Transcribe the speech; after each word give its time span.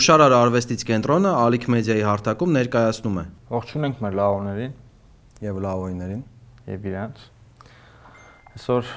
Հուշարար 0.00 0.32
արվեստից 0.32 0.82
կենտրոնը 0.88 1.30
Ալիք 1.36 1.64
մեդիայի 1.68 2.04
հարթակում 2.08 2.54
ներկայացնում 2.56 3.16
է։ 3.20 3.24
Ողջունենք 3.52 3.98
մեր 4.00 4.14
լավոներին 4.16 4.70
եւ 5.44 5.58
լավոյներին 5.66 6.22
եւ 6.70 6.86
իրանց։ 6.88 7.26
Այսօր 8.54 8.94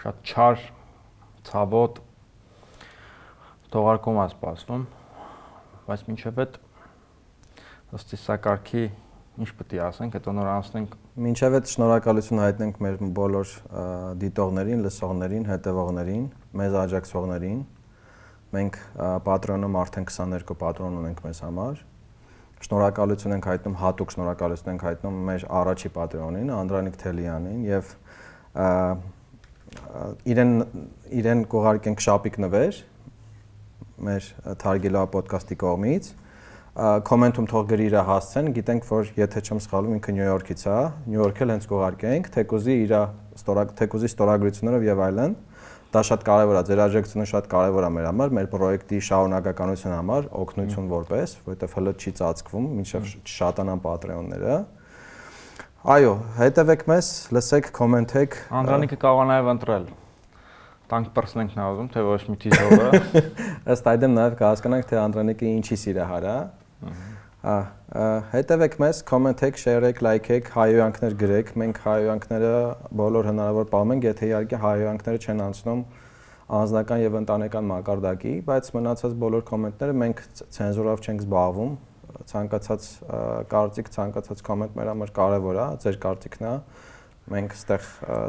շատ 0.00 0.32
չար 0.32 0.66
ցավոտ 1.52 2.02
թողարկում 3.70 4.18
է 4.18 4.26
սպասվում, 4.34 4.84
բայց 5.86 6.06
մինչև 6.10 6.44
այդ 6.48 6.60
ըստ 7.94 8.14
իսակարգի 8.18 8.86
ինչ 8.90 9.50
պետք 9.54 9.78
է 9.78 9.82
ասենք, 9.86 10.18
հետո 10.18 10.38
նոր 10.40 10.54
անցնենք 10.58 11.02
Մինչև 11.30 11.60
այդ 11.60 11.76
շնորհակալություն 11.78 12.42
հայտնենք 12.42 12.86
մեր 12.90 13.02
բոլոր 13.22 13.58
դիտողներին, 14.18 14.82
լսողներին, 14.90 15.52
հետևողներին, 15.54 16.24
մեզ 16.58 16.82
աջակցողներին 16.88 17.60
Մենք 18.50 18.76
Patreon-ում 19.26 19.76
արդեն 19.78 20.06
22 20.10 20.56
Patreon 20.58 20.98
ունենք 21.00 21.22
մեզ 21.22 21.40
համար։ 21.44 21.82
Շնորհակալություն 22.60 23.34
ենք 23.36 23.46
հայտնում, 23.50 23.76
հատուկ 23.80 24.14
շնորհակալություն 24.14 24.72
ենք 24.74 24.82
հայտնում 24.88 25.20
մեր 25.28 25.44
առաջի 25.60 25.90
Patreon-ին, 25.94 26.50
Անդրանիկ 26.56 26.98
Թելյանին 27.00 27.60
եւ 27.68 27.92
իրեն 30.34 30.52
իրեն 31.20 31.44
կողարկենք 31.54 32.02
շապիկ 32.04 32.40
նվեր 32.44 32.80
մեր 34.10 34.26
Թարգելա 34.60 35.04
ոդկասթի 35.14 35.58
կողմից 35.60 36.10
կոմենտում 37.06 37.46
թող 37.50 37.64
գրի 37.70 37.86
իր 37.90 37.96
հասցեն, 38.06 38.50
գիտենք 38.56 38.84
որ 38.88 39.08
եթե 39.18 39.40
չեմ 39.46 39.58
սխալվում 39.64 39.96
ինքը 39.98 40.12
Նյու 40.16 40.26
Յորքից 40.28 40.62
է, 40.70 40.76
Նյու 41.10 41.20
Յորքը 41.20 41.48
հենց 41.50 41.66
կողարկենք, 41.70 42.28
թեկուզի 42.36 42.76
իր 42.84 42.94
ստորակ 43.40 43.72
թեկուզի 43.80 44.10
ստորագրություններով 44.10 44.86
եւ 44.86 45.02
այլն 45.06 45.34
դա 45.90 46.02
շատ 46.06 46.24
կարևոր 46.26 46.58
է, 46.58 46.62
ձեր 46.68 46.80
աջակցությունը 46.84 47.26
շատ 47.30 47.48
կարևոր 47.50 47.86
է 47.86 47.90
մեր 47.96 48.06
համար, 48.10 48.34
մեր 48.38 48.48
պրոյեկտի 48.52 49.00
շարունակականության 49.08 49.94
համար, 49.96 50.28
օգնություն 50.40 50.90
որպես, 50.90 51.34
որովհետև 51.46 51.74
հələ 51.78 51.94
չի 51.98 52.12
ծածկվում, 52.20 52.68
մինչև 52.78 53.10
շատանան 53.34 53.82
Patreon-ները։ 53.86 54.58
Այո, 55.90 56.14
հետևեք 56.38 56.86
մեզ, 56.90 57.10
լսեք, 57.34 57.70
կոմենտեք։ 57.80 58.38
Անդրանիկը 58.60 59.00
կարող 59.00 59.28
նաև 59.30 59.52
ընտրել 59.56 59.86
տանկ 60.90 61.12
պրսնենք 61.14 61.52
նա 61.54 61.66
ուզում, 61.70 61.88
թե 61.94 62.02
ոչ 62.02 62.22
մի 62.30 62.36
թիզովը։ 62.42 62.88
Ըստ 63.74 63.90
այդմ 63.94 64.16
նաև 64.18 64.34
կհասկանանք, 64.40 64.88
թե 64.90 64.98
Անդրանիկը 65.04 65.52
ինչի 65.60 65.78
սիրահար 65.84 66.26
է։ 66.26 66.36
Ահա 66.90 67.09
հետևեք 67.40 68.74
մեզ, 68.82 68.98
կոմենտեք, 69.08 69.58
շեյրեք, 69.62 70.00
լայքեք, 70.04 70.48
հայոյանքներ 70.52 71.14
գրեք։ 71.22 71.52
Մենք 71.62 71.78
հայոյանքները 71.86 72.50
բոլոր 73.00 73.28
հնարավոր 73.30 73.70
բանում 73.70 73.94
ենք, 73.94 74.06
եթե 74.10 74.28
իհարկե 74.28 74.60
հայոյանքները 74.64 75.22
չեն 75.24 75.40
անցնում 75.46 75.80
անձնական 76.60 77.00
եւ 77.00 77.16
ընտանեկան 77.20 77.66
մակարդակի, 77.70 78.34
բայց 78.50 78.70
մնացած 78.76 79.16
բոլոր 79.24 79.44
կոմենտները 79.48 79.96
մենք 80.04 80.22
ցենզուրով 80.58 81.04
չենք 81.06 81.24
զբաղվում։ 81.24 81.74
Ցանկացած 82.30 82.88
կարծիք, 83.54 83.90
ցանկացած 83.96 84.44
կոմենտ 84.50 84.76
մեր 84.76 84.90
համար 84.90 85.12
կարեւոր 85.16 85.60
է, 85.60 85.66
ձեր 85.80 86.00
կարծիքն 86.04 86.48
է 86.50 86.54
մենք 87.30 87.52
այստեղ 87.54 87.84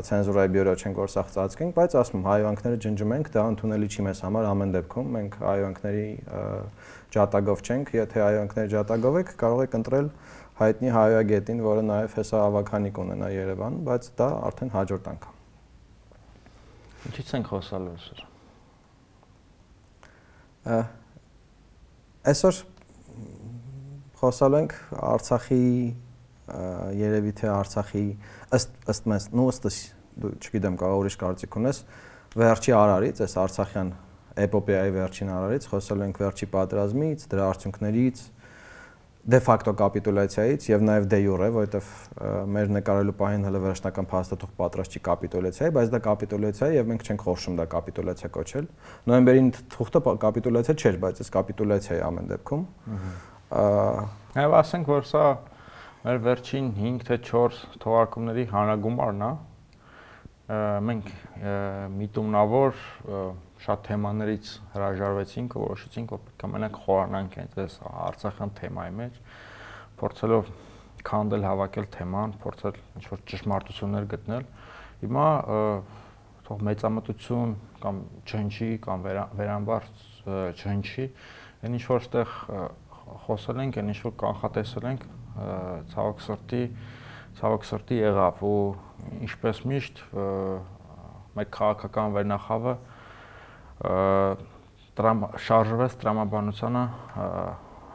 ցենզուրայի 0.06 0.50
բյուրո 0.54 0.74
չենք 0.78 1.00
որ 1.02 1.10
սաղ 1.10 1.30
ծածկենք, 1.34 1.72
բայց 1.78 1.94
ասում 2.02 2.26
հայոյանքները 2.28 2.80
ջնջում 2.86 3.14
ենք, 3.16 3.30
դա 3.34 3.46
ընդունելի 3.52 3.88
չի 3.90 4.04
մեզ 4.06 4.22
համար 4.28 4.50
ամեն 4.52 4.74
դեպքում։ 4.76 5.08
Մենք 5.16 5.38
հայոյանքների 5.42 6.06
ջատագով 7.12 7.62
չենք, 7.66 7.92
եթե 7.98 8.22
հայոյանքների 8.24 8.72
ջատագով 8.72 9.18
եք, 9.22 9.32
կարող 9.42 9.62
եք 9.66 9.78
ընտրել 9.82 10.08
հայտնի 10.62 10.90
հայոյագետին, 10.96 11.62
որը 11.66 11.84
նաև 11.90 12.18
հեսա 12.22 12.42
ավականիկ 12.48 13.00
ունենա 13.02 13.30
Երևան, 13.34 13.78
բայց 13.88 14.10
դա 14.20 14.28
արդեն 14.52 14.72
հաջորդ 14.76 15.10
անգամ։ 15.12 15.40
Ինչից 17.10 17.32
ենք 17.38 17.48
խոսալու 17.52 17.94
այսօր։ 17.96 18.20
Այսօր 22.32 22.62
խոսալու 24.22 24.62
ենք 24.62 24.78
Արցախի 25.12 25.66
երևի 27.02 27.34
թե 27.42 27.50
Արցախի 27.56 28.06
ըստ 28.58 28.70
ըստ 28.94 29.10
մեզ, 29.12 29.28
նո 29.34 29.46
ըստս 29.52 29.78
դու 30.22 30.32
չգիտեմ 30.38 30.78
կարող 30.82 31.02
ուրիշ 31.02 31.18
կարծիք 31.22 31.58
ունես, 31.62 31.82
վերջի 32.38 32.76
արարից, 32.78 33.22
այս 33.26 33.36
Արցախյան 33.42 33.92
էպոպեայի 34.46 34.94
վերջին 34.96 35.32
արարից, 35.36 35.66
խոսելու 35.72 36.06
ենք 36.08 36.22
վերջի 36.22 36.48
պատերազմից, 36.52 37.26
դրա 37.32 37.48
արդյունքներից, 37.52 38.22
դե 39.22 39.38
ֆակտո 39.46 39.72
կապիտուլյացիայից 39.78 40.64
եւ 40.72 40.86
նաեւ 40.88 41.04
դե 41.12 41.18
յուրե, 41.22 41.50
որովհետեւ 41.54 41.90
մեր 42.56 42.72
նկարելու 42.78 43.14
պահին 43.20 43.44
հələ 43.46 43.60
վերջնական 43.66 44.08
փաստաթուղթ 44.12 44.56
պատրաստ 44.62 44.96
չի 44.98 45.02
կապիտուլյացիայի, 45.08 45.74
բայց 45.78 45.92
դա 45.94 46.00
կապիտուլյացիա 46.08 46.70
է 46.72 46.78
եւ 46.80 46.90
մենք 46.90 47.06
չենք 47.06 47.26
խորշում 47.28 47.60
դա 47.60 47.68
կապիտուլյացիա 47.76 48.32
կոչել։ 48.38 48.72
Նոյեմբերին 49.12 49.52
թուղթը 49.76 50.02
կապիտուլյացիա 50.26 50.76
չէր, 50.82 50.98
բայց 51.06 51.22
այս 51.22 51.32
կապիտուլյացիա 51.38 52.00
է 52.00 52.02
ամեն 52.10 52.32
դեպքում։ 52.32 52.66
Ահա։ 52.98 53.14
Այո, 54.42 54.52
ասենք 54.62 54.90
որ 54.90 55.08
սա 55.12 55.24
մեր 56.02 56.20
վերջին 56.26 56.68
5 56.82 57.02
թե 57.08 57.16
4 57.30 57.58
թողարկումների 57.84 58.46
հանրագումարն 58.50 59.26
է 59.28 59.32
մենք 60.88 61.10
միտումնավոր 62.00 62.80
շատ 63.62 63.84
թեմաներից 63.88 64.52
հրաժարվեցինք, 64.74 65.56
որոշեցինք, 65.62 66.14
որ 66.16 66.22
պետք 66.28 66.46
է 66.46 66.50
մենակ 66.52 66.78
խորանանք 66.86 67.38
այնպես 67.42 67.76
Արցախյան 67.92 68.54
թեմայի 68.58 68.94
մեջ, 69.02 69.20
փորձելով 70.02 70.52
քանդել, 71.12 71.46
հավաքել 71.50 71.88
թեման, 71.96 72.34
փորձել 72.42 72.80
ինչ-որ 73.02 73.24
ճշմարտություններ 73.32 74.08
գտնել։ 74.12 74.48
Հիմա 75.02 75.28
թող 76.48 76.64
մեծամտություն 76.68 77.54
կամ 77.82 78.02
չնչի 78.28 78.70
կամ 78.86 79.06
վերանբար 79.40 79.88
չնչի, 80.62 81.06
այն 81.62 81.78
ինչ 81.78 81.84
որ 81.90 82.06
ստեղ 82.06 82.36
խոսել 83.26 83.62
ենք, 83.66 83.80
այն 83.82 83.92
ինչ 83.92 84.00
որ 84.06 84.16
կանխատեսել 84.22 84.88
ենք, 84.92 85.06
ցավոք 85.94 86.22
սրտի 86.26 86.64
ցավոք 87.40 87.66
սրտի 87.66 87.98
եղավ 88.02 88.42
ու 88.44 88.56
ինչպես 89.26 89.62
միշտ 89.72 90.02
մեր 91.38 91.48
քաղաքական 91.56 92.16
վերնախավը 92.18 92.74
տրամ 93.82 95.22
շարժվեց 95.42 95.96
տրամաբանությանը 96.02 96.84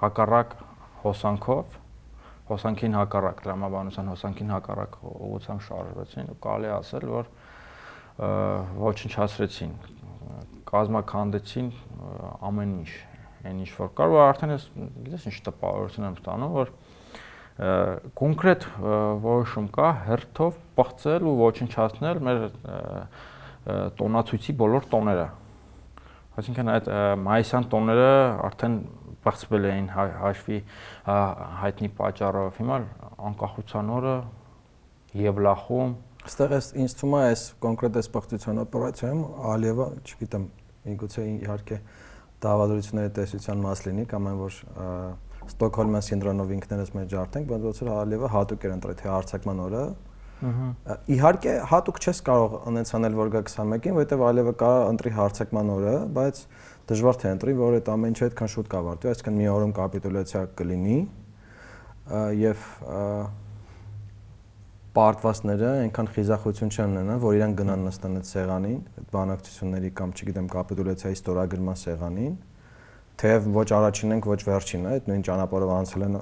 հակառակ 0.00 0.54
հոսանքով 1.02 1.76
հոսանքին 2.46 2.96
հակառակ 2.96 3.42
տրամաբանության 3.44 4.10
հոսանքին 4.12 4.50
հակառակ 4.54 4.96
ուղղությամբ 5.10 5.62
շարժվեցին 5.66 6.32
ու 6.32 6.38
կարելի 6.46 6.72
ասել 6.76 7.06
որ 7.12 7.30
ոչնչացրեցին 8.86 9.72
կազմականդեցին 10.70 11.70
ամեն 12.50 12.74
ինչ 12.80 12.90
այն 13.46 13.62
ինչ 13.62 13.70
որ 13.76 13.90
կար 13.98 14.14
ու 14.14 14.20
արդեն 14.26 14.54
ես 14.56 14.68
գիտես 15.06 15.26
ինչ 15.30 15.36
տպավորություն 15.46 16.06
եմ 16.06 16.18
ստանում 16.20 16.54
որ 16.56 16.72
կոնկրետ 17.56 18.66
որոշում 19.26 19.68
կա 19.76 19.90
հերթով 20.06 20.56
բացել 20.76 21.28
ու 21.30 21.36
ոչնչացնել 21.40 22.22
մեր 22.26 22.42
տոնացույցի 23.96 24.54
բոլոր 24.60 24.88
տոները։ 24.92 25.26
Այսինքն 26.36 26.72
այդ 26.76 26.90
մայիսյան 27.26 27.68
տոները 27.72 28.10
արդեն 28.46 28.74
բացվել 29.26 29.68
էին 29.70 29.86
հաշվի 29.96 30.58
հայտնի 31.62 31.88
պատճառով։ 32.00 32.58
Հիմա 32.60 32.80
անկախության 33.30 33.94
օրը 33.96 34.16
Եվլախում 35.16 35.94
Այստեղ 36.26 36.52
էս 36.56 36.68
ինձ 36.82 36.94
թվում 36.98 37.12
է 37.14 37.18
այս 37.22 37.42
կոնկրետ 37.62 37.96
այս 38.00 38.06
բացության 38.16 38.60
օպերացիայում 38.64 39.20
Ալիևը, 39.52 39.84
չգիտեմ, 40.02 40.46
միգուցե 40.86 41.26
իհարկե 41.26 41.76
դավադրությունների 42.42 43.12
տեսության 43.18 43.62
մաս 43.62 43.82
լինի 43.86 44.06
կամ 44.10 44.26
այն 44.30 44.40
որ 44.40 44.56
Ստոկհոլմյան 45.46 46.06
սինդրոմով 46.06 46.50
ինքներս 46.56 46.90
մեր 46.96 47.06
ջարդենք, 47.14 47.46
բայց 47.52 47.66
ոնց 47.68 47.82
որ 47.84 47.90
Հալիևը 47.94 48.30
հատուկ 48.34 48.66
էր 48.66 48.74
ընտրել 48.74 48.98
թե 48.98 49.12
արցակման 49.16 49.62
օրը։ 49.66 49.84
Իհարկե 50.36 51.52
հատուկ 51.70 51.98
չես 52.02 52.18
կարող 52.26 52.56
ունեցանել 52.68 53.14
որ 53.16 53.30
գա 53.32 53.40
21-ին, 53.46 53.94
որովհետև 53.96 54.24
Ալիևը 54.26 54.52
կարող 54.60 54.90
ընտրի 54.92 55.12
հարցակման 55.16 55.70
օրը, 55.76 55.94
բայց 56.16 56.40
դժվար 56.90 57.18
թե 57.22 57.32
ընտրի, 57.36 57.54
որ 57.56 57.76
այդ 57.78 57.88
ամեն 57.94 58.12
ինչը 58.12 58.26
այդքան 58.26 58.52
շուտ 58.52 58.68
կավարտվի, 58.74 59.10
այսինքն 59.12 59.38
մի 59.40 59.48
օրում 59.56 59.72
կապիտուլյացիա 59.80 60.42
կլինի 60.60 60.98
եւ 62.42 62.66
պարտվածները 64.96 65.70
այնքան 65.86 66.12
խիզախություն 66.16 66.70
չեն 66.72 66.92
ունենա, 66.96 67.16
որ 67.20 67.34
իրան 67.36 67.56
գնան 67.56 67.82
նստան 67.86 68.20
այդ 68.20 68.28
սեղանին, 68.30 68.78
այդ 68.96 69.08
բանակցությունների 69.16 69.90
կամ 69.96 70.14
չգիտեմ 70.16 70.46
կապիտուլյացիայի 70.52 71.18
ստորագրման 71.20 71.80
սեղանին 71.82 72.36
թեև 73.16 73.46
ոչ 73.56 73.66
առաջինն 73.72 74.14
ենք, 74.16 74.26
ոչ 74.28 74.40
վերջինը, 74.44 74.90
այդ 74.92 75.06
նույն 75.08 75.22
ճանապարհով 75.26 75.70
անցել 75.76 76.02
են 76.06 76.16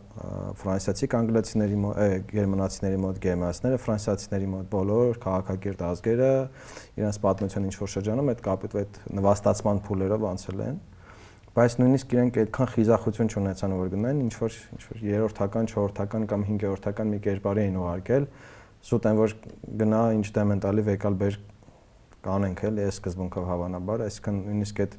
ֆրանսիացի 0.61 1.08
անգլիացիների 1.19 1.79
մոտ, 1.85 1.99
գերմանացիների 2.31 2.99
մոտ, 3.02 3.19
գերմանացիները 3.25 3.81
ֆրանսիացիների 3.82 4.50
մոտ 4.55 4.69
բոլոր 4.75 5.19
քաղաքակիրթ 5.25 5.82
ազգերը 5.91 6.31
իրենց 7.02 7.19
պատմության 7.25 7.67
ինչ 7.67 7.75
որ 7.82 7.93
շրջանում 7.94 8.31
այդ 8.35 8.44
կապիտ 8.46 8.76
այդ 8.85 9.00
նվաստացման 9.19 9.82
փուլերով 9.91 10.26
անցել 10.31 10.62
են 10.64 10.79
բայց 11.55 11.75
նույնիսկ 11.79 12.14
իրենք 12.14 12.38
այդքան 12.44 12.70
խիզախություն 12.75 13.29
չունեցան 13.31 13.75
որ 13.79 13.91
գնային 13.94 14.23
ինչ 14.25 14.35
որ 14.38 14.55
ինչ 14.75 14.82
որ 14.91 15.02
երրորդական, 15.06 15.69
չորրորդական 15.70 16.25
կամ 16.31 16.46
հինգերորդական 16.50 17.12
մի 17.14 17.19
կերպարի 17.26 17.62
էին 17.64 17.79
ուղարկել 17.79 18.26
սուտ 18.91 19.06
են 19.11 19.20
որ 19.20 19.35
գնա 19.85 20.00
ինչ 20.19 20.26
դեմ 20.35 20.55
են 20.55 20.64
տալի 20.64 20.85
վեկալ 20.91 21.19
բեր 21.23 21.38
կանենք 22.26 22.64
էլ 22.69 22.81
այս 22.85 22.99
սկզբունքով 22.99 23.46
հավանաբար 23.55 24.05
այսինքն 24.08 24.43
նույնիսկ 24.49 24.82
այդ 24.85 24.99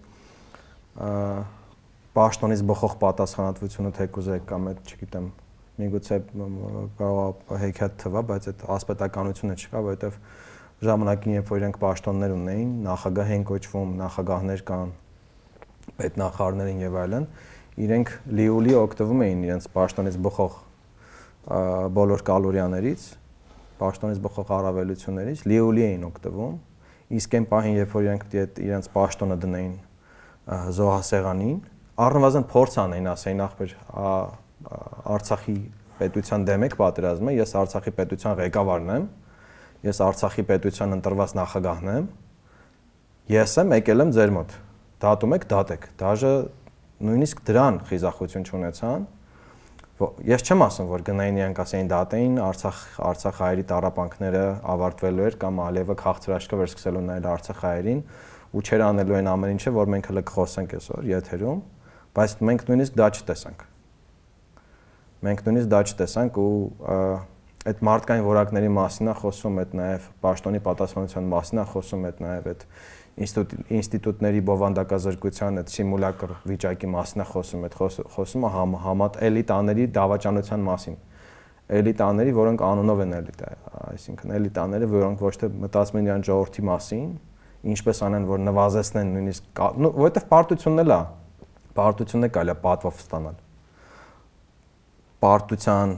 պաշտոնից 2.16 2.62
բխող 2.70 2.94
պատասխանատվությունը 3.02 3.92
թեկուզ 3.96 4.28
է 4.32 4.38
կամ 4.50 4.68
այդ, 4.72 4.78
չգիտեմ, 4.92 5.26
միգուցե 5.76 6.20
կարող 7.00 7.56
հեքիաթ 7.62 7.98
թվա, 8.06 8.22
բայց 8.30 8.46
այդ 8.52 8.62
ասպետականությունը 8.76 9.58
չկա, 9.60 9.82
որովհետև 9.86 10.20
ժամանակին 10.86 11.36
երբ 11.36 11.52
որ 11.52 11.60
իրենք 11.62 11.80
պաշտոններ 11.82 12.36
ունեին, 12.36 12.72
նախագահ 12.86 13.34
են 13.36 13.44
կոչվում, 13.50 13.92
նախագահներ 14.00 14.64
կան, 14.70 14.94
պետնախարարներին 16.00 16.82
եւ 16.86 16.98
այլն, 17.04 17.28
իրենք 17.86 18.12
լիուլի 18.40 18.76
օգտվում 18.80 19.24
էին 19.26 19.44
իրենց 19.46 19.68
պաշտոնից 19.76 20.18
բխող 20.26 20.58
բոլոր 21.96 22.24
կալորիաներից, 22.32 23.06
պաշտոնից 23.80 24.20
բխող 24.24 24.52
առավելություններից, 24.56 25.46
լիուլի 25.52 25.84
էին 25.86 26.06
օգտվում, 26.08 26.56
իսկ 27.20 27.36
այն 27.36 27.48
պահին, 27.52 27.76
երբ 27.84 27.96
որ 27.96 28.06
իրենք 28.06 28.24
իրենց 28.66 28.88
պաշտոնը 28.96 29.38
դնեին 29.46 29.76
զոհասեղանին, 30.80 31.60
առնվազն 31.96 32.46
փորձ 32.52 32.76
անեին, 32.82 33.08
ասեին 33.14 33.42
ախպեր 33.46 33.74
Արցախի 35.16 35.56
պետության 36.00 36.46
դեմ 36.50 36.66
եք 36.68 36.76
պատերազմը, 36.82 37.34
ես 37.38 37.54
Արցախի 37.62 37.94
պետության 38.00 38.38
ղեկավարն 38.42 38.92
եմ, 38.96 39.06
ես 39.86 40.02
Արցախի 40.06 40.44
պետության 40.50 40.96
ընտրված 40.98 41.36
նախագահն 41.40 41.92
եմ, 41.96 42.08
ես 43.32 43.56
եմ 43.64 43.76
եկել 43.80 44.06
եմ 44.06 44.12
ձեր 44.16 44.34
մոտ, 44.36 44.56
դատում 45.06 45.36
եք, 45.36 45.46
դատեք, 45.56 45.88
դաժե 46.04 46.34
նույնիսկ 47.06 47.44
դրան 47.48 47.80
խիզախություն 47.88 48.50
չունեցան, 48.50 49.08
ես 49.96 50.42
չեմ 50.44 50.64
ասում 50.66 50.88
որ 50.92 51.04
գնային 51.08 51.38
իրանք 51.40 51.60
ասեին 51.64 51.90
դատեին 51.92 52.34
Արցախ 52.44 52.80
Արցախ 53.10 53.38
հայերի 53.40 53.64
տարապանքները 53.70 54.42
ավարտվելու 54.74 55.28
էր 55.30 55.38
կամ 55.40 55.62
Ալիևը 55.66 55.96
քաղցրաշկը 56.02 56.60
վեր 56.60 56.72
սկսելու 56.74 57.04
նայել 57.06 57.28
Արցախ 57.32 57.62
հայերին 57.64 58.02
ու 58.60 58.64
չեր 58.66 58.84
անելու 58.90 59.16
այն 59.22 59.30
ամեն 59.32 59.56
ինչը 59.56 59.74
որ 59.76 59.94
մենք 59.96 60.10
հələ 60.12 60.24
կխոսենք 60.28 60.76
այսօր 60.76 61.08
եթերում 61.16 61.64
բայց 62.16 62.36
մենք 62.50 62.68
նույնիսկ 62.70 63.00
դա 63.00 63.08
չտեսանք 63.20 63.66
մենք 65.26 65.46
նույնիսկ 65.46 65.72
դա 65.72 65.80
չտեսանք 65.90 66.38
ու 66.42 66.52
այդ 67.66 67.80
մարդկային 67.82 68.26
որակների 68.26 68.68
մասին 68.76 69.10
է 69.10 69.14
խոսում, 69.18 69.56
այդ 69.64 69.72
նաև 69.80 70.04
պաշտոնի 70.22 70.60
պատասխանության 70.68 71.30
մասին 71.32 71.62
է 71.62 71.66
խոսում, 71.72 72.04
այդ 72.10 72.20
նաև 72.26 72.50
այդ 72.52 72.66
ինստիտուտների 73.80 74.42
բովանդակազրկության 74.50 75.60
այդ 75.62 75.74
սիմուլակր 75.74 76.34
վիճակի 76.52 76.90
մասին 76.94 77.24
է 77.24 77.28
խոսում, 77.32 77.66
այդ 77.66 77.78
խոսումը 78.16 78.52
համ, 78.56 78.78
համատ 78.86 79.20
էլիտաների 79.26 79.88
դավաճանության 79.98 80.66
մասին։ 80.70 80.98
Էլիտաների, 81.76 82.34
որոնք 82.38 82.64
անունով 82.70 83.00
են 83.02 83.14
էլիտա, 83.18 83.48
այսինքն 83.96 84.34
էլիտաները, 84.36 84.90
որոնք 84.92 85.24
ոչ 85.26 85.36
թե 85.42 85.48
մտածում 85.66 85.98
են 85.98 86.10
իրան 86.12 86.26
ժողովրդի 86.28 86.66
մասին, 86.70 87.08
ինչպես 87.74 88.02
անեն, 88.06 88.28
որ 88.30 88.44
նվազեցնեն 88.46 89.14
նույնիսկ, 89.16 89.48
նո, 89.82 89.90
որովհետև 89.96 90.28
պարտությունն 90.36 90.84
էլ 90.86 90.94
է, 90.94 91.00
պարտությունն 91.80 92.27
է 92.27 92.31
կարելի 92.36 92.56
է 92.56 92.60
պատվով 92.66 93.01
ստանալ 93.06 93.42
պարտության 95.25 95.95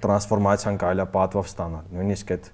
տրանսֆորմացիան 0.00 0.78
կարելի 0.80 1.02
է 1.04 1.06
պատվով 1.14 1.48
ստանալ։ 1.50 1.88
Նույնիսկ 1.96 2.32
այդ 2.36 2.48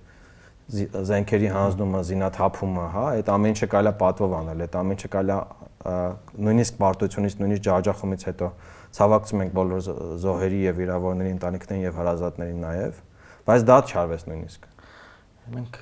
զենքերի 1.11 1.51
հանձնումը, 1.55 2.01
զինաթափումը, 2.09 2.87
հա, 2.95 3.05
այդ 3.17 3.29
ամեն 3.37 3.53
ինչը 3.55 3.69
կարելի 3.75 3.91
է 3.93 3.99
պատվով 4.01 4.33
անել, 4.41 4.65
այդ 4.67 4.79
ամեն 4.81 4.97
ինչը 4.97 5.11
կարելի 5.15 5.37
է 5.37 5.99
նույնիսկ 6.47 6.79
պարտությունից, 6.81 7.37
նույնիսկ 7.43 7.65
ջաջախումից 7.67 8.25
հետո 8.27 8.49
ցավակցում 8.97 9.45
ենք 9.45 9.55
բոլոր 9.61 9.85
զոհերի 10.25 10.61
եւ 10.67 10.81
վիրավորների 10.81 11.31
ընտանիքներին 11.37 11.87
եւ 11.87 12.01
հարազատներին 12.01 12.65
նաեւ, 12.67 12.99
բայց 13.47 13.67
դա 13.71 13.77
չարվեց 13.87 14.27
նույնիսկ։ 14.27 14.67
Մենք 15.55 15.79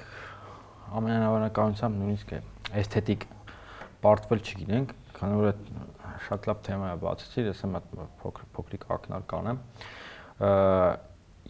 ամենանավանականությամբ 1.01 2.01
նույնիսկ 2.05 2.35
էսթետիկ 2.85 3.27
պարտվել 4.05 4.45
չգինենք, 4.45 4.95
քանի 5.17 5.41
որ 5.41 5.53
այդ 5.55 5.63
շատ 6.27 6.49
լավ 6.49 6.61
թեմա 6.67 6.91
է 6.95 6.99
բացեցի, 7.05 7.45
ես 7.49 7.63
եմ 7.67 7.79
փոքր 8.23 8.49
փոքրիկ 8.57 8.87
ակնարկ 8.95 9.27
կանեմ։ 9.35 9.63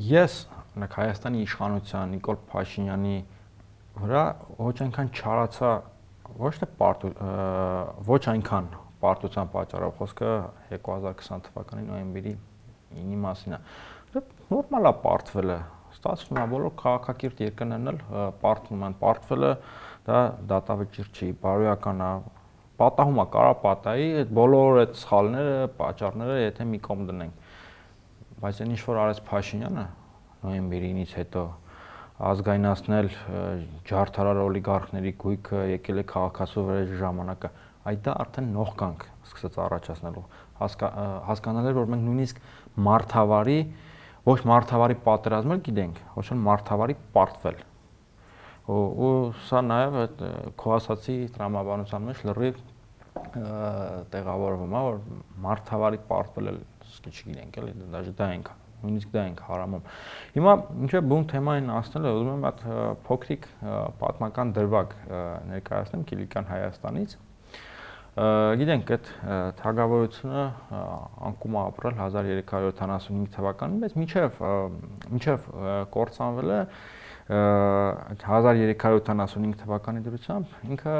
Ես 0.04 0.38
օրինակ 0.74 0.96
Հայաստանի 0.98 1.42
իշխանության 1.44 2.14
Նիկոլ 2.14 2.38
Փաշինյանի 2.50 3.18
վրա 3.94 4.22
ոչ 4.58 4.76
այնքան 4.84 5.10
չարացա 5.14 5.70
ոչ 6.40 6.52
թե 6.58 6.68
պարտու 6.80 7.12
ոչ 8.08 8.22
այնքան 8.32 8.70
պարտության 9.04 9.50
պատճառով 9.54 9.94
խոսքը 10.00 10.32
2020 10.72 11.44
թվականի 11.46 11.84
նոյեմբերի 11.90 12.34
9-ի 12.94 13.18
մասին 13.24 13.54
է։ 13.54 13.60
Նորմալ 14.50 14.88
է 14.90 14.92
պարտվելը։ 15.04 15.58
Ստացվում 15.94 16.40
է 16.40 16.46
բոլոր 16.54 16.74
քաղաքակիրթ 16.80 17.42
երկրներն 17.44 17.90
էլ 17.92 18.00
պարտվում 18.42 18.84
են։ 18.88 18.96
Պարտվելը 19.02 19.52
դա 20.08 20.20
դատավճիռ 20.50 21.10
չի, 21.14 21.28
բարոյական 21.44 22.02
է, 22.04 22.10
պատահում 22.80 23.18
է, 23.22 23.26
կարա 23.34 23.52
պատահի, 23.64 24.06
այդ 24.20 24.32
բոլոր 24.38 24.78
այդ 24.84 24.96
սխալները, 25.00 25.58
պատճառները 25.78 26.38
եթե 26.42 26.66
մի 26.70 26.80
կողմ 26.84 27.04
դնենք։ 27.10 27.44
Բայց 28.44 28.62
այն 28.64 28.72
ինչ 28.74 28.80
որ 28.84 29.00
արեց 29.04 29.20
Փաշինյանը, 29.28 29.84
նոյեմբերի 30.44 30.90
9-ից 30.94 31.14
հետո 31.20 31.44
ազգայնացնել 32.14 33.08
ջարդարար 33.88 34.40
օլիգարխների 34.44 35.12
գույքը 35.18 35.62
եկել 35.74 35.98
է 35.98 36.04
քաղաքացու 36.12 36.62
վրա 36.68 36.82
ժամանակը 37.00 37.50
այդ 37.90 38.04
դա 38.06 38.14
արդեն 38.22 38.52
նողկանք 38.54 39.06
սկսեց 39.28 39.58
առաջացնելու 39.64 40.22
հասկանալ 40.62 41.68
էր 41.70 41.78
որ 41.80 41.90
մենք 41.94 42.06
նույնիսկ 42.06 42.38
մարտավարի 42.86 43.58
ոչ 44.30 44.38
մարտավարի 44.52 44.98
պատերազմել 45.08 45.64
գիտենք 45.66 45.98
ոչ 46.14 46.26
էլ 46.30 46.40
մարտավարի 46.46 46.96
պարտվել 47.18 47.58
ու 48.64 49.14
սա 49.44 49.60
նաև 49.64 49.96
այդ 50.02 50.22
քո 50.60 50.74
ասացի 50.78 51.16
տրամաբանության 51.34 52.06
մեջ 52.08 52.22
լրիվ 52.30 52.60
տեղավորվում 54.14 54.76
է 54.78 54.84
որ 54.88 55.00
մարտավարի 55.44 56.00
պարտվել 56.08 56.52
էլ 56.54 56.60
չգիտենք 57.04 57.58
էլի 57.60 57.74
դա 57.92 58.02
դա 58.20 58.28
ենք 58.38 58.52
նույնիսկ 58.84 59.12
դա 59.14 59.22
ենք 59.28 59.42
հարամում։ 59.48 59.84
Հիմա 60.34 60.54
ինչը 60.84 61.00
բուն 61.10 61.28
թեմային 61.32 61.70
ասնել 61.74 62.08
է, 62.08 62.12
ուզում 62.14 62.32
եմ 62.34 62.48
այդ 62.50 62.64
փոքրիկ 63.08 63.46
պատմական 64.00 64.52
դրվագ 64.58 64.96
ներկայացնեմ 65.50 66.02
Կիլիկյան 66.10 66.50
Հայաստանից։ 66.50 67.14
Գիտենք 68.14 68.90
այդ 68.94 69.08
թագավորությունը 69.60 70.42
անկում 71.28 71.56
ապրել 71.64 71.96
1375 72.04 73.32
թվականին, 73.34 73.80
բայց 73.82 73.96
միջև 74.02 74.36
միջև 75.16 75.48
կորցանվել 75.96 76.52
է 76.54 76.60
1375 77.24 79.56
թվականի 79.62 80.00
դրությամբ 80.04 80.44
ինքը 80.74 80.96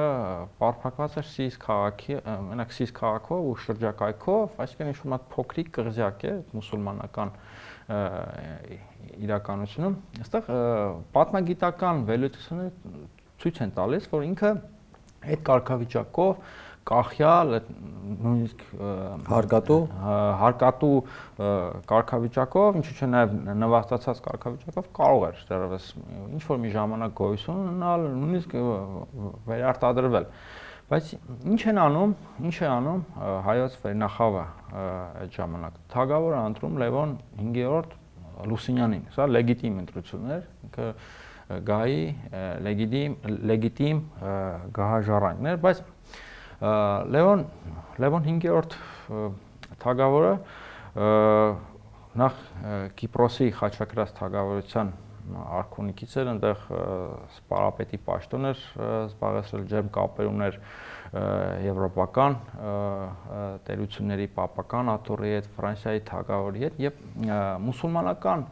պարփակված 0.57 1.19
էր 1.21 1.27
Սիս 1.29 1.59
քաղաքի, 1.61 2.15
մենակ 2.49 2.71
Սիս 2.73 2.95
քաղաքով 2.97 3.39
ու 3.45 3.61
շրջակայքով, 3.65 4.55
այսինքն 4.65 4.89
ինչ-որ 4.95 5.09
մատ 5.13 5.23
փոքրիկ 5.35 5.69
կղզյակ 5.77 6.25
է 6.25 6.33
մուսուլմանական 6.57 7.29
իրականությունում, 9.29 9.95
այստեղ 10.25 10.49
պատմագիտական 11.13 11.97
վերլուծությունը 12.09 12.67
ցույց 13.45 13.57
են 13.61 13.77
տալիս, 13.77 14.09
որ 14.15 14.25
ինքը 14.31 14.51
այդ 15.25 15.41
կարգավիճակով 15.45 16.33
կախյալ 16.89 17.55
նույնիսկ 18.25 18.63
հարկատու 19.29 19.79
հարկատու 20.41 20.99
կարգավիճակով, 21.89 22.79
ինչու՞ 22.81 22.97
չէ 22.99 23.09
նաև 23.15 23.33
նվաստացած 23.63 24.21
կարգավիճակով 24.27 24.91
կարող 24.99 25.25
էր 25.31 25.41
դեռևս 25.49 25.89
ինչ 26.35 26.43
որ 26.51 26.61
մի 26.65 26.73
ժամանակ 26.75 27.17
գոյություն 27.21 27.63
ունենալ, 27.65 28.07
նույնիսկ 28.21 28.57
վերարտադրվել։ 29.49 30.29
Բայց 30.85 31.11
ինչ 31.49 31.61
են 31.73 31.79
անում, 31.81 32.11
ինչ 32.45 32.57
է 32.61 32.67
անում 32.69 33.05
հայոց 33.49 33.77
վերնախավը 33.85 34.45
այդ 35.25 35.39
ժամանակ։ 35.39 35.79
Թագավորը 35.95 36.41
ընտրում 36.45 36.75
Լևոն 36.85 37.15
5-րդ 37.41 37.95
Լուսինյանին։ 38.51 39.05
Սա 39.15 39.27
լեգիտիմ 39.31 39.79
ընտրություններ, 39.85 40.45
ինքը 40.69 40.89
գահի 41.65 42.05
լեգիտիմ 42.69 43.17
լեգիտիմ 43.49 43.99
գահաժառանգներ, 44.77 45.59
բայց 45.65 45.83
Լևոն 46.63 47.47
Լևոն 48.03 48.27
5-րդ 48.29 48.77
թագավորը 49.83 50.35
նախ 52.21 52.43
Կիպրոսի 53.01 53.49
խաչակրաց 53.59 54.13
թագավորության 54.19 54.93
արքունիքից 55.35 56.15
էր, 56.21 56.29
այնտեղ 56.35 56.65
սպարապետի 57.35 57.99
պաշտոն 58.05 58.49
էր 58.51 58.61
զբաղեցրել 58.85 59.65
ջերմ 59.71 59.89
կապեր 59.95 60.29
ուներ 60.31 60.59
եվրոպական 61.65 62.37
տերությունների 63.67 64.29
պապական 64.37 64.93
աթոռի 64.95 65.33
հետ, 65.35 65.49
Ֆրանսիայի 65.57 66.05
թագավորի 66.11 66.65
հետ 66.65 66.79
եւ 66.85 67.01
մուսուլմանական 67.65 68.47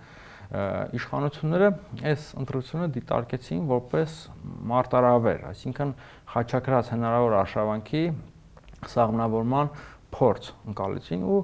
իշխանությունները 0.53 1.69
այս 2.11 2.25
ընտրությունը 2.43 2.89
դիտարկեցին 2.93 3.63
որպես 3.71 4.17
մարտարավեր, 4.73 5.47
այսինքն 5.49 5.95
խաչակրած 6.33 6.93
հնարավոր 6.95 7.35
արշավանքի 7.43 8.03
սաղմնավորման 8.93 9.73
փորձ 10.17 10.49
ընկալեցին 10.73 11.27
ու 11.33 11.41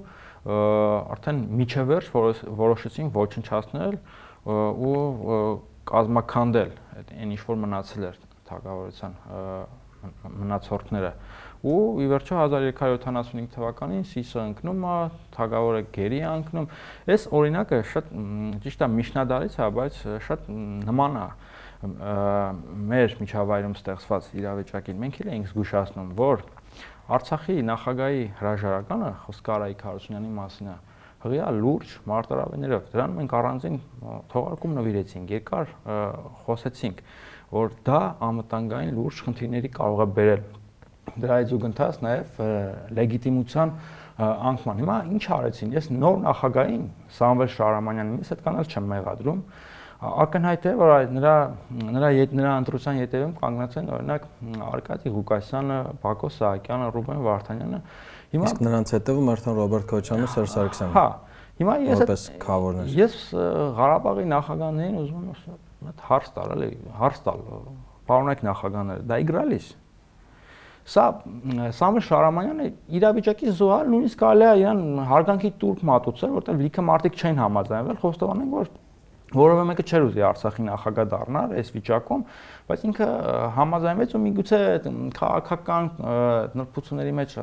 արդեն 0.48 1.42
միջևերջ 1.60 2.08
որոշեցին 2.62 3.10
ոչնչացնել 3.16 3.98
ու 4.48 4.94
կազմականդել 5.88 6.72
այդ 6.98 7.12
այն 7.18 7.34
ինչ 7.36 7.42
որ 7.48 7.60
մնացել 7.64 8.08
էր 8.08 8.18
թագավորության 8.48 9.14
մնացորդները 10.38 11.12
ու 11.68 11.78
ի 11.98 12.06
վերջո 12.12 12.36
1375 12.38 13.48
թվականին 13.56 14.04
Սիսը 14.06 14.42
ընկնում 14.44 14.84
է, 14.86 14.98
թագավորը 15.34 15.80
գերի 15.96 16.20
ընկնում։ 16.28 16.68
Այս 17.14 17.24
օրինակը 17.34 17.80
շատ 17.92 18.12
ճիշտ 18.62 18.84
է 18.86 18.88
միջնադարից 18.94 19.56
է, 19.58 19.68
բայց 19.78 19.98
շատ 20.28 20.46
նման 20.86 21.18
է 21.18 21.26
մեր 21.78 23.12
միջավայրում 23.22 23.74
ստեղծված 23.78 24.28
իրավիճակին։ 24.38 25.02
Մենք 25.04 25.18
էլ 25.22 25.28
ենք 25.36 25.50
զգուշացնում, 25.52 26.08
որ 26.18 26.42
Արցախի 27.08 27.54
նախագահի 27.68 28.24
հրաժարականը 28.38 29.10
խոսքը 29.24 29.52
Արայիկ 29.54 29.84
Հարությունյանի 29.86 30.32
մասին 30.38 30.68
է. 30.68 30.74
Հղիա 31.18 31.46
լուրջ 31.58 31.92
մարտարավեներով 32.10 32.90
դրան 32.92 33.14
մենք 33.18 33.32
առանձին 33.38 33.78
թողարկում 34.34 34.74
նվիրեցինք 34.78 35.32
երկար 35.34 35.72
խոսեցինք 36.44 37.00
որ 37.54 37.72
դա 37.88 38.02
անվտանգային 38.28 38.92
լուրջ 38.98 39.22
խնդիրների 39.24 39.70
կարող 39.78 40.02
է 40.04 40.08
բերել 40.18 40.44
դրայից 41.24 41.54
ու 41.56 41.60
գնաց 41.64 41.98
նաև 42.04 42.40
լեգիտիմության 42.98 43.72
անկման։ 44.18 44.80
Հիմա 44.82 44.96
ինչ 45.14 45.24
արեցին։ 45.38 45.74
Ես 45.78 45.90
նոր 45.94 46.16
նախագահին 46.26 46.84
Սամվել 47.18 47.50
Շարամանյանին 47.54 48.22
ես 48.22 48.32
այդ 48.34 48.42
կանալ 48.44 48.68
չեմ 48.68 48.88
մեղադրում։ 48.92 49.42
Ակնհայտ 49.98 50.66
է, 50.70 50.72
որ 50.78 50.92
նրա 51.10 51.30
նրա 51.74 52.08
նրա 52.38 52.50
ընտրության 52.62 52.98
յետևում 53.00 53.32
կանգնած 53.40 53.72
են 53.80 53.88
օրինակ 53.96 54.26
Արկադի 54.68 55.10
Ղուկասյանը, 55.14 55.78
Բակո 56.04 56.30
Սահակյանը, 56.36 56.90
Ռուբեն 56.94 57.24
Վարդանյանը։ 57.26 57.80
Հիմա 58.34 58.46
իսկ 58.52 58.62
նրանց 58.68 58.92
հետևում 58.94 59.32
արդեն 59.34 59.58
Ռոբերտ 59.58 59.88
Քոչյանը, 59.90 60.28
Սերժ 60.38 60.54
Սարգսյանը։ 60.54 60.94
Հա։ 60.94 61.08
Հիմա 61.58 61.74
ես 61.82 61.98
որպես 61.98 62.24
խավորներ։ 62.46 62.94
Ես 62.94 63.18
Ղարաբաղի 63.78 64.26
նախագահներին 64.38 64.98
ուզում 65.02 65.26
եմ 65.34 65.88
այդ 65.88 66.06
հարց 66.08 66.30
տալ, 66.38 66.54
էլի, 66.54 66.70
հարց 67.02 67.20
տալ։ 67.26 67.44
Պարոնայք 68.08 68.42
նախագահները, 68.46 69.06
դա 69.08 69.18
իգրալիս 69.26 69.68
Սա 70.88 71.02
Սամվել 71.76 72.04
Շարամանյանը 72.06 72.66
իրավիճակի 72.96 73.50
զոհալ 73.58 73.90
նույնիսկ 73.92 74.20
կարելի 74.22 74.46
է 74.48 74.52
իրան 74.62 74.78
հարգանքի 75.10 75.50
տուրք 75.60 75.82
մատուցել, 75.88 76.30
որտեղ 76.38 76.62
լիքը 76.62 76.84
մարդիկ 76.88 77.18
չեն 77.18 77.42
համաձայնվել, 77.42 77.98
խոստովանենք, 78.04 78.54
որ 78.56 78.70
որովե 79.34 79.64
մեկը 79.68 79.84
չէր 79.88 80.04
ուզի 80.08 80.22
Արցախի 80.28 80.64
նախագահ 80.68 81.08
դառնալ 81.12 81.52
այս 81.58 81.70
վիճակում, 81.74 82.22
բայց 82.68 82.84
ինքը 82.88 83.08
համաձայնվեց 83.58 84.14
ու 84.16 84.20
միգուցե 84.24 84.60
քաղաքական 85.18 85.90
նրբությունների 86.60 87.12
մեջ 87.18 87.36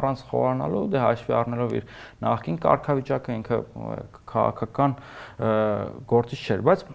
առանց 0.00 0.24
խորանալու 0.30 0.82
դե 0.90 1.04
հաշվի 1.04 1.36
առնելով 1.40 1.76
իր 1.80 1.88
նախկին 2.26 2.60
կարգավիճակը 2.66 3.38
ինքը 3.38 3.60
քաղաքական 4.34 4.98
գործիչ 6.10 6.40
չէր, 6.50 6.66
բայց 6.70 6.86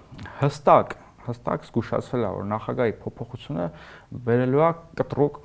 հստակ 0.44 0.96
հստակ 1.26 1.64
զգուշացվել 1.66 2.22
է 2.26 2.30
որ 2.36 2.48
նախագահի 2.52 2.94
փոփոխությունը 3.02 3.66
բերելու 4.26 4.62
է 4.62 4.68
կտրուկ 5.00 5.40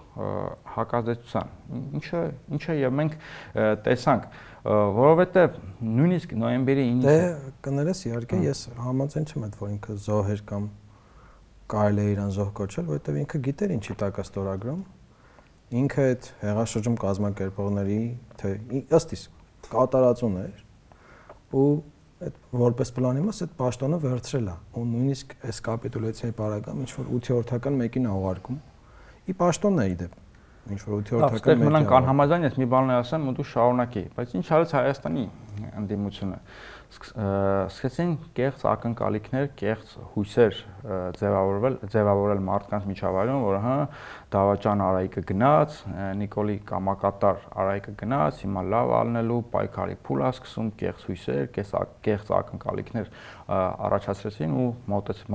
հակազդեցության 0.74 1.52
ինչը 2.00 2.22
ինչը 2.56 2.76
եւ 2.80 2.96
մենք 3.00 3.14
տեսանք 3.86 4.26
որովհետև 4.60 5.54
նույնիսկ 5.80 6.32
նոյեմբերի 6.36 6.82
9-ը 6.90 7.04
Դե 7.06 7.52
կներես 7.64 8.00
իհարկե 8.10 8.40
հա։ 8.40 8.44
ես 8.44 8.60
համաձայն 8.76 9.28
չեմ 9.30 9.46
այդ 9.46 9.54
որ 9.60 9.70
ինքը 9.74 9.96
զոհեր 10.04 10.42
կամ 10.50 10.66
կարելի 11.70 12.04
է 12.04 12.10
իրան 12.10 12.34
զոհ 12.36 12.50
կոչել, 12.60 12.86
որովհետև 12.90 13.20
ինքը 13.20 13.40
գիտեր 13.46 13.74
ինչի 13.76 13.96
տակա 14.02 14.24
ստորագրում։ 14.26 14.82
Ինքը 15.80 16.06
այդ 16.10 16.28
հեղաշրջում 16.44 16.98
կազմակերպողների 17.00 18.00
թե 18.40 18.52
ըստ 19.00 19.16
իս 19.16 19.24
կատարածուն 19.70 20.38
էր 20.44 20.64
ու 21.56 21.68
այդ 22.20 22.40
որպես 22.60 22.90
պլանի 23.00 23.22
մաս 23.30 23.44
այդ 23.46 23.52
պաշտոնը 23.60 23.98
վերցրել 24.04 24.50
է 24.50 24.56
ու 24.76 24.82
նույնիսկ 24.90 25.36
այս 25.50 25.60
կապիտուլյացիայի 25.70 26.34
բարակամ 26.40 26.82
ինչ 26.84 26.90
որ 27.00 27.12
8-րդական 27.16 27.78
մեկին 27.80 28.10
է 28.10 28.16
ուղարկում։ 28.18 28.58
Ի 29.30 29.36
պաշտոնն 29.40 29.80
է 29.80 29.86
իդեպ 29.94 30.19
ինչ 30.70 30.80
որ 30.86 31.00
8-րդական 31.00 31.38
մեկին 31.40 31.64
մնանք 31.66 31.94
անհամաձայն 32.00 32.46
ես 32.46 32.58
մի 32.60 32.66
բան 32.74 32.92
ասեմ 33.00 33.30
ու 33.30 33.36
դու 33.38 33.46
շարունակի 33.50 34.04
բայց 34.16 34.34
ինչ 34.40 34.46
արեց 34.58 34.74
Հայաստանի 34.76 35.24
ընդդիմությունը 35.80 36.38
սկսեցին 36.90 38.12
կեղծ 38.34 38.62
ակնկալիքներ, 38.66 39.44
կեղծ 39.60 39.90
հույսեր 40.14 40.56
ձևավորվել, 41.20 41.76
ձևավորել 41.92 42.40
մարդկանց 42.48 42.88
միջավայրում, 42.90 43.44
որ 43.46 43.58
հա 43.62 43.74
Դավաճան 44.34 44.82
Արայիկը 44.86 45.22
գնաց, 45.30 45.76
Նիկոլի 46.18 46.56
կամակատար 46.70 47.44
Արայիկը 47.62 47.94
գնաց, 48.02 48.42
հիմա 48.42 48.64
լավ 48.74 48.94
ալնելու 48.98 49.38
պայքարի 49.54 49.96
փուլ 50.08 50.24
է 50.26 50.32
սկսում, 50.34 50.72
կեղծ 50.82 51.06
հույսեր, 51.10 51.44
կեղծ 52.10 52.34
ակնկալիքներ 52.40 53.12
առաջացրեցին 53.50 54.52
ու 54.60 54.68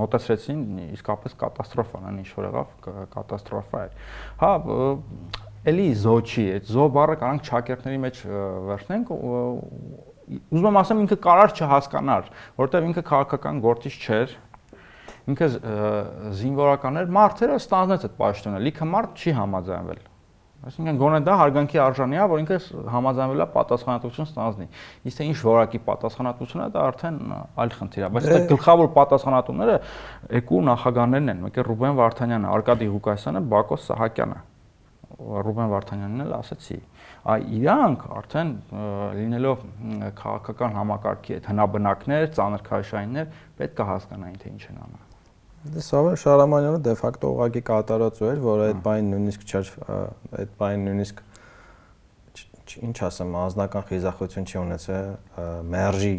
մոտեցրեցին 0.00 0.60
իսկապես 0.96 1.36
կատաստրոֆան, 1.42 2.20
ինչ 2.22 2.30
որ 2.36 2.46
եղավ, 2.46 2.72
կատաստրոֆա 3.12 3.82
էր։ 3.86 3.94
Հա, 4.40 4.50
էլի 5.72 5.86
զո 6.00 6.16
չի, 6.24 6.46
այդ 6.56 6.72
զո 6.72 6.88
բառը 6.96 7.16
կարանք 7.22 7.46
ճակերտների 7.50 8.00
մեջ 8.06 8.20
վերցնենք 8.70 9.14
ուզում 10.26 10.68
եմ 10.70 10.80
ասեմ 10.80 11.02
ինքը 11.04 11.18
կարար 11.22 11.52
չհասկանար, 11.54 12.30
որովհետև 12.58 12.86
ինքը 12.90 13.04
քաղաքական 13.10 13.60
գործիչ 13.66 13.94
չէր, 14.06 14.34
ինքը 15.30 15.48
զինվորական 16.40 17.00
էր, 17.02 17.12
մարդերը 17.16 17.58
ստանձնեց 17.62 18.06
այդ 18.06 18.16
պաշտոնը, 18.20 18.62
լիքը 18.66 18.88
մարդ 18.90 19.22
չի 19.22 19.34
համաձայնվել։ 19.36 20.02
Այսինքն 20.66 20.98
գոնե 20.98 21.18
դա 21.26 21.34
հարգանքի 21.36 21.78
արժանի 21.84 22.16
է, 22.16 22.24
որ 22.32 22.40
ինքը 22.42 22.56
համաձայնվել 22.90 23.44
է 23.44 23.46
պատասխանատվություն 23.54 24.26
ստանձնի։ 24.26 24.66
Իսկ 25.06 25.20
թե 25.20 25.26
ինչ 25.30 25.36
որակի 25.46 25.80
պատասխանատվություն 25.86 26.64
է, 26.64 26.68
դա 26.74 26.84
արդեն 26.90 27.20
այլ 27.36 27.74
խնդիր 27.76 28.06
է, 28.06 28.10
բայց 28.16 28.28
դա 28.32 28.40
գլխավոր 28.50 28.90
պատասխանատուները 28.96 29.78
երկու 30.40 30.60
նախագահներն 30.66 31.32
են, 31.36 31.46
մեկը 31.46 31.66
Ռուբեն 31.70 31.96
Վարդանյանը, 32.00 32.52
Արկադի 32.56 32.90
Ղուկասյանը, 32.96 33.42
Բակո 33.52 33.80
Սահակյանը։ 33.86 34.38
Ռուբեն 35.16 35.70
Վարդանյանն 35.72 36.24
էլ 36.26 36.32
ասացի, 36.36 36.76
այ 37.32 37.46
իրանք 37.56 38.04
արդեն 38.18 38.52
լինելով 39.16 39.64
քաղաքական 40.20 40.78
համակարգի 40.82 41.38
այդ 41.38 41.50
հնաբնակներ, 41.54 42.30
ծանր 42.36 42.68
քաշայիններ, 42.68 43.34
պետք 43.62 43.84
է 43.86 43.90
հասկանային 43.94 44.40
թե 44.44 44.56
ինչ 44.56 44.64
են 44.66 44.80
անում։ 44.84 45.05
Դե 45.74 45.82
Սավեր 45.86 46.16
Շարամանյանը 46.22 46.80
դե 46.86 46.92
ֆակտո 47.00 47.30
ուղակի 47.36 47.62
կատարածու 47.66 48.28
էր, 48.30 48.40
որ 48.46 48.62
այդ 48.66 48.78
բային 48.86 49.10
նույնիսկ 49.12 49.44
չէր 49.46 49.70
այդ 50.40 50.54
բային 50.60 50.86
նույնիսկ 50.86 51.22
ինչ 52.86 52.96
ասեմ, 53.06 53.34
անձնական 53.40 53.86
խիզախություն 53.90 54.46
չի 54.46 54.56
ունեցել 54.62 55.06
մերժի 55.74 56.16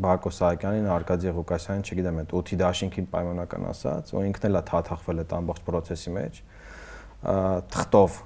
Բակո 0.00 0.30
Սահակյանին, 0.32 0.86
Արկադի 0.94 1.32
Ղուկասյանին, 1.36 1.84
չգիտեմ, 1.90 2.18
այդ 2.20 2.34
8-ի 2.40 2.58
դաշինքին 2.60 3.08
պայմանական 3.10 3.64
ասած, 3.70 4.12
ու 4.14 4.22
ինքն 4.30 4.46
էլ 4.48 4.58
է 4.60 4.62
թաթախվել 4.70 5.22
այդ 5.24 5.34
ամբողջ 5.40 5.64
process-ի 5.66 6.12
մեջ 6.14 6.40
թղթով 7.74 8.20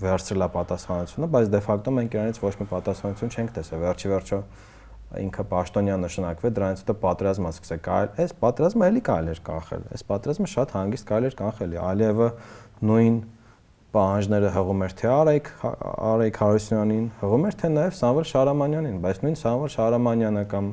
վերցրել 0.00 0.44
է 0.46 0.48
պատասխանատվությունը, 0.54 1.28
բայց 1.34 1.50
դե 1.50 1.60
ֆակտո 1.66 1.92
մենք 1.98 2.14
իրանից 2.16 2.40
ոչ 2.40 2.54
մի 2.60 2.66
պատասխանատվություն 2.70 3.34
չենք 3.36 3.50
տեսել։ 3.58 3.82
Վերջի 3.84 4.12
վերջո 4.14 4.38
ինքը 5.18 5.44
պաշտոնյան 5.50 6.04
նշանակվեց, 6.06 6.54
դրանից 6.56 6.82
հետո 6.84 6.94
պատերազմը 7.02 7.50
սկսեց 7.50 7.80
կարել։ 7.86 8.10
Այս 8.20 8.34
պատերազմը 8.44 8.88
էլի 8.90 9.02
կարել 9.10 9.30
էր 9.30 9.40
կանխել։ 9.48 9.82
Այս 9.90 10.04
պատերազմը 10.10 10.48
շատ 10.54 10.74
հանգիստ 10.76 11.08
կարել 11.10 11.28
էր 11.30 11.36
կանխել։ 11.40 11.74
Ալիևը 11.90 12.28
նույն 12.90 13.16
պահանջները 13.90 14.50
հղում 14.54 14.84
էր 14.86 14.92
թե 15.00 15.08
Արայք 15.10 15.48
Արայք 15.66 16.36
Հարությունյանին, 16.40 17.06
հղում 17.20 17.46
էր 17.50 17.56
թե 17.58 17.70
նաև 17.74 17.96
Սամվել 17.98 18.26
Շարամանյանին, 18.30 18.98
բայց 19.02 19.20
նույն 19.24 19.38
Սամվել 19.40 19.72
Շարամանյանը 19.74 20.44
կամ 20.54 20.68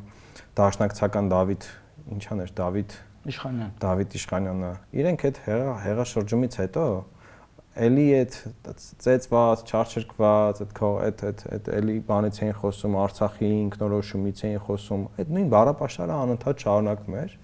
դաշնակցական 0.60 1.32
Դավիթ 1.34 1.68
ինչան 2.14 2.44
էր 2.46 2.52
Դավիթ 2.62 2.98
Իշխանյան։ 3.28 3.72
Դավիթ 3.82 4.18
Իշխանյանը 4.22 4.70
իրենք 5.02 5.26
այդ 5.28 5.40
հեղաշրջումից 5.88 6.60
հետո 6.62 6.86
էլի 7.86 8.06
այդ 8.18 8.36
ծեծված, 9.06 9.64
չարչրկված, 9.72 10.62
այդ 10.64 10.82
այդ 10.88 11.24
այդ 11.28 11.44
այդ 11.58 11.70
էլի 11.78 11.98
բանից 12.08 12.40
էին 12.44 12.56
խոսում 12.62 12.98
Արցախի 13.04 13.50
ինքնորոշումից 13.58 14.44
էին 14.48 14.62
խոսում, 14.68 15.04
այդ 15.18 15.34
նույն 15.38 15.52
բառապաշարը 15.54 16.18
անընդհատ 16.18 16.66
շարունակվում 16.68 17.18
էր, 17.22 17.36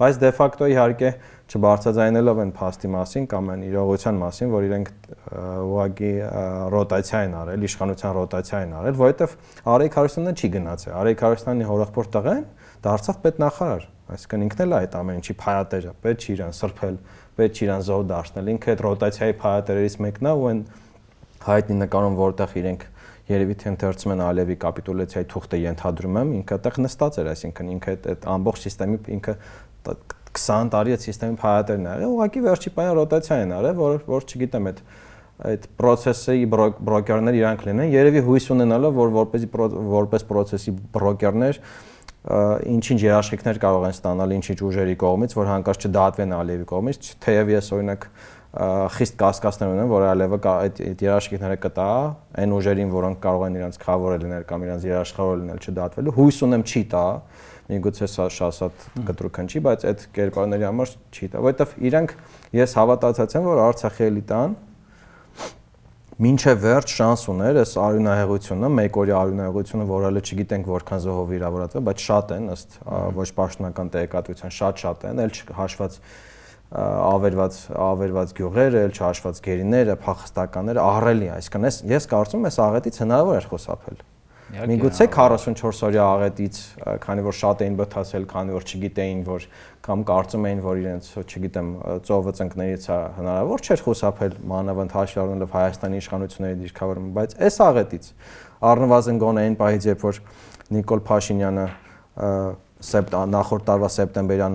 բայց 0.00 0.18
դե 0.20 0.28
ֆակտո 0.32 0.66
իհարկե 0.70 1.08
չբարձրացնելով 1.50 2.38
են 2.40 2.52
փաստի 2.56 2.88
մասին 2.94 3.24
կամ 3.30 3.48
այն 3.52 3.64
իրողության 3.68 4.20
մասին, 4.20 4.52
որ 4.54 4.66
իրենք 4.68 4.90
ուղղակի 5.60 6.12
ռոտացիա 6.72 7.20
են 7.26 7.34
արել, 7.40 7.66
իշխանության 7.68 8.14
ռոտացիա 8.16 8.60
են 8.64 8.74
արել, 8.80 8.96
որովհետև 9.00 9.34
Արեգ 9.74 9.98
Հարությունյանը 10.00 10.40
չի 10.40 10.50
գնացել։ 10.56 10.94
Արեգ 11.00 11.24
Հարությունյանի 11.26 11.68
հորեղբոր 11.70 12.10
տղեն 12.16 12.44
դարձավ 12.86 13.20
պետնախարար, 13.26 13.84
այսինքն 14.14 14.44
ինքն 14.46 14.62
էլ 14.64 14.76
այդ 14.80 14.94
ամեն 15.00 15.20
ինչի 15.20 15.34
փայատերը, 15.40 15.92
պետք 16.00 16.24
չի 16.24 16.30
իրան 16.38 16.56
սրբել 16.60 16.96
պետք 17.40 17.60
իրան 17.64 17.84
զոհ 17.90 18.06
դարձնել։ 18.10 18.50
Ինքը 18.54 18.70
այդ 18.70 18.82
ռոտացիայի 18.86 19.36
փայատերից 19.40 19.96
մեկն 20.04 20.30
է 20.30 20.32
ու 20.40 20.46
այն 20.50 20.62
հայտնի 21.40 21.76
նկարում, 21.80 22.16
որտեղ 22.20 22.56
իրենք 22.60 22.86
երևի 23.30 23.56
թե 23.60 23.68
ընթերցում 23.70 24.12
են 24.14 24.22
Ալևի 24.26 24.56
կապիտուլյացիայի 24.64 25.26
թուղթը 25.30 25.58
ենթադրում 25.60 26.16
եմ, 26.20 26.32
ինքը 26.40 26.56
այդտեղ 26.56 26.78
նստած 26.84 27.18
էր, 27.20 27.28
այսինքն 27.30 27.70
ինքը 27.74 27.94
այդ 28.10 28.26
ամբողջ 28.34 28.64
համակարգի 28.70 29.14
ինքը 29.16 29.34
20 30.40 30.72
տարի 30.74 30.94
այդ 30.96 31.04
համակարգի 31.06 31.38
փայատերն 31.40 31.86
ա 31.86 31.94
եղել, 31.94 32.10
ուղղակի 32.10 32.42
վերջի 32.46 32.72
պայն 32.74 32.90
ռոտացիա 33.00 33.38
են 33.44 33.54
արել, 33.60 33.78
որ 33.80 34.02
որ 34.10 34.26
չգիտեմ 34.30 34.68
այդ 34.70 34.82
այդ 35.50 35.62
process-ի 35.80 36.42
բրոկերներ 36.52 37.36
իրանք 37.40 37.62
լինեն, 37.64 37.92
երևի 37.94 38.22
հույս 38.26 38.46
ունենալով, 38.54 38.98
որ 39.00 39.12
որպեսի 39.14 39.48
որպես 39.94 40.26
process-ի 40.28 40.74
բրոկերներ 40.96 41.60
ինչ-ինչ 42.20 43.00
երաշխիքներ 43.00 43.58
կարող 43.60 43.86
են 43.88 43.94
ստանալ 43.96 44.34
ինչ-ինչ 44.36 44.58
ուժերի 44.66 44.96
կողմից, 45.00 45.34
որ 45.38 45.46
հանկարծ 45.50 45.86
չդատվեն 45.88 46.34
Ալիևի 46.36 46.66
կողմից, 46.68 47.08
թեև 47.24 47.52
ես 47.54 47.70
օրինակ 47.76 48.06
խիստ 48.50 49.14
կասկածներ 49.20 49.72
ունեմ, 49.72 49.90
որ 49.94 50.04
Ալիևը 50.10 50.38
այդ 50.50 51.04
երաշխիքները 51.06 51.56
կտա 51.64 51.90
այն 52.42 52.54
ուժերին, 52.56 52.90
որոնք 52.92 53.20
կարող 53.24 53.44
են 53.46 53.58
իրենց 53.60 53.78
խավորը 53.84 54.16
լինել 54.24 54.46
կամ 54.50 54.64
իրենց 54.66 54.86
երաշխավորը 54.90 55.38
լինել 55.40 55.60
չդատվելու։ 55.70 56.14
Հույս 56.18 56.40
ունեմ 56.50 56.64
չի 56.66 56.82
տա, 56.90 57.04
միգուցե 57.70 58.08
սա 58.10 58.26
շասատ 58.34 58.88
կտրուկ 59.06 59.38
հնչի, 59.40 59.62
բայց 59.70 59.86
այդ 59.86 60.02
կերպարների 60.18 60.66
համար 60.66 60.94
չի 61.14 61.30
տա, 61.30 61.44
որովհետև 61.46 61.76
իրանք 61.90 62.14
ես 62.58 62.74
հավատացած 62.80 63.36
եմ, 63.38 63.46
որ 63.46 63.62
Արցախի 63.70 64.06
էլիտան 64.10 64.56
մինչև 66.20 66.58
վերջ 66.60 66.92
շանս 66.98 67.22
ուներ 67.32 67.58
այս 67.62 67.70
արյունահեղությունը, 67.80 68.68
մեկօրյա 68.76 69.20
արյունահեղությունը, 69.20 69.86
որ 69.88 70.04
հələ 70.04 70.22
չգիտենք 70.26 70.68
որքան 70.68 71.00
զոհով 71.06 71.30
վիրավորած 71.30 71.76
է, 71.80 71.82
բայց 71.88 72.04
շատ 72.10 72.34
են 72.36 72.50
ըստ 72.56 72.76
ոչ 73.16 73.26
պաշտոնական 73.40 73.92
տեղեկատվության, 73.94 74.54
շատ-շատ 74.58 75.08
են, 75.10 75.24
ել 75.24 75.34
հաշված 75.60 75.98
ավերված 76.70 77.58
ավերված 77.88 78.36
գյուղերը, 78.36 78.84
ել 78.90 78.94
չհաշված 79.00 79.42
գերիները, 79.48 79.98
փախստականները 80.04 80.84
ահռելի, 80.84 81.32
այսինքն 81.40 81.68
ես 81.96 82.10
կարծում 82.12 82.44
եմ, 82.44 82.50
այս 82.52 82.62
աղետից 82.68 83.04
հնարավոր 83.06 83.40
էր 83.40 83.50
խոսափել։ 83.50 84.09
Միգուցե 84.50 85.06
44 85.14 85.80
օրյա 85.86 86.04
աղետից, 86.10 86.56
քանի 87.04 87.22
որ 87.22 87.34
շատ 87.38 87.60
էին 87.62 87.74
բթացել, 87.78 88.24
քանի 88.32 88.54
որ 88.56 88.64
չգիտեին, 88.66 89.20
որ 89.28 89.44
կամ 89.86 90.00
կարծում 90.08 90.46
էին, 90.50 90.62
որ 90.64 90.80
իրենց, 90.80 91.10
չգիտեմ, 91.22 91.68
ծովը 92.08 92.32
ծնկներից 92.40 92.88
է 92.90 92.96
հնարավոր 93.20 93.62
չէր 93.62 93.84
խուսափել 93.86 94.34
մանավանդ 94.50 94.96
հաշվի 94.98 95.22
առնելով 95.22 95.54
Հայաստանի 95.54 96.00
իշխանությունների 96.02 96.58
դիրքավորումը, 96.64 97.12
բայց 97.20 97.36
այս 97.46 97.60
աղետից 97.70 98.10
առնվազն 98.70 99.20
գոնե 99.22 99.44
այն 99.46 99.56
պահից, 99.60 99.86
երբ 99.90 100.02
որ 100.10 100.20
Նիկոլ 100.74 101.04
Փաշինյանը 101.10 101.66
սեպտ 102.90 103.14
նախորդ 103.30 103.64
տարվա 103.70 103.88
սեպտեմբերյան 103.94 104.54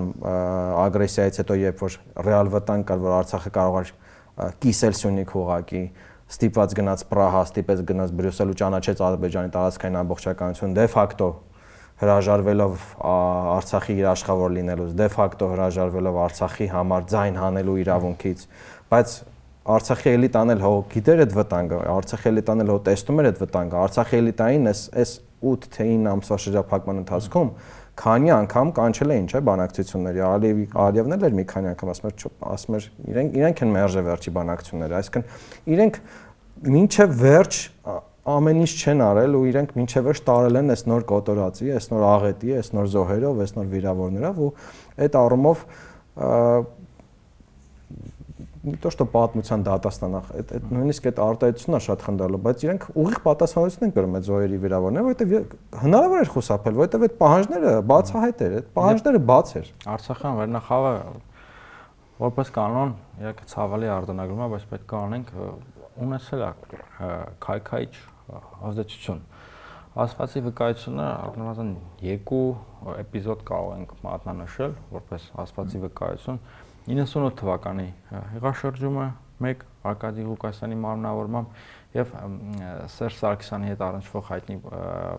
ագրեսիայից 0.82 1.40
հետո 1.40 1.56
երբ 1.62 1.82
որ 1.86 1.96
ռեալ 2.26 2.50
վտանգ 2.56 2.86
կար 2.90 3.02
որ 3.06 3.16
Արցախը 3.16 3.52
կարող 3.56 3.76
էր 3.80 3.92
կիսել 4.66 4.96
Սյունիք 5.00 5.34
ուղակի 5.40 5.82
ստիպված 6.26 6.72
գնաց 6.76 7.04
Պրահա, 7.10 7.42
ստիպեց 7.46 7.82
գնաց 7.86 8.14
Բրյուսել 8.18 8.50
ու 8.50 8.56
ճանաչեց 8.60 9.02
Ադրբեջանի 9.06 9.52
տարածքային 9.56 9.98
ամբողջականություն 10.00 10.74
դե 10.76 10.86
ֆակտո 10.96 11.28
հրաժարվելով 11.96 12.72
Արցախի 13.56 13.94
իր 13.96 14.08
աշխավոր 14.10 14.50
լինելուց, 14.56 14.90
դե 14.98 15.06
ֆակտո 15.16 15.46
հրաժարվելով 15.54 16.18
Արցախի 16.26 16.66
համար 16.74 17.06
ձայն 17.12 17.38
հանելու 17.40 17.76
իրավունքից, 17.86 18.42
բայց 18.90 19.14
Արցախի 19.76 20.10
էլիտան 20.16 20.52
էլ 20.56 20.60
հո 20.66 20.72
գիտեր 20.92 21.22
այդ 21.24 21.32
վտանգը, 21.36 21.78
Արցախի 21.94 22.28
էլիտան 22.30 22.62
էլ 22.66 22.68
հո 22.70 22.76
տեսնում 22.86 23.22
էր 23.22 23.28
այդ 23.30 23.40
վտանգը, 23.46 23.78
Արցախի 23.86 24.18
էլիտային 24.20 24.70
էս 24.70 24.82
այս 25.02 25.14
8 25.46 25.66
թե 25.76 25.86
9 25.96 26.12
ամսվա 26.12 26.38
շրջափակման 26.44 27.00
ընթացքում 27.02 27.50
քանի 27.96 28.32
անգամ 28.36 28.70
կանչել 28.76 29.12
էին, 29.16 29.26
չէ, 29.30 29.40
բանակցությունների։ 29.46 30.22
Ալիևի 30.26 30.66
Ալիևն 30.86 31.16
էլ 31.16 31.36
մի 31.36 31.44
քանի 31.52 31.70
անգամ 31.72 31.92
ասում 31.92 32.08
էր, 32.10 32.26
ասում 32.56 32.76
էր, 32.76 32.88
իրենք 33.12 33.38
իրենք 33.40 33.62
են 33.66 33.72
մերժե 33.76 34.02
վերջի 34.06 34.32
բանակցությունները, 34.36 35.00
այսինքն 35.00 35.24
իրենք 35.76 36.00
մինչև 36.76 37.16
վերջ 37.22 37.60
ամեն 38.26 38.62
ինչ 38.64 38.70
չեն 38.82 39.02
արել 39.06 39.34
ու 39.38 39.42
իրենք 39.46 39.74
մինչև 39.78 40.06
վերջ 40.06 40.20
տարել 40.26 40.58
են 40.60 40.72
այս 40.74 40.82
նոր 40.90 41.04
կոտորածի, 41.10 41.68
այս 41.76 41.86
նոր 41.92 42.06
աղետի, 42.10 42.54
այս 42.58 42.70
նոր 42.74 42.88
զոհերով, 42.96 43.42
այս 43.44 43.52
նոր 43.56 43.68
վիրավորներով 43.76 44.40
ու 44.42 44.48
այդ 45.06 45.18
առումով 45.20 45.62
не 48.65 48.75
то 48.81 48.91
что 48.93 49.05
պատմության 49.09 49.63
դատաստանա, 49.65 50.21
այդ 50.39 50.51
այդ 50.57 50.69
նույնիսկ 50.75 51.07
այդ 51.11 51.21
արտահայտությունն 51.25 51.77
է 51.77 51.81
շատ 51.87 52.05
խնդալու, 52.07 52.39
բայց 52.45 52.63
իրենք 52.65 52.85
ուղիղ 53.01 53.19
պատասխանատվություն 53.25 53.87
են 53.87 53.93
կրում 53.95 54.15
այդ 54.19 54.27
զոհերի 54.27 54.59
վիրավորները, 54.65 55.05
որովհետև 55.07 55.81
հնարավոր 55.81 56.21
էր 56.21 56.31
խուսափել, 56.35 56.77
որովհետև 56.81 57.05
այդ 57.07 57.15
պահանջները 57.21 57.73
բացահայտ 57.91 58.43
էր, 58.45 58.55
այդ 58.61 58.71
պահանջները 58.77 59.21
բաց 59.31 59.53
էր։ 59.61 59.71
Արցախյան 59.91 60.39
վերնախավը 60.41 60.93
որպես 62.21 62.51
կանոն 62.53 62.91
իհարկե 63.21 63.45
ցավալի 63.51 63.87
արտանագրում 63.91 64.41
է, 64.41 64.49
բայց 64.51 64.65
պետք 64.71 64.91
է 64.91 64.97
անենք 65.01 65.31
ունեցել 66.05 66.43
է 66.45 66.49
քայքայիչ 67.41 67.93
ազդեցություն։ 68.69 69.23
Ասվածի 70.01 70.41
վկայությունը 70.45 71.05
առնվազն 71.11 71.71
երկու 72.05 72.43
էպիզոդ 73.01 73.41
կարող 73.49 73.71
ենք 73.81 73.89
մատնանշել 74.05 74.75
որպես 74.93 75.25
ասվածի 75.43 75.81
վկայություն 75.81 76.37
98 76.86 77.34
թվականի 77.40 77.86
հեղաշրջումը 78.36 79.06
1 79.42 79.62
Արկադի 79.90 80.26
Ղուկասյանի 80.26 80.76
մարմնավորմամբ 80.82 81.56
եւ 81.96 82.12
Սերժ 82.92 83.16
Սարգսյանի 83.20 83.70
հետ 83.72 83.82
առնչվող 83.86 84.24
հայտնի 84.28 84.56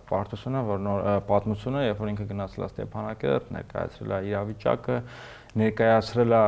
պարտությունը, 0.10 0.62
որ 0.68 0.82
նոր 0.86 1.04
պատմությունը, 1.28 1.84
երբ 1.88 2.02
որ 2.04 2.12
ինքը 2.14 2.28
գնացել 2.32 2.66
է 2.66 2.70
Ստեփանակերտ, 2.72 3.52
ներկայացրել 3.58 4.16
է 4.16 4.20
իրավիճակը, 4.32 4.98
ներկայացրել 5.62 6.38
է 6.38 6.42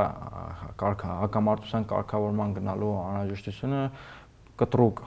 հակամարտության 0.80 1.88
կարգավորման 1.94 2.56
գնալու 2.60 2.96
անհրաժեշտությունը, 3.04 3.84
կտրուկ 4.60 5.04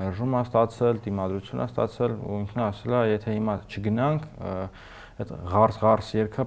մերժում 0.00 0.36
է 0.36 0.42
ստացել, 0.46 1.00
դիմադրություն 1.04 1.60
է 1.60 1.68
ստացել 1.70 2.16
ու 2.20 2.40
ինքն 2.44 2.64
ասել 2.70 2.96
է, 2.96 3.02
եթե 3.10 3.34
հիմա 3.36 3.56
չգնանք, 3.68 4.28
այդ 5.20 5.30
ղարս-ղարս 5.50 6.08
երգը 6.16 6.44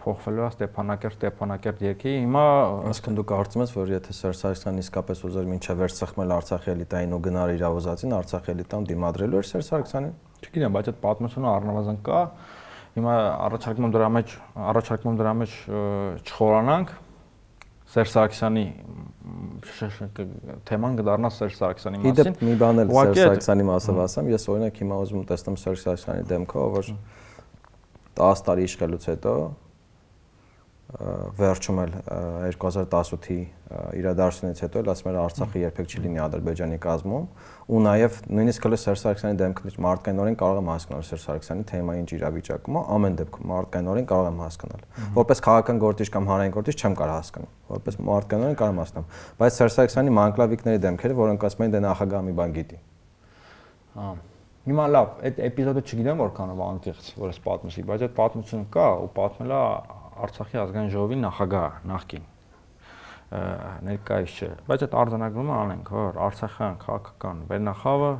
փոխվելու 0.00 0.44
է 0.44 0.48
Ստեփանակերտ 0.54 1.16
Ստեփանակերտ 1.18 1.82
երգի։ 1.84 2.14
Հիմա 2.24 2.44
ասկն 2.90 3.18
դու 3.18 3.24
կարծում 3.30 3.64
ես, 3.64 3.74
որ 3.76 3.92
եթե 3.92 4.16
Սերժ 4.16 4.40
Սարգսյանն 4.40 4.80
իսկապես 4.80 5.22
ուզեր 5.28 5.50
մինչև 5.50 5.80
վերջ 5.80 5.94
սխմել 6.00 6.34
Արցախի 6.38 6.72
էլիտային 6.74 7.12
ու 7.12 7.20
գնալ 7.28 7.52
իրավոզածին, 7.58 8.16
Արցախի 8.20 8.52
էլիտան 8.54 8.88
դիմադրելու 8.90 9.40
էր 9.40 9.48
Սերժ 9.50 9.68
Սարգսյանին։ 9.70 10.16
Չգիտեմ, 10.40 10.74
բայց 10.80 10.90
այդ 10.90 10.98
պատմությունը 11.04 11.48
առնվազն 11.50 12.00
կա։ 12.08 12.22
Հիմա 12.90 13.14
առաջարկում 13.50 13.86
եմ 13.86 13.94
դրա 13.94 14.08
մեջ 14.16 14.32
առաջարկում 14.70 15.10
եմ 15.10 15.18
դրա 15.20 15.34
մեջ 15.40 15.52
չխորանանք 16.30 16.94
Սերժ 17.90 18.10
Սարգսյանի 18.14 18.64
թեման 20.66 20.98
կդառնա 21.00 21.30
Սերժ 21.34 21.54
Սարգսյանի 21.58 22.00
մասին։ 22.00 22.10
Իդեպ 22.10 22.44
մի 22.46 22.54
բան 22.60 22.82
էլ 22.82 22.92
Սերժ 22.94 23.18
Սարգսյանի 23.20 23.66
մասով 23.70 23.98
ասեմ, 24.04 24.28
ես 24.30 24.46
օրինակ 24.54 24.78
հիմա 24.80 24.98
ուզում 25.04 25.18
եմ 25.20 25.26
տեսնեմ 25.30 25.56
Սերժ 25.60 25.82
Սարգսյանի 25.86 26.26
դեմքը, 26.30 26.66
որ 26.76 26.92
10 28.20 28.46
տարի 28.46 28.68
իշխելուց 28.70 29.10
հետո 29.10 29.34
վերջում 31.38 31.76
էլ 31.84 31.92
2018-ի 32.50 33.36
իրադարձությունից 34.00 34.62
հետո 34.64 34.80
էլ 34.80 34.88
ասում 34.90 35.10
էր 35.10 35.18
Արցախը 35.20 35.60
երբեք 35.62 35.92
չի 35.92 36.00
լինի 36.02 36.20
Ադրբեջանի 36.24 36.78
կազմում 36.82 37.26
ու 37.70 37.82
նաև 37.84 38.16
նույնիսկ 38.26 38.66
հələ 38.66 38.78
Սերժ 38.82 39.02
Սարգսյանի 39.04 39.38
դեմքից 39.42 39.76
մարդկայնորեն 39.86 40.38
կարող 40.40 40.58
եմ 40.60 40.70
հասկանալ 40.72 41.04
Սերժ 41.06 41.26
Սարգսյանի 41.28 41.66
թեմային 41.70 42.02
ինչ 42.02 42.10
իրավիճակում 42.18 42.78
է 42.80 42.82
ամեն 42.96 43.18
դեպքում 43.20 43.46
մարդկայնորեն 43.54 44.08
կարող 44.10 44.30
եմ 44.30 44.42
հասկանալ 44.42 44.82
որպես 45.20 45.44
քաղաքական 45.46 45.82
գործիչ 45.86 46.08
կամ 46.10 46.30
հանրային 46.30 46.56
գործիչ 46.58 46.76
չեմ 46.80 46.98
կարող 46.98 47.14
հասկանալ 47.20 47.54
որպես 47.70 48.00
մարդկայնորեն 48.10 48.58
կարող 48.58 48.74
եմ 48.74 48.82
հասկանալ 48.82 49.06
բայց 49.38 49.60
Սերժ 49.60 49.78
Սարգսյանի 49.78 50.16
մանկլավիկների 50.18 50.82
դեմքերը 50.90 51.20
որոնք 51.22 51.46
ասում 51.50 51.66
են 51.70 51.76
դե 51.76 51.84
նախագահ 51.86 52.26
մի 52.26 52.36
բան 52.40 52.58
գիտի 52.58 52.82
հա 54.00 54.10
Հիմա 54.70 54.84
լավ, 54.94 55.14
այդ 55.26 55.38
էպիզոդը 55.50 55.82
չգիտեմ 55.82 56.20
որքանով 56.20 56.60
անկեղծ, 56.70 57.06
որ 57.18 57.32
ես 57.32 57.40
պատմեցի, 57.46 57.82
բայց 57.90 58.04
այդ 58.06 58.12
պատմությունը 58.20 58.66
կա 58.76 58.88
ու 59.00 59.08
պատմել 59.16 59.54
է 59.56 59.62
Արցախի 60.20 60.60
ազգային 60.60 60.90
ժողովի 60.94 61.16
նախագահ 61.24 61.78
նախկին 61.90 62.28
ներկայիս 63.30 64.32
չէ, 64.36 64.48
բայց 64.66 64.84
այդ 64.86 64.94
արձանագրումը 65.00 65.54
անենք, 65.56 65.90
որ 65.96 66.16
Արցախյան 66.26 66.78
քաղաքական 66.84 67.42
վերնախավը 67.50 68.10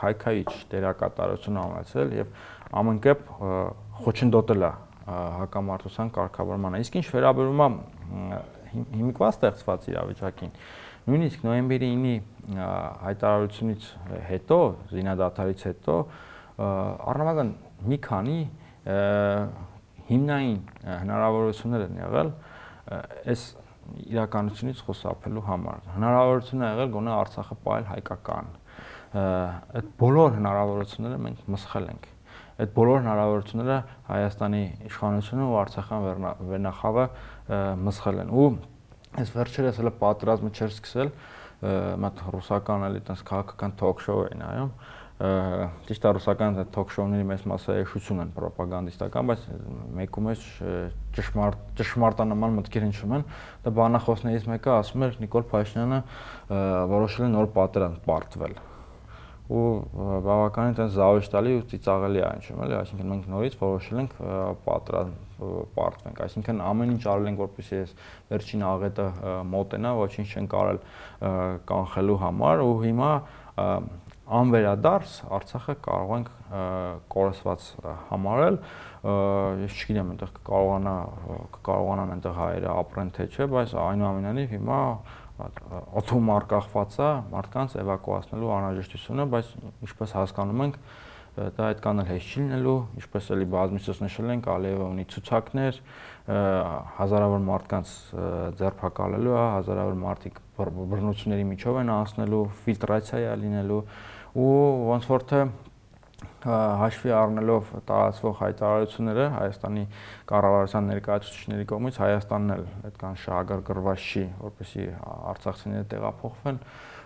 քայքայիչ 0.00 0.52
դերակատարություն 0.70 1.58
ունեցել 1.62 2.14
եւ 2.16 2.36
ամենքեփ 2.80 3.24
խոչընդոտել 4.04 4.66
է 4.66 4.70
հակամարտության 5.10 6.12
կարգավորմանը։ 6.16 6.80
Իսկ 6.84 6.98
ինչ 7.00 7.06
վերաբերում 7.10 7.64
է 7.64 7.68
հիմիկվա 8.70 9.30
ստեղծված 9.34 9.88
իրավիճակին, 9.90 10.52
նույնիսկ 11.08 11.46
նոյեմբերի 11.46 11.88
9-ի 11.94 12.16
հայտարարությունից 13.06 13.88
հետո, 14.30 14.58
զինադատարից 14.90 15.64
հետո 15.70 15.96
առնվազն 16.60 17.50
մի 17.90 17.98
քանի 18.04 18.38
հիմնային 20.10 20.56
հնարավորություններ 20.90 21.84
են 21.86 22.00
եղել 22.00 22.32
այս 23.30 23.44
իրականությունից 24.10 24.80
խոսափելու 24.86 25.44
համար։ 25.46 25.84
Հնարավորություն 25.96 26.64
է 26.64 26.70
եղել 26.70 26.90
գոնե 26.94 27.12
Արցախը 27.16 27.56
պայել 27.64 27.86
հայկական։ 27.90 28.50
Այդ 29.20 29.88
բոլոր 30.00 30.34
հնարավորությունները 30.36 31.20
մենք 31.26 31.46
մսխել 31.54 31.88
ենք։ 31.90 32.08
Այդ 32.60 32.74
բոլոր 32.76 33.00
հնարավորությունները 33.00 33.78
Հայաստանի 34.10 34.62
իշխանությունը 34.90 35.46
ու 35.50 35.56
Արցախյան 35.60 36.04
վերնախավը 36.50 37.06
մսխել 37.88 38.20
են։ 38.20 38.30
Ու 38.30 38.50
այս 39.18 39.34
վերջերս 39.34 39.80
հələ 39.80 39.92
պատրաստը 40.00 40.50
չէր 40.54 40.72
սկսել, 40.76 41.12
մատ 42.00 42.24
ռուսական 42.34 42.86
էլի 42.86 43.02
տես 43.10 43.24
քաղաքական 43.30 43.76
թոք-շոու 43.80 44.22
էին 44.30 44.44
այո 44.46 44.66
ճիշտ 45.20 46.04
է 46.08 46.10
ռուսական 46.16 46.54
թոք-շոուների 46.72 47.26
մեծ 47.28 47.42
մասը 47.50 47.74
էշություն 47.82 48.22
են 48.22 48.30
ռոպագանդիստական, 48.40 49.28
բայց 49.28 49.42
մեկում 49.98 50.30
է 50.30 50.34
ճշմարտ 51.18 51.68
ճշմարտանման 51.82 52.56
մտքեր 52.56 52.86
հնչում 52.88 53.14
են։ 53.18 53.28
Դա 53.66 53.74
բանախոսներից 53.82 54.48
մեկը 54.54 54.74
ասում 54.78 55.06
էր 55.10 55.20
Նիկոլ 55.26 55.48
Փաշինյանը 55.52 56.02
որոշել 56.96 57.28
է 57.28 57.32
նոր 57.36 57.52
պատերազմ 57.60 58.02
պարտվել։ 58.08 58.60
ու 59.50 59.62
բավականին 60.26 60.70
այդպես 60.70 60.92
զավեշտալի 60.94 61.54
ու 61.58 61.64
ծիծաղելի 61.70 62.20
է 62.20 62.24
անջում, 62.30 62.60
էլի, 62.64 62.76
այսինքն 62.80 63.10
մենք 63.10 63.30
նորից 63.34 63.56
որոշել 63.60 64.02
ենք 64.02 64.12
պատրաստ 64.66 65.40
պարտվենք, 65.74 66.20
այսինքն 66.26 66.62
ամեն 66.70 66.92
ինչ 66.94 67.02
արել 67.10 67.30
ենք, 67.30 67.42
որպեսզի 67.44 67.80
այս 67.80 67.94
վերջին 68.30 68.64
աղետը 68.70 69.08
մոտենա, 69.50 69.94
ոչինչ 70.00 70.28
չեն 70.30 70.50
կարել 70.54 70.80
կանխելու 71.70 72.18
համար 72.20 72.64
ու 72.66 72.76
հիմա 72.84 73.10
անվերադարձ 74.30 75.14
Արցախը 75.36 75.74
կարող 75.84 76.12
ենք 76.16 76.28
կորսված 77.10 77.64
համարել 78.10 78.58
ես 79.64 79.78
չգիտեմ 79.80 80.12
այնտեղ 80.12 80.30
կկարողանա 80.36 80.94
կկարողանան 81.56 82.12
այնտեղ 82.14 82.36
հայերը 82.38 82.70
ապրեն 82.74 83.10
թե 83.16 83.26
չէ 83.30 83.48
բայց 83.54 83.74
այնուամենայնիվ 83.86 84.54
հիմա 84.54 84.80
օթում 86.00 86.32
արկախված 86.36 86.96
է 87.00 87.10
մարդկանց 87.30 87.76
էվակուացնելու 87.80 88.50
անհրաժեշտությունը 88.56 89.26
բայց 89.34 89.54
ինչպես 89.86 90.14
հասկանում 90.20 90.62
ենք 90.66 90.78
դա 91.40 91.66
այդքան 91.70 92.02
էլ 92.02 92.08
հեշտ 92.10 92.30
չի 92.30 92.40
լինելու 92.42 92.76
ինչպես 93.00 93.28
էլի 93.34 93.46
բազմիցս 93.54 94.00
նշել 94.02 94.32
ենք 94.34 94.48
Ալիևը 94.50 94.86
ունի 94.90 95.04
ցուցակներ 95.14 95.78
հազարավոր 96.98 97.44
մարդկանց 97.46 97.92
ձերբակալելու 98.60 99.36
է 99.38 99.44
հազարավոր 99.54 100.00
մարդիկ 100.04 100.40
բռնությունների 100.58 101.46
միջով 101.54 101.80
են 101.80 101.92
անցնելու 101.94 102.42
ֆիլտրացիա 102.66 103.22
է 103.30 103.38
լինելու 103.44 103.80
ու 104.40 104.50
ոնց 104.90 105.08
որ 105.10 105.26
թե 105.30 105.40
հաշվի 106.44 107.12
առնելով 107.16 107.70
տարածվող 107.88 108.34
հայտարարությունները 108.40 109.26
Հայաստանի 109.34 109.84
կառավարության 110.30 110.88
ներկայացուցիչների 110.90 111.66
կողմից 111.70 112.00
Հայաստանն 112.00 112.54
էլ 112.56 112.64
այդքան 112.90 113.18
շահագրգռված 113.24 114.06
չի, 114.10 114.24
որպեսզի 114.40 114.86
արցախցիները 115.30 115.88
տեղափոխվեն, 115.94 116.60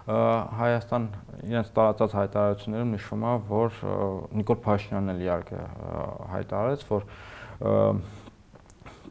Հայաստան 0.05 1.07
իրենց 1.49 1.71
տարածած 1.79 2.17
հայտարարություններում 2.19 2.91
նշվում 2.95 3.25
է, 3.25 3.37
որ 3.55 3.79
Նիկոլ 4.41 4.59
Փաշինյանն 4.67 5.15
էլ 5.15 5.23
իհարկե 5.25 5.63
հայտարարեց, 6.35 6.85
որ 6.91 7.09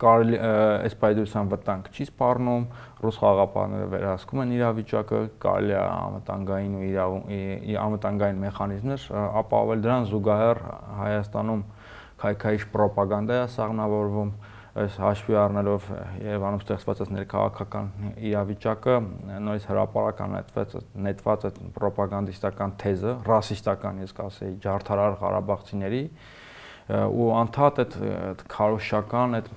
կարելի 0.04 0.39
այս 0.44 0.96
պայդրության 1.04 1.52
վտանգ 1.54 1.89
չի 1.94 2.06
սպառնում, 2.10 2.66
ռուս 3.04 3.20
խաղապարները 3.24 3.88
վերահսկում 3.94 4.42
են 4.44 4.54
իրավիճակը, 4.58 5.22
կարելի 5.44 5.74
է 5.74 5.84
անվտանգային 5.84 6.76
ու 6.80 7.78
անվտանգային 7.84 8.42
մեխանիզմներ 8.44 9.08
ապահովել 9.44 9.86
դրան 9.88 10.10
զուգահեռ 10.12 10.62
Հայաստանում 11.04 11.63
քայքայիչ 12.24 12.62
ռոպագանդա 12.84 13.39
է 13.44 13.48
սաղնավորվում 13.54 14.36
այս 14.74 14.96
հաշվի 14.98 15.36
առնելով 15.38 15.88
Երևանում 16.24 16.62
ստեղծված 16.63 17.02
այս 17.04 17.10
ներքաղաքական 17.13 17.89
իրավիճակը 18.30 18.96
նորից 19.46 19.68
հրաապարական 19.70 20.32
նետված 20.34 20.74
նետված 21.08 21.46
այդ 21.50 21.60
ռոպագանդիստական 21.84 22.74
թեզը, 22.82 23.13
ռասիստական 23.30 24.02
ես 24.02 24.16
կասեի, 24.18 24.56
ջարդարար 24.66 25.20
Ղարաբաղցիների 25.22 26.02
ու 26.89 27.30
անդադ 27.39 27.80
այդ 27.84 28.43
քարոշական 28.52 29.38
այդ 29.39 29.48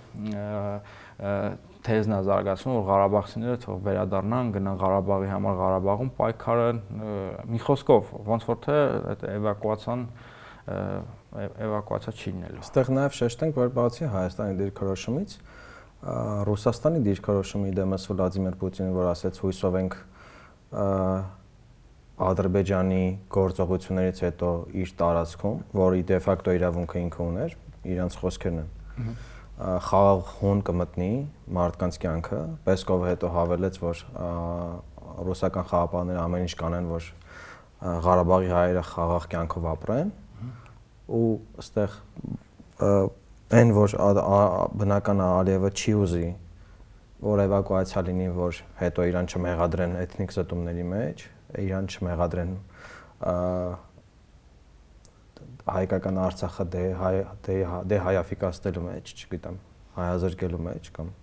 թեզն 1.87 2.15
է 2.17 2.21
զարգացնում, 2.27 2.77
որ 2.77 2.85
Ղարաբաղցիները 2.87 3.59
թող 3.63 3.77
վերադառնան, 3.87 4.49
գնան 4.57 4.79
Ղարաբաղի 4.81 5.29
համար 5.33 5.59
Ղարաբաղում 5.61 6.11
պայքարեն, 6.17 6.81
մի 7.53 7.61
խոսքով, 7.67 8.11
ոնց 8.27 8.47
որ 8.47 8.59
թե 8.67 8.79
այդ 9.13 9.25
էվակուացիան 9.37 10.03
էվակուացիա 11.67 12.13
չի 12.17 12.33
լինելու։ 12.37 12.63
Այստեղ 12.67 12.91
նաև 12.97 13.17
շեշտենք, 13.17 13.59
որ 13.61 13.73
բացի 13.77 14.11
Հայաստանի 14.17 14.59
դիրքորոշումից, 14.61 15.37
Ռուսաստանի 16.47 17.01
դիրքորոշումի 17.07 17.71
դեմս 17.77 18.07
Վլադիմիր 18.11 18.57
Պուտինը, 18.61 18.93
որ 18.97 19.07
ասեց 19.13 19.41
հույսով 19.43 19.79
ենք 19.81 19.97
Ադրբեջանի 22.17 23.03
գործողություններից 23.29 24.21
հետո 24.25 24.51
իր 24.83 24.93
տարածքում, 25.01 25.57
որի 25.77 26.05
դե 26.09 26.19
ֆակտո 26.25 26.55
իրավունքը 26.57 27.01
ինքը 27.03 27.21
ուներ, 27.27 27.57
իրանց 27.93 28.17
խոսքերն 28.23 28.61
են։ 28.63 29.11
Խաղաղ 29.57 30.31
հուն 30.39 30.63
կմտնի 30.69 31.11
մարդկանց 31.59 31.99
կյանքը, 32.07 32.41
Պեսկովը 32.65 33.11
հետո 33.11 33.31
հավելեց, 33.37 33.79
որ 33.85 34.01
ռուսական 35.27 35.69
խաղապանները 35.71 36.23
ամեն 36.25 36.47
ինչ 36.47 36.55
կանեն, 36.61 36.91
որ 36.97 37.11
Ղարաբաղի 38.07 38.51
հայերը 38.57 38.83
խաղաղ 38.89 39.29
կյանքով 39.37 39.69
ապրեն 39.77 40.11
ու 41.17 41.29
այստեղ 41.61 41.97
այն 43.57 43.73
որ 43.77 43.97
բնական 44.81 45.23
Ալիևը 45.27 45.71
չի 45.77 45.97
ուզի 46.01 46.27
որ 47.27 47.43
էվակուացիա 47.47 48.03
լինի, 48.09 48.27
որ 48.37 48.61
հետո 48.81 49.05
իրան 49.11 49.29
չմեղադրեն 49.33 49.95
էթնիկ 50.03 50.35
զտումների 50.37 50.85
մեջ, 50.91 51.23
իրան 51.67 51.91
չմեղադրեն 51.93 52.57
հայկական 55.67 56.19
Արցախը 56.23 56.67
դե 56.73 56.83
հայ 57.01 57.15
դե 57.47 57.55
դե 57.91 58.01
հայաֆիկացնելու 58.07 58.85
մեջ, 58.87 59.15
չգիտեմ, 59.17 59.57
հայազրկելու 59.97 60.61
մեջ 60.67 60.91
կամ 60.97 61.15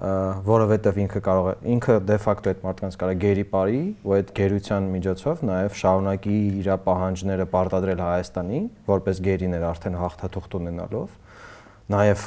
որովհետև 0.00 0.98
ինքը 1.02 1.20
կարող 1.26 1.46
է 1.50 1.54
ինքը 1.74 1.94
դե 2.08 2.16
ֆակտո 2.24 2.50
այդ 2.50 2.62
մարդկանց 2.64 2.94
կարող 3.00 3.12
է 3.12 3.18
գերի 3.20 3.42
բարի 3.50 3.80
ու 4.00 4.14
այդ 4.16 4.30
գերության 4.38 4.86
միջոցով 4.94 5.42
նաև 5.50 5.74
շարունակի 5.80 6.36
իր 6.60 6.70
պահանջները 6.86 7.46
պարտադրել 7.52 8.00
Հայաստանին 8.06 8.70
որպես 8.88 9.20
գերիներ 9.26 9.66
արդեն 9.70 9.98
հաղթաթուղթ 10.00 10.56
ունենալով 10.60 11.18
նաև 11.90 12.24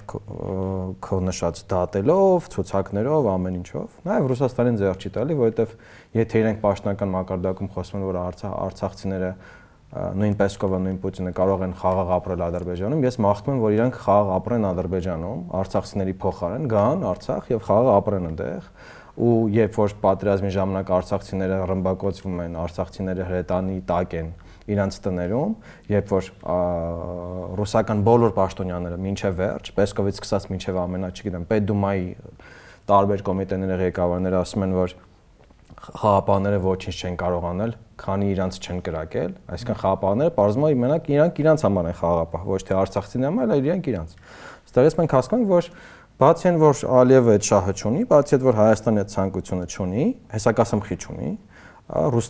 քո 1.03 1.19
նշած 1.23 1.63
դատելով, 1.71 2.47
ցուցակներով, 2.53 3.27
ամեն 3.33 3.59
ինչով։ 3.61 3.99
Նաև 4.07 4.29
Ռուսաստանին 4.33 4.79
ձեռ 4.81 4.97
չի 4.99 5.11
տալի, 5.17 5.37
որովհետև 5.39 5.75
եթե 6.19 6.41
իրենք 6.43 6.63
պաշտոնական 6.63 7.13
մակարդակում 7.13 7.69
խոսում 7.75 7.99
են, 7.99 8.07
որ 8.09 8.19
արցախցիները 8.23 9.29
նույն 9.93 10.35
Պեսկովը, 10.39 10.77
նույն 10.83 10.95
Պուտինը 11.03 11.31
կարող 11.37 11.63
են 11.67 11.73
խաղաղ 11.77 12.11
ապրել 12.17 12.43
Ադրբեջանում, 12.47 13.03
ես 13.05 13.17
մաղթում 13.23 13.53
եմ, 13.53 13.59
որ 13.61 13.75
իրանք 13.77 13.99
խաղաղ 14.03 14.31
ապրեն 14.39 14.65
Ադրբեջանում, 14.71 15.43
արցախցիների 15.59 16.15
փոխարեն 16.23 16.65
գան 16.73 17.05
Արցախ 17.13 17.51
եւ 17.53 17.61
խաղաղ 17.67 17.97
ապրեն 17.99 18.27
այնտեղ 18.31 18.71
ու 19.13 19.33
երբ 19.53 19.75
որ 19.77 19.93
պատերազմի 20.01 20.49
ժամանակ 20.55 20.91
արցախցիները 20.97 21.57
ռմբակոծվում 21.69 22.39
են, 22.43 22.55
արցախցիները 22.63 23.27
հրետանի 23.29 23.75
տակ 23.93 24.15
են, 24.17 24.31
իրանց 24.71 24.97
տներում, 25.03 25.55
երբ 25.91 26.11
որ 26.13 26.27
ռուսական 27.59 28.03
բոլոր 28.07 28.35
պաշտոնյաները 28.37 28.99
մինչև 29.03 29.39
վերջ, 29.39 29.71
Պեսկովից 29.75 30.19
սկսած 30.21 30.45
մինչև 30.53 30.79
ամենա, 30.83 31.09
չգիտեմ, 31.13 31.47
Պետդումայի 31.51 32.05
տարբեր 32.93 33.25
կոմիտեների 33.27 33.89
ղեկավարները 33.89 34.39
ասում 34.43 34.63
են, 34.63 34.77
որ 34.77 34.95
խաղապանները 35.83 36.59
ոչինչ 36.63 36.95
չեն 36.95 37.15
կարող 37.19 37.45
անել, 37.49 37.73
քանի 37.99 38.27
իրանց 38.33 38.59
չեն 38.63 38.79
կրակել, 38.87 39.31
այսինքն 39.51 39.79
խաղապանները 39.83 40.33
բարձրացնում 40.37 40.83
մենակ 40.83 41.09
իրանք 41.13 41.41
իրանց 41.43 41.65
համար 41.67 41.89
են 41.91 41.97
խաղապահ, 41.99 42.45
ոչ 42.53 42.61
թե 42.63 42.77
արցախցիների 42.83 43.27
համար, 43.27 43.53
այլ 43.53 43.67
իրանք 43.67 43.89
իրանց։ 43.93 44.15
Ստեղից 44.69 44.97
մենք 44.99 45.15
հասկանում 45.17 45.43
ենք, 45.43 45.51
որ 45.53 45.69
բացի 46.23 46.47
այն 46.49 46.59
որ 46.61 46.81
Ալիևը 47.03 47.33
այդ 47.33 47.47
շահը 47.49 47.73
չունի, 47.83 48.03
բացի 48.13 48.35
այդ 48.37 48.43
որ 48.47 48.57
Հայաստանը 48.63 49.03
այդ 49.03 49.13
ցանկությունը 49.13 49.67
չունի, 49.73 50.05
հեսակասմխի 50.33 50.97
չունի, 51.03 51.31
ռուս 51.83 52.29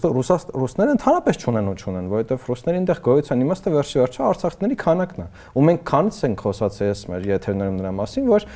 ռուսները 0.58 0.94
ընդհանրապես 0.96 1.38
չունեն 1.44 1.68
ու 1.70 1.74
չունեն, 1.78 2.08
որովհետև 2.10 2.46
ռուսների 2.50 2.80
այնտեղ 2.80 3.02
գոյության 3.06 3.44
իմաստը 3.44 3.74
վերջի 3.74 4.00
վերջը 4.02 4.24
արցախների 4.26 4.78
քանակն 4.82 5.22
է։ 5.22 5.28
Ու 5.54 5.66
մենք 5.68 5.84
քանից 5.92 6.18
ենք 6.26 6.42
խոսացել 6.48 6.90
ես 6.90 7.04
մեր 7.14 7.28
եթերներում 7.30 7.78
նրա 7.84 7.92
մասին, 8.00 8.26
որ 8.34 8.48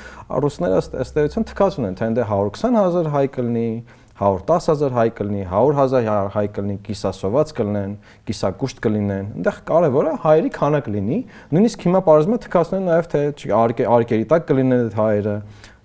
ռուսները 0.47 0.81
ըստ 1.05 1.21
էության 1.21 1.47
թքած 1.53 1.77
ունեն, 1.77 1.97
թե 2.01 2.07
այնտեղ 2.07 2.33
120.000 2.33 3.11
հայ 3.13 3.23
կլինի, 3.37 3.69
110.000 4.17 4.97
հայ 4.97 5.07
կլինի, 5.21 5.43
100.000 5.53 6.29
հայ 6.33 6.45
կլինի, 6.57 6.77
կիսասոված 6.87 7.51
կլինեն, 7.61 7.91
կիսակուշտ 8.25 8.79
կլինեն։ 8.87 9.27
Այնտեղ 9.37 9.59
կարևորը 9.69 10.13
հայերի 10.25 10.51
քանակ 10.57 10.89
լինի։ 10.97 11.19
Նույնիսկ 11.53 11.85
հիմա 11.85 12.01
բարձրացումը 12.07 12.39
թքացնեն 12.47 12.89
նաև 12.89 13.11
թե 13.13 13.21
արկերի 13.93 14.25
տակ 14.33 14.47
կլինեն 14.49 14.87
այդ 14.87 14.97
հայերը, 14.97 15.35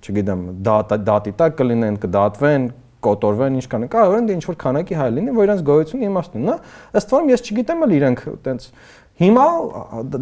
չգիտեմ, 0.02 0.46
դատի 0.64 1.34
տակ 1.42 1.58
կլինեն, 1.60 2.00
կդատվեն, 2.06 2.64
կոտորվեն, 3.06 3.58
ինչ 3.60 3.66
կան։ 3.72 3.86
Կարող 3.92 4.16
են 4.18 4.28
դե 4.28 4.36
ինչ 4.38 4.44
որ 4.48 4.58
քանակի 4.62 4.98
հայ 5.02 5.08
լինի, 5.12 5.34
որ 5.36 5.48
իրենց 5.48 5.62
գոյությունը 5.68 6.08
իմաստ 6.08 6.36
ունենա։ 6.38 6.56
Ըստ 7.02 7.14
որում 7.16 7.32
ես 7.32 7.44
չգիտեմ 7.52 7.86
էլ 7.86 7.94
իրենք 7.98 8.24
այտենց 8.32 8.68
Հիմա 9.20 9.42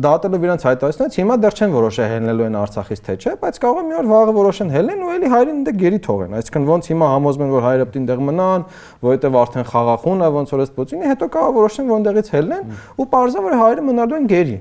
դատելով 0.03 0.45
իրենց 0.45 0.64
հայտարարությունից, 0.66 1.16
հիմա 1.21 1.35
դեռ 1.40 1.55
չեն 1.57 1.75
որոշել 1.77 2.09
հելնելու 2.11 2.47
են 2.49 2.57
Արցախից 2.59 3.03
թե 3.07 3.14
չէ, 3.23 3.35
բայց 3.40 3.61
կարող 3.62 3.79
է 3.79 3.85
մի 3.87 3.95
օր 4.01 4.09
վաղը 4.11 4.35
որոշեն 4.35 4.73
հելեն 4.75 5.05
ու 5.07 5.12
էլի 5.14 5.31
հայրին 5.31 5.62
դե 5.69 5.75
գերի 5.79 6.01
թողեն։ 6.07 6.35
Այսինքն 6.40 6.66
ոնց 6.71 6.90
հիմա 6.90 7.11
համոզում 7.14 7.45
են, 7.47 7.55
որ 7.55 7.64
հայրը 7.69 7.87
պետք 7.87 8.01
է 8.01 8.05
դեղ 8.11 8.25
մնան, 8.27 8.66
որովհետև 9.07 9.38
արդեն 9.40 9.69
խաղախուն 9.71 10.27
է, 10.27 10.31
ոնց 10.40 10.55
որ 10.57 10.64
էս 10.66 10.75
փոցինի, 10.81 11.11
հետո 11.14 11.31
կարող 11.38 11.57
որոշեն, 11.61 11.88
որ 11.95 12.03
ընդեղից 12.03 12.35
հելնեն 12.35 12.77
ու 12.99 13.09
parza 13.14 13.47
որ 13.47 13.59
հայրը 13.62 13.87
մնալու 13.88 14.21
են 14.21 14.31
գերի 14.35 14.59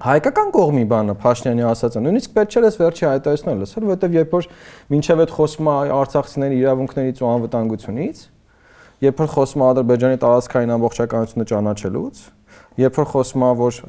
հայկական 0.00 0.50
կողմի 0.54 0.82
բանը 0.88 1.14
Փաշինյանի 1.20 1.64
ասածը 1.68 2.00
նույնիսկ 2.06 2.30
պետք 2.36 2.54
չէ 2.54 2.60
լես 2.64 2.76
վերջի 2.80 3.04
հայտարարությունը 3.10 3.56
լսել, 3.60 3.84
որովհետև 3.90 4.14
երբ 4.16 4.30
որ 4.36 4.46
մինչև 4.94 5.22
այդ 5.24 5.34
խոսում 5.36 5.68
է 5.70 5.74
արցախցիների 5.96 6.60
իրավունքներից 6.60 7.20
ու 7.20 7.28
անվտանգությունից, 7.30 8.22
երբ 9.04 9.20
որ 9.20 9.30
խոսում 9.34 9.60
է 9.60 9.68
Ադրբեջանի 9.70 10.20
տարածքային 10.24 10.72
ամբողջականությունը 10.76 11.46
ճանաչելուց, 11.52 12.22
երբ 12.80 13.00
որ 13.00 13.10
խոսում 13.12 13.44
է 13.44 13.52
որ 13.60 13.80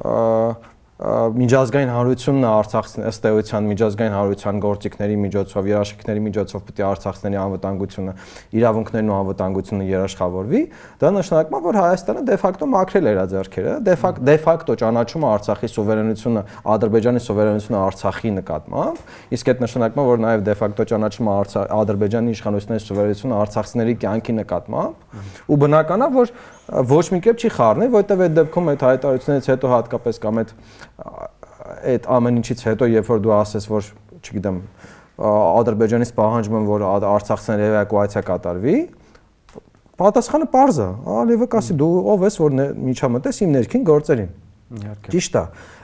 միջազգային 1.02 1.90
հանրությունն 1.90 2.44
է 2.46 2.48
Արցախի 2.52 3.02
ըստ 3.10 3.24
էության 3.32 3.68
միջազգային 3.72 4.14
հանրության 4.14 4.58
գործիքների 4.62 5.16
միջոցով, 5.22 5.68
երաշխիքների 5.72 6.20
միջոցով 6.26 6.62
պետք 6.68 6.78
է 6.78 6.84
Արցախցիների 6.86 7.38
անվտանգությունը, 7.42 8.12
իրավունքներն 8.62 9.10
ու 9.10 9.16
անվտանգությունը 9.18 9.86
երաշխավորվի, 9.88 10.62
դա 11.02 11.10
նշանակում 11.18 11.58
է, 11.58 11.62
որ 11.66 11.78
Հայաստանը 11.82 12.22
դե 12.28 12.36
ֆակտո 12.42 12.68
մաքրել 12.72 13.02
է 13.02 13.12
իր 13.12 13.20
ձեռքերը, 13.32 13.74
դե 13.82 13.96
ֆակտ 14.02 14.22
դե 14.30 14.36
ֆակտո 14.46 14.76
ճանաչում 14.82 15.22
է 15.22 15.28
Արցախի 15.32 15.70
սուվերենությունը, 15.72 16.42
Ադրբեջանի 16.72 17.22
սուվերենությունը 17.26 17.78
Արցախի 17.82 18.32
նկատմամբ, 18.38 19.02
իսկ 19.32 19.52
այդ 19.52 19.62
նշանակում 19.66 20.02
է, 20.02 20.06
որ 20.12 20.22
նաև 20.22 20.46
դե 20.46 20.54
ֆակտո 20.62 20.86
ճանաչում 20.92 21.30
է 21.32 21.36
Ադրբեջանի 21.82 22.34
իշխանությունների 22.36 22.86
սուվերենությունը 22.86 23.38
Արցախցիների 23.42 23.94
կյանքի 24.02 24.34
նկատմամբ, 24.42 25.06
ու 25.52 25.58
բնական 25.62 26.02
է, 26.02 26.10
որ 26.12 26.34
ոչ 26.70 27.04
մի 27.12 27.20
կերպ 27.26 27.42
չի 27.42 27.50
խառնի, 27.56 27.88
որովհետև 27.92 28.24
այդ 28.26 28.34
դեպքում 28.38 28.68
այդ 28.72 28.84
հայտարարությունից 28.86 29.48
հետո 29.52 29.70
հատկապես 29.72 30.20
կամ 30.22 30.42
այդ 30.42 30.52
այդ 31.62 32.08
ամեն 32.16 32.40
ինչից 32.40 32.64
հետո, 32.66 32.88
երբ 32.92 33.08
որ 33.10 33.22
դու 33.22 33.34
ասես, 33.36 33.68
որ, 33.70 33.88
չգիտեմ, 34.22 34.58
Ադրբեջանից 35.22 36.12
պահանջում 36.16 36.56
են, 36.58 36.68
որ 36.70 36.84
Արցախցիների 36.88 37.66
էվակուացիա 37.72 38.22
կատարվի, 38.28 38.76
պատասխանը 40.02 40.48
པարզ 40.52 40.80
է։ 40.82 40.88
Ալիևը 41.22 41.48
կասի 41.52 41.76
դու 41.82 41.90
ով 42.12 42.24
ես, 42.26 42.38
որ 42.42 42.56
միջամտես 42.88 43.42
իմ 43.46 43.52
ներքին 43.58 43.86
գործերին։ 43.92 44.30
Իհարկե։ 44.72 45.12
Ճիշտ 45.12 45.36
է։ 45.36 45.42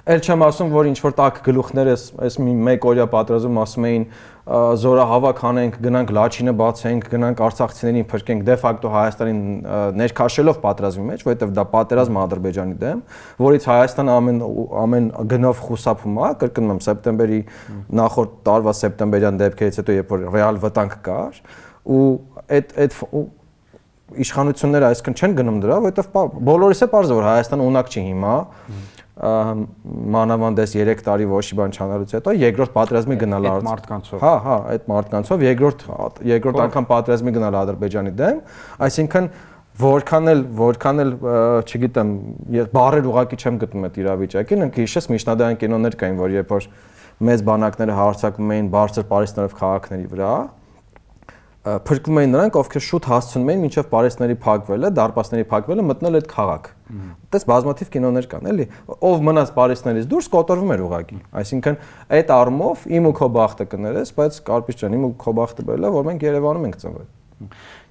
Էլ 0.09 0.23
չեմ 0.25 0.43
ասում, 0.47 0.69
որ 0.73 0.89
ինչ 0.89 0.99
որ 1.05 1.15
տակ 1.19 1.39
գլուխներ 1.45 1.89
էս, 1.93 2.03
այս 2.25 2.37
մի 2.41 2.53
մեկ 2.69 2.87
օրյա 2.89 3.07
պատրաստում 3.13 3.59
ասում 3.61 3.87
էին 3.89 4.05
զորահավաք 4.49 5.41
անենք, 5.49 5.75
գնանք 5.85 6.13
Լաչինը 6.17 6.55
բացենք, 6.57 7.09
գնանք 7.13 7.43
Արցախցիներին 7.49 8.07
փրկենք, 8.09 8.45
դե 8.49 8.57
ֆակտո 8.63 8.93
Հայաստանին 8.95 9.43
ներքաշելով 10.01 10.61
պատրաստի 10.65 11.05
մեջ, 11.09 11.25
որովհետև 11.29 11.53
դա 11.59 11.65
պատերազմ 11.75 12.19
Ադրբեջանի 12.23 12.79
դեմ, 12.81 13.03
որից 13.45 13.69
Հայաստանը 13.69 14.15
ամեն 14.17 14.41
ամեն 14.89 15.11
գնով 15.37 15.63
խուսափում 15.69 16.19
է, 16.19 16.31
կրկնում 16.41 16.73
եմ, 16.73 16.83
սեպտեմբերի 16.89 17.41
նախորդ 18.01 18.39
տարվա 18.49 18.77
սեպտեմբերյան 18.79 19.43
դեպքերից 19.45 19.83
հետո, 19.83 19.99
երբ 19.99 20.15
որ 20.17 20.25
ռեալ 20.33 20.63
վտանգ 20.65 20.97
կար, 21.09 21.43
ու 21.89 22.09
այդ 22.49 22.73
այդ 22.79 22.97
իշխանությունները 24.25 24.89
այսքան 24.89 25.19
չեն 25.19 25.35
գնում 25.39 25.59
դրա, 25.65 25.77
որովհետև 25.85 26.39
բոլորիս 26.49 26.81
է 26.85 26.89
པարզ 26.89 27.13
որ 27.19 27.27
Հայաստանը 27.29 27.67
ունակ 27.69 27.91
չի 27.93 28.05
հիմա, 28.09 28.35
մանավանդես 29.19 30.75
3 30.79 31.01
տարի 31.09 31.27
ոչ 31.27 31.43
մի 31.51 31.57
բան 31.59 31.73
չանալուց 31.75 32.13
հետո 32.15 32.35
երկրորդ 32.39 32.73
պատերազմի 32.77 33.17
գնալ 33.19 33.49
այդ 33.51 33.65
մարդկանցով։ 33.67 34.21
Հա, 34.23 34.35
հա, 34.45 34.59
այդ 34.75 34.85
մարդկանցով 34.93 35.43
երկրորդ 35.49 35.83
երկրորդ 36.29 36.61
անգամ 36.69 36.87
պատերազմի 36.93 37.35
գնալ 37.39 37.57
Ադրբեջանի 37.59 38.13
դեմ, 38.21 38.39
այսինքն 38.87 39.29
որքան 39.79 40.33
էլ 40.33 40.45
որքան 40.59 41.03
էլ 41.03 41.11
չգիտեմ, 41.67 42.15
ես 42.55 42.71
բառեր 42.79 43.11
ուղակի 43.11 43.37
չեմ 43.43 43.59
գտնում 43.63 43.89
այդ 43.89 43.99
իրավիճակին, 44.03 44.65
ինքը 44.69 44.87
հիշես 44.87 45.11
միջնադարյան 45.15 45.59
կինոներ 45.63 45.99
կային, 45.99 46.17
որ 46.19 46.35
երբ 46.39 46.55
որ 46.55 46.67
մեծ 47.29 47.45
բանակները 47.47 47.99
հարձակվում 47.99 48.55
էին 48.55 48.71
բարձր 48.75 49.07
Փարիսներով 49.11 49.55
քաղաքների 49.59 50.09
վրա, 50.15 50.33
փրկվում 51.89 52.19
էին 52.21 52.33
նրանք, 52.35 52.57
ովքեր 52.59 52.83
շուտ 52.87 53.07
հասցնում 53.09 53.49
էին 53.53 53.63
մինչև 53.65 53.87
Փարիսների 53.93 54.37
փակվելը, 54.45 54.91
դարպասների 54.99 55.47
փակվելը 55.53 55.85
մտնել 55.89 56.19
այդ 56.19 56.29
քաղաք։ 56.33 56.69
Այդպես 56.89 57.47
բազմաթիվ 57.51 57.91
կինոներ 57.95 58.29
կան, 58.33 58.49
էլի։ 58.53 58.67
Ով 59.09 59.25
մնաց 59.29 59.53
Փարիսներից 59.59 60.09
դուրս 60.13 60.29
կոտորվում 60.35 60.73
էր 60.75 60.85
ուղակի։ 60.89 61.19
Այսինքն 61.43 61.79
այդ 62.19 62.33
առումով 62.39 62.87
իմ 62.99 63.09
ու 63.09 63.15
քո 63.19 63.29
բախտը 63.39 63.67
կներես, 63.75 64.13
բայց 64.19 64.39
Կարպից 64.49 64.81
ջան, 64.83 64.97
իմ 64.99 65.05
ու 65.09 65.13
քո 65.19 65.35
բախտը 65.39 65.67
բերել 65.69 65.89
է, 65.89 65.93
որ 65.99 66.09
մենք 66.09 66.27
Երևանում 66.29 66.69
ենք 66.69 66.79
ծնվել։ 66.85 67.09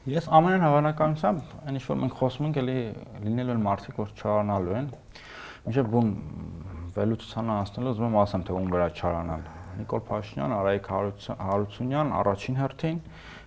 Ես 0.07 0.27
ամենայն 0.37 0.63
հավանականությամբ, 0.63 1.53
այն 1.67 1.77
ինչ 1.77 1.85
որ 1.87 1.97
մենք 2.01 2.13
խոսում 2.17 2.45
ենք, 2.47 2.57
էլի 2.61 2.75
լինելու 3.27 3.53
են 3.57 3.63
մարդիկ, 3.67 3.97
որ 3.99 4.11
չարանալու 4.17 4.75
են։ 4.77 4.87
Մինչև 5.67 5.89
բուն 5.91 6.11
վերլուծությանը 6.97 7.55
անցնելու 7.57 7.91
ուզում 7.91 8.07
եմ 8.07 8.17
ասեմ, 8.23 8.45
թե 8.47 8.55
ում 8.57 8.69
վրա 8.71 8.87
չարանալ։ 8.97 9.41
Նիկոլ 9.77 10.03
Փաշինյան, 10.07 10.53
Արայիկ 10.57 10.87
Հարությունյան 11.37 12.13
առաջին 12.17 12.57
հերթին, 12.57 13.01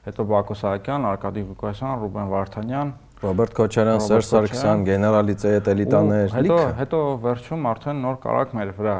հետո 0.06 0.26
Բակո 0.30 0.56
Սահակյան, 0.60 1.06
Արկադի 1.10 1.42
Ղուկասյան, 1.50 1.94
Ռուբեն 2.00 2.28
Վարդանյան, 2.30 2.92
Ռոբերտ 3.20 3.56
Քոչարյան, 3.58 3.98
Սերժ 4.00 4.28
Սարգսյան, 4.30 4.84
գեներալի 4.88 5.34
Ծեյետ 5.42 5.66
էլիտաներ, 5.74 6.30
հետո 6.38 6.58
հետո 6.78 7.00
վերջում 7.24 7.66
արդեն 7.70 7.98
նոր 8.00 8.16
կարակ 8.22 8.54
մեր 8.56 8.70
վրա 8.78 8.94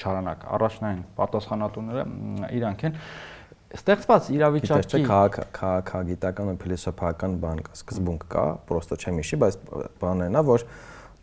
չարանակ 0.00 0.46
առաջնային 0.56 1.04
պատասխանատուները 1.20 2.04
իրանք 2.58 2.82
են 2.88 2.98
ստեղծված 3.78 4.30
իրավիճակի 4.34 5.00
քաղաքագիտական 5.06 6.50
ու 6.50 6.56
փիլիսոփայական 6.64 7.36
բան 7.44 7.60
կա, 7.66 7.74
սկզբունք 7.78 8.24
կա, 8.34 8.44
պրոստը 8.66 8.98
չեմ 8.98 9.20
հիշի, 9.20 9.38
բայց 9.44 9.58
բանն 10.02 10.38
է, 10.40 10.42
որ 10.50 10.64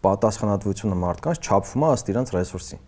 պատասխանատվությունը 0.07 0.99
մարդկանց 1.03 1.41
չափվում 1.43 1.83
է 1.83 1.89
ըստ 1.97 2.11
իրանց 2.13 2.31
ռեսուրսի։ 2.37 2.79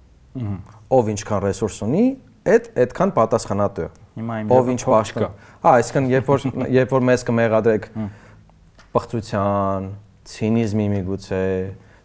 Ով 0.96 1.12
ինչքան 1.16 1.44
ռեսուրս 1.50 1.80
ունի, 1.90 2.06
այդ 2.54 2.70
այդքան 2.86 3.14
պատասխանատու 3.20 3.84
է։ 3.84 3.90
Հիմա 4.20 4.40
իմ 4.44 4.54
ով 4.56 4.72
ինչ 4.74 4.82
պաշտպան։ 4.90 5.38
Հա, 5.64 5.74
այսինքն 5.80 6.10
երբ 6.14 6.32
որ 6.34 6.46
երբ 6.80 6.96
որ 6.96 7.06
մեզ 7.10 7.26
կմեղադրեք 7.30 7.88
պղծության, 8.96 9.90
ցինիզմի 10.30 10.88
միգուցե, 10.96 11.46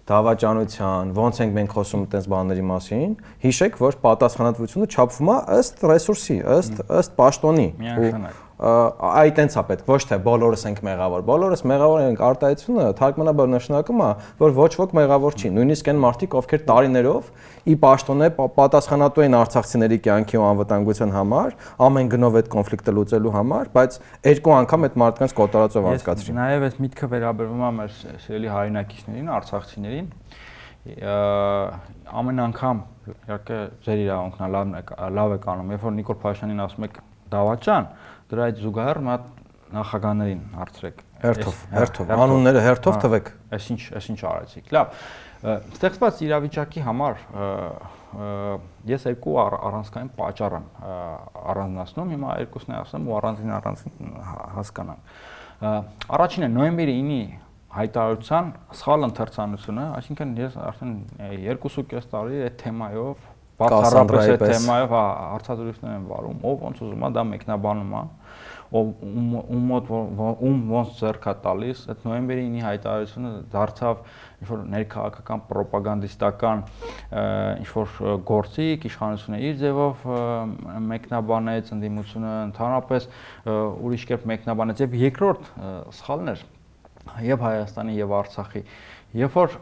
դավաճանության, 0.04 1.12
ոնց 1.16 1.38
ենք 1.44 1.54
մենք 1.58 1.76
խոսում 1.78 2.02
այդպես 2.04 2.26
բաների 2.34 2.64
մասին, 2.70 3.14
հիշեք, 3.44 3.78
որ 3.80 3.98
պատասխանատվությունը 4.04 4.88
չափվում 4.92 5.30
է 5.32 5.36
ըստ 5.58 5.86
ռեսուրսի, 5.90 6.40
ըստ 6.58 6.82
ըստ 7.00 7.14
պաշտոնի։ 7.20 7.68
Միանշանակ 7.80 8.43
այ 8.64 9.30
տենց 9.36 9.54
է 9.60 9.62
պետք, 9.68 9.88
ոչ 9.90 9.98
թե 10.08 10.16
բոլորս 10.24 10.62
ենք 10.70 10.78
մեղավոր։ 10.86 11.24
Բոլորս 11.28 11.62
մեղավոր 11.68 12.02
ենք 12.04 12.22
արտահայտությունը 12.28 12.86
թարգմանաբար 13.00 13.50
նշանակում 13.54 14.00
է, 14.04 14.08
որ 14.40 14.54
ոչ 14.58 14.70
ոք 14.80 14.94
մեղավոր 14.98 15.36
չի։ 15.36 15.50
Նույնիսկ 15.58 15.90
այն 15.92 16.00
մարդիկ, 16.04 16.36
ովքեր 16.40 16.64
տարիներով 16.70 17.28
ի 17.64 17.76
պաշտոնե 17.84 18.28
պատասխանատու 18.54 19.24
են 19.24 19.36
արցախցիների 19.40 19.98
կյանքի 20.04 20.40
ու 20.40 20.46
անվտանգության 20.48 21.14
համար, 21.18 21.54
ամեն 21.84 22.10
գնով 22.14 22.38
այդ 22.40 22.50
կոնֆլիկտը 22.54 22.94
լուծելու 22.94 23.34
համար, 23.34 23.70
բայց 23.74 23.98
երկու 24.30 24.54
անգամ 24.54 24.88
այդ 24.88 24.98
մարդկանց 25.04 25.36
կոտորածով 25.44 25.88
անցկացրին։ 25.94 26.40
Նաև 26.40 26.66
այս 26.68 26.80
միտքը 26.84 27.10
վերաբերվում 27.14 27.64
է 27.64 27.70
մեր 27.78 27.94
սիրելի 28.24 28.52
հայրենակիցներին, 28.54 29.30
արցախցիներին 29.34 30.10
ամեն 30.84 32.40
անգամ 32.44 32.80
իհարկե 33.24 33.58
ձեր 33.86 34.00
իրավունքն 34.04 34.52
լավ 34.52 34.72
լավ 35.16 35.32
է 35.32 35.38
կանում 35.44 35.70
երբ 35.72 35.84
որ 35.86 35.94
Նիկոլ 35.96 36.18
Փաշյանին 36.24 36.60
ասում 36.64 36.86
եք 36.88 36.98
դավաճան 37.32 37.88
դրա 38.30 38.48
այդ 38.48 38.62
զուգահեռ 38.64 39.00
հատ 39.08 39.28
նախագաներին 39.74 40.42
հարցրեք 40.54 41.02
հերթով 41.24 41.60
հերթով 41.74 42.10
անունները 42.14 42.62
հերթով 42.64 42.98
տվեք 43.04 43.30
այսինչ 43.56 43.80
այսինչ 44.00 44.18
արեցիք 44.30 44.72
լավ 44.76 44.98
ստեղծված 45.44 46.20
իրավիճակի 46.24 46.82
համար 46.84 47.22
ես 48.90 49.06
երկու 49.10 49.34
առանցքային 49.44 50.10
պատճառ 50.18 50.56
եմ 50.60 50.68
առանձնացնում 51.54 52.12
հիմա 52.14 52.36
երկուսն 52.44 52.74
է 52.74 52.76
ասեմ 52.80 53.08
ու 53.08 53.16
առանձին 53.18 53.54
առանձին 53.58 54.12
հասկանամ 54.54 55.02
առաջինը 56.18 56.50
նոյեմբերի 56.54 56.94
9-ի 57.00 57.24
հայտարարության 57.74 58.50
սխալ 58.78 59.06
ընթերցանությունը 59.08 59.84
այսինքն 59.98 60.34
ես 60.38 60.58
արդեն 60.62 60.92
2.5 61.44 62.10
տարի 62.12 62.42
այդ 62.46 62.58
թեմայով 62.60 63.24
բացառապես 63.60 64.30
այդ 64.34 64.44
թեմայով 64.44 64.92
հա 64.94 65.04
հարցազրույցներ 65.34 65.94
են 65.94 66.06
վարում, 66.10 66.38
ով 66.50 66.62
ոնց 66.64 66.82
ուզում 66.84 67.04
է 67.04 67.10
դա 67.14 67.22
մեկնաբանում 67.30 67.92
է, 67.94 68.02
ով 68.74 68.88
ում 69.04 69.66
մոտ 69.70 69.90
ում 69.94 70.62
ոնց 70.72 70.94
ձեռքա 70.98 71.34
տալիս, 71.44 71.82
այդ 71.92 72.06
նոյեմբերի 72.08 72.46
9-ի 72.54 72.64
հայտարարությունը 72.64 73.30
դարձավ 73.52 74.00
ինչ 74.42 74.48
որ 74.50 74.64
ներքաղաքական 74.74 75.44
ռոպագանդիստական 75.58 76.64
ինչ 77.62 77.68
որ 77.74 77.94
գործիք, 78.32 78.88
իշխանությունը 78.90 79.40
իր 79.44 79.54
ձևով 79.62 80.08
մեկնաբանեց 80.90 81.72
ընդդիմությունը 81.78 82.34
ընդհանրապես 82.48 83.08
ուրիշ 83.54 84.08
կերպ 84.10 84.28
մեկնաբանեց 84.34 84.84
եւ 84.84 84.98
երկրորդ 85.04 85.48
սխալն 86.00 86.34
էր 86.34 86.44
եւ 87.24 87.42
Հայաստանի 87.44 87.94
եւ 88.00 88.12
Արցախի, 88.18 88.62
երբ 89.20 89.34
որ 89.38 89.58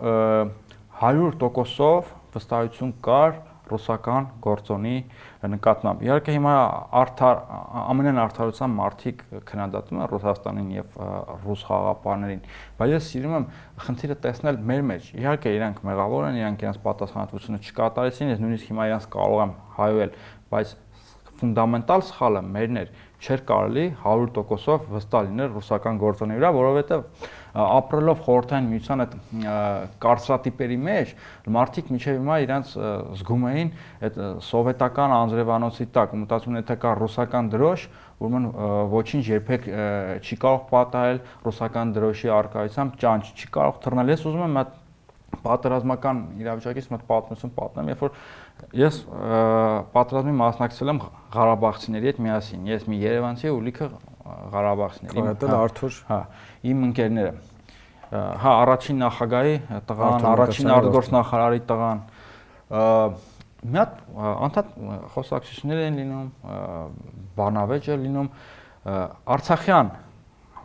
100%-ով 1.03 2.13
վստահություն 2.33 2.93
կար 3.05 3.41
ռուսական 3.73 4.29
գործոնի 4.45 4.95
նկատմամբ։ 5.53 6.05
Իհարկե 6.07 6.35
հիմա 6.37 6.55
արդար 7.03 7.41
ամենայն 7.83 8.21
արդարության 8.23 8.77
մարտիկ 8.79 9.25
քննադատում 9.49 10.03
են 10.03 10.11
Ռուսաստանին 10.13 10.71
եւ 10.77 10.97
ռուս 11.47 11.65
խաղապարներին, 11.69 12.45
բայց 12.79 12.95
ես 12.97 13.11
սիրում 13.13 13.37
եմ 13.39 13.49
խնդիրը 13.87 14.19
տեսնել 14.27 14.63
մեր 14.73 14.87
մեջ։ 14.93 15.11
Իհարկե 15.23 15.55
իրանք 15.59 15.83
մեղավոր 15.93 16.29
են, 16.29 16.41
իրանք 16.43 16.65
իրենց 16.67 16.81
պատասխանատվությունը 16.87 17.63
չկատարեցին, 17.63 18.33
ես 18.33 18.43
նույնիսկ 18.43 18.73
հիմա 18.73 18.89
իրանք 18.93 19.11
կարող 19.17 19.43
եմ 19.43 19.55
հայովել, 19.83 20.17
բայց 20.53 20.77
ֆունդամենտալ 21.43 22.05
սխալը 22.07 22.41
մերն 22.55 22.81
էր 22.83 22.91
չէր 23.23 23.41
կարելի 23.49 23.85
100%-ով 24.03 24.85
վստահ 24.93 25.25
լինել 25.29 25.51
ռուսական 25.57 25.99
գործոնի 26.03 26.37
վրա, 26.39 26.51
որովհետև 26.59 27.03
ապրելով 27.53 28.21
խորհրդային 28.27 28.69
միության 28.73 29.03
այդ 29.05 29.17
կարծրատիպերի 30.03 30.79
մեջ 30.87 31.12
մարդիկ 31.57 31.91
միջև 31.93 32.17
հիմա 32.17 32.37
իրանց 32.47 32.73
զգում 33.21 33.47
էին 33.53 33.73
այդ 34.09 34.21
սովետական 34.49 35.15
անձրևանոցի 35.19 35.88
տակ 35.97 36.15
ու 36.17 36.21
մտածում 36.23 36.59
են 36.62 36.69
թե 36.73 36.77
կա 36.83 36.95
ռուսական 37.03 37.51
դրոշ 37.53 37.87
ուրեմն 38.23 38.47
ոչինչ 38.93 39.25
երբեք 39.33 39.69
չի 40.23 40.38
կարող 40.47 40.62
պատահել 40.73 41.21
ռուսական 41.45 41.93
դրոշի 41.99 42.33
արկայությամբ 42.41 42.97
ճանճ 43.03 43.35
չի 43.37 43.53
կարող 43.59 43.83
թռնել 43.85 44.15
ես 44.17 44.25
ուզում 44.33 44.47
եմ 44.49 44.62
այդ 44.62 44.79
պատերազմական 45.43 46.19
իրավիճակից 46.43 46.88
մոտ 46.93 47.05
պատմություն 47.09 47.53
պատմեմ, 47.57 47.91
երբ 47.93 48.03
որ 48.05 48.17
ես 48.77 48.98
պատերազմի 49.94 50.35
մասնակցել 50.38 50.92
եմ 50.92 51.01
Ղարաբաղցիների 51.33 52.11
հետ 52.12 52.20
միասին։ 52.27 52.68
Ես 52.72 52.87
մի 52.92 53.01
Երևանցի 53.03 53.51
ու 53.53 53.61
լիքը 53.66 53.88
Ղարաբաղցիների։ 54.53 55.25
Հետո 55.29 55.51
Արթուր։ 55.59 55.98
Հա, 56.09 56.20
իմ 56.72 56.87
ընկերները։ 56.88 57.33
Հա, 58.12 58.53
առաջին 58.62 58.98
նախագահի 59.03 59.55
տղան, 59.88 60.25
առաջին 60.33 60.72
արտգործնախարարի 60.72 61.61
տղան 61.72 62.03
մի 63.62 63.79
հատ 63.79 63.98
անդադ 64.46 64.70
խոսակցություններ 65.14 65.81
են 65.87 65.98
լինում, 66.01 66.29
բանավեճ 67.38 67.88
է 67.92 67.96
լինում 68.03 68.29
Արցախյան 69.33 69.92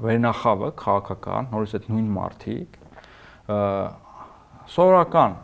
վերնախավը 0.07 0.69
քաղաքական, 0.81 1.49
նորից 1.53 1.75
այդ 1.77 1.85
նույն 1.93 2.07
մարտիկ 2.17 2.79
սովորական 4.73 5.37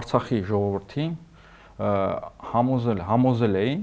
Արցախի 0.00 0.40
ժողովրդին 0.48 1.12
համոզել 2.52 3.02
համոզել 3.08 3.58
էին, 3.62 3.82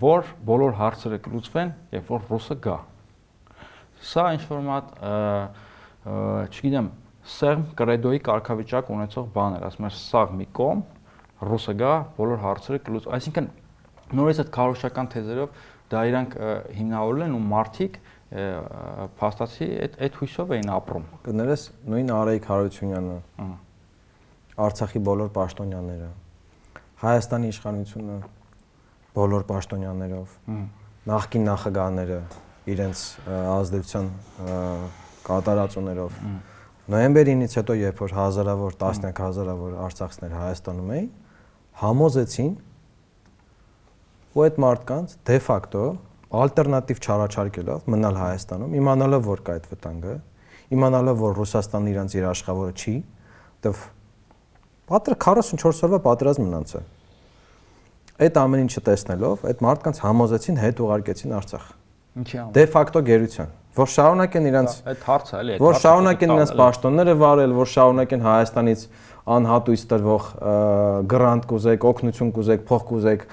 որ 0.00 0.30
բոլոր 0.48 0.76
հարցերը 0.80 1.18
կլուծվեն, 1.24 1.72
երբ 1.94 2.10
որ 2.14 2.26
ռուսը 2.30 2.56
գա։ 2.64 2.76
Սա 4.04 4.24
ինչ 4.36 4.42
որ 4.50 4.62
մատ 4.68 4.92
չգիտեմ, 6.54 6.88
սերմ 7.34 7.62
կրեդոյի 7.78 8.20
կարգավիճակ 8.24 8.90
ունեցող 8.94 9.28
բան 9.34 9.58
էր, 9.58 9.66
ասում 9.68 9.86
եմ, 9.88 9.94
սաղ 10.00 10.34
մի 10.40 10.46
կողմ, 10.58 10.82
ռուսը 11.48 11.74
գա, 11.80 11.92
բոլոր 12.18 12.42
հարցերը 12.44 12.80
կլուծ, 12.88 13.06
այսինքն 13.18 13.48
նորից 14.18 14.40
այդ 14.44 14.50
քարոշչական 14.54 15.08
թեզերով 15.14 15.62
դա 15.94 16.02
իրանք 16.10 16.36
հիմնավորել 16.80 17.24
են 17.24 17.36
ու 17.38 17.42
մարտիկ 17.54 17.96
փաստացի 19.20 19.68
այդ 19.84 19.96
այդ 20.04 20.18
հույսով 20.20 20.52
էին 20.56 20.72
ապրում։ 20.74 21.06
Կներես 21.28 21.66
նույն 21.92 22.12
Արայիկ 22.18 22.48
Հարությունյանը։ 22.50 23.16
Արցախի 24.64 25.02
բոլոր 25.08 25.32
պաշտոնյաները։ 25.38 26.10
Հայաստանի 27.04 27.48
իշխանությունը 27.52 28.14
բոլոր 29.12 29.42
պաշտոնյաներով։ 29.44 30.36
Նախկին 31.10 31.42
նախագահները 31.50 32.20
իրենց 32.72 33.02
ազդեցության 33.54 34.06
կատարածուներով։ 35.26 36.16
Նոյեմբերի 36.94 37.34
9-ից 37.42 37.56
հետո, 37.60 37.76
երբ 37.80 38.00
որ 38.04 38.14
հազարավոր, 38.16 38.78
տասնյակ 38.80 39.20
հազարավոր 39.24 39.76
արցախցիներ 39.84 40.32
Հայաստանում 40.38 40.94
էին, 40.94 41.10
համոզեցին 41.82 42.54
ու 44.32 44.44
այդ 44.48 44.62
մարդկանց 44.64 45.14
դե 45.28 45.38
ֆակտո 45.44 45.84
ալտերնատիվ 46.40 47.04
չառաջարկելով 47.04 47.86
մնալ 47.94 48.18
Հայաստանում, 48.24 48.74
իմանալով 48.80 49.28
որ 49.28 49.44
կա 49.44 49.58
այդ 49.58 49.68
վտանգը, 49.74 50.16
իմանալով 50.72 51.20
որ 51.20 51.38
Ռուսաստանն 51.44 51.92
իրանց 51.94 52.16
երաշխավորը 52.16 52.74
չի, 52.80 52.96
դեռ 53.64 53.86
պատր 54.84 55.16
44 55.24 55.86
օրվա 55.88 56.00
պատերազմ 56.04 56.44
մնաց 56.48 56.76
է։ 56.80 56.84
Այդ 58.14 58.36
ամեն 58.38 58.60
ինչը 58.64 58.80
տեսնելով, 58.86 59.40
այդ 59.50 59.62
մարդկանց 59.64 59.96
համոզեցին 60.04 60.58
հետ 60.62 60.80
ուղարկեցին 60.84 61.32
Արցախ։ 61.34 61.64
Ինչի՞ 62.14 62.36
համար։ 62.38 62.52
Դե 62.54 62.64
ֆակտո 62.74 63.00
գերության, 63.08 63.48
որ 63.74 63.90
շարունակեն 63.94 64.44
իրանց 64.50 64.76
այդ 64.92 65.02
հարցը 65.08 65.34
էլի, 65.40 65.56
որ 65.64 65.78
շարունակեն 65.82 66.34
իրանց 66.34 66.52
պաշտոնները 66.60 67.14
վարել, 67.24 67.54
որ 67.58 67.70
շարունակեն 67.74 68.24
Հայաստանից 68.28 68.84
անհատույց 69.34 69.84
տրվող 69.90 70.30
գրանտ 71.10 71.48
կուզեք, 71.50 71.86
օգնություն 71.90 72.32
կուզեք, 72.38 72.64
փող 72.70 72.86
կուզեք, 72.94 73.26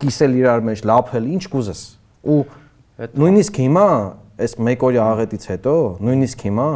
կիսել 0.00 0.36
իրար 0.40 0.64
մեջ, 0.72 0.84
լափել, 0.88 1.30
ինչ 1.34 1.44
կուզես։ 1.52 1.84
Ու 2.24 2.40
նույնիսկ 3.20 3.60
հիմա, 3.60 3.86
այս 4.40 4.56
մեկ 4.64 4.84
օրյա 4.88 5.06
աղետից 5.14 5.48
հետո, 5.52 5.74
նույնիսկ 6.08 6.44
հիմա 6.48 6.68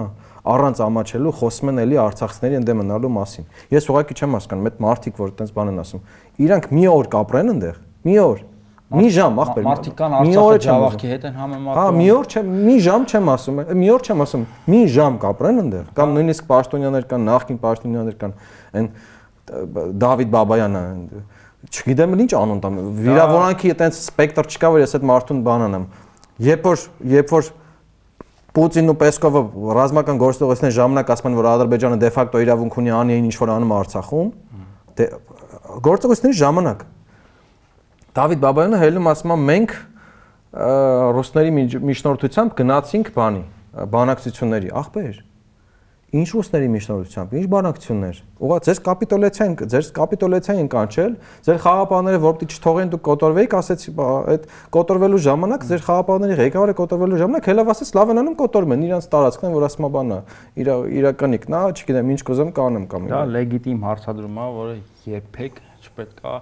առանց 0.48 0.80
ամաչելու 0.80 1.32
խոսում 1.38 1.70
են 1.72 1.80
էլի 1.82 1.98
արցախցիների 2.02 2.56
ընդե 2.58 2.74
մնալու 2.78 3.10
մասին։ 3.14 3.48
Ես 3.74 3.88
ուղղակի 3.92 4.16
չեմ 4.18 4.36
հասկանում, 4.38 4.68
այդ 4.68 4.78
մարտիկ, 4.84 5.18
որ 5.18 5.32
այդպես 5.32 5.50
բան 5.58 5.72
են 5.72 5.80
ասում։ 5.82 6.04
Իրանք 6.38 6.70
մի 6.74 6.84
օր 6.92 7.10
կապրեն 7.14 7.52
այնտեղ, 7.54 7.82
մի 8.08 8.16
օր 8.22 8.44
Մի 8.88 9.08
ժամ, 9.12 9.38
ախպեր։ 9.42 9.64
Մարտիկան 9.66 10.14
Արցախի 10.16 10.60
Ջավախքի 10.64 11.08
հետ 11.10 11.24
են 11.28 11.34
համեմատում։ 11.36 11.76
Հա, 11.76 11.82
մի 11.92 12.06
օր 12.14 12.28
չեմ, 12.32 12.46
մի 12.64 12.76
ժամ 12.86 13.02
չեմ 13.04 13.26
ասում, 13.34 13.58
մի 13.76 13.90
օր 13.92 14.06
չեմ 14.08 14.22
ասում, 14.24 14.46
մի 14.72 14.80
ժամ 14.94 15.18
կապրեն 15.24 15.60
այնտեղ, 15.62 15.90
կամ 15.98 16.14
նույնիսկ 16.16 16.46
պաշտոնյաներ 16.48 17.04
կան, 17.10 17.26
նախկին 17.28 17.58
պաշտոնյաներ 17.66 18.16
կան, 18.22 18.34
այն 18.80 18.88
Դավիթ 20.08 20.32
Բաբայանը, 20.32 20.82
չգիտեմ 21.68 22.16
ինչ 22.24 22.32
անուն 22.38 22.62
տամ, 22.64 22.80
վիրավորանքի 23.04 23.72
այտենց 23.74 24.00
սպեկտր 24.08 24.48
չկա, 24.48 24.70
որ 24.72 24.84
ես 24.86 24.96
այդ 24.96 25.06
մարդուն 25.08 25.40
բան 25.48 25.64
անեմ։ 25.68 25.86
Երբ 26.48 26.68
որ 26.68 26.84
երբ 27.12 27.32
որ 27.34 27.50
Պուտինն 28.58 28.90
ու 28.90 28.96
Պեսկովը 28.98 29.40
ռազմական 29.76 30.20
գործողությունների 30.22 30.76
ժամանակ 30.78 31.10
ասում 31.14 31.28
են, 31.28 31.36
որ 31.38 31.48
Ադրբեջանը 31.52 31.98
դե 32.00 32.10
ֆակտո 32.14 32.40
իրավունք 32.46 32.78
ունի 32.80 32.94
անի 32.96 33.18
ինչ 33.28 33.34
որ 33.38 33.52
անում 33.54 33.74
Արցախում, 33.78 34.30
դե 34.98 35.08
գործողությունների 35.68 36.38
ժամանակ 36.38 36.84
Դավիթ 38.18 38.40
Բաբայանը 38.44 38.78
հելում 38.82 39.08
ասում 39.12 39.32
է 39.34 39.38
մենք 39.48 39.74
ռուսների 41.18 41.50
միջնորդությամբ 41.88 42.54
գնացինք 42.58 43.10
բանի 43.18 43.42
բանակցությունների 43.92 44.70
ախպեր 44.80 45.18
Ինչ 46.08 46.28
ռուսների 46.32 46.68
միջնորդությամբ, 46.72 47.32
ինչ 47.36 47.46
բանակցություններ։ 47.52 48.20
Ուղղա 48.40 48.56
ձեր 48.64 48.78
կապիտոլացիան, 48.86 49.56
ձեր 49.68 49.88
կապիտոլացիան 49.98 50.68
կանչել, 50.72 51.16
ձեր 51.44 51.58
խաղապահները 51.64 52.20
որպեսզի 52.22 52.56
չթողեն 52.56 52.92
դուք 52.94 53.02
կոտորվեիք, 53.08 53.56
ասեցի, 53.58 53.92
այդ 54.32 54.46
կոտորվելու 54.72 55.20
ժամանակ 55.28 55.66
ձեր 55.68 55.84
խաղապահների 55.84 56.38
ղեկավարը 56.40 56.76
կոտորվելու 56.80 57.20
ժամանակ 57.20 57.50
հելավ 57.52 57.72
ասեց 57.76 57.92
լավենանում 57.98 58.38
կոտորում 58.40 58.72
են 58.78 58.86
իրանց 58.88 59.08
տարածքն, 59.12 59.52
որ 59.52 59.68
ասում 59.68 59.88
բանա, 59.98 60.18
իր 60.64 60.72
իրականիկն 60.96 61.58
է, 61.58 61.62
չգիտեմ, 61.76 62.12
ինչ 62.16 62.20
կուզեմ 62.24 62.52
կանեմ 62.56 62.88
կամ։ 62.88 63.08
Դա 63.12 63.20
լեգիտիմ 63.36 63.84
հարցադրում 63.84 64.38
է, 64.38 64.48
որը 64.56 64.78
երբեք 65.12 65.60
չպետքա 65.84 66.34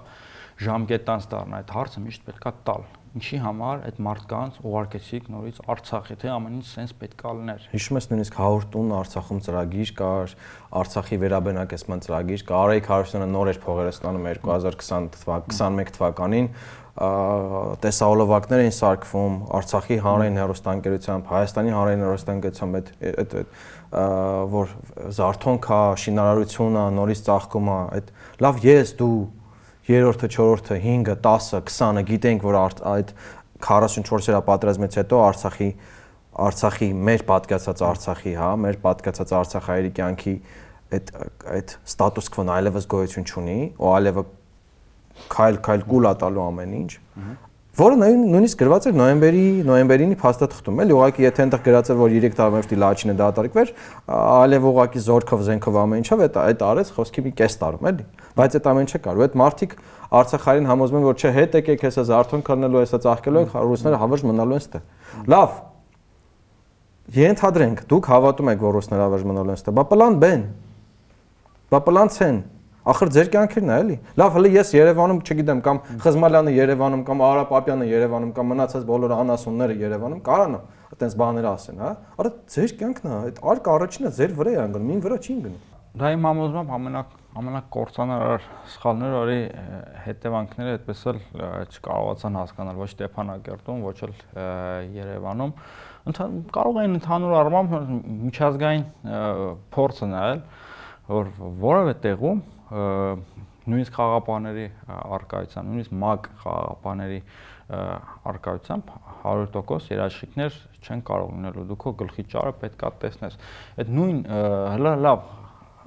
ժամկետանց 0.63 1.27
դառնա։ 1.33 1.59
Այդ 1.59 1.75
հարցը 1.75 2.01
միշտ 2.07 2.23
պետքա 2.31 2.53
տալ 2.67 2.87
ինչի 3.17 3.39
համար 3.43 3.83
այդ 3.87 4.01
մարդկանց 4.07 4.57
ուղարկեցիք 4.63 5.29
նորից 5.33 5.61
Արցախ, 5.73 6.09
եթե 6.13 6.31
ամեն 6.37 6.57
ինչ 6.57 6.65
սենց 6.71 6.95
պետք 7.01 7.23
է 7.27 7.35
լիներ։ 7.37 7.67
Հիշում 7.73 7.99
ես 7.99 8.09
նույնիսկ 8.13 8.39
100 8.47 8.67
տուն 8.77 8.95
Արցախում 8.97 9.39
ծրագիր 9.47 9.93
կար, 9.97 10.35
Արցախի 10.77 11.21
վերաբնակեցման 11.27 12.03
ծրագիր 12.07 12.43
կար, 12.47 12.57
Արայք 12.67 12.91
Հարությունյանը 12.93 13.31
նոր 13.37 13.51
էր 13.53 13.61
փողերը 13.67 13.93
ստանում 13.97 14.27
2020 14.47 15.09
թվականին, 15.17 15.57
21 15.57 15.95
թվականին 15.97 16.51
տեսահոլովակներ 16.97 18.61
էին 18.63 18.73
սարքվում 18.73 19.35
Արցախի 19.53 19.97
հանրային 20.01 20.39
հերոստանգերությամբ, 20.41 21.27
Հայաստանի 21.29 21.73
հանրային 21.75 22.05
հերոստանգերությամբ 22.07 22.79
այդ 22.79 22.89
այդ 23.21 23.35
որ 24.57 24.73
զարթոնք 25.17 25.67
է, 25.77 25.81
շինարարություն 26.03 26.79
է, 26.81 26.85
նորից 26.97 27.21
ծաղկում 27.27 27.69
է, 27.69 27.77
այդ 27.99 28.09
լավ 28.47 28.65
ես 28.65 28.95
դու 28.97 29.13
երրորդը, 29.87 30.29
չորրորդը, 30.35 30.77
5-ը, 30.83 31.15
10-ը, 31.25 31.61
20-ը 31.71 32.03
գիտենք, 32.11 32.47
որ 32.47 32.57
այդ 32.61 33.13
44-րդ 33.63 34.45
պատերազմից 34.47 34.97
հետո 35.01 35.21
Արցախի 35.27 35.69
Արցախի 36.37 36.87
մեր 37.07 37.23
պատկացած 37.31 37.79
Արցախի, 37.87 38.33
հա, 38.37 38.49
մեր 38.61 38.75
պատկացած 38.83 39.31
Արցախայերի 39.37 39.91
կյանքի 39.97 40.33
այդ 40.97 41.09
այդ 41.53 41.73
ստատուս 41.89 42.29
քվոն 42.35 42.51
այլևս 42.57 42.85
գոյություն 42.93 43.25
չունի, 43.27 43.57
ու 43.81 43.89
այլևս 43.95 44.35
քայլ 45.33 45.57
քայլ 45.65 45.85
կուլա 45.89 46.13
տալու 46.21 46.43
ամեն 46.45 46.75
ինչ, 46.77 46.91
որը 47.77 47.97
նույնիսկ 48.01 48.57
գրված 48.57 48.85
էր 48.89 48.95
նոյեմբերի 48.97 49.41
նոյեմբերինի 49.67 50.15
փաստաթղթում, 50.17 50.79
էլի 50.81 50.95
ուղղակի 50.97 51.25
եթե 51.27 51.43
այնտեղ 51.43 51.61
գրած 51.67 51.91
էր 51.93 51.99
որ 51.99 52.15
3 52.17 52.37
տարվա 52.37 52.57
մերտի 52.57 52.79
լաչինը 52.81 53.15
դատարկվեր, 53.21 53.71
այլև 54.17 54.65
ուղղակի 54.71 55.03
զորքով 55.07 55.43
զենքով 55.47 55.77
ամեն 55.83 56.01
ինչով 56.01 56.23
այդ 56.25 56.39
այդ 56.41 56.63
արեց 56.67 56.91
խոսքի 56.97 57.23
մի 57.27 57.33
կես 57.37 57.57
տարում, 57.61 57.87
էլի։ 57.91 58.07
Բայց 58.37 58.57
այդ 58.57 58.69
ամեն 58.71 58.87
ինչը 58.87 59.01
կար, 59.05 59.17
ու 59.17 59.25
այդ 59.27 59.37
մարտիկ 59.37 59.77
Արցախային 60.07 60.67
համոզում 60.71 60.97
են 60.97 61.05
որ 61.07 61.17
չէ 61.19 61.31
հետ 61.35 61.55
եկեք 61.57 61.81
հեսա 61.83 62.03
զարթոն 62.07 62.43
քննելու 62.47 62.79
հեսա 62.79 62.99
ծաղկելու 63.03 63.41
եք 63.43 63.55
ռուսները 63.59 63.97
հավերժ 63.99 64.21
մնալու 64.23 64.55
են 64.55 64.61
ստե։ 64.63 64.79
Լավ։ 65.33 65.57
Ենթադրենք, 67.17 67.81
դուք 67.91 68.07
հավատում 68.13 68.51
եք 68.53 68.63
որ 68.63 68.77
ռուսները 68.77 69.03
հավերժ 69.03 69.25
մնալու 69.27 69.51
են 69.51 69.59
ստե, 69.59 69.73
բա 69.75 69.83
պլան 69.91 70.15
B-ն։ 70.23 70.45
Բա 71.67 71.81
պլան 71.87 72.13
C-ն 72.15 72.39
Ախր 72.87 73.09
ձեր 73.11 73.29
կյանքերն 73.33 73.67
է, 73.67 73.77
էլի։ 73.81 73.95
Լավ, 74.15 74.35
հələ 74.37 74.49
ես 74.53 74.69
Երևանում, 74.77 75.17
չգիտեմ, 75.27 75.61
կամ 75.65 75.79
Խզմալյանը 76.05 76.53
Երևանում, 76.55 77.01
կամ 77.07 77.23
Արա 77.27 77.43
Պապյանը 77.51 77.87
Երևանում, 77.91 78.31
կամ 78.37 78.51
մնացած 78.53 78.85
բոլոր 78.87 79.13
անասունները 79.17 79.75
Երևանում 79.81 80.21
կարանա 80.23 80.61
այտենց 80.87 81.17
բաներ 81.19 81.47
ասեն, 81.51 81.81
հա։ 81.83 81.91
Արա 82.15 82.31
ձեր 82.55 82.75
կյանքն 82.79 83.07
է, 83.07 83.15
այդ 83.27 83.41
արկ 83.51 83.69
առաջինը 83.75 84.11
ձեր 84.17 84.35
վրա 84.39 84.53
է 84.55 84.59
անգնում, 84.63 84.91
ին 84.95 85.01
վրա 85.03 85.17
չի 85.19 85.35
անգնում։ 85.35 85.57
Դա 85.97 86.11
իմ 86.13 86.25
համոզմամբ 86.27 86.71
ամենակ 86.77 87.13
ամենակործանար 87.37 88.45
սխալները, 88.73 89.17
որի 89.17 89.37
հետևանքները 90.05 90.73
այդպես 90.77 91.01
էլ 91.11 91.19
չկարողացան 91.67 92.37
հասկանալ 92.39 92.79
ոչ 92.81 92.87
Ստեփանակերտում, 92.93 93.83
ոչ 93.85 93.97
էլ 94.07 94.13
Երևանում։ 94.97 95.53
Կարող 96.57 96.79
են 96.81 96.97
ընդհանուր 96.97 97.35
առմամբ 97.41 97.75
միջազգային 98.27 98.85
փորձը 99.75 100.09
նայել, 100.13 100.41
որ 101.17 101.31
որևէ 101.67 101.97
տեղում 102.07 102.41
նույնիսկ 102.67 103.97
խաղապաների 103.97 104.67
արկայությամբ, 104.97 105.71
նույնիսկ 105.71 105.95
մակ 106.03 106.29
խաղապաների 106.43 107.19
արկայությամբ 108.31 108.91
100% 109.23 109.89
երաշխիքներ 109.91 110.59
չեն 110.83 111.01
կարող 111.07 111.33
լինելու։ 111.35 111.65
Դու 111.71 111.79
քո 111.83 111.93
գլխի 112.01 112.25
ճարը 112.31 112.53
պետքա 112.61 112.91
տեսնես։ 113.03 113.35
Այդ 113.83 113.91
նույն 113.97 114.21
հələ 114.77 114.93
լավ 115.03 115.25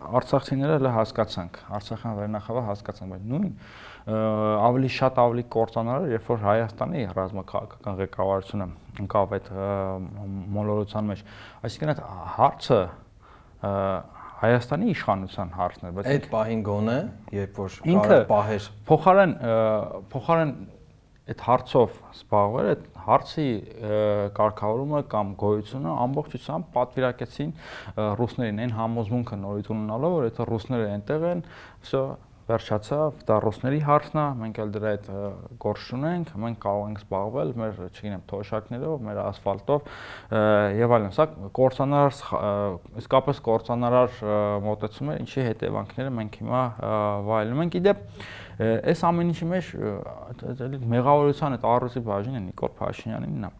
արցախցիները 0.00 0.76
հələ 0.78 0.90
հասկացանք, 0.96 1.56
Արցախյան 1.76 2.14
վերնախավը 2.20 2.60
հասկացանք, 2.68 3.10
բայց 3.14 3.24
նույն 3.30 3.50
ավելի 4.10 4.90
շատ 4.96 5.18
ավելի 5.20 5.44
կործանար 5.52 6.06
երբ 6.10 6.30
որ 6.30 6.40
Հայաստանի 6.46 7.02
ռազմաքաղաքական 7.18 7.98
ղեկավարությունը 8.00 8.68
ընկավ 9.04 9.34
այդ 9.36 9.50
մոլորության 10.56 11.10
մեջ 11.10 11.24
այսինքն 11.68 11.92
այդ 11.92 12.00
հարցը 12.38 12.80
Հայաստանի 14.40 14.86
իշխանության 14.94 15.50
հարցն 15.52 15.86
է, 15.86 15.90
բայց 15.96 16.06
այդ 16.10 16.26
պահին 16.32 16.60
գոնե, 16.64 16.98
երբ 17.36 17.58
որ 17.60 17.74
ինքը 17.92 18.18
պահեր 18.30 18.68
փոխարեն 18.88 19.34
փոխարեն 20.14 20.52
այդ 21.30 21.42
հարցով 21.46 21.98
զբաղվել, 22.10 22.70
այդ 22.70 22.86
հարցի 23.04 23.44
կարգավորումը 24.38 25.02
կամ 25.12 25.34
գոյությունը 25.42 25.92
ամբողջությամբ 26.06 26.70
պատվիրակեցին 26.74 27.52
ռուսներին 28.20 28.62
այն 28.64 28.74
համոզմունքը 28.80 29.38
նորից 29.44 29.70
ունենալով, 29.76 30.16
որ 30.16 30.26
եթե 30.30 30.48
ռուսները 30.50 30.88
այնտեղ 30.96 31.26
են, 31.30 31.44
վсё 31.84 32.02
վերջացավ, 32.50 33.22
դա 33.28 33.38
ռուսների 33.44 33.80
հարցն 33.86 34.20
է, 34.20 34.24
մենք 34.40 34.60
էլ 34.64 34.72
դրա 34.74 34.92
այդ 34.94 35.08
գործ 35.64 35.86
ունենք, 35.96 36.32
մենք 36.44 36.60
կարող 36.64 36.84
ենք 36.90 37.00
զբաղվել 37.00 37.52
մեր, 37.60 37.80
չգիտեմ, 37.90 38.24
թոշակներով, 38.30 38.96
մեր 39.06 39.20
ասֆալտով 39.24 39.88
եւ 40.80 40.94
այլն։ 40.98 41.14
Սա 41.16 41.26
կորցանար 41.60 42.20
իսկապես 43.00 43.42
կորցանարար 43.50 44.20
մոտեցում 44.66 45.10
է, 45.10 45.18
ինչի 45.24 45.46
հետևանքները 45.50 46.14
մենք 46.20 46.38
հիմա 46.40 46.62
վայելում 47.30 47.64
ենք։ 47.66 47.80
Իդեպ 47.80 48.06
այս 48.60 49.02
ամեն 49.08 49.30
ինչի 49.32 49.46
մեջ 49.50 49.68
մեղավորության 50.90 51.54
այդ 51.56 51.62
առուսի 51.70 52.02
բաժինը 52.08 52.40
Նիկոլ 52.44 52.72
Փաշինյանինն 52.80 53.46
է 53.48 53.50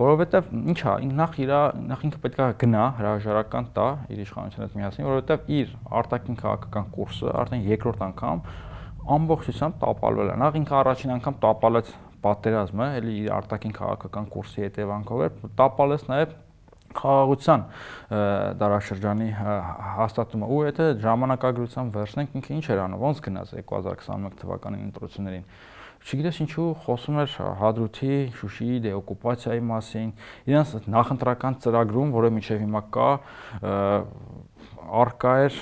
որովհետև 0.00 0.50
ինչա 0.72 0.94
նախ 1.20 1.38
իր 1.44 1.52
նախ 1.90 2.04
ինքը 2.08 2.20
պետքա 2.24 2.48
գնա 2.62 2.86
հրաժարական 2.98 3.70
տա 3.78 3.86
իր 4.10 4.22
իշխանության 4.26 4.64
հետ 4.66 4.76
միասին 4.80 5.08
որովհետև 5.10 5.50
իր 5.60 5.74
արտաքին 6.00 6.40
քաղաքական 6.42 6.90
կուրսը 6.98 7.34
արդեն 7.44 7.66
երկրորդ 7.70 8.04
անգամ 8.10 8.44
ամբողջությամբ 9.20 9.80
տապալվել 9.86 10.30
է 10.30 10.38
նախ 10.40 10.60
ինքը 10.60 10.78
առաջին 10.80 11.14
անգամ 11.20 11.40
տապալեց 11.46 11.94
պատերազմը 12.20 12.86
էլի 13.00 13.14
իր 13.20 13.30
արտաքին 13.38 13.74
քաղաքական 13.80 14.30
կուրսի 14.34 14.64
հետևանքով 14.66 15.22
էր 15.26 15.36
տապալեց 15.60 16.08
նաև 16.10 16.34
խաղաղության 16.98 17.66
դարաշրջանի 18.60 19.28
հաստատումը 19.38 20.48
ու 20.50 20.62
եթե 20.66 20.86
ժամանակագրությամբ 21.04 21.98
վերցնենք 22.00 22.38
ինքը 22.40 22.56
ինչ 22.56 22.64
էր 22.74 22.80
անում 22.86 23.04
ոնց 23.04 23.20
գնաց 23.26 23.52
2021 23.60 24.40
թվականի 24.40 24.82
ընտրություններին 24.90 25.44
չգիտես 26.00 26.38
ինչու 26.40 26.66
խոսում 26.84 27.18
էր 27.20 27.32
Հադրութի, 27.60 28.14
Շուշիի 28.40 28.78
դեօկուպացիայի 28.86 29.64
մասին, 29.68 30.12
իրենց 30.48 30.70
նախընտրական 30.96 31.58
ծրագրում, 31.60 32.14
որը 32.16 32.30
միջև 32.38 32.62
հիմա 32.64 32.82
կա, 32.96 33.10
արկա 35.04 35.34
էր 35.44 35.58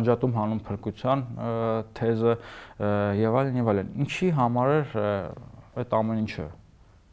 անջատում 0.00 0.36
հանուն 0.40 0.62
փրկության 0.70 1.24
թեզը 2.00 2.36
եւ 3.20 3.40
այլն 3.42 3.60
եւ 3.60 3.72
այլն։ 3.74 3.90
Ինչի 4.06 4.30
համար 4.40 4.72
էր 4.76 4.96
այդ 5.82 5.98
ամեն 6.00 6.22
ինչը 6.24 6.48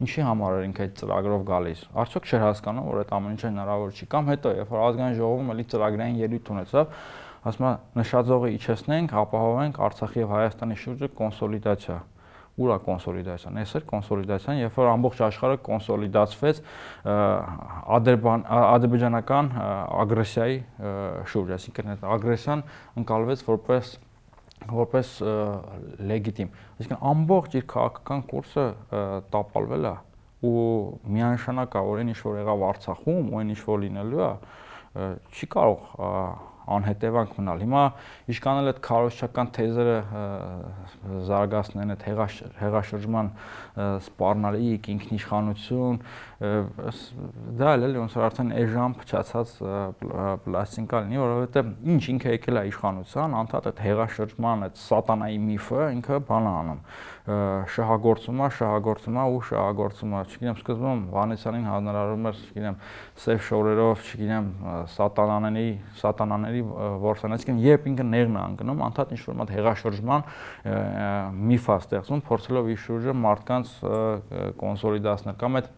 ինչի 0.04 0.24
համար 0.28 0.54
էր 0.54 0.64
ինքը 0.68 0.84
այդ 0.84 0.94
ծրագրով 1.00 1.44
գալիս։ 1.50 1.84
Արդյոք 2.04 2.28
չէր 2.30 2.42
հասկանում, 2.44 2.88
որ 2.88 3.02
այդ 3.04 3.12
ամեն 3.18 3.34
ինչը 3.34 3.50
հնարավոր 3.50 3.94
չի 3.94 4.08
կամ 4.14 4.32
հետո, 4.34 4.54
երբ 4.60 4.72
որ 4.74 4.82
ազգային 4.84 5.18
ժողովում 5.20 5.52
էլի 5.54 5.64
ծրագրային 5.74 6.18
ելույթ 6.24 6.50
ունեցավ, 6.54 6.96
ասում 7.44 7.68
է 7.68 7.72
նշածողը 8.00 8.50
իջեցնենք, 8.54 9.14
ապահովենք 9.24 9.80
Արցախի 9.84 10.24
եւ 10.24 10.34
Հայաստանի 10.34 10.76
շուրջը 10.84 11.08
կոնսոլիդացիա 11.18 11.98
ուրա 12.54 12.76
կոնսոլիդացիան։ 12.86 13.56
Այս 13.64 13.72
էր 13.74 13.84
կոնսոլիդացիան, 13.90 14.58
երբ 14.62 14.76
որ 14.78 14.90
ամբողջ 14.92 15.22
աշխարհը 15.26 15.56
կոնսոլիդացվեց 15.68 16.60
ադրբեջանական 17.98 19.50
ագրեսիայի 20.04 20.58
շուրջ, 21.34 21.50
այսինքն 21.58 21.92
այդ 21.94 22.06
ագրեսիան 22.14 22.62
ընկալվեց 23.02 23.44
որպես 23.50 23.90
որպես 24.70 25.12
լեգիտիմ։ 26.10 26.50
Այսինքն 26.78 27.04
ամբողջ 27.10 27.56
իր 27.60 27.66
քաղաքական 27.74 28.24
կուրսը 28.30 28.66
տապալվել 29.34 29.88
է 29.90 29.94
ու 30.44 30.64
միանշանակ 31.14 31.76
այն 31.80 32.10
ինչ 32.12 32.20
որ 32.20 32.40
եղավ 32.42 32.64
Արցախում, 32.68 33.30
ու 33.32 33.38
այն 33.40 33.52
ինչ 33.54 33.60
որ 33.64 33.78
լինելու 33.84 34.24
է, 34.24 34.32
չի 35.34 35.48
կարող 35.54 35.86
անհետևանք 36.64 37.32
մնալ։ 37.38 37.62
Հիմա 37.64 37.82
իշկանել 38.34 38.70
այդ 38.70 38.78
քարոշչական 38.84 39.50
թեզերը 39.58 39.96
զարգացնեն 41.28 41.94
այդ 41.94 42.04
հեղաշրջման 42.60 43.30
սպառնալիք, 44.04 44.88
ինքնիշխանություն, 44.94 45.98
դա 47.60 47.74
էլ 47.74 47.86
էլի 47.88 48.00
ոնց 48.04 48.16
որ 48.18 48.26
արդեն 48.28 48.54
էժան 48.64 48.96
փչացած 49.00 49.54
պլաստիկա 50.44 51.02
լինի, 51.04 51.20
որովհետև 51.24 51.72
ինչ 51.94 52.02
ինքը 52.14 52.34
եկել 52.34 52.60
է 52.60 52.64
իշխանության, 52.72 53.36
անդադ 53.44 53.68
այդ 53.70 53.84
հեղաշրջման 53.84 54.68
այդ 54.68 54.80
սատանայի 54.84 55.38
միֆը 55.44 55.88
ինքը 55.98 56.20
բան 56.28 56.50
անում 56.54 56.82
շահագործումա, 57.24 58.46
շահագործումա 58.52 59.22
ու 59.32 59.38
շահագործումա։ 59.48 60.18
Չգիտեմ, 60.28 60.56
սկզբում 60.60 60.98
Վանեսյանին 61.14 61.68
հանրարարում 61.70 62.26
էր, 62.28 62.40
չգիտեմ, 62.44 62.76
սև 63.24 63.38
շորերով, 63.48 64.02
չգիտեմ, 64.04 64.50
սատանաների, 64.92 65.70
սատանաների 66.02 66.60
ворսանից, 67.04 67.46
չգիտեմ, 67.46 67.62
երբ 67.64 67.88
ինքը 67.94 68.06
ներն 68.10 68.36
է 68.36 68.42
անգնում, 68.44 68.84
անդադ 68.90 69.14
ինչ-որ 69.16 69.38
մատ 69.40 69.54
հեղաշրջման 69.56 70.28
միֆա 71.54 71.78
ստեղծում, 71.80 72.24
փորձելով 72.28 72.68
իր 72.74 72.84
շուրջը 72.84 73.16
մարդկանց 73.24 73.72
կոնսոլիդացնել 74.60 75.40
կամ 75.40 75.60
այդ 75.62 75.72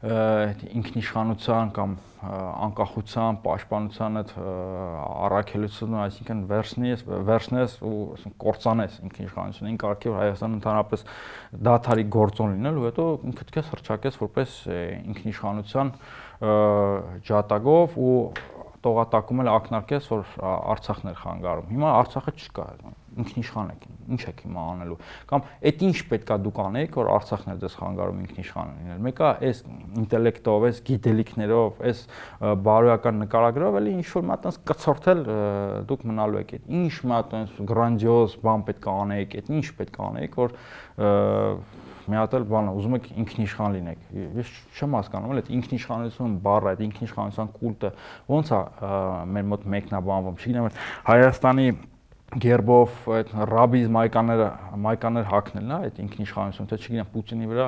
ինքնիշխանության 0.00 1.70
կամ 1.76 1.90
անկախության, 2.20 3.38
պաշտպանության 3.44 4.20
այդ 4.20 4.30
առաքելությունը, 4.40 5.98
այսինքն 6.04 6.40
վերցնես, 6.48 7.02
վերցնես 7.28 7.74
ու 7.84 7.98
ասենք 8.16 8.36
կորցանես 8.44 8.96
ինքնիշխանությունին, 9.08 9.78
կարգի 9.80 10.12
որ 10.12 10.18
Հայաստանը 10.20 10.58
ընդհանրապես 10.60 11.04
դաթարի 11.68 12.06
գործոն 12.16 12.54
լինել 12.56 12.80
ու 12.80 12.86
հետո 12.88 13.06
ինքդ 13.30 13.52
քեզ 13.56 13.70
հրճակես 13.74 14.18
որպես 14.24 14.56
ինքնիշխանության 15.10 15.92
ջատագով 17.28 18.00
ու 18.00 18.16
տողատակում 18.80 19.42
էլ 19.44 19.50
ակնարկես 19.52 20.06
որ 20.08 20.28
Արցախն 20.40 21.10
էր 21.10 21.18
խանգարում։ 21.20 21.72
Հիմա 21.74 21.90
Արցախը 22.00 22.32
չկա, 22.40 22.64
ինքնիշխան 23.20 23.70
եք, 23.70 23.84
ինչ 24.10 24.20
եք 24.30 24.40
հիմա 24.44 24.64
անելու։ 24.70 24.98
Կամ 25.30 25.44
այդ 25.70 25.84
ինչ 25.86 25.96
պետքա 26.10 26.38
դուք 26.44 26.60
անեիք, 26.64 26.98
որ 27.00 27.10
Արցախն 27.14 27.50
է 27.50 27.56
ձեզ 27.60 27.76
խանգարում 27.80 28.20
ինքնիշխան 28.24 28.72
լինել։ 28.80 29.02
Մեկը 29.06 29.28
այս 29.50 29.62
ինտելեկտով, 30.00 30.66
այս 30.70 30.80
գիտելիքներով, 30.90 31.84
այս 31.90 32.02
բարոյական 32.70 33.20
նկարագրով 33.24 33.78
էլի 33.80 33.94
ինչ 34.00 34.08
որ 34.10 34.26
մատ 34.30 34.48
այնս 34.50 34.60
կցորթել 34.70 35.22
դուք 35.90 36.06
մնալու 36.10 36.40
եք 36.40 36.54
այդ։ 36.56 36.72
Ինչ 36.80 36.96
մատ 37.10 37.36
այնս 37.40 37.60
գրանձիոզ 37.70 38.36
բան 38.44 38.66
պետքա 38.70 38.96
անեիք, 39.04 39.38
այդ 39.40 39.54
ինչ 39.60 39.66
պետքա 39.80 40.10
անեիք, 40.10 40.40
որ 40.40 40.56
մի 42.10 42.18
հատ 42.18 42.34
էլ 42.38 42.44
բան 42.50 42.70
ուզում 42.72 42.96
եք 42.96 43.06
ինքնիշխան 43.22 43.74
լինեք։ 43.76 44.04
Ես 44.40 44.52
չեմ 44.74 44.96
հասկանում, 44.98 45.34
այդ 45.40 45.50
ինքնիշխանություն 45.56 46.34
բառը, 46.46 46.72
այդ 46.72 46.82
ինքնիշխանության 46.86 47.50
կուլտը 47.60 47.90
ոնց 48.30 48.52
է 48.56 48.60
մեր 49.36 49.46
մոտ 49.50 49.66
մեկնաբանվում։ 49.76 50.40
Չգիտեմ, 50.40 50.68
Հայաստանի 51.10 51.66
գերբով 52.30 53.08
այդ 53.10 53.32
ռաբիզ 53.50 53.88
մայկաները 53.96 54.48
մայկաներ 54.84 55.24
հակնելն 55.30 55.72
է 55.74 55.78
այդ 55.86 55.96
ինքնիշխանություն 56.04 56.68
թե 56.70 56.76
չգիտեմ 56.80 57.08
Պուտինի 57.14 57.48
վրա 57.50 57.66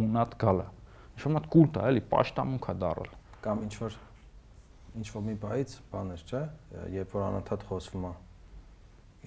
մունատ 0.00 0.34
գալը 0.42 0.66
ինչ 0.68 1.22
որ 1.24 1.34
մատ 1.38 1.48
կուլտ 1.54 1.78
է 1.78 1.86
էլի 1.88 2.02
պաշտամունք 2.12 2.68
է 2.68 2.74
դարել 2.82 3.10
կամ 3.46 3.62
ինչ 3.68 3.72
որ 3.78 3.96
ինչ 4.98 5.06
որ 5.14 5.24
մի 5.28 5.36
բայից 5.48 5.76
բաներ 5.94 6.24
չէ 6.28 6.42
երբ 6.98 7.16
որ 7.16 7.24
անընդհատ 7.28 7.64
խոսվում 7.70 8.04
է 8.08 8.12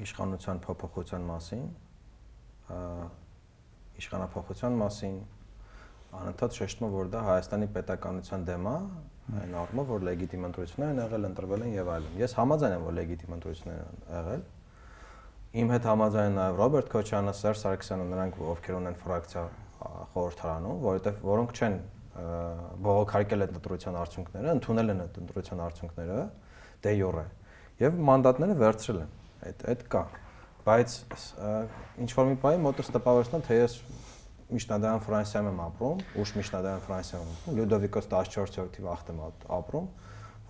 իշխանության 0.05 0.61
փոփոխության 0.67 1.27
մասին 1.31 1.65
իշխանապահության 4.01 4.77
մասին 4.81 5.17
անընդհատ 6.21 6.57
շեշտում 6.57 6.93
որ 6.93 7.09
դա 7.11 7.23
Հայաստանի 7.27 7.67
պետականության 7.75 8.45
դեմ 8.47 8.69
է 8.71 8.77
այն 9.39 9.53
առումով 9.61 9.91
որ 9.91 10.03
լեգիտիմ 10.07 10.45
ընտրություններ 10.49 10.91
են 10.91 11.01
եղել, 11.01 11.27
ընտրվել 11.31 11.63
են 11.65 11.73
եւ 11.77 11.91
այլն։ 11.95 12.17
Ես 12.21 12.35
համաձայն 12.41 12.75
եմ 12.75 12.85
որ 12.87 12.95
լեգիտիմ 12.97 13.35
ընտրություններ 13.37 13.81
են 13.81 14.01
եղել։ 14.11 14.43
Իմ 15.61 15.71
հետ 15.71 15.87
համաձայն 15.91 16.37
նաեւ 16.41 16.59
Ռոբերտ 16.61 16.91
Քոչյանը, 16.91 17.33
Սերժ 17.41 17.61
Սարգսյանը, 17.61 18.05
նրանք 18.11 18.37
ովքեր 18.51 18.77
ունեն 18.81 18.97
ֆրակցիա 19.01 19.43
խորհրդարանում, 20.11 20.77
որովհետեւ 20.85 21.21
որոնք 21.31 21.55
չեն 21.61 21.75
բողոքարկել 22.11 23.45
այդ 23.45 23.53
ընտրության 23.55 23.97
արդյունքները, 24.01 24.53
ընդունել 24.57 24.91
են 24.91 25.01
այդ 25.05 25.19
ընտրության 25.21 25.61
արդյունքները 25.65 26.17
դե 26.85 26.93
յուրե 26.97 27.25
եւ 27.81 28.01
մանդատները 28.11 28.55
վերցրել 28.61 28.99
են։ 29.01 29.13
Այդ 29.41 29.63
այդ 29.71 29.85
կա։ 29.91 30.01
Բայց 30.61 30.95
ինչ 32.03 32.09
որ 32.17 32.27
մի 32.31 32.35
բայ 32.43 32.53
մոտս 32.61 32.91
տպավորեցնա 32.93 33.39
թե 33.47 33.57
ես 33.57 33.77
միջնադարյան 34.55 35.03
Ֆրանսիայում 35.05 35.49
եմ 35.51 35.59
ապրում, 35.65 36.01
ուշ 36.21 36.31
միջնադարյան 36.37 36.81
Ֆրանսիայում 36.87 37.29
եմ, 37.31 37.57
Լյուդովիկոս 37.57 38.07
14-րդ 38.11 38.71
թիվ 38.75 38.89
եմ 39.11 39.21
ապրում, 39.57 39.87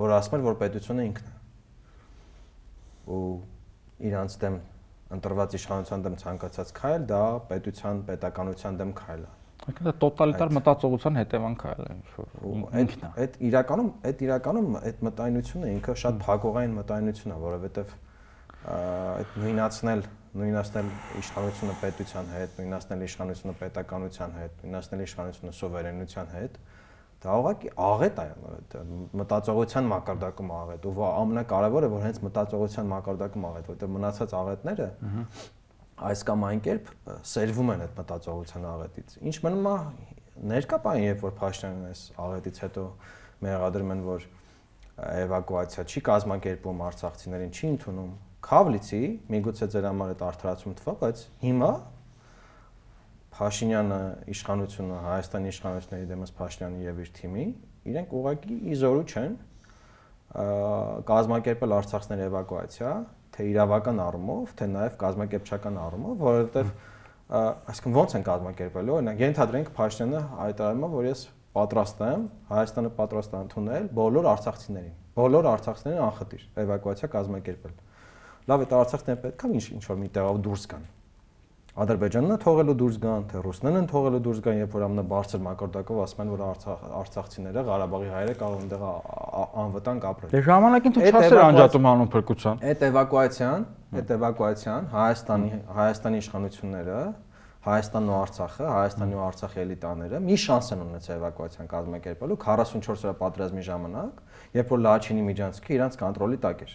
որ 0.01 0.13
ասում 0.17 0.37
էր, 0.37 0.45
որ 0.47 0.57
պետությունը 0.61 1.05
ինքն 1.11 1.29
է։ 1.31 1.35
Ու 3.11 3.21
իրանց 4.11 4.37
դեմ 4.41 4.57
ընտրված 5.11 5.55
իշխանության 5.59 6.03
դեմ 6.05 6.15
ցանկացած 6.21 6.73
քայլ 6.77 7.05
դա 7.11 7.21
պետության, 7.51 8.01
պետականության 8.07 8.79
դեմ 8.81 8.93
քայլ 9.01 9.23
է։ 9.27 9.31
Դա 9.61 9.91
տոտալիտար 10.01 10.53
մտածողության 10.57 11.17
հետևանք 11.19 11.65
է 11.69 11.73
ինչ 11.91 12.05
որ 12.15 12.29
ինքն 12.81 13.03
է։ 13.05 13.09
Այդ 13.21 13.35
իրականում, 13.49 13.89
այդ 14.09 14.23
իրականում 14.25 14.77
այդ 14.79 15.03
մտայնությունը 15.07 15.73
ինքը 15.75 15.95
շատ 16.01 16.17
փակողային 16.23 16.73
մտայնություն 16.79 17.35
է, 17.35 17.37
որովհետև 17.43 17.93
այդ 18.71 19.35
նույնացնել 19.41 20.01
նույնացնել 20.31 20.91
իշխանությունը 21.21 21.73
պետության 21.81 22.29
հետ, 22.31 22.59
նույնացնել 22.61 23.01
իշխանությունը 23.07 23.55
պետականության 23.61 24.35
հետ, 24.41 24.61
նույնացնել 24.61 25.01
իշխանությունը 25.05 25.55
սուվերենության 25.59 26.31
հետ, 26.35 26.59
դա 27.21 27.33
ուղղակի 27.37 27.71
աղետ 27.85 28.21
է 28.21 28.27
մտածողության 29.21 29.89
մակարդակում 29.91 30.53
աղետ 30.57 30.85
ու 30.89 30.93
ամենակարևորը 31.05 31.89
որ 31.91 32.05
հենց 32.07 32.21
մտածողության 32.25 32.87
մակարդակում 32.91 33.45
աղետ 33.51 33.67
որտեղ 33.71 33.91
մնացած 33.97 34.33
աղետները 34.39 34.87
այս 36.01 36.23
կամ 36.31 36.45
այն 36.47 36.61
կերպ 36.65 36.89
սերվում 37.29 37.71
են 37.75 37.83
այդ 37.85 37.93
մտածողության 38.01 38.65
աղետից 38.71 39.15
ինչ 39.21 39.35
մնում 39.45 39.69
է 39.69 39.75
ներկա 40.51 40.79
բան 40.81 41.01
երբ 41.01 41.25
որ 41.27 41.35
Փաշինյանն 41.41 41.85
այս 41.91 42.01
աղետից 42.25 42.61
հետո 42.65 42.85
մեղադրում 43.45 43.91
են 43.93 44.01
որ 44.07 44.25
էվակուացիա 45.21 45.85
չի 45.91 46.03
կազմակերպում 46.09 46.81
արցախցիներին 46.87 47.53
չի 47.53 47.69
ընդունում 47.75 48.11
Քավլիցի, 48.41 49.01
միգուցե 49.31 49.67
ձեր 49.71 49.87
համար 49.91 50.13
այդ 50.15 50.21
արդարացում 50.27 50.77
թվա, 50.81 50.93
բայց 51.01 51.23
հիմա 51.41 51.71
Փաշինյանը 53.31 53.99
իշխանությունը, 54.33 54.95
Հայաստանի 55.05 55.51
իշխանությունների 55.51 56.07
դեմս 56.11 56.33
Փաշինյանի 56.39 56.87
եւ 56.87 57.01
իր 57.01 57.11
թիմի, 57.17 57.45
իրենք 57.91 58.15
ուղղակի 58.21 58.57
իզորու 58.75 59.05
չեն 59.11 59.35
կազմակերպել 61.11 61.75
Արցախցիների 61.77 62.25
էվակուացիա, 62.27 62.91
թե 63.35 63.45
իրավական 63.51 64.01
առումով, 64.05 64.55
թե 64.59 64.67
նաև 64.71 64.97
կազմակերպչական 65.01 65.79
առումով, 65.81 66.17
որովհետև 66.21 66.73
այսինքն 67.71 67.99
ո՞նց 68.01 68.15
են 68.19 68.25
կազմակերպելու, 68.27 68.95
օրինակ 68.97 69.21
ենթադրենք 69.25 69.71
Փաշինյանը 69.77 70.23
հայտարարում 70.41 70.83
է, 70.83 70.89
որ 70.91 71.07
ես 71.07 71.21
պատրաստ 71.55 72.03
եմ, 72.07 72.25
Հայաստանը 72.51 72.91
պատրաստ 72.99 73.31
է 73.31 73.39
ընդունել 73.41 73.87
բոլոր 74.01 74.27
արցախցիներին, 74.31 74.93
բոլոր 75.19 75.49
արցախցիներին 75.51 76.03
անխտիր 76.11 76.43
էվակուացիա 76.63 77.09
կազմակերպել 77.15 77.79
լավ 78.49 78.65
է 78.65 79.19
պետք 79.27 79.45
է 79.45 79.53
ինչ 79.59 79.65
ինչ 79.77 79.85
որ 79.91 80.01
մի 80.01 80.09
տեղով 80.17 80.41
դուրս 80.47 80.65
գան։ 80.71 80.89
Ադրբեջանն 81.71 82.33
է 82.33 82.37
թողելու 82.43 82.73
դուրս 82.81 82.95
գան, 82.99 83.21
թե 83.31 83.41
ռուսներն 83.45 83.79
են 83.79 83.85
թողելու 83.87 84.19
դուրս 84.25 84.39
գան, 84.43 84.57
երբ 84.59 84.73
որ 84.75 84.83
ամենաբարձր 84.87 85.41
մակարդակով 85.45 86.01
ասում 86.03 86.23
են, 86.23 86.31
որ 86.33 86.41
Արցախ 86.47 86.81
արցախցիները, 86.99 87.63
Ղարաբաղի 87.69 88.09
հայերը 88.11 88.33
կարող 88.41 88.57
են 88.59 88.65
այնտեղ 88.67 88.83
անվտանգ 89.61 90.07
ապրել։ 90.11 90.33
Դե 90.35 90.41
ժամանակին 90.51 90.95
თუ 90.97 91.05
չասեր 91.07 91.39
անջատում 91.45 91.87
անում 91.91 92.11
փրկության։ 92.11 92.61
Այդ 92.71 92.83
էվակուացիան, 92.91 93.65
այդ 94.01 94.13
էվակուացիան 94.19 94.91
Հայաստանի 94.91 95.49
Հայաստանի 95.79 96.21
իշխանությունները 96.21 96.99
Հայաստանն 97.61 98.11
ու 98.11 98.15
Արցախը, 98.19 98.67
Հայաստանի 98.73 99.15
ու 99.15 99.21
Արցախի 99.21 99.59
էլիտաները 99.61 100.21
մի 100.27 100.37
շանս 100.43 100.71
են 100.75 100.79
ունեցել 100.81 101.19
էվակուացիան 101.21 101.67
կազմակերպելու 101.71 102.37
44 102.41 103.03
օրյա 103.05 103.13
պատերազմի 103.21 103.65
ժամանակ, 103.69 104.23
երբ 104.57 104.71
որ 104.73 104.81
Լաչինի 104.81 105.25
միջանցքը 105.29 105.75
իրանց 105.77 105.99
կոնտրոլի 106.01 106.39
տակ 106.41 106.63
էր։ 106.65 106.73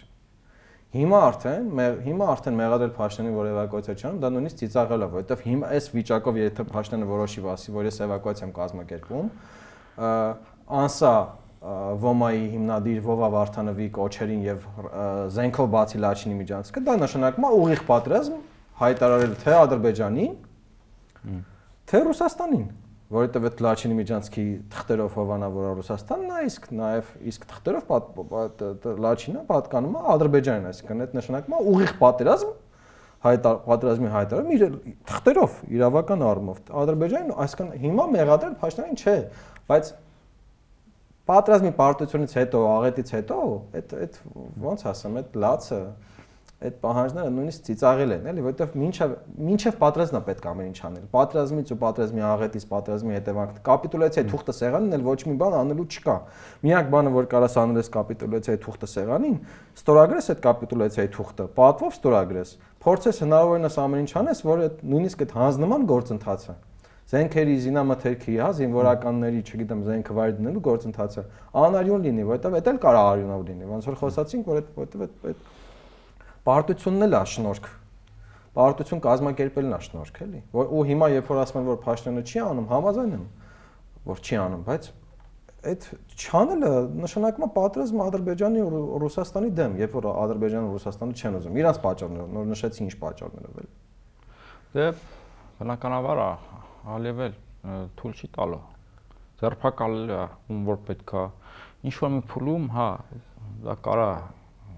Հիմա 0.95 1.17
արդեն 1.27 1.65
հիմա 2.05 2.27
արդեն 2.31 2.55
մեղադրել 2.57 2.91
Փաշինյանին, 2.95 3.33
որ 3.37 3.47
էվակուացիա 3.51 3.95
չանում, 3.97 4.19
դա 4.23 4.29
նույնիսկ 4.33 4.59
ծիծաղել 4.61 5.01
է, 5.03 5.07
որովհետև 5.11 5.41
հիմա 5.47 5.71
այս 5.75 5.89
վիճակով 5.97 6.39
եթե 6.39 6.65
Փաշինյանը 6.69 7.09
որոշի 7.09 7.43
վասի, 7.43 7.73
որ 7.75 7.89
ես 7.89 7.99
էվակուացիա 8.07 8.47
եմ 8.47 8.53
կազմակերպում, 8.55 9.27
անսա 10.77 11.13
Ոմայի 12.07 12.43
հիմնադիր 12.53 12.99
Վովա 13.03 13.27
Վարդանովի 13.33 13.87
կոչերին 13.97 14.41
եւ 14.47 14.65
զենքով 15.35 15.69
բացի 15.73 16.01
Լաչինի 16.05 16.35
միջանցքը, 16.37 16.83
դա 16.87 16.95
նշանակում 17.03 17.47
է 17.47 17.51
ուղիղ 17.57 17.81
պատերազմ 17.87 18.35
հայտարարել 18.77 19.33
թե 19.41 19.55
Ադրբեջանին, 19.57 20.35
թե 21.89 22.01
Ռուսաստանին 22.07 22.67
որովհետև 23.07 23.45
այդ 23.47 23.61
Լաչինի 23.63 23.95
միջանցքի 23.97 24.45
թղթերով 24.73 25.13
հովանավորը 25.17 25.69
Ռուսաստանն 25.77 26.31
է, 26.37 26.39
իսկ 26.47 26.65
նաև 26.75 27.11
իսկ 27.31 27.45
թղթերով 27.51 27.83
Լաչինը 29.05 29.43
պատկանում 29.47 29.95
է 29.95 30.01
Ադրբեջանին, 30.13 30.65
այսինքն 30.71 31.03
այդ 31.05 31.15
նշանակում 31.17 31.55
է 31.55 31.61
ուղիղ 31.71 31.93
պատերազմ 32.01 32.51
հայտար 33.27 33.61
պատերազմի 33.67 34.11
հայտարարում 34.13 34.51
իր 34.57 34.65
թղթերով 35.07 35.55
իրավական 35.77 36.25
առումով 36.27 36.59
Ադրբեջանին, 36.83 37.31
այսինքն 37.47 37.71
հիմա 37.87 38.05
մեղադրել 38.17 38.57
Փաշինյանին 38.61 38.99
չէ, 39.01 39.15
բայց 39.71 39.89
պատերազմի 41.27 41.71
պարտությունից 41.79 42.35
հետո, 42.37 42.61
աղետից 42.77 43.09
հետո, 43.17 43.39
այդ 43.77 43.95
այդ 43.97 44.19
ոնց 44.67 44.85
ասեմ, 44.91 45.17
այդ 45.21 45.39
լացը 45.43 45.79
այդ 46.57 46.77
պահանջները 46.81 47.31
նույնիսկ 47.35 47.65
ծիծաղել 47.67 48.13
են, 48.15 48.23
էլի, 48.31 48.43
որովհետև 48.47 48.77
մինչև 48.81 49.11
մինչև 49.45 49.75
պատրաստն 49.77 50.17
է 50.17 50.21
պետք 50.25 50.45
ամեն 50.49 50.69
ինչ 50.71 50.79
անել։ 50.87 51.03
Պատրաստմից 51.13 51.73
ու 51.73 51.77
պատրաստմի 51.83 52.23
աղետից, 52.27 52.63
պատրաստմի 52.71 53.13
հետևանք 53.17 53.59
կապիտուլյացիայի 53.67 54.29
թուղթը 54.31 54.55
սեղանին 54.57 54.97
էլ 54.97 55.05
ոչ 55.05 55.19
մի 55.27 55.35
բան 55.37 55.57
անելու 55.57 55.85
չկա։ 55.93 56.15
Միակ 56.65 56.89
բանը, 56.97 57.11
որ 57.13 57.29
կարաս 57.37 57.57
անել 57.61 57.77
ես 57.77 57.91
կապիտուլյացիայի 57.93 58.61
թուղթը 58.65 58.89
սեղանին, 58.97 59.37
ստորագրես 59.77 60.31
այդ 60.33 60.41
կապիտուլյացիայի 60.47 61.11
թուղթը, 61.13 61.45
պատվով 61.61 61.93
ստորագրես։ 61.97 62.55
Փորձես 62.87 63.21
հնարավորինս 63.27 63.77
ամեն 63.85 64.01
ինչ 64.07 64.11
անես, 64.17 64.41
որ 64.47 64.65
այդ 64.65 64.81
նույնիսկ 64.97 65.23
այդ 65.27 65.37
հանձնման 65.37 65.87
գործընթացը 65.93 66.57
զենքերի 67.07 67.53
զինամթերքի, 67.63 68.33
հա, 68.41 68.47
զինվորականների, 68.57 69.37
չգիտեմ, 69.47 69.83
զենքը 69.87 70.15
վայր 70.17 70.33
դնելու 70.41 70.63
գործընթացը 70.65 71.21
անարյուն 71.61 72.03
լինի, 72.03 72.25
որովհետև 72.27 72.57
դա 72.57 72.73
էլ 72.73 72.79
կարող 72.83 73.07
արյունով 73.13 73.45
լինի։ 73.47 73.69
Ոնց 73.71 73.87
որ 73.87 73.97
խոսացինք, 74.01 74.49
որ 74.51 74.59
այդ 74.59 74.73
որովհետև 74.75 75.29
այդ 75.31 75.45
Պարտությունն 76.47 77.07
էլ 77.07 77.17
է 77.17 77.23
շնորհք։ 77.33 77.67
Պարտություն 78.57 79.01
կազմակերպելն 79.03 79.75
է 79.75 79.79
շնորհք, 79.87 80.21
էլի։ 80.27 80.39
Ու 80.57 80.85
հիմա 80.87 81.09
երբ 81.13 81.27
որ 81.33 81.41
ասում 81.43 81.59
են 81.61 81.67
որ 81.67 81.81
Փաշինյանը 81.83 82.23
չի 82.27 82.39
անում, 82.47 82.69
համաձայն 82.71 83.11
եմ, 83.17 83.25
որ 84.07 84.21
չի 84.23 84.39
անում, 84.47 84.63
բայց 84.67 84.87
այդ 85.67 85.85
չանելը 86.17 86.71
նշանակում 87.01 87.45
է 87.45 87.49
պատերազմ 87.57 88.01
Ադրբեջանի 88.05 88.61
ու 88.63 88.81
Ռուսաստանի 89.03 89.49
դեմ, 89.57 89.75
երբ 89.81 89.95
որ 89.97 90.07
Ադրբեջանը 90.13 90.67
ու 90.67 90.73
Ռուսաստանը 90.77 91.17
չեն 91.17 91.37
ուզում։ 91.37 91.57
Իրանց 91.57 91.79
պատճառները, 91.83 92.27
նոր 92.37 92.47
նշեցի 92.53 92.81
ինչ 92.87 92.93
պատճառներով 93.01 93.59
էլ։ 93.61 93.69
Դե 94.77 94.87
բնականաբար 95.57 96.21
է, 96.23 96.29
Ալիևել 96.97 97.37
թույլ 97.97 98.15
չի 98.17 98.29
տալու։ 98.37 98.61
Ձերբակալել 99.41 100.13
է 100.17 100.21
ում 100.53 100.61
որ 100.67 100.79
պետքա։ 100.87 101.23
Ինչ 101.87 101.95
որ 101.97 102.13
մի 102.15 102.21
փուլում, 102.31 102.69
հա, 102.77 102.89
դա 103.67 103.75
կարա 103.87 104.11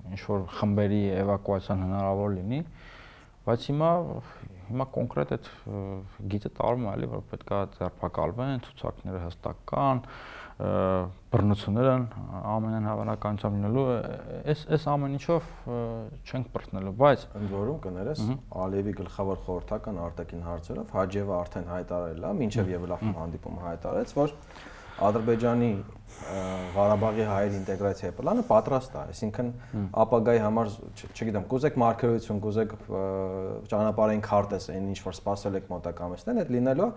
ինչ 0.10 0.22
որ 0.30 0.46
խմբերի 0.60 1.02
էվակուացիան 1.20 1.84
հնարավոր 1.86 2.34
լինի, 2.40 2.62
բայց 3.50 3.70
հիմա 3.70 3.92
հիմա 4.70 4.86
կոնկրետ 4.94 5.32
այդ 5.36 5.48
գիծը 6.30 6.50
տարում 6.60 6.84
է, 6.86 6.90
էլի, 6.94 7.08
որ 7.10 7.22
պետքա 7.32 7.60
ձերբակալվեն, 7.80 8.60
ցուցակները 8.68 9.22
հստակ 9.24 9.64
կան, 9.72 10.02
բռնությունները 10.60 11.92
ամենայն 12.54 12.88
հավանականությամբ 12.90 13.58
լինելու 13.60 13.84
այս 14.54 14.64
այս 14.76 14.88
ամեն 14.94 15.14
ինչով 15.16 15.52
չենք 16.30 16.50
բռնելու, 16.56 16.94
բայց 17.00 17.24
ընդ 17.40 17.54
որում 17.56 17.80
կներես 17.86 18.24
Ալիևի 18.66 18.96
գլխավոր 19.00 19.40
խորհրդական 19.46 20.02
արտաքին 20.04 20.44
հարցերով 20.50 20.92
Հաջևը 21.00 21.34
արդեն 21.40 21.72
հայտարարել 21.74 22.28
է, 22.28 22.34
մինչև 22.44 22.74
Եվլախում 22.76 23.16
հանդիպումը 23.24 23.66
հայտարարեց, 23.70 24.14
որ 24.20 24.36
Ադրբեջանի 25.00 25.72
Ղարաբաղի 26.76 27.26
հայեր 27.30 27.56
ինտեգրացիայի 27.60 28.14
պլանը 28.20 28.44
պատրաստ 28.50 28.96
է, 28.96 29.00
այսինքն 29.14 29.50
ապագայի 30.04 30.42
համար, 30.44 30.70
չգիտեմ, 31.10 31.48
կուզեք 31.54 31.80
մարգարեություն, 31.84 32.42
կուզեք 32.44 32.76
ճանապարհային 33.72 34.24
քարտեզ, 34.30 34.68
այն 34.76 34.92
ինչ 34.94 35.00
որ 35.08 35.18
սпасել 35.20 35.58
եք 35.60 35.72
մոտակա 35.74 36.08
ամիսներն, 36.10 36.44
այդ 36.44 36.54
լինելու 36.60 36.90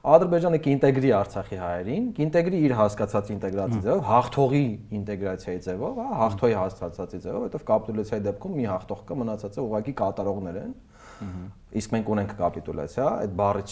Ադրբեջանը 0.00 0.58
կինտեգրի 0.64 1.10
Արցախի 1.12 1.56
հայերին, 1.60 2.04
կինտեգրի 2.16 2.60
իր 2.64 2.72
հասկացած 2.78 3.26
ինտեգրացիա 3.34 3.80
ձևով, 3.84 3.98
հաղթողի 4.08 4.62
ինտեգրացիայի 4.96 5.60
ձևով, 5.66 5.98
հա, 6.00 6.06
հաղթողի 6.20 6.56
հասկացածի 6.56 7.20
ձևով, 7.20 7.42
որովհետև 7.44 7.66
կապիտուլյացիայի 7.68 8.24
դեպքում 8.30 8.54
մի 8.56 8.66
հաղթող 8.70 9.02
կը 9.10 9.18
մնացածը 9.20 9.64
ուղակի 9.66 9.94
կատարողներ 10.00 10.60
են։ 10.60 10.72
Իսկ 11.80 11.94
մենք 12.00 12.12
ունենք 12.16 12.32
կապիտուլյացիա, 12.40 13.10
այդ 13.20 13.36
բառը 13.44 13.64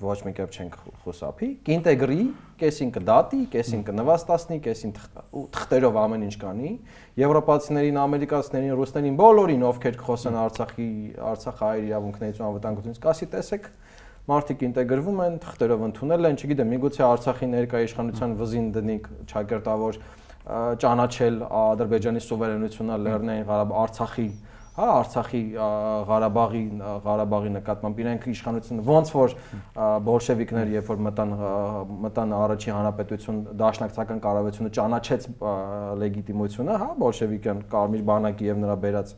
ոչ 0.00 0.16
մի 0.24 0.32
կերպ 0.36 0.56
չենք 0.56 0.76
խոսափի, 1.04 1.48
կինտեգրի, 1.66 2.22
կեսին 2.60 2.90
կդատի, 2.96 3.40
կեսին 3.52 3.82
կնվաստացնի, 3.88 4.58
կեսին 4.66 4.94
թղթերով 4.96 5.98
ամեն 6.00 6.24
ինչ 6.26 6.36
կանի, 6.40 6.72
եվրոպացիներին, 7.20 7.98
ամերիկացիներին, 8.04 8.74
ռուսներին, 8.80 9.18
բոլորին, 9.20 9.64
ովքեր 9.70 9.98
խոսեն 10.06 10.38
Արցախի, 10.40 10.88
Արցախ 11.30 11.60
հայերի 11.60 11.90
իրավունքներից 11.90 12.40
ու 12.40 12.46
անվտանգությունից, 12.50 13.02
կասի 13.04 13.28
տեսեք, 13.34 13.68
մարդիկ 14.30 14.64
ինտեգրվում 14.70 15.20
են, 15.26 15.38
թղթերով 15.44 15.84
ընդունել 15.90 16.30
են, 16.30 16.40
չգիտեմ, 16.40 16.70
միգուցե 16.70 17.02
Արցախի 17.10 17.46
ներկայ 17.50 17.80
իշխանության 17.90 18.34
վզին 18.40 18.68
դնի 18.76 18.96
ճակերտավոր 19.30 20.00
ճանաչել 20.80 21.42
Ադրբեջանի 21.60 22.22
սուվերենությունը 22.24 22.96
Լեռնային 23.04 23.44
Ղարաբաղ 23.50 23.80
Արցախի 23.80 24.28
հա 24.80 24.88
Արցախի 24.96 25.40
Ղարաբաղի 26.08 26.60
Ղարաբաղի 27.04 27.50
նկատմամբ 27.56 27.98
իրենք 28.00 28.26
իշխանությունը 28.32 28.84
ոնց 28.86 29.10
որ 29.16 29.34
բոլշևիկներ 30.06 30.72
երբ 30.76 30.88
որ 30.92 31.02
մտան 31.06 31.34
մտան 32.06 32.32
առաջի 32.38 32.72
հանրապետություն 32.76 33.42
դաշնակցական 33.60 34.22
կառավարությունը 34.24 34.72
ճանաչեց 34.80 35.28
լեգիտիմությունը 36.04 36.78
հա 36.80 36.88
բոլշևիկյան 37.04 37.62
կարմիր 37.76 38.06
բանակի 38.10 38.50
եւ 38.50 38.62
նրա 38.64 38.78
բերած 38.86 39.14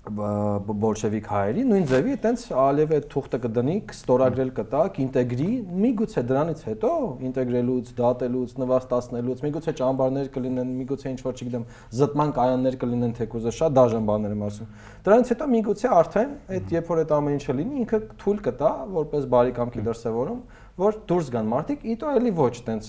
բոլշևիկ 0.00 1.26
հայերի 1.28 1.62
նույն 1.68 1.82
ձևի 1.90 2.12
այտենց 2.16 2.42
ալիև 2.56 2.92
այդ 2.96 3.06
թուղթը 3.12 3.38
կդնի, 3.44 3.74
ստորագրել 3.92 4.52
կտա, 4.56 4.84
կինտեգրի, 4.96 5.48
միգուցե 5.84 6.22
դրանից 6.30 6.62
հետո 6.70 6.92
ինտեգրելուց, 7.28 7.90
դատելուց, 8.00 8.54
նվաստացնելուց, 8.62 9.42
միգուցե 9.44 9.74
ճամբարներ 9.80 10.30
կլինեն, 10.40 10.72
միգուցե 10.80 11.12
ինչ 11.12 11.20
որ 11.20 11.36
չգիտեմ, 11.36 11.68
զտման 12.00 12.32
կայաններ 12.40 12.80
կլինեն 12.80 13.14
թեկուզը, 13.20 13.54
շատ 13.60 13.76
դաժան 13.76 14.08
բաներ 14.08 14.34
եմ 14.40 14.44
ասում։ 14.48 14.72
Դրանից 15.04 15.32
հետո 15.36 15.50
միգուցե 15.60 15.92
արդեն 16.00 16.34
այդ 16.56 16.74
երբ 16.80 16.90
որ 16.90 17.04
այդ 17.04 17.14
ամեն 17.20 17.36
ինչը 17.36 17.56
լինի, 17.60 17.80
ինքը 17.84 18.00
թույլ 18.24 18.42
կտա, 18.48 18.72
որպես 18.96 19.30
բարի 19.36 19.54
կամքի 19.60 19.84
դրսևորում, 19.90 20.40
որ 20.80 21.00
դուրս 21.10 21.26
գան 21.34 21.48
մարդիկ, 21.50 21.82
իտո 21.92 22.12
էլի 22.16 22.30
ոչ 22.40 22.54
տենց 22.66 22.86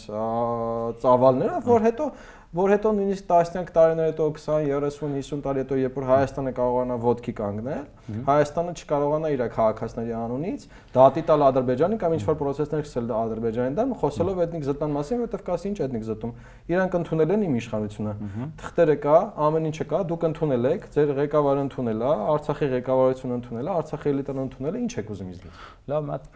ծավալները, 1.01 1.57
որ 1.66 1.86
հետո 1.88 2.05
որ 2.52 2.72
հետո 2.74 2.89
նույնիսկ 2.97 3.28
տասնյակ 3.30 3.70
տարիներ 3.72 4.08
հետո 4.10 4.26
20, 4.36 4.66
30, 4.68 4.95
50 4.99 5.43
տարի 5.45 5.62
հետո 5.62 5.76
երբ 5.80 5.99
որ 6.02 6.06
Հայաստանը 6.10 6.52
կարողանա 6.58 6.97
ոդքի 7.06 7.34
կանգնել, 7.38 7.86
Հայաստանը 8.28 8.74
չկարողանա 8.76 9.32
իր 9.32 9.43
քաղաքացիների 9.56 10.16
անունից 10.20 10.66
դատի 10.97 11.24
տալ 11.32 11.45
Ադրբեջանի 11.47 11.99
կամ 12.02 12.16
ինչ 12.18 12.24
որ 12.28 12.38
process-ներ 12.41 12.84
սկսել 12.84 13.14
Ադրբեջանի 13.22 13.72
դեմ, 13.80 13.93
խոսելով 14.04 14.41
էթնիկ 14.43 14.68
զտման 14.68 14.91
մասին, 14.99 15.22
որովհետև 15.24 15.45
կա 15.47 15.56
ինչ 15.72 15.78
էթնիկ 15.88 16.06
զտում։ 16.12 16.36
Իրանք 16.76 16.99
ընդունել 16.99 17.32
են 17.32 17.45
իմ 17.47 17.56
իշխանությունը։ 17.62 18.14
Թղթերը 18.60 18.97
կա, 18.99 19.16
ամեն 19.47 19.72
ինչը 19.72 19.88
կա, 19.95 20.04
դուք 20.12 20.28
ընդունել 20.28 20.70
եք, 20.76 20.88
ձեր 20.91 21.16
ղեկավարը 21.22 21.66
ընդունել 21.72 22.04
է, 22.04 22.12
Արցախի 22.36 22.70
ղեկավարությունը 22.76 23.36
ընդունել 23.39 23.72
է, 23.72 23.76
Արցախի 23.80 24.12
էլիտան 24.12 24.43
ընդունել 24.52 24.76
է, 24.76 24.84
ինչ 24.91 24.93
եք 24.99 25.12
ուզում 25.16 25.32
ինձ։ 25.32 25.49
Լավ, 25.91 26.08
մատ 26.12 26.30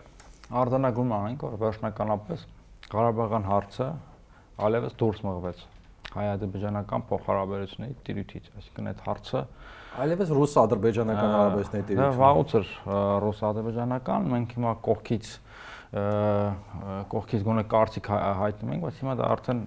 արձանագրում 0.63 1.15
անենք, 1.19 1.45
որ 1.45 1.61
վերջնականապես 1.65 2.49
Ղարաբաղյան 2.95 3.47
հարցը 3.49 3.87
ալևս 4.65 4.99
դուրս 5.01 5.25
մղվեց 5.25 5.65
հայ-ադրբեջանական 6.15 7.05
փոխհարաբերությունների 7.11 7.95
տիրույթից, 8.07 8.49
այսինքն 8.55 8.89
այդ 8.91 9.03
հարցը 9.05 9.41
այլևս 10.05 10.33
ռուս-ադրբեջանական 10.35 11.33
հարաբերությունների 11.35 11.87
տիրույթ։ 11.91 12.19
Վաղուց 12.19 12.55
էր 12.59 12.71
ռուս-ադրբեջանական, 13.25 14.29
մենք 14.35 14.55
հիմա 14.55 14.73
կողքից 14.85 15.29
կողքից 15.95 17.43
գոնե 17.45 17.63
կարծիք 17.71 18.07
հայտնում 18.11 18.71
ենք, 18.73 18.81
բայց 18.83 18.97
հիմա 18.99 19.13
դա 19.15 19.27
արդեն 19.35 19.59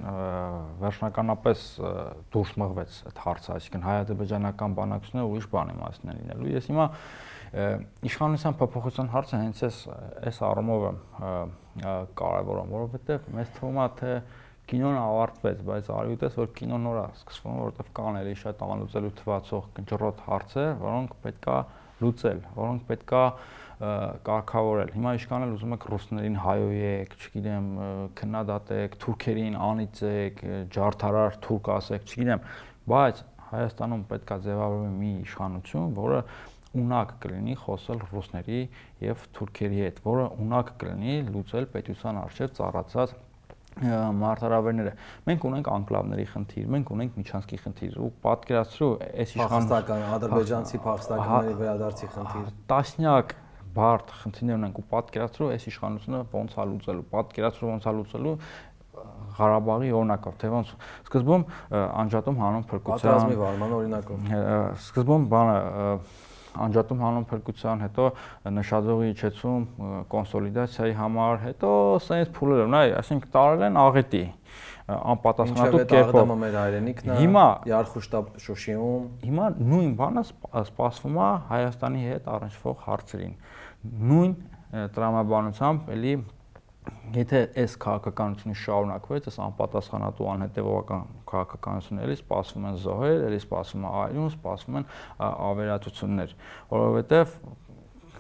վերջնականապես 0.83 1.63
դուրս 2.35 2.51
մղվեց 2.63 2.97
այդ 3.09 3.21
հարցը, 3.23 3.55
այսինքն 3.55 3.87
հայ-ադրբեջանական 3.87 4.75
բանակցությունը 4.79 5.25
ուրիշ 5.29 5.47
բան 5.55 5.73
է 5.73 5.77
մասն 5.79 6.13
լինելու։ 6.19 6.51
Ես 6.53 6.69
հիմա 6.69 6.87
իշխանության 8.09 8.59
փոփոխության 8.61 9.09
հարցը 9.15 9.41
հենց 9.41 9.63
այս 9.69 9.79
այս 10.29 10.43
առումով 10.49 10.85
եմ 10.89 10.99
կարևորում, 12.19 12.75
որովհետև 12.77 13.33
մեզ 13.39 13.55
թվում 13.57 13.79
է 13.79 13.89
թե 14.03 14.13
կինոն 14.69 14.99
ավարտվեց, 15.01 15.61
բայց 15.69 15.91
արի 15.95 16.17
ուտես 16.19 16.35
որ 16.39 16.51
կինոն 16.59 16.85
նոր 16.89 16.99
է 16.99 17.05
սկսվում, 17.19 17.55
որովհետև 17.59 17.93
կան 17.99 18.19
էլի 18.19 18.35
շատ 18.43 18.65
անլուծելու 18.69 19.13
թվացող 19.19 19.69
կնճռոտ 19.79 20.21
հարցեր, 20.29 20.71
որոնք 20.83 21.15
պետքա 21.25 21.57
լուծել, 21.99 22.43
որոնք 22.59 22.85
պետքա 22.89 23.23
կարգավորել։ 23.79 24.93
Հիմա 24.99 25.11
իշքանել 25.19 25.55
ուզում 25.55 25.75
եք 25.77 25.85
ռուսներին 25.93 26.37
հայոյեք, 26.43 27.13
չգիտեմ, 27.19 27.67
քննադատեք, 28.19 28.97
թուրքերին 29.05 29.59
անիծեք, 29.69 30.41
ջարդարար 30.75 31.39
թուրք 31.47 31.71
ասեք, 31.79 32.09
չգիտեմ, 32.09 32.47
բայց 32.91 33.23
Հայաստանում 33.49 34.03
պետքա 34.11 34.37
ձևավորվի 34.45 34.89
մի 34.99 35.11
իշխանություն, 35.25 35.93
որը 35.97 36.19
ունակ 36.79 37.13
կլինի 37.23 37.55
խոսել 37.63 38.03
ռուսների 38.11 38.59
եւ 39.07 39.23
թուրքերի 39.39 39.79
հետ, 39.87 40.03
որը 40.05 40.27
ունակ 40.45 40.73
կլինի 40.83 41.15
լուծել 41.33 41.69
պետության 41.73 42.19
արժեվ 42.27 42.53
ծառացած 42.59 43.15
մարտահրավերները։ 43.79 44.93
Մենք 45.29 45.45
ունենք 45.49 45.69
անկլավների 45.75 46.25
խնդիր, 46.33 46.71
մենք 46.75 46.93
ունենք 46.95 47.19
միջանցքի 47.19 47.59
խնդիր 47.65 47.99
ու 47.99 48.11
պատկերացրու 48.27 48.93
այս 49.09 49.35
իշխանական 49.39 50.07
ադրբեջանցի 50.19 50.81
փախստականների 50.89 51.55
վերադարձի 51.59 52.09
խնդիր։ 52.15 52.49
Տասնյակ 52.73 53.37
բարդ 53.79 54.15
խնդիրներ 54.23 54.59
ունենք 54.59 54.79
ու 54.79 54.87
պատկերացրու 54.93 55.51
այս 55.55 55.69
իշխանությունը 55.69 56.23
ոնց 56.33 56.57
է 56.59 56.65
լուծելու, 56.69 57.07
պատկերացրու 57.15 57.69
ոնց 57.69 57.85
է 57.89 57.95
լուծելու 57.99 58.37
Ղարաբաղի 59.39 59.91
օրինակով, 59.95 60.39
թե 60.43 60.49
ոնց 60.51 60.71
սկզբում 61.07 61.45
անջատում 61.79 62.41
հանուն 62.43 62.65
փրկության 62.73 62.99
պատերազմի 62.99 63.37
վարման 63.39 63.75
օրինակով։ 63.77 64.33
Սկզբում 64.89 65.29
բանը 65.31 65.59
անջատում 66.67 67.05
հանուն 67.05 67.27
փրկության, 67.33 67.85
հետո 67.87 68.09
նշաձողի 68.59 69.09
իջեցում 69.13 69.63
կոնսոլիդացիայի 70.15 70.95
համար, 70.99 71.39
հետո 71.49 71.71
սենց 72.09 72.33
փուլերը, 72.39 72.67
նայ, 72.75 72.89
այսինքն 72.99 73.33
տարել 73.39 73.65
են 73.69 73.81
աղետի 73.85 74.25
անպատասխանատու 74.89 75.81
կերպով 75.91 76.31
մեր 76.41 76.55
հայրենիքն 76.59 77.11
է 77.13 77.17
հիմա 77.19 77.45
Յարխուշտապ 77.69 78.31
Շուշիում 78.41 79.03
հիմա 79.29 79.49
նույն 79.69 79.91
բանը 79.99 80.23
սպասվում 80.63 81.19
է 81.21 81.29
Հայաստանի 81.51 82.07
հետ 82.09 82.31
առնչվող 82.39 82.79
հարցերին 82.87 83.35
նույն 84.09 84.33
տրամաբանությամբ 84.97 85.93
էլի 85.99 86.15
եթե 87.15 87.41
այս 87.63 87.77
քաղաքականությունը 87.85 88.57
շարունակվեց, 88.63 89.29
այս 89.31 89.39
անպատասխանատու 89.47 90.29
անհետևողական 90.35 91.07
քաղաքականությունը 91.31 92.05
էլի 92.09 92.19
սպասվում 92.19 92.69
են 92.69 92.77
զոհեր, 92.85 93.23
էլի 93.29 93.41
սպասվում 93.45 93.87
է 93.89 93.95
այրում, 94.03 94.29
սպասվում 94.35 94.79
են 94.83 94.91
ավերածություններ, 95.29 96.37
որովհետև 96.75 97.39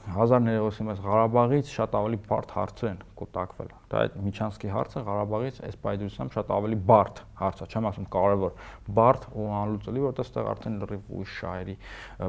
1900-ի 0.09 0.85
մեծ 0.89 1.01
Ղարաբաղից 1.05 1.71
շատ 1.75 1.97
ավելի 1.99 2.19
բարդ 2.29 2.53
հարցեր 2.57 2.89
են 2.89 3.01
կուտակվել։ 3.19 3.73
Դա 3.93 3.99
այդ 4.05 4.15
Միչանսկի 4.25 4.71
հարցը 4.73 5.03
Ղարաբաղից 5.09 5.59
այս 5.69 5.77
պայդրությամբ 5.85 6.33
շատ 6.37 6.53
ավելի 6.57 6.79
բարդ 6.89 7.21
հարց 7.41 7.61
է, 7.61 7.69
չեմ 7.69 7.89
ասում 7.91 8.07
կարևոր, 8.15 8.55
բարդ 8.99 9.27
ու 9.37 9.49
անլուծելի, 9.59 10.05
որտեղ 10.07 10.29
ստեղ 10.29 10.49
արդեն 10.55 10.79
լրիվ 10.81 11.13
ուրիշ 11.19 11.35
շահերի 11.43 11.77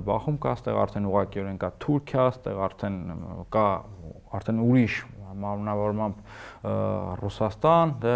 բախում 0.09 0.39
կա, 0.43 0.55
ստեղ 0.59 0.81
արդեն 0.83 1.09
ուղղակիորեն 1.13 1.61
կա 1.63 1.71
Թուրքիա, 1.85 2.25
ստեղ 2.35 2.61
արդեն 2.67 2.99
կա 3.55 3.67
արդեն 4.39 4.61
ուրիշ 4.67 4.99
մարմնավորմամբ 5.39 6.15
Ռուսաստան, 7.19 7.93
դե 8.03 8.13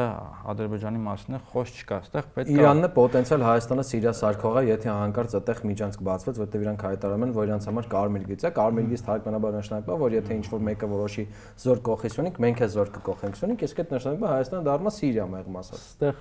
Ադրբեջանի 0.53 1.01
մասն 1.03 1.37
է, 1.37 1.39
խոս 1.53 1.73
չկա, 1.79 1.99
այստեղ 2.03 2.27
պետք 2.37 2.49
է 2.49 2.57
Իրանն 2.57 2.87
է 2.87 2.89
պոտենցիալ 2.97 3.45
Հայաստանը 3.47 3.85
Սիրիա 3.89 4.13
սարքողը, 4.19 4.63
եթե 4.69 4.89
հանկարծ 4.93 5.35
այդտեղ 5.39 5.61
միջանցք 5.69 6.03
բացվեց, 6.09 6.41
որտեղ 6.43 6.63
իրանք 6.63 6.85
հայտարարում 6.87 7.23
են, 7.23 7.33
որ 7.37 7.49
իրանք 7.49 7.67
համար 7.69 7.89
կարմիր 7.93 8.25
գիծ 8.33 8.43
է, 8.43 8.51
կարմիր 8.57 8.89
գիծ 8.93 9.05
թարգմանաբար 9.07 9.57
նշանակում 9.59 9.93
է, 9.93 9.99
որ 10.03 10.17
եթե 10.17 10.37
ինչ-որ 10.43 10.65
մեկը 10.69 10.89
որոշի 10.93 11.25
զոր 11.63 11.83
կողից 11.87 12.17
ունենք, 12.23 12.41
մենք 12.43 12.63
է 12.63 12.69
զոր 12.73 12.93
կկողենք 12.97 13.43
ունենք, 13.43 13.65
իսկ 13.67 13.83
այդ 13.83 13.93
նշանակում 13.93 14.27
է 14.27 14.33
Հայաստանը 14.33 14.67
դառնում 14.67 14.89
է 14.89 14.93
Սիրիա 14.93 15.27
մեղմ 15.33 15.59
ասած։ 15.63 15.83
Այստեղ 15.83 16.15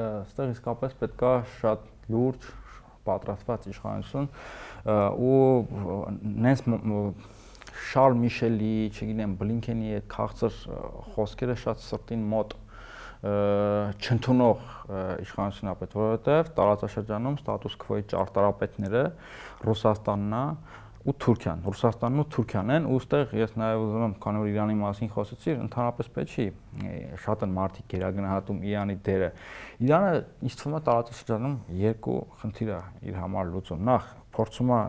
այստեղ 0.00 0.54
իսկապես 0.54 0.96
պետքա 1.00 1.32
շատ 1.60 1.86
լուրջ 2.10 2.48
պատրաստված 3.06 3.68
իշխանություն 3.70 4.28
ու 5.26 5.38
նենց 6.46 6.64
Շարլ 7.88 8.18
Միշելի, 8.20 8.74
չգիտեմ, 8.90 9.36
Բլինքենի 9.40 9.94
այդ 9.98 10.10
քաղցր 10.12 10.58
խոսքերը 11.14 11.56
շատ 11.64 11.86
սրտին 11.86 12.26
մոտ 12.34 12.58
չընդունող 13.20 14.60
իշխանությունն 15.20 15.70
է 15.70 15.74
պետք, 15.80 15.96
որովհետև 16.00 16.52
տարածաշրջանում 16.56 17.34
ստատուս 17.40 17.74
քվոյի 17.82 18.04
ճարտարապետները 18.12 19.02
Ռուսաստանն 19.66 20.36
է 20.38 20.44
ու 21.00 21.14
Թուրքիան, 21.16 21.60
Ռուսաստանն 21.64 22.20
ու 22.20 22.24
Թուրքիան 22.32 22.72
են, 22.74 22.86
ու 22.92 22.96
ստեղ 23.00 23.30
ես 23.40 23.54
նաև 23.56 23.84
ուզում 23.84 24.02
եմ, 24.04 24.14
քանի 24.20 24.40
որ 24.40 24.48
Իրանի 24.50 24.74
մասին 24.80 25.12
խոսեցի, 25.14 25.54
ընդհանրապես 25.64 26.10
պետք 26.16 26.34
չի 26.36 26.46
շատ 27.24 27.44
են 27.46 27.54
մարդիկ 27.56 27.86
գերագնահատում 27.94 28.58
Իրանի 28.68 28.96
դերը։ 29.08 29.30
Իրանը 29.88 30.10
ինձ 30.44 30.58
թվում 30.60 30.76
է 30.76 30.82
տարածաշրջանում 30.90 31.56
երկու 31.80 32.18
խնդիր 32.42 32.72
է 32.76 32.80
իր 33.08 33.20
համար 33.20 33.50
լուծում։ 33.54 33.88
Նախ 33.88 34.10
փորձում 34.40 34.74
է 34.74 34.80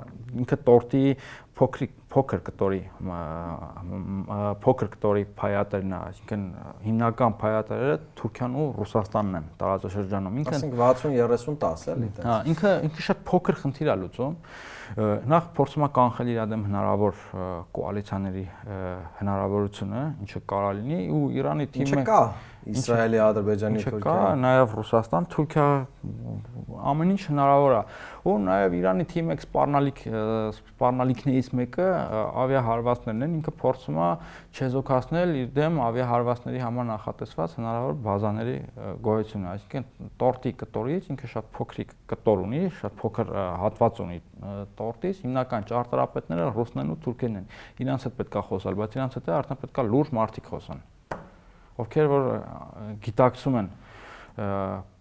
ինքը 0.41 0.57
տորտի 0.71 1.05
փոքրիկ 1.61 1.97
փոքր 2.11 2.41
կտորի 2.47 2.79
փոքր 4.63 4.89
կտորի 4.95 5.23
փայատերն 5.37 5.93
է, 5.95 5.99
այսինքն 6.09 6.43
հիմնական 6.85 7.35
փայատերը 7.41 7.93
Թուրքիան 8.19 8.57
ու 8.61 8.65
Ռուսաստանն 8.79 9.37
են 9.39 9.47
տարածաշրջանում։ 9.61 10.39
Ինքը 10.41 10.55
ասենք 10.57 10.75
60-30-10 10.81 11.87
էլի 11.93 12.09
դա։ 12.17 12.25
Հա, 12.27 12.37
ինքը 12.51 12.73
ինքը 12.89 13.05
շատ 13.07 13.23
փոքր 13.31 13.59
խնդիր 13.61 13.91
է 13.91 13.97
լուծում։ 14.01 14.35
Նախ 15.31 15.45
փորձում 15.55 15.85
է 15.87 15.89
կանխել 15.95 16.31
իր 16.31 16.39
դեմ 16.51 16.63
հնարավոր 16.67 17.19
կոալիցիաների 17.77 18.45
հնարավորությունը, 19.21 20.01
ինչը 20.25 20.41
կարա 20.51 20.71
լինի 20.81 20.99
ու 21.15 21.21
Իրանի 21.39 21.67
թիմը 21.71 21.87
Ինչը 21.87 22.03
կա 22.11 22.21
Իսրայելի, 22.69 23.17
Ադրբեջանի, 23.25 23.79
Թուրքիա։ 23.81 24.01
Կա 24.05 24.33
նաև 24.37 24.73
Ռուսաստան, 24.77 25.27
Թուրքիա 25.33 25.63
ամեն 26.91 27.13
ինչ 27.15 27.21
հնարավոր 27.31 27.73
է։ 27.73 27.79
Ու 28.21 28.35
նաև 28.45 28.75
Իրանի 28.77 29.05
թիմը 29.11 29.35
սպառնալիք 29.41 30.01
սպառնալիքներից 30.59 31.49
մեկը 31.57 31.87
ավիահարվածներն 32.43 33.25
են, 33.25 33.33
ինքը 33.39 33.53
փորձում 33.61 33.97
է 34.01 34.09
չեզոքացնել 34.61 35.33
իր 35.41 35.49
դեմ 35.57 35.81
ավիահարվածների 35.87 36.61
համար 36.61 36.87
նախատեսված 36.91 37.57
հնարավոր 37.57 37.97
բազաների 38.05 38.55
գոյությունը, 39.09 39.51
այսինքն 39.55 40.13
տորտի 40.21 40.53
կտորից 40.61 41.11
ինքը 41.15 41.31
շատ 41.33 41.51
փոքրիկ 41.57 41.97
կտոր 42.13 42.45
ունի, 42.45 42.63
շատ 42.77 42.97
փոքր 43.01 43.35
հատված 43.65 44.01
ունի 44.05 44.21
տորտից, 44.77 45.25
հիմնական 45.25 45.69
ճարտարապետները 45.71 46.47
ռուսներն 46.61 46.93
ու 46.93 47.01
թուրքերն 47.05 47.41
են։ 47.41 47.51
Իրանց 47.81 48.07
հետ 48.09 48.17
պետքա 48.21 48.47
խոսալ, 48.51 48.81
բայց 48.81 48.97
իրանց 49.01 49.21
հետ 49.21 49.31
արդեն 49.41 49.61
պետքա 49.65 49.87
լուրջ 49.91 50.17
մարդիկ 50.21 50.51
խոսան 50.51 50.89
ովքեր 51.79 52.09
որ 52.11 52.27
գիտակցում 53.05 53.59
են 53.61 53.69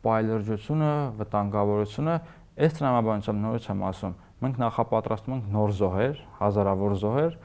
պայլրջությունը, 0.05 0.93
վտանգավորությունը, 1.21 2.14
այս 2.61 2.77
տրամաբանությամբ 2.81 3.45
նորից 3.47 3.66
եմ 3.71 3.83
ասում, 3.91 4.14
մենք 4.41 4.61
նախապատրաստում 4.61 5.35
ենք 5.37 5.51
նոր 5.55 5.75
զոհեր, 5.81 6.23
հազարավոր 6.41 6.95
զոհեր 7.01 7.37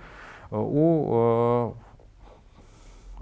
ու 0.55 0.91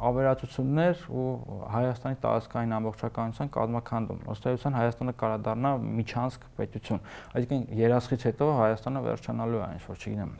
ավերածություններ 0.03 1.03
ու 1.07 1.25
Հայաստանի 1.73 2.17
տարածքային 2.23 2.73
ամբողջականության 2.77 3.51
կազմակերպում։ 3.55 4.23
Ոստայության 4.27 4.77
Հայաստանը 4.79 5.13
կարա 5.21 5.37
դառնա 5.47 5.71
միջանցք 5.83 6.47
պետություն։ 6.59 7.03
Այսինքն 7.39 7.77
երասխից 7.79 8.25
հետո 8.29 8.49
Հայաստանը 8.59 9.03
վերջանալու 9.07 9.61
է, 9.63 9.67
ինչ 9.77 9.83
որ 9.87 10.01
չգիտեմ, 10.03 10.33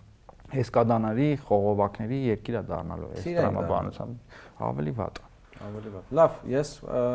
Էսկադանարի, 0.64 1.30
խողովակների 1.47 2.20
երկիր 2.34 2.57
է 2.59 2.66
դառնալու 2.74 3.14
այս 3.14 3.30
տրամաբանությամբ։ 3.30 4.41
Ավելի 4.68 4.93
վատ։ 4.99 5.24
Ավելի 5.64 5.91
վատ։ 5.93 6.14
Լավ, 6.20 6.38
ես 6.53 6.72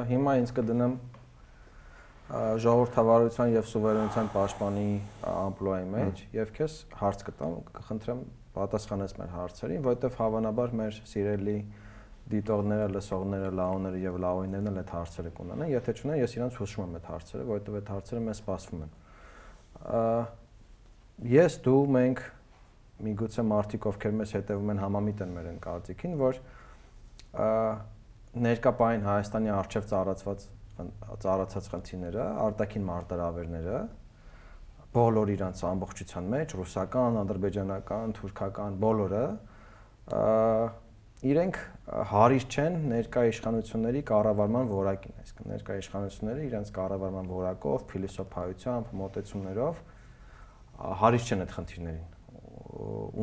հիմա 0.08 0.34
ինձ 0.42 0.52
կդնեմ 0.58 0.94
ժողովրդավարության 2.28 3.52
եւ 3.54 3.68
սուվերենության 3.72 4.26
պաշտպանի 4.34 4.88
ամպլոյի 5.32 5.86
մեջ 5.94 6.22
եւ 6.36 6.50
քեզ 6.58 6.74
հարց 7.00 7.22
կտամ, 7.28 7.54
կխնդրեմ 7.78 8.20
պատասխանես 8.58 9.14
մեր 9.18 9.30
հարցերին, 9.36 9.84
որովհետեւ 9.86 10.18
հավանաբար 10.18 10.74
մեր 10.80 10.98
սիրելի 11.08 11.58
դիտողները, 12.28 12.88
լսողները, 12.92 13.50
լաոները 13.58 14.00
եւ 14.02 14.18
լաոյներն 14.24 14.68
էլ 14.68 14.80
այդ 14.82 14.90
հարցերը 14.92 15.30
կունենան։ 15.38 15.70
Եթե 15.72 15.94
չունեն, 15.96 16.18
ես 16.20 16.34
իրանց 16.38 16.58
հուշում 16.60 16.84
եմ 16.84 16.96
այդ 16.98 17.06
հարցերը, 17.08 17.46
որովհետեւ 17.48 17.78
այդ 17.78 17.92
հարցերը 17.94 18.22
մեզ 18.28 18.42
սպասվում 18.42 18.82
են։ 18.84 18.92
Ես 21.32 21.56
դու 21.64 21.82
մենք 21.96 22.18
միգուցե 23.08 23.44
մարդիկ 23.48 23.88
ովքեր 23.88 24.12
մեզ 24.18 24.34
հետևում 24.36 24.72
են 24.74 24.82
համամիտ 24.82 25.22
են 25.24 25.32
մեր 25.38 25.48
ընկալցիկին, 25.54 26.14
որ 26.18 26.42
ներկապային 28.44 29.06
Հայաստանի 29.08 29.52
արչև 29.58 29.88
ծառացված 29.92 30.46
ծառացած 31.22 31.68
խնդիրները, 31.72 32.24
արտաքին 32.44 32.84
մարտահրավերները 32.88 33.78
բոլոր 34.94 35.32
իրանց 35.34 35.62
ամբողջության 35.68 36.28
մեջ, 36.34 36.52
ռուսական, 36.58 37.18
ադրբեջանական, 37.22 38.14
թուրքական 38.18 38.76
բոլորը 38.84 39.24
իրենք 41.28 41.58
հարիր 42.12 42.44
չեն 42.46 42.76
ներկա 42.92 43.24
իշխանությունների 43.32 44.02
կառավարման 44.08 44.68
որակին, 44.70 45.16
այսինքն 45.18 45.52
ներկա 45.52 45.78
իշխանությունները 45.82 46.44
իրենց 46.48 46.70
կառավարման 46.78 47.30
որակով, 47.32 47.84
փիլիսոփայությամբ, 47.90 48.92
մոտեցումներով 49.02 49.80
հարիր 51.02 51.26
չեն 51.26 51.42
այդ 51.44 51.56
խնդիրներին։ 51.58 52.06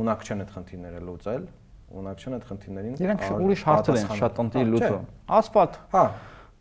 Ունակ 0.04 0.26
չեն 0.28 0.44
այդ 0.44 0.52
խնդիրները 0.56 1.04
լուծել, 1.08 1.48
ունակ 1.96 2.24
չեն 2.26 2.36
այդ 2.36 2.46
խնդիրներին։ 2.50 2.96
Իրենք 3.06 3.26
ուրիշ 3.46 3.64
հարցեր 3.70 4.00
են 4.00 4.10
շատ 4.20 4.40
ընտի 4.44 4.64
լուծում։ 4.72 5.06
Ասֆալտ։ 5.36 5.78
Հա, 5.96 6.04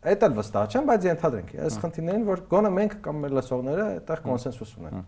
այդ 0.05 0.25
էլ 0.25 0.35
վստահ 0.37 0.75
չեմ, 0.75 0.89
բայց 0.91 1.07
ենթադրենք, 1.09 1.53
այս 1.65 1.77
խնդիրներին, 1.81 2.25
որ 2.29 2.43
գոնե 2.51 2.71
մենք 2.75 2.95
կամ 3.05 3.23
մեր 3.25 3.35
լսողները 3.39 3.85
այդտեղ 3.95 4.21
կոնսենսուս 4.25 4.73
ունեն։ 4.81 5.05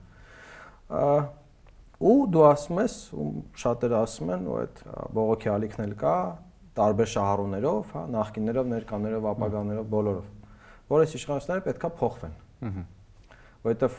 Ու 1.97 2.17
դու 2.33 2.43
ասում 2.47 2.81
ես, 2.83 2.95
ու 3.17 3.27
շատերը 3.57 3.97
ասում 3.97 4.33
են, 4.35 4.43
ու 4.47 4.57
այդ 4.57 4.81
բողոքի 5.17 5.49
ալիքն 5.53 5.85
էլ 5.87 5.93
կա, 6.01 6.15
տարբեր 6.77 7.09
շահառուներով, 7.13 7.93
հա, 7.93 8.03
նախկիններով, 8.13 8.67
ներկաներով, 8.73 9.25
ապագաներով, 9.31 9.87
բոլորով, 9.93 10.27
որ 10.93 11.05
այս 11.07 11.15
իշխանությունները 11.17 11.65
պետքա 11.67 11.89
փոխվեն։ 11.97 12.35
Որովհետև 13.65 13.97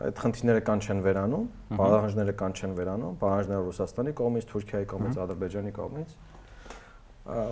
այդ 0.00 0.20
խնդիրները 0.20 0.62
կան 0.66 0.80
չեն 0.80 1.00
վերանում, 1.04 1.44
պահանջները 1.80 2.34
կան 2.40 2.54
չեն 2.60 2.72
վերանում, 2.80 3.14
պահանջները 3.20 3.62
Ռուսաստանի 3.70 4.12
կողմից, 4.20 4.44
Թուրքիայի 4.50 4.86
կողմից, 4.90 5.18
Ադրբեջանի 5.24 5.72
կողմից, 5.76 6.14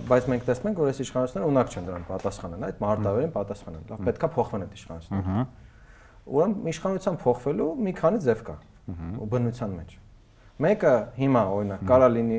բայց 0.08 0.28
մենք 0.32 0.46
տեսնում 0.48 0.68
ենք, 0.68 0.78
որ 0.78 0.88
այս 0.88 1.00
իշխանությունները 1.04 1.48
ունակ 1.52 1.66
չեն 1.68 1.88
դրան 1.88 2.04
պատասխանեն, 2.08 2.64
այդ 2.68 2.80
մարտավերին 2.82 3.32
պատասխանեն։ 3.36 3.82
Լավ, 3.88 3.98
պետքա 4.08 4.28
փոխվեն 4.38 4.64
այդ 4.64 4.72
իշխանությունները։ 4.78 5.44
Ուրեմն 6.28 6.72
իշխանության 6.72 7.18
փոխվելու 7.22 7.68
մի 7.88 7.92
քանի 7.98 8.18
ձև 8.24 8.42
կա 8.48 8.56
ու 8.88 9.28
բնության 9.28 9.76
մեջ։ 9.78 9.94
Մեկը 10.58 10.94
հիմա 11.18 11.42
օրինակ 11.54 11.84
կարա 11.88 12.08
լինի 12.18 12.38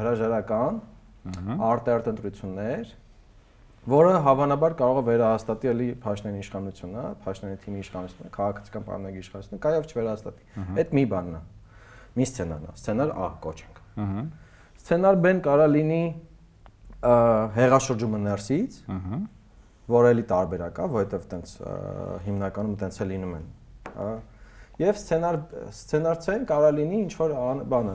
հրաժարական 0.00 0.80
արտերտ 1.62 2.08
ընտրություններ, 2.12 2.92
որը 3.90 4.12
հավանաբար 4.22 4.74
կարող 4.78 4.98
է 5.00 5.04
վերահաստատի 5.08 5.70
էլի 5.72 5.86
Փաշինյանի 6.02 6.42
իշխանությունը, 6.42 7.04
Փաշինյանի 7.24 7.58
թիմի 7.62 7.80
իշխանությունը, 7.82 8.30
քաղաքացիական 8.36 8.84
պայմանների 8.86 9.22
իշխանությունը, 9.22 9.60
կայավ 9.66 9.88
չվերահաստատի։ 9.90 10.66
Այդ 10.82 10.94
մի 10.98 11.04
բանն 11.12 11.34
է։ 11.34 11.42
Մի 12.12 12.26
սցենարն 12.28 12.68
է, 12.68 12.74
սցենար 12.78 13.12
A 13.12 13.28
կոչենք։ 13.42 13.80
Սցենար 14.82 15.18
B-ն 15.22 15.42
կարա 15.42 15.66
լինի 15.72 16.02
հեղաշրջումը 17.58 18.20
ներսից, 18.22 18.76
ըհը, 18.92 19.18
որ 19.92 20.08
էլի 20.12 20.24
տարբերակ 20.30 20.78
է, 20.78 20.86
որովհետև 20.92 21.26
տենց 21.32 21.54
հիմնականում 22.26 22.76
տենց 22.82 23.00
է 23.02 23.06
լինում 23.12 23.34
են, 23.38 23.48
հա։ 23.96 24.10
Եվ 24.82 24.98
սցենար 24.98 25.38
սցենար 25.72 26.20
C-ն 26.24 26.46
կարա 26.48 26.70
լինի 26.76 26.98
ինչ 27.02 27.12
որ 27.18 27.34
բանը, 27.72 27.94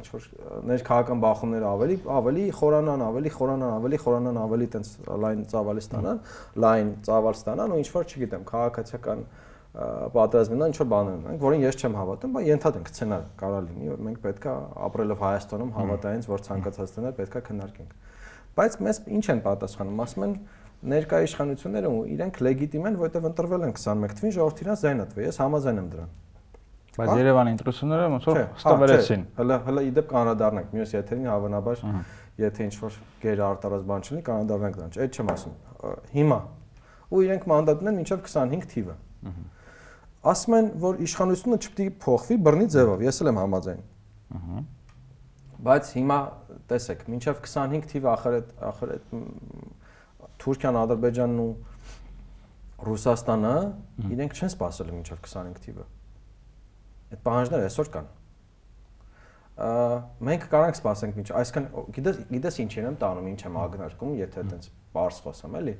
ինչ 0.00 0.06
որ 0.10 0.26
ներքաղաքական 0.70 1.22
բախումները 1.24 1.68
ավելի 1.70 1.98
ավելի 2.20 2.44
խորանան, 2.60 3.04
ավելի 3.06 3.32
խորանան, 3.36 3.74
ավելի 3.80 4.00
խորանան, 4.04 4.40
ավելի 4.40 4.68
տենց 4.74 4.90
լայն 5.24 5.44
ծավալի 5.54 5.84
ստանան, 5.86 6.22
լայն 6.66 6.92
ծավալ 7.08 7.38
ստանան 7.40 7.74
ու 7.76 7.80
ինչ 7.80 7.88
որ 7.94 8.10
չգիտեմ, 8.10 8.46
քաղաքացիական 8.50 9.24
պատերազմինա 9.70 10.66
ինչ 10.70 10.78
որ 10.80 10.88
բաներ 10.90 11.18
ունենք, 11.20 11.42
որին 11.46 11.60
ես 11.62 11.76
չեմ 11.78 11.98
հավատում, 12.00 12.32
բայց 12.34 12.46
ենթադրենք 12.50 12.88
սցենար 12.90 13.26
կարա 13.38 13.60
լինի, 13.70 13.90
որ 13.90 14.00
մենք 14.08 14.22
պետքա 14.24 14.54
ապրելով 14.90 15.20
Հայաստանում 15.30 15.70
հավատայինց, 15.78 16.26
որ 16.30 16.42
ցանկացած 16.50 16.90
սցենար 16.90 17.14
պետքա 17.20 17.42
քննարկենք 17.46 17.92
բայց 18.56 18.76
մեզ 18.82 18.98
ինչ 19.14 19.26
են 19.30 19.40
պատասխանում, 19.44 20.00
ասում 20.04 20.24
են 20.26 20.32
ներկայ 20.80 21.20
իշխանությունները 21.26 21.90
իրենք 22.14 22.38
լեգիտիմ 22.46 22.86
են, 22.88 22.96
որովհետև 23.00 23.26
ընտրվել 23.30 23.64
են 23.66 23.74
21 23.76 24.14
թվին 24.20 24.34
ժողովրդի 24.36 24.64
իրաց 24.64 24.84
զայն 24.84 25.02
ատվի, 25.04 25.24
ես 25.26 25.38
համաձայն 25.40 25.80
եմ 25.80 25.88
դրան։ 25.94 26.14
Բայց 26.90 27.10
Երևանի 27.20 27.52
ընտրությունները 27.54 28.06
ոնց 28.10 28.28
որ 28.30 28.40
ստվերեցին։ 28.60 29.22
Հələ 29.40 29.58
հələ 29.66 29.84
իդեպ 29.90 30.08
կանրադառնանք 30.10 30.72
մյուս 30.74 30.94
եթերին 30.96 31.28
հավանաբար 31.30 31.84
եթե 32.40 32.66
ինչ 32.66 32.74
որ 32.80 32.96
գեր 33.20 33.42
արտարած 33.46 33.84
բան 33.90 34.04
չլինի 34.08 34.24
կանրադառնանք 34.26 34.80
դրան։ 34.80 34.98
Այդ 35.04 35.20
չեմ 35.20 35.30
ասում։ 35.36 35.54
Հիմա 36.16 36.40
ու 37.10 37.22
իրենք 37.30 37.46
մանդատ 37.50 37.84
ունեն 37.84 38.00
մինչև 38.00 38.24
25 38.26 38.68
թիվը։ 38.74 38.96
Ասում 40.30 40.56
են, 40.60 40.66
որ 40.80 41.00
իշխանությունը 41.06 41.58
չպետք 41.60 41.90
է 41.90 41.94
փոխվի 42.04 42.36
բռնի 42.44 42.66
ձևով, 42.74 43.04
ես 43.06 43.20
էլ 43.20 43.30
եմ 43.30 43.40
համաձայն։ 43.40 43.80
Ահա 44.40 44.64
բայց 45.64 45.90
հիմա 45.96 46.18
տեսեք, 46.70 47.02
մինչև 47.12 47.40
25 47.44 47.88
թիվ 47.90 48.06
ախր 48.14 48.36
այդ 48.38 48.52
ախր 48.70 48.92
այդ 48.94 49.10
Թուրքիան, 50.40 50.78
Ադրբեջանն 50.80 51.42
ու 51.44 51.50
Ռուսաստանը 52.80 53.54
իրենք 54.10 54.38
չեն 54.40 54.52
սпасել 54.54 54.92
մինչև 54.94 55.20
25 55.26 55.60
թիվը։ 55.66 55.84
Այդ 57.10 57.22
պահանջները 57.26 57.66
այսօր 57.68 57.90
կան։ 57.96 58.06
Ա, 59.60 59.70
մենք 60.24 60.46
կարող 60.48 60.70
ենք 60.70 60.78
սпасենք 60.78 61.18
մինչ, 61.20 61.28
այսքան 61.40 61.66
գիտես 61.96 62.20
գիտես 62.30 62.58
ինչ 62.64 62.70
եմ 62.80 62.96
տանում, 63.02 63.26
ինչ 63.30 63.40
եմ 63.44 63.58
ագնարկում, 63.60 64.14
եթե 64.20 64.44
այդպես 64.44 64.70
բարձ 64.94 65.18
խոսեմ, 65.26 65.58
էլի։ 65.60 65.74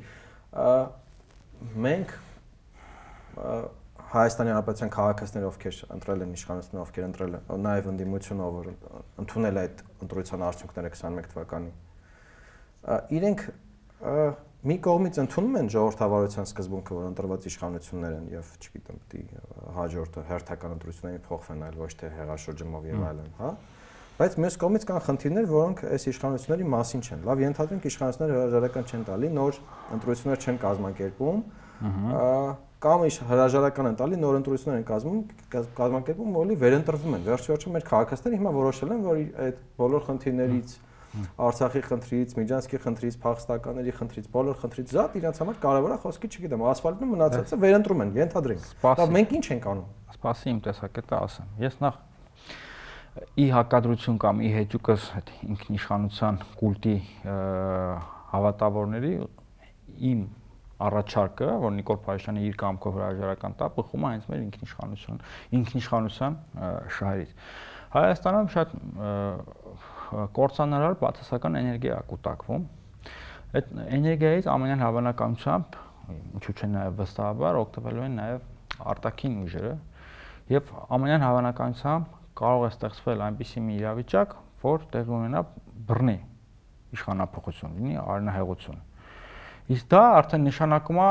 Մենք 1.87 2.13
Հայաստանի 4.11 4.51
Հանրապետության 4.51 4.91
քաղաքացիները, 4.91 5.49
ովքեր 5.51 5.77
ընտրել 5.95 6.23
են 6.25 6.31
իշխանությունը, 6.35 6.81
ովքեր 6.83 7.05
ընտրել 7.07 7.35
են 7.39 7.61
նաև 7.65 7.89
ընդդիմությունը, 7.91 8.47
ով 8.51 8.55
ընդունել 9.23 9.61
այդ 9.61 9.83
ընտրության 10.07 10.45
արդյունքները 10.51 10.91
21 10.97 11.29
թվականին։ 11.31 11.77
Իրենք 13.21 13.45
մի 14.61 14.77
կողմից 14.85 15.19
ընդունում 15.23 15.55
են 15.61 15.69
ժողովրդավարության 15.73 16.49
սկզբունքը, 16.51 16.97
որ 16.97 17.05
ընտրված 17.11 17.47
իշխանություններ 17.49 18.17
են 18.19 18.27
եւ, 18.35 18.49
չգիտեմ, 18.61 18.99
պիտի 19.01 19.23
հաջորդը 19.77 20.25
հերթական 20.31 20.75
ընտրություններին 20.77 21.23
փոխվեն, 21.31 21.63
այլ 21.65 21.79
ոչ 21.81 21.91
թե 22.01 22.11
հեղաշրջումով 22.19 22.89
եւ 22.91 23.05
այլն, 23.11 23.31
հա։ 23.41 23.53
Բայց 24.21 24.37
մյուս 24.45 24.57
կողմից 24.61 24.85
կան 24.91 25.01
խնդիրներ, 25.07 25.47
որոնք 25.49 25.85
այս 25.97 26.05
իշխանությունների 26.11 26.67
մասին 26.77 27.05
չեն։ 27.09 27.23
Լավ, 27.31 27.45
ենթադրենք 27.47 27.87
իշխանությունները 27.89 28.41
հրաժարական 28.41 28.91
չեն 28.91 29.07
տալի, 29.09 29.31
նոր 29.41 29.61
ընտրություններ 29.97 30.45
չեն 30.45 30.61
կազմակերպում։ 30.61 31.41
կամ 32.81 33.03
իշ 33.05 33.17
հրաժարական 33.29 33.89
են 33.91 33.97
տալի 34.01 34.19
նոր 34.21 34.37
ընտրություններ 34.41 34.79
են 34.81 34.85
կազմում 34.89 35.17
կազմակերպում 35.53 36.37
որի 36.37 36.55
վերընտրվում 36.61 37.17
են 37.19 37.27
վերջ 37.27 37.49
վերջը 37.51 37.73
մեր 37.75 37.85
քաղաքացիները 37.91 38.39
հիմա 38.41 38.53
որոշել 38.57 38.95
են 38.95 39.03
որ 39.05 39.19
այդ 39.45 39.59
բոլոր 39.81 40.07
խնդիրներից 40.07 40.73
Արցախի 41.11 41.83
խնդրից, 41.87 42.35
Միջանցքի 42.39 42.81
խնդրից, 42.85 43.17
Փախստականների 43.25 43.95
խնդրից, 43.99 44.29
բոլոր 44.35 44.61
խնդրից 44.61 44.93
զատ 44.95 45.17
իրենց 45.21 45.41
համար 45.43 45.59
կարևոր 45.65 45.95
է 45.95 45.99
խոսքի, 46.05 46.31
չգիտեմ, 46.31 46.63
ասֆալտն 46.71 47.03
ու 47.03 47.11
մնացածը 47.11 47.59
վերընտրում 47.65 48.05
են, 48.05 48.13
ենթադրենք։ 48.21 48.71
Դա 49.01 49.09
մենք 49.19 49.35
ինչ 49.41 49.47
ենք 49.51 49.69
անում։ 49.75 49.89
Սպասի 50.15 50.51
իմ 50.55 50.61
տեսակետը 50.71 51.19
ասեմ։ 51.21 51.51
Ես 51.67 51.81
նախ 51.83 51.99
ի 53.41 53.47
հակադրություն 53.51 54.19
կամ 54.23 54.41
ի 54.47 54.51
հեճուկս 54.55 55.07
այդ 55.19 55.31
ինքնիշխանության 55.51 56.37
կուլտի 56.61 56.95
հավատավորների 58.31 59.11
իմ 60.11 60.21
առաջարկը, 60.81 61.49
որ 61.65 61.75
Նիկոլ 61.77 61.99
Փաշինյանը 62.07 62.45
իր 62.49 62.55
կամքով 62.61 62.95
հրաժարական 63.01 63.57
տա, 63.59 63.67
բխում 63.77 64.07
է 64.07 64.13
հենց 64.15 64.29
մեր 64.31 64.45
ինքնիշխանություն, 64.47 65.19
ինքնիշխանության 65.59 66.39
շահերից։ 66.97 67.35
Հայաստանում 67.91 68.49
շատ 68.55 68.73
կորցանարար 70.39 70.97
բացասական 71.01 71.61
էներգիա 71.61 71.99
է 72.01 72.07
կուտակվում։ 72.11 72.67
Այդ 73.51 73.71
էներգիայից 73.99 74.49
ամենայն 74.51 74.83
հավանականությամբ, 74.87 75.79
ինչու՞ 76.41 76.55
չէ 76.61 76.69
նաև 76.71 76.99
վստահաբար 77.01 77.61
օգտվելու 77.61 78.05
են 78.07 78.19
նաև 78.21 78.49
արտաքին 78.91 79.39
ուժերը 79.45 79.75
Եվ 80.51 80.71
ամենայն 80.91 81.23
հավանականությամբ 81.23 82.15
կարող 82.41 82.65
է 82.67 82.69
ստեղծվել 82.73 83.21
այնպիսի 83.23 83.61
մի 83.63 83.75
իրավիճակ, 83.79 84.33
որ 84.65 84.87
տեղի 84.91 85.13
ունենա 85.15 85.43
բռնի 85.87 86.15
իշխանապողություն, 86.97 87.77
լինի 87.79 88.01
արնահեղություն։ 88.03 88.81
Իսկ 89.77 89.87
դա 89.95 90.01
արդեն 90.17 90.49
նշանակում 90.49 91.01
է 91.05 91.07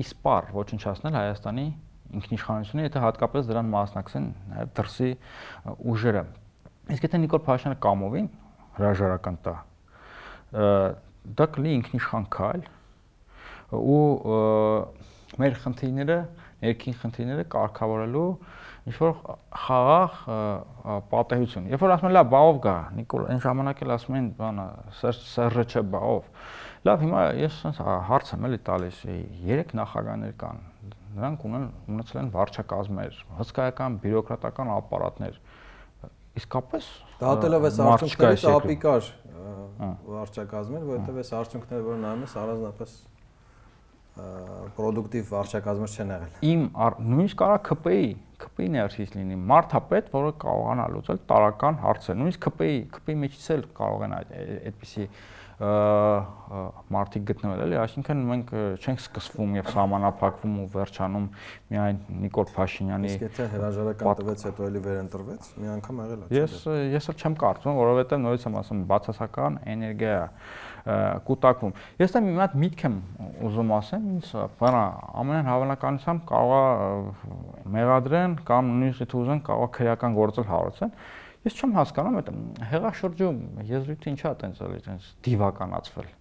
իսպար 0.00 0.48
ոչնչացնել 0.56 1.18
Հայաստանի 1.18 1.66
ինքնիշխանությունը, 2.18 2.86
եթե 2.88 3.02
հատկապես 3.04 3.50
դրան 3.52 3.72
մասնակցեն 3.76 4.30
նաև 4.54 4.72
դրսի 4.78 5.10
ուժերը։ 5.92 6.24
Իսկ 6.88 7.04
եթե 7.04 7.20
Նիկոլ 7.24 7.42
Փաշինյանը 7.44 7.78
կամովին 7.84 8.28
հրաժարական 8.78 9.38
տա, 9.44 9.54
դա 11.38 11.46
կլինի 11.54 11.74
ինքնիշխան 11.78 12.28
քայլ 12.32 12.62
ու 13.78 13.98
մեր 15.38 15.58
խնդիրները, 15.62 16.18
ներքին 16.64 16.96
խնդիրները 17.02 17.44
կարգավորելու 17.52 18.28
ինչ 18.88 18.94
որ 18.96 19.12
խաղաղ 19.66 20.14
պատահություն։ 21.12 21.68
Երբ 21.74 21.82
որ 21.84 21.92
ասում 21.94 22.08
են 22.08 22.14
լավ, 22.16 22.30
բաով 22.32 22.60
գա, 22.64 22.76
Նիկոլ, 22.96 23.26
այն 23.34 23.42
ժամանակ 23.44 23.82
էլ 23.84 23.92
ասում 23.98 24.16
են, 24.18 24.30
բանը, 24.38 24.66
Սերժը 25.02 25.64
չէ 25.68 25.82
բաով։ 25.92 26.30
Լավ, 26.88 27.04
հիմա 27.04 27.24
ես 27.42 27.58
sense 27.66 27.84
հարց 28.08 28.32
եմ 28.38 28.48
էլի 28.48 28.60
տալիս, 28.68 29.02
երեք 29.48 29.74
նախագահներ 29.76 30.34
կան։ 30.40 30.64
Նրանք 31.18 31.44
ունեն 31.48 31.66
ունեցել 31.92 32.20
են 32.22 32.32
վարչակազմեր, 32.32 33.20
հսկայական 33.38 33.98
բյուրոկրատական 34.04 34.72
ապարատներ։ 34.78 35.38
Իսկապես 36.38 36.88
դատելով 37.18 37.68
այս 37.68 37.78
արդյունքներից 37.88 38.48
ապիկար 38.54 39.12
վարչակազմեր, 39.78 40.82
որովհետև 40.88 41.22
այս 41.22 41.30
արդյունքները, 41.38 41.84
որ 41.88 41.98
նայում 42.02 42.24
ես, 42.26 42.34
առանձնապես 42.42 42.98
պրոդուկտիվ 44.18 45.28
վարչակազմեր 45.30 45.92
չեն 45.94 46.12
եղել։ 46.14 46.38
Իմ 46.48 46.62
նույնիսկ 47.08 47.38
կարա 47.42 47.58
ԿՊ-ի, 47.68 48.08
ԿՊ-ի 48.42 48.66
ներսից 48.74 49.12
լինի 49.14 49.36
մարդապետ, 49.52 50.08
որը 50.14 50.32
կարողանա 50.42 50.86
լուծել 50.94 51.20
տարական 51.30 51.78
հարցեր։ 51.84 52.18
Նույնիսկ 52.18 52.48
ԿՊ-ի, 52.48 52.74
ԿՊ-ի 52.98 53.16
մեջից 53.22 53.46
էլ 53.54 53.62
կարող 53.78 54.04
են 54.08 54.16
այդ 54.18 54.32
այդպիսի 54.38 55.06
մարդիկ 55.58 57.24
գտնվել 57.28 57.60
էլի, 57.64 57.76
այսինքն 57.82 58.20
մենք 58.28 58.52
չենք 58.78 59.00
սկսվում 59.02 59.56
եւ 59.58 59.70
սահմանափակվում 59.74 60.52
ու 60.62 60.66
վերջանում 60.74 61.26
միայն 61.72 61.98
Նիկոլ 62.22 62.52
Փաշինյանի 62.54 63.10
Իսկ 63.10 63.24
եթե 63.26 63.48
հրաժարական 63.56 64.20
տվեց 64.20 64.44
հետո 64.48 64.68
էլի 64.68 64.82
վերընտրվեց, 64.86 65.50
մի 65.58 65.70
անգամ 65.74 66.00
եղել 66.04 66.22
է։ 66.22 66.38
Ես 66.38 66.54
ես 66.94 67.10
էլ 67.10 67.18
չեմ 67.18 67.36
կարծում, 67.42 67.80
որովհետեւ 67.82 68.22
նորից 68.22 68.46
եմ 68.48 68.58
ասում, 68.62 68.84
բացասական 68.94 69.58
էներգիա 69.74 70.22
կուտակվում։ 70.88 71.72
Ես 71.98 72.14
դա 72.14 72.20
մի 72.24 72.34
հատ 72.38 72.54
միտք 72.62 72.84
եմ 72.86 72.94
ուզում 73.48 73.72
ասեմ, 73.76 74.04
ինձ 74.14 74.28
բանա 74.62 74.82
ամենայն 75.20 75.48
հավանականությամբ 75.50 76.22
կարող 76.28 76.54
է 76.54 77.72
մեղադրեն 77.74 78.36
կամ 78.48 78.70
նույնիսկ 78.78 79.04
եթե 79.04 79.18
ուզեն 79.18 79.42
կարող 79.48 79.68
է 79.68 79.74
քրեական 79.78 80.16
գործել 80.18 80.48
հարուցեն։ 80.48 80.94
Ես 81.48 81.58
չեմ 81.58 81.74
հասկանում 81.78 82.20
այդ 82.20 82.30
հեղաշրջում 82.74 83.42
եզրույթը 83.72 84.14
ինչա 84.14 84.32
տենց 84.44 84.62
էլի 84.68 84.80
տենց 84.88 85.10
դիվականացվել 85.28 86.14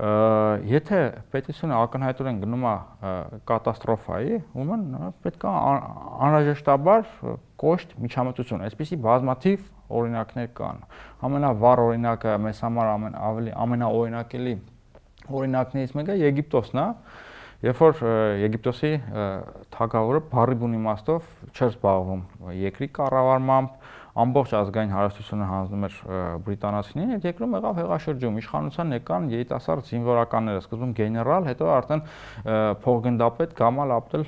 եթե 0.00 0.98
պետությունը 1.28 1.76
ակնհայտորեն 1.76 2.38
գնում 2.40 2.62
է 2.64 2.74
կատաստրոֆայի, 3.50 4.38
ուրեմն 4.56 4.84
պետք 5.24 5.44
է 5.44 5.50
անհրաժեշտաբար 5.50 7.02
կոշտ 7.60 7.92
միջամտություն։ 8.04 8.64
Այսպիսի 8.68 8.98
բազմաթիվ 9.04 9.66
օրինակներ 10.00 10.48
կան։ 10.56 10.80
Ամենավառ 11.28 11.82
օրինակը 11.84 12.36
մեզ 12.46 12.62
համար 12.64 12.92
ամեն 12.94 13.18
ավելի 13.28 13.54
ամենաօրինակելի 13.66 14.54
օրինակներից 15.40 15.94
մեկը 16.00 16.16
Եգիպտոսն 16.20 16.80
է, 16.80 16.86
երբ 17.68 17.82
որ 17.84 18.04
Եգիպտոսի 18.40 18.92
թագավորը 19.76 20.22
բարի 20.32 20.58
բուն 20.62 20.76
իմաստով 20.80 21.26
չէր 21.50 21.66
զբաղվում 21.74 22.22
երկրի 22.56 22.88
կառավարմամբ, 22.96 23.74
ամբողջ 24.10 24.52
ազգային 24.58 24.90
հարստությունը 24.90 25.46
հանձնում 25.50 25.84
էր 25.86 25.96
բրիտանացիներին, 26.46 27.12
այդ 27.14 27.26
երկրում 27.30 27.52
եղավ 27.56 27.76
հեղաշրջում, 27.80 28.38
իշխանության 28.40 28.94
եկան 28.96 29.28
երիտասարդ 29.30 29.90
զինվորականները, 29.90 30.62
սկզբում 30.64 30.94
գեներալ, 30.98 31.46
հետո 31.50 31.68
արդեն 31.76 32.02
փոխգնդապետ 32.82 33.54
Գամալ 33.60 33.94
Աբդել 34.00 34.24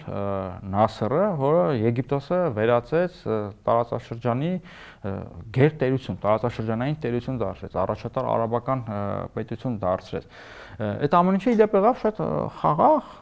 Նասերը, 0.72 1.24
որը 1.42 1.64
Եգիպտոսը 1.82 2.38
վերածեց 2.62 3.18
տարածաշրջանի 3.66 4.52
գեր 5.58 5.74
տերություն, 5.82 6.20
տարածաշրջանային 6.22 6.98
տերություն 7.02 7.42
դարձրեց, 7.42 7.74
առաջատար 7.82 8.28
արաբական 8.32 8.84
պետություն 9.34 9.78
դարձրեց։ 9.82 10.24
Այդ 11.02 11.16
ամեն 11.18 11.38
ինչը 11.42 11.54
իդեպ 11.58 11.74
եղավ 11.82 11.98
շատ 12.02 12.22
խաղաղ, 12.62 13.12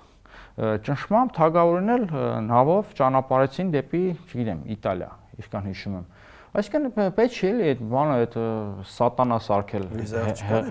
ճնշմամբ 0.61 1.33
թագավորին 1.41 1.93
էլ 1.95 2.05
նավով 2.51 2.91
ճանապարհեցին 3.01 3.71
դեպի, 3.75 4.03
չգիտեմ, 4.29 4.61
Իտալիա, 4.77 5.11
ինչքան 5.41 5.69
հիշում 5.71 5.95
եմ։ 6.01 6.09
Այսինքն 6.51 7.11
պետք 7.15 7.37
չի 7.39 7.49
էլի 7.51 7.67
այդ 7.71 7.83
բանը 7.93 8.15
այդ 8.21 8.37
սատանա 8.91 9.37
սարքել 9.47 9.85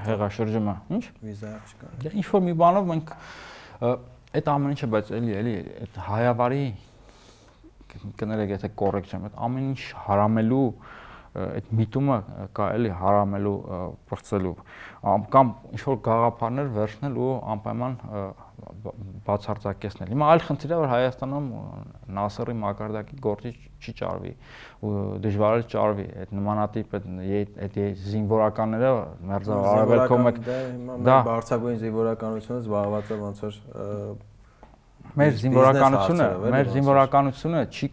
հեղաշրջումը, 0.09 0.73
ինչ։ 0.97 1.03
Վիզա 1.23 1.51
չկա։ 1.69 1.91
Դե 2.03 2.11
ինչ 2.19 2.25
որ 2.34 2.43
մի 2.49 2.55
բանով 2.59 2.89
մենք 2.89 3.13
այդ 4.39 4.49
ամեն 4.53 4.75
ինչը 4.75 4.89
բայց 4.93 5.11
էլի 5.19 5.38
էլի 5.39 5.53
այդ 5.86 5.99
հայավարի 6.09 6.65
կներեք 8.19 8.51
եթե 8.57 8.69
կոռեկտ 8.80 9.13
չեմ, 9.13 9.23
այդ 9.30 9.39
ամեն 9.47 9.69
ինչ 9.69 9.80
հարամելու 10.09 10.67
այդ 11.39 11.71
միտումը 11.80 12.17
կա 12.57 12.67
էլի 12.75 12.91
հարամելու 12.99 13.55
բրծելու 14.09 14.53
կամ 15.34 15.51
ինչ 15.77 15.82
որ 15.86 15.97
գաղափարներ 16.09 16.71
վերցնել 16.75 17.19
ու 17.23 17.34
անպայման 17.55 17.97
բացարձակեցնել։ 19.28 20.12
Հիմա 20.14 20.30
այլ 20.34 20.41
խնդիր 20.45 20.74
է 20.74 20.80
որ 20.80 20.89
Հայաստանում 20.93 21.49
Նասերի 22.18 22.55
մակարդակի 22.64 23.20
գործի 23.26 23.51
չի 23.80 23.93
ճարվի 23.99 24.34
ու 24.86 24.93
դժվար 25.26 25.60
է 25.60 25.68
ճարվի 25.74 26.07
այդ 26.24 26.34
նմանատիպ 26.39 26.97
այդ 26.99 27.78
զինվորականները 28.10 28.91
մերձավ 29.30 29.70
արևելքում 29.74 30.32
դա 31.10 31.20
բարձրագույն 31.30 31.80
զինվորականությունը 31.86 32.60
զբաղված 32.66 33.14
է 33.14 33.22
ոնց 33.24 33.45
որ 33.45 33.62
մեր 35.20 35.38
զինվորականությունը, 35.39 36.26
մեր 36.53 36.68
զինվորականությունը 36.76 37.62
չի 37.74 37.88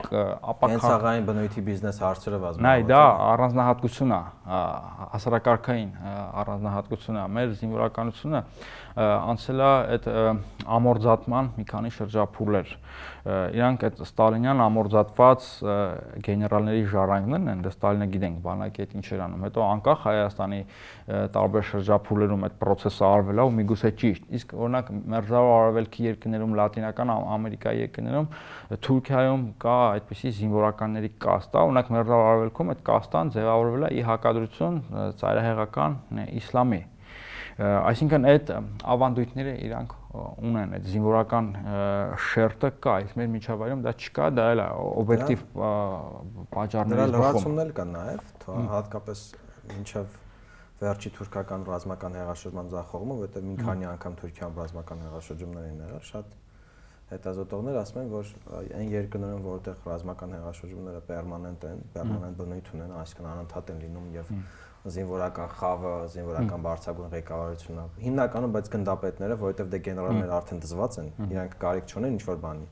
ապակա 0.53 0.69
Կենցաղային 0.73 1.29
բնույթի 1.29 1.63
բիզնես 1.67 2.01
հարցերը 2.03 2.41
վազում։ 2.43 2.67
Նայ, 2.67 2.83
դա 2.91 3.03
առանձնահատկություն 3.27 4.13
է, 4.17 4.21
հասարակարգային 4.47 5.89
առանձնահատկություն 6.43 7.19
է։ 7.19 7.23
Մեր 7.37 7.55
զինվորականությունը 7.61 8.43
անցել 8.97 9.63
է 9.67 9.71
այդ 9.97 10.07
ամորձատման 10.77 11.49
մի 11.57 11.65
քանի 11.73 11.91
շրջափուլեր 11.97 12.71
իրանք 13.27 13.85
այդ 13.89 14.03
ստալինյան 14.07 14.63
ամորձատված 14.67 15.47
գեներալների 16.27 16.85
ժառանգներն 16.93 17.51
են, 17.53 17.65
դա 17.67 17.73
Ստալինը 17.75 18.07
գիտենք, 18.15 18.39
բանակի 18.47 18.85
այդ 18.87 18.95
ինչեր 19.01 19.23
անում։ 19.27 19.47
Հետո 19.47 19.65
անկախ 19.67 20.05
Հայաստանի 20.07 20.61
տարբեր 21.35 21.67
շրջափուլերում 21.71 22.47
այդ 22.47 22.57
process-ը 22.63 23.07
արվել 23.11 23.43
է 23.43 23.47
ու 23.47 23.55
միգուցե 23.57 23.91
ճիշտ։ 24.03 24.31
Իսկ 24.39 24.55
օրինակ 24.57 24.93
մերձավոր 25.17 25.55
արևելքի 25.57 26.07
երկրներում, 26.07 26.57
Լատինական 26.63 27.13
Ամերիկայի 27.17 27.83
երկրներում, 27.83 28.31
Թուրքիայում 28.67 29.47
կա 29.63 29.77
այդպիսի 29.93 30.33
զինվորականների 30.41 31.11
կաստ, 31.23 31.57
օրինակ 31.61 31.91
մերձավոր 31.95 32.29
արևելքում 32.33 32.73
այդ 32.75 32.81
կաստան 32.91 33.33
ձևավորվել 33.37 33.87
է 33.87 33.91
ի 33.95 34.05
հակադրություն 34.11 34.79
ծայրահեղական 35.23 35.99
իսլամի 36.41 36.83
այսինքն 37.57 38.27
այդ 38.29 38.51
ավանդույթները 38.93 39.53
իրանք 39.65 39.93
ունեն 40.45 40.75
այդ 40.77 40.89
զինվորական 40.93 41.47
շերտը 42.27 42.71
կա, 42.85 42.97
իսկ 43.07 43.17
մեր 43.17 43.31
միջավայրում 43.33 43.85
դա 43.87 43.93
չկա, 43.97 44.27
դա 44.37 44.45
էլ 44.53 44.63
օբյեկտիվ 44.67 45.45
պատճառներից 46.53 46.93
բխում։ 46.93 46.93
Դրա 46.93 47.09
լրացումն 47.15 47.63
էլ 47.65 47.73
կա 47.79 47.87
նաև, 47.95 48.29
հատկապես 48.77 49.25
ինչև 49.77 50.19
վերջի 50.77 51.13
թուրքական 51.17 51.63
ռազմական 51.71 52.17
հեղաշրջման 52.21 52.67
ձախողումը, 52.77 53.15
որովհետև 53.17 53.47
մի 53.47 53.57
քանի 53.65 53.87
անգամ 53.97 54.17
Թուրքիայում 54.21 54.59
ռազմական 54.61 55.05
հեղաշրջումներ 55.07 55.69
են 55.71 55.79
եղել, 55.87 56.03
շատ 56.11 56.35
հետազոտողներ 57.07 57.77
ասում 57.79 57.99
են, 58.01 58.09
որ 58.11 58.31
այն 58.77 58.89
երկրներում, 58.91 59.45
որտեղ 59.47 59.85
ռազմական 59.87 60.33
հեղաշրջումները 60.37 61.03
պերմանենտ 61.07 61.67
են, 61.69 61.85
պերմանենտ 61.95 62.41
բնույթ 62.41 62.71
ունեն, 62.75 62.95
այսինքն 63.03 63.29
անընդհատ 63.31 63.71
են 63.75 63.83
լինում 63.85 64.09
եւ 64.17 64.33
զինվորական 64.97 65.53
խավը, 65.61 65.93
զինվորական 66.17 66.67
բարձրագույն 66.67 67.15
ղեկավարությունը, 67.15 67.85
հիմնականում 68.07 68.53
բայց 68.57 68.69
գնդապետները, 68.75 69.39
որովհետև 69.47 69.71
դե 69.71 69.81
գեներալները 69.87 70.37
արդեն 70.37 70.61
դզված 70.67 70.99
են, 71.03 71.09
իրանք 71.27 71.57
կարիք 71.63 71.95
չունեն 71.95 72.17
ինչ 72.17 72.23
որ 72.27 72.43
բանի 72.47 72.69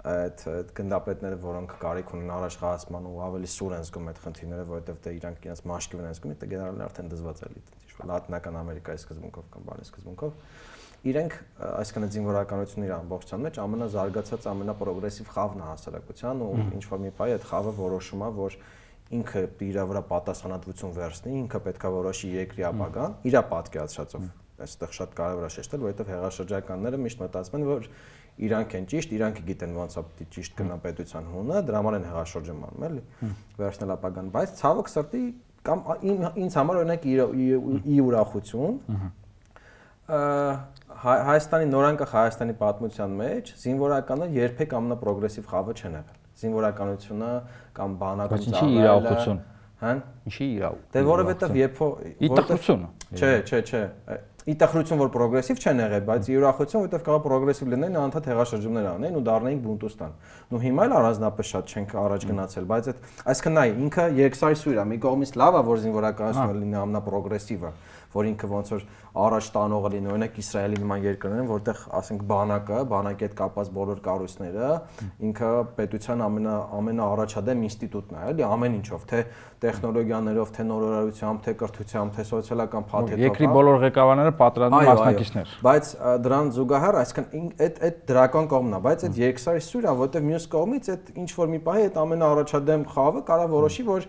այդ 0.00 0.42
այդ 0.48 0.70
գնդապետները, 0.78 1.38
որոնք 1.44 1.72
կարիք 1.80 2.12
ունեն 2.16 2.30
առաջխաղացման 2.36 3.08
ու 3.10 3.18
ավելի 3.26 3.50
սուր 3.52 3.74
են 3.76 3.84
զգում 3.84 4.06
այդ 4.10 4.20
խնդիրները, 4.24 4.64
որովհետև 4.70 5.00
դե 5.04 5.12
իրանք 5.20 5.44
իրենց 5.44 5.62
մաշկի 5.70 6.00
են 6.00 6.14
զգում, 6.16 6.32
դե 6.40 6.48
գեներալները 6.54 6.86
արդեն 6.88 7.10
դզված 7.12 7.42
էլի, 7.50 7.62
ինչ 7.84 7.92
որ 8.00 8.08
լատինական 8.10 8.58
Ամերիկայի 8.60 9.02
սկզբունքով 9.04 9.50
կամ 9.50 9.68
բանի 9.68 9.88
սկզբունքով 9.90 10.32
իրենք 11.00 11.36
այսքան 11.64 12.06
զինվորականությունն 12.12 12.86
իր 12.86 12.92
ամբողջության 12.96 13.44
մեջ 13.46 13.58
ամենազարգացած, 13.64 14.48
ամենապրոգրեսիվ 14.50 15.30
խավն 15.32 15.60
է 15.60 15.68
հասարակության 15.70 16.42
ու 16.44 16.50
ինչ 16.76 16.84
որ 16.90 17.00
մի 17.00 17.12
բայ 17.16 17.28
այդ 17.36 17.46
խավը 17.50 17.72
որոշում 17.80 18.20
է, 18.20 18.28
որ 18.36 18.56
ինքը 19.10 19.42
իր 19.70 19.78
վրա 19.90 20.02
պատասխանատվություն 20.10 20.92
վերցնի, 21.00 21.32
ինքը 21.40 21.60
պետքա 21.66 21.88
որոշի 21.96 22.28
երկրի 22.36 22.66
ապագան 22.68 23.16
իր 23.30 23.36
պատկերացրածով։ 23.50 24.28
Այստեղ 24.60 24.90
շատ 24.92 25.14
կարևոր 25.16 25.44
է 25.46 25.50
շեշտել, 25.56 25.80
որովհետև 25.80 26.10
հեղաշրջականները 26.12 26.98
միշտ 27.00 27.20
մտածում 27.24 27.56
են, 27.56 27.64
որ 27.70 27.86
իրանք 28.44 28.74
են 28.76 28.88
ճիշտ, 28.92 29.14
իրանք 29.16 29.38
գիտեն 29.48 29.72
ոնց 29.80 29.96
է 29.96 30.02
պետք 30.20 30.34
ճիշտ 30.36 30.58
գնա 30.60 30.76
պետության 30.84 31.30
հունը, 31.32 31.62
դրա 31.70 31.80
համար 31.80 31.96
են 31.96 32.04
հեղաշրջում 32.10 32.60
անում, 32.68 32.84
էլի։ 32.90 33.02
Վերջնել 33.60 33.94
ապագան, 33.96 34.28
բայց 34.36 34.52
ցավոք 34.60 34.90
սրտի 34.92 35.22
կամ 35.64 35.82
ինձ 36.44 36.58
համար 36.60 36.80
օրինակ 36.80 37.08
ի 37.10 37.96
ուրախություն 38.04 38.76
Հայաստանի 41.00 41.66
նորանկախ 41.70 42.10
Հայաստանի 42.12 42.54
պատմության 42.60 43.12
մեջ 43.20 43.52
զինվորականը 43.62 44.26
երբեք 44.36 44.74
ամենապրոգրեսիվ 44.80 45.46
խավը 45.48 45.74
չեն 45.80 45.94
եղել։ 45.96 46.18
Զինվորականությունը 46.40 47.30
կամ 47.78 47.94
բանակում 48.02 48.42
ծառայելը։ 48.44 48.68
Ինչի 48.68 48.82
իրավություն։ 48.84 49.40
Հա։ 49.80 49.92
Ինչի 50.28 50.48
իրավ։ 50.60 50.80
Դե 50.92 51.04
որովհետև 51.08 51.56
երբ 51.60 51.80
որ 51.80 51.94
Իտախությունը։ 52.28 52.90
Չէ, 53.16 53.32
չէ, 53.48 53.62
չէ 53.70 53.82
իտախրություն 54.48 55.00
որ 55.00 55.10
պրոգրեսիվ 55.14 55.58
չեն 55.60 55.80
եղել, 55.82 56.04
բայց 56.08 56.28
ի 56.30 56.36
ուրախություն, 56.40 56.80
որովհետև 56.80 57.02
կարող 57.06 57.20
պրոգրեսիվ 57.26 57.70
լինեն, 57.74 57.96
անդադ 58.00 58.28
հեղաշրջումներ 58.30 58.86
անեն 58.90 59.18
ու 59.18 59.22
դառնային 59.26 59.60
բունտուստան։ 59.66 60.14
Նու 60.50 60.60
հիմա 60.64 60.86
էլ 60.88 60.94
առանձնապես 61.00 61.50
շատ 61.50 61.74
չենք 61.74 61.94
առաջ 62.00 62.26
գնացել, 62.30 62.68
բայց 62.70 62.88
այդ 62.90 63.04
այսինքն 63.30 63.56
նայ, 63.60 63.66
ինքը 63.84 64.06
երկսայսույր 64.20 64.80
է, 64.80 64.86
մի 64.90 64.98
կողմից 65.04 65.34
լավ 65.40 65.60
է, 65.60 65.62
որ 65.70 65.82
զինվորականությունը 65.84 66.56
լինի 66.60 66.80
ամնապրոգրեսիվը, 66.80 67.72
որ 68.14 68.28
ինքը 68.30 68.48
ոնց 68.50 68.72
որ 68.74 68.84
առաջ 69.20 69.48
տանողը 69.54 69.90
լինի, 69.94 70.10
օրինակ 70.10 70.38
Իսրայելի 70.40 70.78
նման 70.80 71.04
երկրներն, 71.06 71.48
որտեղ 71.50 71.80
ասենք 72.00 72.24
բանակը, 72.30 72.78
բանակի 72.90 73.24
հետ 73.26 73.34
կապված 73.40 73.70
բոլոր 73.76 74.00
կառույցները, 74.06 74.70
ինքը 75.30 75.50
պետության 75.78 76.24
ամենա 76.26 76.54
ամենաառաջադեմ 76.80 77.64
ինստիտուտն 77.70 78.18
է, 78.20 78.24
էլի 78.30 78.46
ամեն 78.50 78.76
ինչով, 78.80 79.06
թե 79.10 79.22
տեխնոլոգիաներով, 79.60 80.52
թե 80.56 80.66
նորարարությամբ, 80.70 81.42
թե 81.44 81.54
կրթությամբ, 81.60 82.14
թե 82.16 82.24
սոցիալական 82.30 82.86
փաթեթով։ 82.90 83.24
Երկրի 83.26 83.48
հա։ 83.50 83.54
բոլոր 83.58 83.78
ղեկավարները 83.84 84.32
պատրաստում 84.40 84.88
մասնակիցներ։ 84.90 85.54
Բայց 85.66 85.90
դրան 86.24 86.52
զուգահեռ, 86.56 86.98
այսինքն 87.00 87.52
այդ 87.60 87.80
այդ 87.90 88.00
դրական 88.10 88.50
կողմն 88.50 88.76
է, 88.78 88.82
բայց 88.88 89.04
այդ 89.10 89.20
երկսայր 89.20 89.62
սյուր 89.68 89.84
է, 89.90 89.94
որտեղ 90.00 90.26
մյուս 90.30 90.46
կողմից 90.54 90.90
այդ 90.94 91.12
ինչ 91.20 91.30
որ 91.40 91.50
մի 91.50 91.60
պահի 91.68 91.86
այդ 91.90 92.00
ամենաառաջադեմ 92.00 92.84
խավը 92.94 93.24
կարա 93.30 93.46
որոշի, 93.50 93.84
որ 93.90 94.08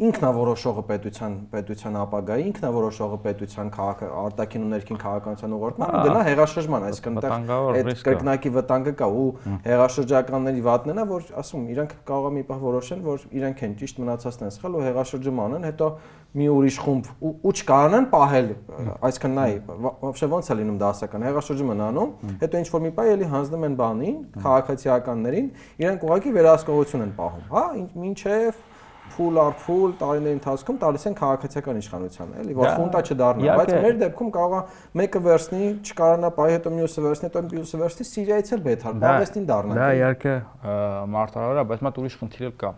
ինքնավորոշողը 0.00 0.82
պետության 0.90 1.36
պետության 1.52 1.94
ապագայի 2.02 2.42
ինքնավորոշողը 2.50 3.18
պետության 3.24 3.68
քաղաք 3.72 4.02
արտաքին 4.22 4.66
ու 4.66 4.68
ներքին 4.72 4.98
քաղաքականության 5.00 5.54
ուղղորդման 5.56 5.94
գնա 6.06 6.24
հեղաշրջման 6.26 6.84
այսինքն 6.88 7.20
այդտեղ 7.22 7.78
այդ 7.80 8.02
կրկնակի 8.08 8.52
վտանգը 8.56 8.92
կա 9.00 9.08
ու 9.22 9.24
հեղաշրջականների 9.64 10.64
վատն 10.68 11.00
է 11.00 11.06
որ 11.16 11.30
ասում 11.40 11.64
իրանք 11.72 11.96
կարող 12.12 12.28
է 12.28 12.34
մի 12.36 12.44
պահ 12.52 12.60
որոշեն 12.66 13.02
որ 13.08 13.24
իրանք 13.40 13.64
են 13.64 13.74
ճիշտ 13.80 14.02
մնացածն 14.04 14.46
են 14.46 14.54
սխալ 14.56 14.76
ու 14.76 14.84
հեղաշրջում 14.84 15.42
անեն 15.46 15.66
հետո 15.72 15.90
մի 16.36 16.46
ուրիշ 16.52 16.78
խումբ 16.84 17.10
ու 17.24 17.52
չկարանան 17.56 18.06
պահել 18.12 18.48
այսինքն 19.08 19.36
նայ 19.40 19.52
вообще 20.04 20.28
ոնց 20.36 20.50
է 20.52 20.56
լինում 20.60 20.78
դասական 20.84 21.26
հեղաշրջում 21.30 21.72
են 21.72 21.84
անում 21.86 22.10
հետո 22.44 22.60
ինչ 22.60 22.68
որ 22.76 22.82
մի 22.84 22.92
պահ 23.00 23.12
էլի 23.16 23.28
հանձնում 23.32 23.66
են 23.70 23.76
բանին 23.80 24.18
քաղաքացիականներին 24.44 25.48
իրանք 25.80 26.06
ուղղակի 26.10 26.34
վերահսկողություն 26.36 27.06
են 27.06 27.14
պահում 27.16 27.46
հա 27.56 27.64
ինչև 28.10 28.64
փուլ 29.11 29.39
առ 29.41 29.55
փուլ 29.61 29.95
տարիների 30.01 30.35
ընթացքում 30.37 30.77
տալիս 30.81 31.05
են 31.09 31.15
քաղաքացիական 31.21 31.79
իշխանության, 31.81 32.35
էլի, 32.41 32.55
որ 32.57 32.69
խունտա 32.77 33.01
չդառնա, 33.07 33.55
բայց 33.61 33.73
մեր 33.85 33.97
դեպքում 34.01 34.31
կարող 34.37 34.55
է 34.57 34.63
մեկը 35.01 35.21
վերցնի, 35.27 35.63
չկարանա 35.91 36.31
բայ 36.37 36.47
հետո 36.51 36.73
մյուսը 36.77 37.03
վերցնի, 37.07 37.29
հետո 37.31 37.43
մյուսը 37.51 37.81
վերցնի, 37.81 38.07
Սիրիայից 38.11 38.53
էլ 38.55 38.63
բեթար, 38.71 38.95
Բաղդաստին 39.01 39.45
դառնա։ 39.51 39.77
Դա 39.81 39.89
իհարկե 40.01 40.35
մարտահրավեր 41.15 41.61
է, 41.61 41.67
բայց 41.71 41.85
մատ 41.87 42.01
ուրիշ 42.01 42.17
խնդիր 42.21 42.47
էլ 42.51 42.55
կա 42.61 42.71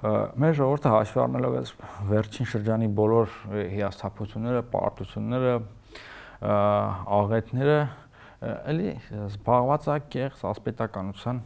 մեր 0.00 0.54
ժողովուրդը 0.56 0.90
հաշվի 0.94 1.20
առնելով 1.20 1.56
այս 1.60 1.70
վերջին 2.08 2.46
շրջանի 2.48 2.86
բոլոր 2.96 3.34
հիասթափությունները, 3.52 4.62
պարտությունները, 4.72 5.50
աղետները, 7.20 7.74
էլի 8.72 8.94
զբաղված 9.26 9.88
է 9.92 9.96
կեղծ 10.14 10.44
ասպետականության 10.50 11.42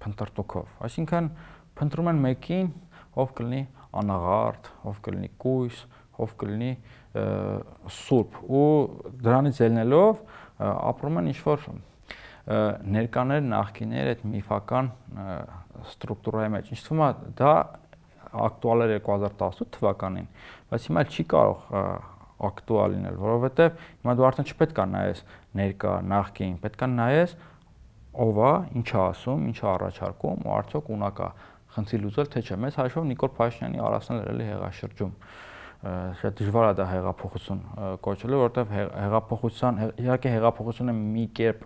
փնտրտուքով։ 0.00 0.70
Այսինքն 0.88 1.28
փնտրում 1.76 2.08
են 2.14 2.22
մեկին, 2.24 2.72
ով 3.18 3.32
կլինի 3.40 3.62
անաղարտ, 4.00 4.70
ով 4.90 5.00
կլինի 5.06 5.30
կույս, 5.42 5.82
ով 6.20 6.34
կլինի 6.40 6.72
սուրբ 8.00 8.40
ու 8.46 8.66
դրանից 9.24 9.60
ելնելով 9.64 10.20
ապրում 10.70 11.20
են 11.20 11.30
ինչ 11.30 11.40
որ 11.46 11.66
ներկաներ 12.50 13.42
նախկիներ 13.50 14.10
այդ 14.14 14.22
միֆական 14.30 14.88
ստրուկտուրայի 15.90 16.52
մեջ։ 16.54 16.70
Ինչ 16.74 16.80
թվում 16.86 17.02
է 17.06 17.10
դա 17.40 17.52
ակտուալ 18.30 18.84
էր 18.86 18.94
2018 19.06 19.70
թվականին, 19.76 20.26
բայց 20.70 20.88
հիմա 20.90 21.04
չի 21.10 21.24
կարող 21.34 21.62
ակտուալ 22.50 22.94
լինել, 22.96 23.16
որովհետև 23.20 23.80
հիմա 24.00 24.14
դու 24.16 24.26
արդեն 24.30 24.50
չպետք 24.50 24.80
է 24.80 24.86
նայես 24.94 25.22
ներկա, 25.60 25.94
նախկին, 26.10 26.54
պետք 26.62 26.84
է 26.86 26.88
նայես 26.94 27.34
ով 28.24 28.40
է, 28.40 28.52
ինչ 28.80 28.86
է 28.90 29.00
ասում, 29.00 29.42
ինչ 29.50 29.58
է 29.60 29.66
առաջարկում 29.70 30.46
ու 30.46 30.54
արդյոք 30.60 30.90
ունակ 30.96 31.20
է 31.20 31.28
խնդրի 31.74 32.00
լուծել, 32.04 32.28
թե 32.34 32.42
չէ։ 32.44 32.58
Մեզ 32.60 32.78
հաշվով 32.80 33.04
Նիկոլ 33.10 33.32
Փաշինյանի 33.40 33.82
առասնել 33.86 34.22
էլի 34.30 34.46
հեղաշրջում 34.50 35.12
շատ 36.20 36.40
դժվար 36.40 36.66
է 36.70 36.72
դա 36.76 36.86
հեղափոխություն 36.90 37.60
կոչել, 38.04 38.34
որովհետև 38.36 38.72
հեղափոխության 39.00 39.78
իհարկե 40.04 40.32
հեղափոխությունը 40.34 40.94
մի 41.00 41.24
կերպ 41.40 41.62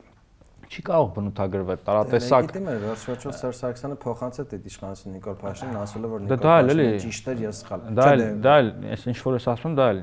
չի 0.69 0.83
կարող 0.89 1.09
բնութագրվել 1.15 1.81
տարատեսակ 1.87 2.45
լեգիտիմ 2.45 2.69
է 2.71 2.75
վերջ 2.85 3.03
վերջո 3.09 3.33
Սերժ 3.39 3.59
Սարգսյանը 3.61 3.97
փոխանցեց 4.05 4.55
այդ 4.55 4.69
իշխանությունը 4.71 5.15
Նիկոլ 5.15 5.37
Փաշինյանին 5.43 5.81
ասելով 5.85 6.15
որ 6.15 6.23
Նիկոլ 6.25 6.43
Փաշինյանը 6.45 7.03
ճիշտ 7.05 7.31
էր 7.35 7.43
ես 7.45 7.61
սխալ 7.65 7.85
դա 7.99 8.07
էլ 8.15 8.23
դա 8.45 8.55
էլ 8.63 8.71
այս 8.95 9.07
ինչ 9.13 9.17
որ 9.25 9.37
ես 9.39 9.49
ասում 9.55 9.77
դա 9.79 9.89
էլ 9.95 10.01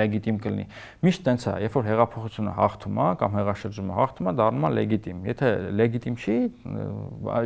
լեգիտիմ 0.00 0.40
կլինի 0.44 0.66
միշտ 1.06 1.24
տենց 1.28 1.46
է 1.50 1.54
երբ 1.64 1.76
որ 1.80 1.88
հեղափոխությունը 1.90 2.54
հաղթում 2.60 3.00
է 3.00 3.08
կամ 3.20 3.36
հեղաշրջումը 3.40 3.98
հաղթում 4.00 4.30
է 4.30 4.34
դառնում 4.40 4.66
է 4.66 4.72
լեգիտիմ 4.80 5.22
եթե 5.30 5.52
լեգիտիմ 5.80 6.18
չի 6.20 6.36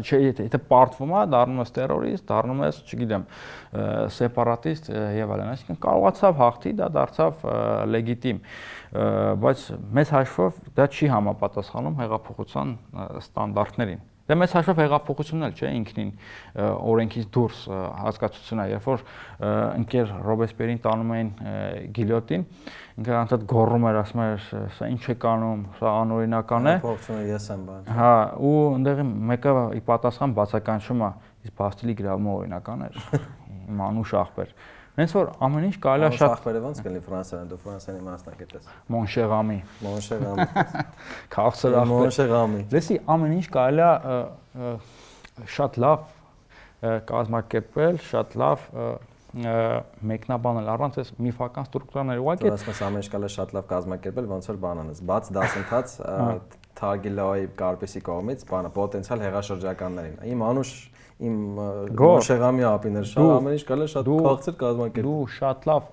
չէ 0.04 0.20
եթե 0.24 0.48
եթե 0.48 0.62
պարտվում 0.70 1.14
է 1.14 1.24
դառնում 1.34 1.62
ես 1.64 1.74
terrorist 1.74 2.28
դառնում 2.30 2.64
ես 2.64 2.80
չգիտեմ 2.84 3.26
սեպարատիստ 4.14 4.90
եւ 4.94 5.34
այլն 5.34 5.52
այսինքն 5.54 5.80
կարողացավ 5.84 6.40
հաղթի 6.44 6.72
դա 6.78 6.88
դարձավ 6.94 7.44
լեգիտիմ 7.94 8.40
բայց 8.94 9.62
մեծ 9.98 10.10
հաշվով 10.14 10.58
դա 10.78 10.88
չի 10.94 11.12
համապատասխանում 11.14 12.02
հեղափոխության 12.04 12.74
ստանդարտներին։ 13.20 14.02
Դե 14.24 14.36
մեծ 14.40 14.52
հաշվով 14.56 14.78
հեղափոխությունն 14.80 15.44
էլ 15.44 15.56
չէ 15.58 15.70
ինքնին 15.76 16.10
օրենքից 16.64 17.24
դուրս 17.34 17.58
հասկացությունա, 18.00 18.64
երբ 18.70 18.86
որ 18.88 19.02
ընկեր 19.82 20.12
Ռոբեսպերին 20.28 20.78
տանում 20.86 21.10
էին 21.16 21.32
գիլյոտին, 21.98 22.46
ինքը 23.02 23.18
անդադ 23.18 23.44
գոռում 23.52 23.84
էր, 23.90 23.98
ասում 24.00 24.22
էր, 24.24 24.46
սա 24.78 24.88
ինչ 24.94 25.02
է 25.12 25.16
կանում, 25.26 25.66
սա 25.76 25.92
անօրինական 26.04 26.70
է։ 26.70 26.74
Հեղափոխությունը 26.78 27.26
ես 27.34 27.48
եմ 27.52 27.66
բան։ 27.68 27.90
Հա, 27.98 28.14
ու 28.48 28.54
ընդեղի 28.78 29.06
մեկը 29.34 29.54
ի 29.76 29.84
պատասխան 29.92 30.36
բացականչում 30.40 31.04
է, 31.04 31.10
իսկ 31.44 31.58
Բաստիլի 31.60 31.98
գրավումը 32.00 32.32
օրինական 32.38 32.86
էր։ 32.88 32.98
Իմ 33.74 33.84
անուշ 33.90 34.16
ախպեր։ 34.24 34.56
Հենց 34.94 35.14
որ 35.16 35.30
ամեն 35.42 35.64
ինչ 35.66 35.76
կարելի 35.82 36.06
է 36.06 36.10
շատ 36.14 36.32
ախպերը 36.36 36.60
ոնց 36.64 36.80
կլինի 36.84 37.00
Ֆրանսիայում, 37.04 37.46
դու 37.50 37.56
Ֆրանսիայի 37.64 38.02
մասնակից 38.08 38.52
ես։ 38.54 38.68
Մոնշեղամի։ 38.94 39.56
Մոնշեղամի։ 39.86 40.46
Քաղցր 41.34 41.74
ախպեր։ 41.80 41.90
Մոնշեղամի։ 41.94 42.60
Լսի, 42.74 42.98
ամեն 43.14 43.34
ինչ 43.34 43.48
կարելի 43.56 43.84
է 43.88 44.68
շատ 45.56 45.80
լավ 45.82 46.06
կազմակերպել, 47.10 48.00
շատ 48.12 48.38
լավ 48.44 48.68
մեկնաբանել 49.34 50.68
առանց 50.70 50.98
այս 51.02 51.08
միֆական 51.26 51.66
ստրուկտուրաների 51.66 52.22
ուղղակի 52.22 52.50
ասես 52.54 52.82
ամեն 52.86 53.02
ինչ 53.02 53.08
կարելի 53.14 53.26
է 53.26 53.34
շատ 53.34 53.54
լավ 53.56 53.64
կազմակերպել 53.72 54.28
ոնց 54.30 54.48
որ 54.50 54.58
բանանս 54.62 55.00
բաց 55.10 55.30
դասընթաց 55.34 55.94
Թագիլոյի 56.78 57.48
Կարպեսի 57.58 58.02
կողմից 58.06 58.44
բանը 58.50 58.70
պոտենցիալ 58.78 59.24
հեղաշրջականներին 59.24 60.22
իմ 60.30 60.44
անուշ 60.54 60.70
իմ 61.22 61.36
Շեղամի 62.26 62.64
ապիներ 62.68 63.04
շատ 63.10 63.28
ամեն 63.34 63.54
ինչ 63.54 63.64
կարելի 63.68 63.92
շատ 63.92 64.08
քաղցր 64.24 64.56
կազմակերպել։ 64.62 65.04
Դու 65.06 65.18
շատ 65.34 65.68
լավ 65.70 65.84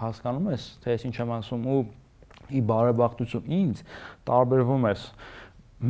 հասկանում 0.00 0.48
ես, 0.50 0.64
թե 0.80 0.94
ես 0.94 1.04
ինչ 1.10 1.16
եմ 1.20 1.34
ասում 1.36 1.66
ու 1.74 1.82
ի 2.50 2.62
բարեբախտություն 2.70 3.52
ինձ 3.60 3.82
տարբերվում 4.30 4.88
ես 4.90 5.04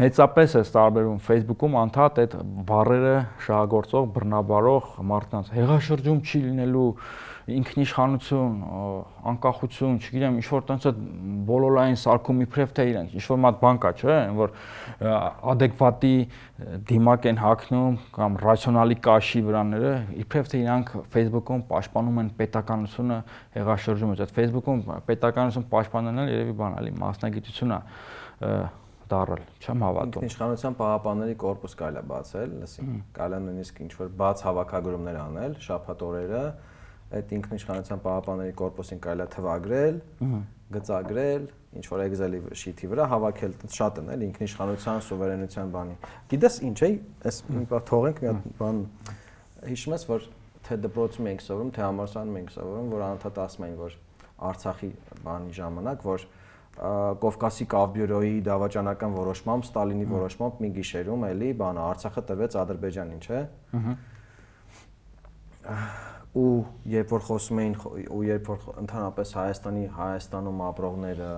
մեծապես 0.01 0.53
է 0.55 0.61
տարբերվում 0.75 1.23
Facebook-ում 1.27 1.77
անդադ 1.81 2.19
այդ 2.23 2.35
բարերը 2.69 3.15
շահագործող, 3.47 4.05
բռնաբարող 4.15 4.91
մարդկանց 5.11 5.49
հեղաշրջում 5.57 6.21
չի 6.23 6.43
լինելու 6.45 6.91
ինքնիշխանություն, 7.57 8.57
անկախություն, 9.31 9.99
չգիտեմ, 10.01 10.39
ինչ 10.41 10.47
որ 10.51 10.65
տենց 10.71 10.87
է 10.87 10.93
բոլորային 11.51 11.99
սարկում 12.01 12.43
իբրև 12.45 12.75
թե 12.77 12.87
իրենք, 12.91 13.15
ինչ 13.21 13.25
որ 13.31 13.41
մատ 13.45 13.61
բան 13.61 13.81
կա, 13.85 13.93
չէ, 14.01 14.17
որ 14.41 14.55
adekvati 15.55 16.13
դիմակ 16.91 17.29
են 17.31 17.41
հակնում 17.41 17.99
կամ 18.17 18.39
ռացիոնալի 18.45 18.99
կաշի 19.07 19.45
վրաները, 19.47 19.95
իբրև 20.25 20.51
թե 20.51 20.61
իրանք 20.65 20.93
Facebook-ում 21.15 21.65
պաշտպանում 21.71 22.21
են 22.21 22.35
պետականությունը 22.41 23.19
հեղաշրջումից։ 23.57 24.25
Այդ 24.27 24.37
Facebook-ում 24.41 24.85
պետականություն 25.09 25.67
պաշտպանելն 25.71 26.23
էլ 26.25 26.35
երևի 26.35 26.57
բան 26.61 26.79
էլի 26.81 26.95
մասնագիտություն 27.01 27.77
է 27.77 27.81
դարել, 29.11 29.41
չեմ 29.59 29.85
հավատում։ 29.85 30.25
Ինքնիշխանության 30.25 30.75
պահապանների 30.79 31.37
կորպուս 31.43 31.73
կարելի 31.81 31.99
է 32.01 32.03
բացել, 32.11 32.53
լսի, 32.61 32.85
կարելի 33.17 33.37
է 33.37 33.45
նույնիսկ 33.47 33.81
ինչ 33.85 33.93
որ 33.99 34.13
բաց 34.21 34.43
հավաքագրումներ 34.47 35.19
անել 35.21 35.57
շաբաթ 35.67 36.05
օրերը, 36.07 36.43
այդ 37.11 37.33
ինքնիշխանության 37.35 38.01
պահապանների 38.05 38.53
կորպուսին 38.61 39.01
կարելի 39.03 39.25
է 39.25 39.29
թվագրել, 39.35 39.97
գծագրել, 40.71 41.47
ինչ 41.81 41.85
որ 41.91 42.03
Excel-ի 42.05 42.41
շիթի 42.61 42.91
վրա 42.91 43.07
հավաքել, 43.11 43.55
շատ 43.75 43.99
են 44.01 44.11
էլ 44.15 44.23
ինքնիշխանության, 44.27 45.01
սուվերենության 45.07 45.73
բանի։ 45.75 45.97
Գիտես 46.31 46.59
ինչ 46.71 46.79
է, 46.87 46.91
այս 47.31 47.41
մի 47.51 47.65
բան 47.71 47.85
թողենք 47.91 48.21
մի 48.23 48.31
հատ 48.31 48.45
բան 48.61 48.79
հիշում 49.71 49.95
ես 49.97 50.07
որ 50.11 50.29
թե 50.71 50.79
դպրոցում 50.87 51.31
ենք 51.31 51.45
սովորում, 51.47 51.73
թե 51.75 51.83
համալսարանում 51.87 52.39
ենք 52.41 52.53
սովորում, 52.55 52.91
որ 52.95 53.05
անընդհատ 53.07 53.41
ասում 53.47 53.67
են 53.67 53.75
որ 53.81 53.97
Արցախի 54.51 54.91
բանի 55.25 55.57
ժամանակ, 55.59 56.07
որ 56.11 56.29
Կովկասի 57.21 57.67
կավբյուրոյի 57.75 58.37
դավաճանական 58.47 59.17
որոշմամբ, 59.19 59.67
Ստալինի 59.67 60.07
որոշմամբ 60.11 60.63
մի 60.65 60.71
գիշերում 60.79 61.27
էլի 61.29 61.51
բանը 61.61 61.83
Արցախը 61.91 62.23
տրվեց 62.31 62.57
Ադրբեջանին, 62.63 63.21
չէ՞։ 63.27 63.43
Ահա 65.71 66.20
ու 66.31 66.63
երբ 66.87 67.11
որ 67.11 67.23
խոսում 67.27 67.61
էին 67.61 67.73
ու 68.15 68.21
երբ 68.23 68.49
որ 68.53 68.67
ընդհանրապես 68.85 69.33
Հայաստանի 69.35 69.85
Հայաստանում 69.97 70.61
ապրողները, 70.67 71.31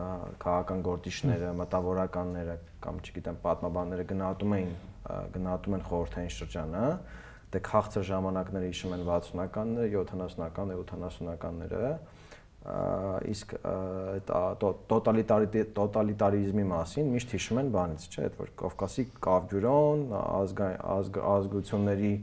քաղաքական 0.42 0.82
գործիչները, 0.88 1.52
մտավորականները 1.62 2.56
կամ 2.84 2.98
չգիտեմ 3.00 3.38
պատմաբանները 3.46 4.04
գնահատում 4.12 4.56
էին 4.58 4.74
գնահատում 5.36 5.76
են 5.78 5.86
խորհրդային 5.88 6.34
շրջանը, 6.36 6.84
դե 7.52 7.62
քաղցր 7.72 8.04
ժամանակները 8.12 8.68
հիշում 8.72 8.92
են 8.96 9.06
60-ականները, 9.08 10.04
70-ականները, 10.12 10.84
80-ականները, 10.92 11.94
իսկ 13.32 13.56
այդ 13.66 14.30
տոտալիտարիզմի 15.74 16.64
մասին 16.68 17.08
միշտ 17.16 17.32
հիշում 17.34 17.60
են 17.62 17.72
բանից, 17.74 18.04
չէ՞, 18.06 18.22
այդ 18.28 18.36
որ 18.38 18.52
Կովկասի 18.60 19.04
կավբյուրոն, 19.26 20.04
ազգությունների 21.32 22.14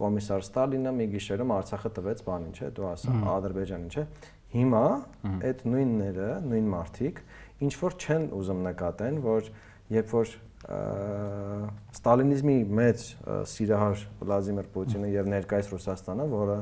կոմիսար 0.00 0.44
Ստալինը 0.46 0.92
մի 0.98 1.06
գիշերում 1.12 1.52
Արցախը 1.56 1.90
տվեց 1.98 2.22
բանին, 2.28 2.54
չէ՞, 2.56 2.70
դու 2.76 2.86
ասա 2.92 3.16
Ադրբեջանին, 3.32 3.90
չէ՞։ 3.92 4.04
Հիմա 4.52 4.84
այդ 5.48 5.62
նույնները, 5.72 6.30
նույն 6.52 6.70
մարդիկ 6.72 7.20
ինչ 7.66 7.74
որ 7.82 7.96
չեն 8.02 8.26
ուզում 8.36 8.64
նկատեն, 8.68 9.20
որ 9.24 9.52
երբ 9.96 10.12
որ 10.12 10.34
ստալինիզմի 11.92 12.56
մեծ 12.78 13.06
սիրահար 13.50 14.02
Վլադիմիր 14.20 14.68
Պուտինը 14.76 15.08
եւ 15.10 15.30
ներկայիս 15.32 15.70
Ռուսաստանը, 15.72 16.26
որը 16.32 16.58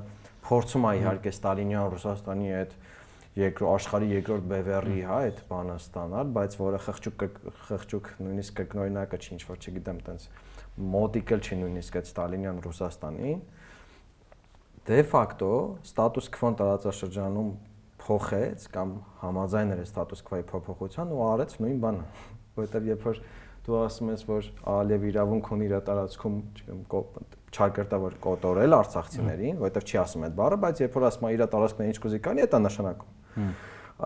փորձում 0.47 0.87
է 0.89 0.93
իհարկե 1.01 1.33
Ստալինյան 1.37 1.91
Ռուսաստանի 1.95 2.55
այդ 2.61 2.73
երկրորդ 3.41 3.71
աշխարհի 3.71 4.09
երկրորդ 4.11 4.47
բևեռի, 4.51 5.03
հա, 5.07 5.19
այդ 5.27 5.43
բանը 5.51 5.77
ստանալ, 5.81 6.31
բայց 6.35 6.57
որը 6.61 6.81
խղճուկ 6.87 7.25
խղճուկ 7.69 8.09
նույնիսկ 8.25 8.57
կրկնօրինակը 8.61 9.21
չի 9.21 9.31
ինչ 9.37 9.43
որ 9.51 9.61
չգիտեմ, 9.61 10.01
տենց 10.09 10.25
մոտիկել 10.79 11.43
չի 11.45 11.59
նույնիսկ 11.61 11.99
այդ 12.01 12.09
Ստալինյան 12.11 12.61
Ռուսաստանին։ 12.67 13.41
Դե 14.91 14.99
ֆակտո 15.11 15.51
ստատուս 15.91 16.31
քվոն 16.37 16.57
տարածաշրջանում 16.61 17.51
փոխեց 18.01 18.65
կամ 18.75 18.95
համաձայն 19.21 19.75
էր 19.75 19.83
ստատուս 19.85 20.23
քվոյի 20.29 20.47
փոփոխության 20.51 21.13
ու 21.15 21.21
արեց 21.27 21.57
նույն 21.61 21.83
բանը, 21.85 22.07
որովհետև 22.61 22.89
երբ 22.91 23.05
որ 23.11 23.21
դու 23.67 23.77
ասում 23.81 24.11
ես, 24.15 24.23
որ 24.31 24.47
Ալիև 24.73 25.05
իրավունք 25.11 25.51
ունի 25.55 25.67
իր 25.69 25.75
տարածքում, 25.91 26.39
չգիտեմ, 26.61 26.81
չակերտավոր 27.51 28.17
կոտորել 28.25 28.77
արցախցիներին, 28.79 29.61
որովհետև 29.61 29.91
չի 29.91 30.01
ասում 30.01 30.25
այդ 30.27 30.37
բառը, 30.41 30.59
բայց 30.65 30.81
երբ 30.81 30.97
որ 30.97 31.07
ասում 31.11 31.29
է 31.29 31.33
իր 31.37 31.45
տարածքն 31.55 31.91
ինչ 31.91 31.99
կուզի 32.01 32.21
կանի, 32.25 32.47
դա 32.51 32.61
նշանակում 32.65 33.45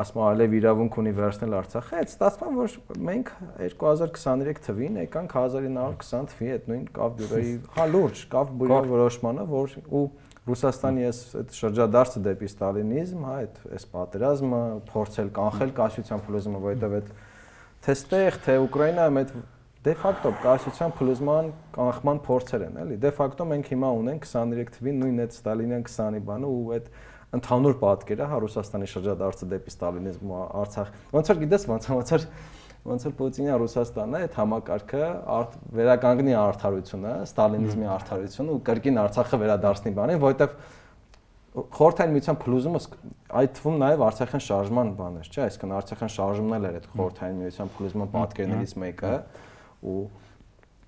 ասում 0.02 0.22
այլև 0.24 0.54
իրավունք 0.58 0.96
ունի 1.00 1.12
վերցնել 1.18 1.54
Արցախը, 1.58 1.98
այդ 2.00 2.12
ստացվում 2.14 2.58
որ 2.58 2.76
մենք 3.08 3.30
2023 3.62 4.60
թվին 4.66 4.98
եկանք 5.04 5.36
1920 5.38 6.28
թվի 6.34 6.50
այդ 6.54 6.68
նույն 6.72 6.84
կավ 6.98 7.14
բյուրոյի 7.20 7.54
հա 7.76 7.86
լուրջ 7.94 8.22
կավ 8.34 8.52
բյուրոյի 8.64 8.90
որոշմանը, 8.94 9.46
որ 9.54 9.76
ու 9.84 10.04
Ռուսաստանի 10.44 11.04
այս 11.08 11.18
այդ 11.40 11.54
շրջադարձը 11.56 12.20
դեպի 12.24 12.48
ստալինիզմ, 12.50 13.22
հա, 13.24 13.36
այդ 13.44 13.60
այս 13.78 13.86
պատերազմը 13.94 14.58
փորձել 14.90 15.30
կանխել 15.38 15.70
կայսրության 15.78 16.24
փլուզումը, 16.26 16.60
որովհետև 16.64 16.96
այդ 16.98 17.08
թե 17.84 17.94
ստեղ, 17.94 18.36
թե 18.44 18.56
Ուկրաինայում 18.64 19.20
այդ 19.22 19.32
դե 19.84 19.94
ֆակտո 20.00 20.30
կայսրության 20.44 20.92
փլուզման 20.98 21.48
կանխման 21.74 22.20
փորձեր 22.24 22.62
են, 22.64 22.76
էլի։ 22.84 22.94
Դե 23.02 23.10
ֆակտո 23.18 23.46
մենք 23.50 23.66
հիմա 23.72 23.90
ունենք 24.00 24.28
23 24.30 24.70
թվին 24.76 25.02
նույն 25.02 25.18
այդ 25.24 25.34
ստալինյան 25.34 25.84
20-ի 25.84 26.22
բանը 26.28 26.52
ու 26.54 26.62
այդ 26.76 26.86
ընդհանուր 27.34 27.78
պատկերը 27.84 28.28
հա 28.30 28.40
Ռուսաստանի 28.44 28.90
շրջադարձը 28.94 29.48
դեպի 29.54 29.72
ստալինիզմ 29.74 30.34
ու 30.34 30.42
Արցախ։ 30.64 30.92
Ոնց 31.14 31.30
որ 31.32 31.40
գիտես, 31.44 31.66
ոնց 31.74 31.88
ոնց 31.94 32.12
որ 32.14 32.26
ոնց 32.84 33.04
որ 33.08 33.12
Պուտինի 33.16 33.54
Ռուսաստանն 33.62 34.14
է 34.14 34.18
այդ 34.24 34.34
համակարգը 34.36 35.06
վերականգնի 35.78 36.34
արդարությունը, 36.36 37.12
ստալինիզմի 37.24 37.86
արդարությունը 37.94 38.54
ու 38.54 38.60
կրկին 38.68 39.00
Արցախը 39.04 39.38
վերադարձնի 39.40 39.92
բանին, 39.96 40.20
որովհետև 40.20 40.58
խորթային 41.54 42.12
միության 42.12 42.38
փլուզումը 42.44 42.82
այդ 43.40 43.56
թվում 43.56 43.76
նաև 43.80 44.04
Արցախյան 44.04 44.44
շարժման 44.44 44.92
բան 44.98 45.18
էր, 45.22 45.28
չէ՞, 45.32 45.42
այսինքն 45.44 45.74
Արցախյան 45.78 46.12
շարժումն 46.14 46.56
էլ 46.58 46.68
էր 46.68 46.78
այդ 46.80 46.88
խորթային 46.92 47.40
միության 47.40 47.72
փլուզման 47.78 48.10
պատկերներից 48.14 48.74
մեկը 48.84 49.12
ու 49.94 49.98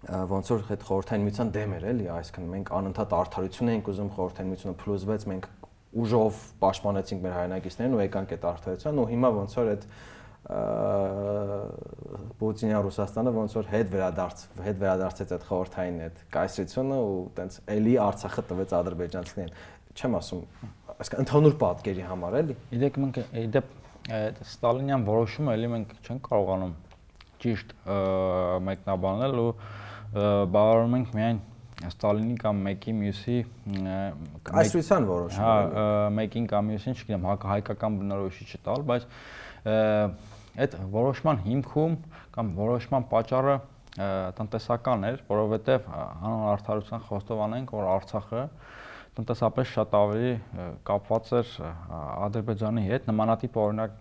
ոնց 0.07 0.51
որ 0.53 0.65
այդ 0.75 0.83
խորթային 0.87 1.25
միության 1.27 1.49
դեմ 1.55 1.73
էր 1.77 1.85
էլի, 1.91 2.05
այսինքն 2.17 2.51
մենք 2.53 2.69
անընդհատ 2.77 3.15
արդարություն 3.17 3.71
էինք 3.73 3.89
ուզում 3.91 4.11
խորթային 4.17 4.51
միությունը 4.53 4.77
փլուզվեց, 4.83 5.25
մենք 5.33 5.49
ուժով 5.97 6.43
պաշտպանեցինք 6.63 7.25
մեր 7.27 7.35
հայրենակիցներին 7.37 7.97
ու 7.97 8.03
եկանք 8.05 8.35
այդ 8.37 8.45
արդարության 8.51 9.01
ու 9.01 9.07
հիմա 9.13 9.31
ոնց 9.37 9.57
որ 9.57 9.71
այդ 9.73 9.87
Պուտինյան 12.39 12.83
Ռուսաստանը 12.87 13.31
ոնց 13.35 13.55
որ 13.57 13.71
հետ 13.73 13.89
վերադարձ 13.97 14.43
հետ 14.67 14.77
վերադարձեց 14.83 15.33
այդ 15.37 15.47
խորթային 15.49 15.97
այդ 16.07 16.21
կայսրությունը 16.37 16.99
ու 17.07 17.17
տենց 17.39 17.57
էլի 17.77 17.95
Արցախը 18.07 18.45
տվեց 18.51 18.75
ադրբեջանցիներին 18.79 19.57
չեմ 19.97 20.17
ասում 20.21 20.45
այսինքն 20.97 21.23
ընդհանուր 21.25 21.57
պատկերի 21.65 22.07
համար 22.07 22.39
էլի 22.43 22.57
իդեք 22.77 23.01
մենք 23.03 23.21
իդեպ 23.43 23.75
Ստալինյան 24.47 25.07
որոշումը 25.11 25.57
էլի 25.57 25.71
մենք 25.73 25.95
չենք 26.07 26.31
կարողանում 26.31 26.75
ճիշտ 27.43 27.73
մեկնաբանել 28.71 29.41
ու 29.43 29.51
բավարարում 30.15 30.97
ենք 31.01 31.15
միայն 31.17 31.41
Ստալինի 31.85 32.37
կամ 32.41 32.61
մեկի 32.65 32.93
մյուսի 32.97 33.37
կայսրության 34.49 35.07
որոշում։ 35.11 35.43
Հա, 35.45 35.57
մեկին 36.17 36.47
կամ 36.49 36.71
մյուսին, 36.73 36.95
չգիտեմ, 36.97 37.27
հայկական 37.53 37.99
բնորոշի 38.01 38.47
չտալ, 38.57 38.85
բայց 38.89 39.03
այդ 40.57 40.77
որոշման 40.95 41.43
հիմքում 41.45 41.97
կամ 42.37 42.53
որոշման 42.57 43.07
պատճառը 43.13 43.57
տնտեսական 44.41 45.05
էր, 45.11 45.21
որովհետև 45.29 45.91
հանուն 45.93 46.47
արդարության 46.55 47.05
խոստով 47.11 47.43
անենք, 47.47 47.75
որ 47.77 47.87
Արցախը 47.93 48.43
տնտեսապես 49.17 49.71
շատ 49.73 49.95
ավելի 49.97 50.33
կապված 50.85 51.31
էր 51.41 51.53
Ադրբեջանի 52.27 52.83
հետ, 52.89 53.07
նմանատիպ 53.09 53.57
օրինակ 53.63 54.01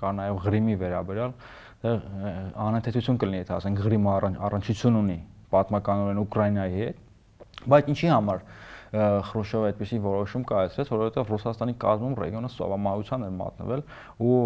կա 0.00 0.12
նաև 0.20 0.38
Ղրիմի 0.46 0.76
վերաբերյալ, 0.80 1.34
անհետեցություն 2.66 3.20
կլինի, 3.20 3.42
եթե 3.42 3.56
ասենք 3.56 3.82
Ղրիմը 3.84 4.14
առնչություն 4.48 5.00
ունի 5.02 5.18
պատմականորեն 5.52 6.22
Ուկրաինայի 6.24 6.80
հետ, 6.80 7.02
Բայց 7.66 7.90
ինչի 7.92 8.10
համար 8.12 8.42
Խրուշչովը 8.94 9.70
այդպեսի 9.70 9.98
որոշում 10.06 10.44
կայացրեց, 10.46 10.90
որովհետև 10.94 11.30
Ռուսաստանի 11.32 11.74
կազմում 11.82 12.14
ռեգիոնը 12.22 12.50
սովամահության 12.54 13.24
էր 13.26 13.32
մատնվել 13.36 13.82
ու 14.26 14.36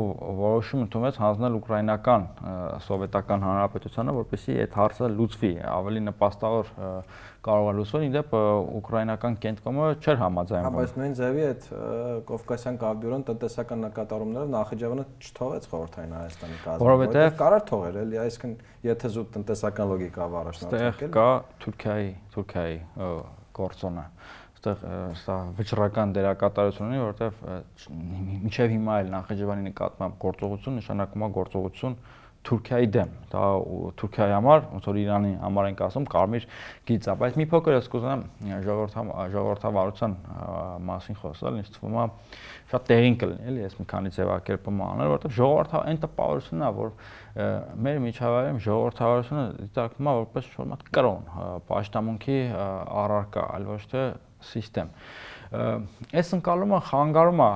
որոշում 0.41 0.85
ընդունեց 0.87 1.19
հանձնել 1.21 1.59
ուկրաինական 1.61 2.25
սովետական 2.87 3.45
հանրապետությանը, 3.47 4.15
որպեսզի 4.21 4.57
այդ 4.65 4.79
հարցը 4.81 5.11
լուծվի, 5.21 5.53
ավելի 5.71 6.03
նպաստավոր 6.09 6.73
կարող 7.41 7.69
է 7.71 7.75
լուծվել, 7.81 8.03
իդեպ 8.11 8.35
ուկրաինական 8.81 9.37
կենտրոնը 9.41 9.85
չէր 10.01 10.19
համաձայնվում։ 10.21 10.77
Բայց 10.77 10.93
նույն 11.01 11.15
ձևի 11.21 11.45
այդ 11.51 11.69
Կովկասյան 12.29 12.79
կավբյուրոն 12.85 13.25
տնտեսական 13.31 13.85
նկատառումներով 13.87 14.53
Նախիջևանը 14.57 15.07
չթողեց 15.25 15.69
խորհրդային 15.73 16.15
Հայաստանի 16.21 16.61
կազմը, 16.61 16.85
որովհետև 16.85 17.35
կարար 17.41 17.67
թողեր 17.71 18.01
էլի, 18.05 18.21
այսինքն 18.29 18.57
եթե 18.91 19.13
զուտ 19.17 19.35
տնտեսական 19.41 19.93
լոգիկա 19.95 20.31
առաջնորդել։ 20.45 21.13
Կա 21.17 21.29
Թուրքիայի, 21.65 22.11
Թուրքիայի 22.37 22.81
գործոնը 23.61 24.07
այստեղ 24.61 24.83
սա 25.23 25.37
վճռական 25.57 26.11
դերակատարություն 26.17 26.91
ունի, 26.91 26.99
որովհետև 27.01 27.39
մինչև 28.45 28.75
հիմա 28.75 28.97
էլ 29.01 29.13
Նախիջևանի 29.15 29.65
նկատմամբ 29.71 30.19
գործողություն 30.25 30.77
նշանակում 30.81 31.25
է 31.25 31.31
գործողություն 31.39 31.97
Թուրքիայի 32.41 32.89
դեմ։ 32.95 33.11
Դա 33.31 33.41
Թուրքիայի 34.01 34.33
համար, 34.33 34.63
ոնց 34.71 34.87
որ 34.91 34.99
Իրանի 35.01 35.33
համար 35.43 35.67
ենք 35.71 35.83
ասում, 35.87 36.07
կարմիր 36.15 36.47
գիծ 36.89 37.09
է, 37.11 37.15
բայց 37.21 37.37
մի 37.41 37.47
փոքր 37.51 37.77
ես 37.77 37.89
կուզենամ 37.93 38.23
ժողովրդավարության 39.35 40.15
մասին 40.89 41.19
խոսալ, 41.21 41.59
ինձ 41.61 41.71
թվում 41.77 41.99
է 42.01 42.07
շատ 42.71 42.89
տեղին 42.91 43.19
կլինի, 43.21 43.47
էլի, 43.51 43.63
ես 43.67 43.77
մի 43.81 43.87
քանի 43.91 44.13
ձևակերպում 44.17 44.83
անել, 44.89 45.11
որովհետև 45.11 45.37
ժողովրդը 45.37 45.83
այն 45.91 46.01
տպավորությունն 46.07 46.65
է, 46.65 46.73
որ 46.81 46.93
մեր 47.87 48.01
միջավայրում 48.09 48.61
ժողովրդավարությունը 48.67 49.45
դիտարկվում 49.61 50.11
է 50.11 50.17
որպես 50.21 50.51
շորմատ 50.57 50.85
կրոն, 50.97 51.31
պաշտամունքի 51.71 52.39
առարկա, 53.05 53.47
այլ 53.61 53.71
ոչ 53.71 53.83
թե 53.91 54.05
համակարգ։ 54.41 54.91
Այս 55.51 56.29
ընկալումը 56.37 56.79
խանգարում 56.87 57.41
է 57.43 57.51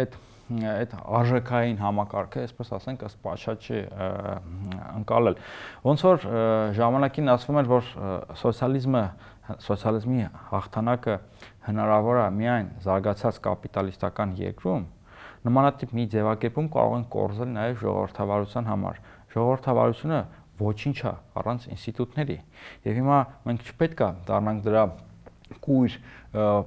այդ 0.00 0.14
այդ 0.46 0.92
արժեքային 1.18 1.78
համակարգը, 1.82 2.42
այսպես 2.46 2.68
ասենք, 2.76 3.00
ըստ 3.08 3.18
Պաչաչի 3.24 3.80
անցալել։ 4.96 5.38
Ոնց 5.86 6.04
որ 6.06 6.26
ժամանակին 6.78 7.32
ասվում 7.34 7.58
էր, 7.62 7.70
որ 7.72 7.88
սոցիալիզմը 8.42 9.02
սոցիալիզմի 9.66 10.28
հաղթանակը 10.50 11.16
հնարավոր 11.66 12.20
է 12.22 12.28
միայն 12.36 12.70
զարգացած 12.86 13.40
կապիտալիստական 13.46 14.32
երկրում, 14.40 14.86
նմանատիպ 15.46 15.92
մի 15.98 16.06
ձևակերպում 16.14 16.70
կարող 16.74 16.96
են 16.96 17.04
կորզել 17.14 17.52
նաև 17.54 17.76
ժողովրդավարության 17.82 18.70
համար։ 18.70 19.00
Ժողովրդավարությունը 19.36 20.20
ոչինչ 20.56 20.96
է 20.96 21.12
առանց 21.42 21.66
ինստիտուտների։ 21.76 22.38
Եվ 22.86 22.98
հիմա 23.02 23.18
մենք 23.46 23.70
չպետք 23.70 24.02
է 24.06 24.10
դառնանք 24.30 24.64
դրա 24.66 24.84
կույր 25.66 25.96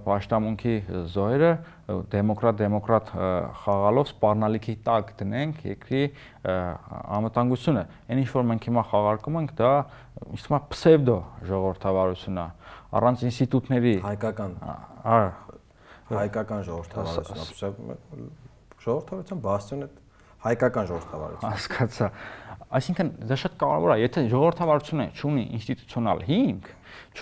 պաշտամունքի 0.06 0.76
զոհերը 1.14 1.52
դեմոկրատ 2.14 2.58
դեմոկրատ 2.60 3.12
խաղալով 3.64 4.10
սպառնալիքի 4.10 4.76
տակ 4.86 5.14
դնենք 5.20 5.62
երկրի 5.70 6.02
անվտանգությունը։ 7.18 7.84
Այն 8.10 8.22
ինչ 8.24 8.30
որ 8.36 8.48
մենք 8.50 8.68
հիմա 8.70 8.84
խաղարկում 8.90 9.40
ենք, 9.40 9.54
դա 9.60 9.72
իսկ 10.38 10.52
մա 10.54 10.60
պսևդո 10.74 11.18
ժողովրդավարությունն 11.50 12.42
է 12.44 12.48
առանց 13.00 13.24
ինստիտուտների 13.30 13.96
հայկական 14.06 14.52
հայկական 16.10 16.64
ժողովրդավարություն 16.70 18.30
ժողովրդավարության 18.86 19.44
բաստիոնը 19.46 19.90
հայկական 20.46 20.90
ժողովրդավարություն 20.90 21.54
հասկացա 21.54 22.10
այսինքն 22.80 23.14
դա 23.30 23.38
շատ 23.44 23.56
կարևոր 23.62 23.94
է 23.96 23.98
եթե 24.04 24.24
ժողովրդավարությունը 24.34 25.08
ունի 25.30 25.46
ինստիտուցիոնալ 25.58 26.26
հիմք 26.30 26.70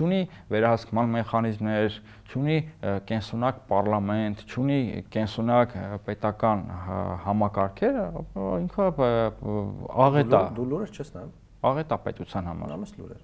ունի 0.02 0.20
վերահսկման 0.52 1.14
մեխանիզմներ, 1.16 1.98
ունի 2.38 2.58
կենսունակ 3.08 3.60
պարլամենտ, 3.70 4.44
ունի 4.62 4.80
կենսունակ 5.14 5.76
պետական 6.08 6.64
համակարգեր, 7.24 8.00
ինքը 8.66 8.88
աղետ 10.08 10.36
է։ 10.38 10.42
Դու 10.58 10.68
լուրը 10.74 10.90
չես 10.98 11.14
նայում։ 11.16 11.34
Աղետ 11.72 11.94
է 11.96 12.00
պետության 12.08 12.50
համար։ 12.52 12.74
Նամես 12.74 12.92
լուրեր։ 12.98 13.24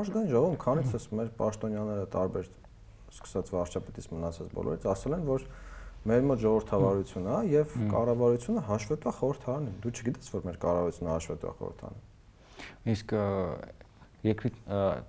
Աշգան 0.00 0.26
ժողովում 0.30 0.58
քանից 0.64 0.94
էս 1.00 1.06
մեր 1.18 1.28
պաշտոնյաները 1.40 2.06
տարբեր 2.14 2.48
սկսած 3.10 3.52
վարչապետից 3.54 4.08
մնացած 4.14 4.50
բոլորից 4.54 4.86
ասել 4.90 5.16
են, 5.16 5.24
որ 5.30 5.46
մեր 6.10 6.26
մոտ 6.30 6.42
ժողովրդավարությունն 6.44 7.30
է 7.30 7.38
եւ 7.50 7.74
կառավարությունը 7.90 8.62
հաշվետվա 8.70 9.12
խորհրդարան 9.18 9.66
է։ 9.66 9.72
Դու 9.84 9.92
չգիտես, 9.98 10.30
որ 10.36 10.46
մեր 10.46 10.60
կառավարությունը 10.64 11.10
հաշվետվա 11.10 11.52
խորհրդարան 11.60 11.98
է։ 11.98 12.94
Իսկ 12.94 13.14
երկրի 14.26 14.50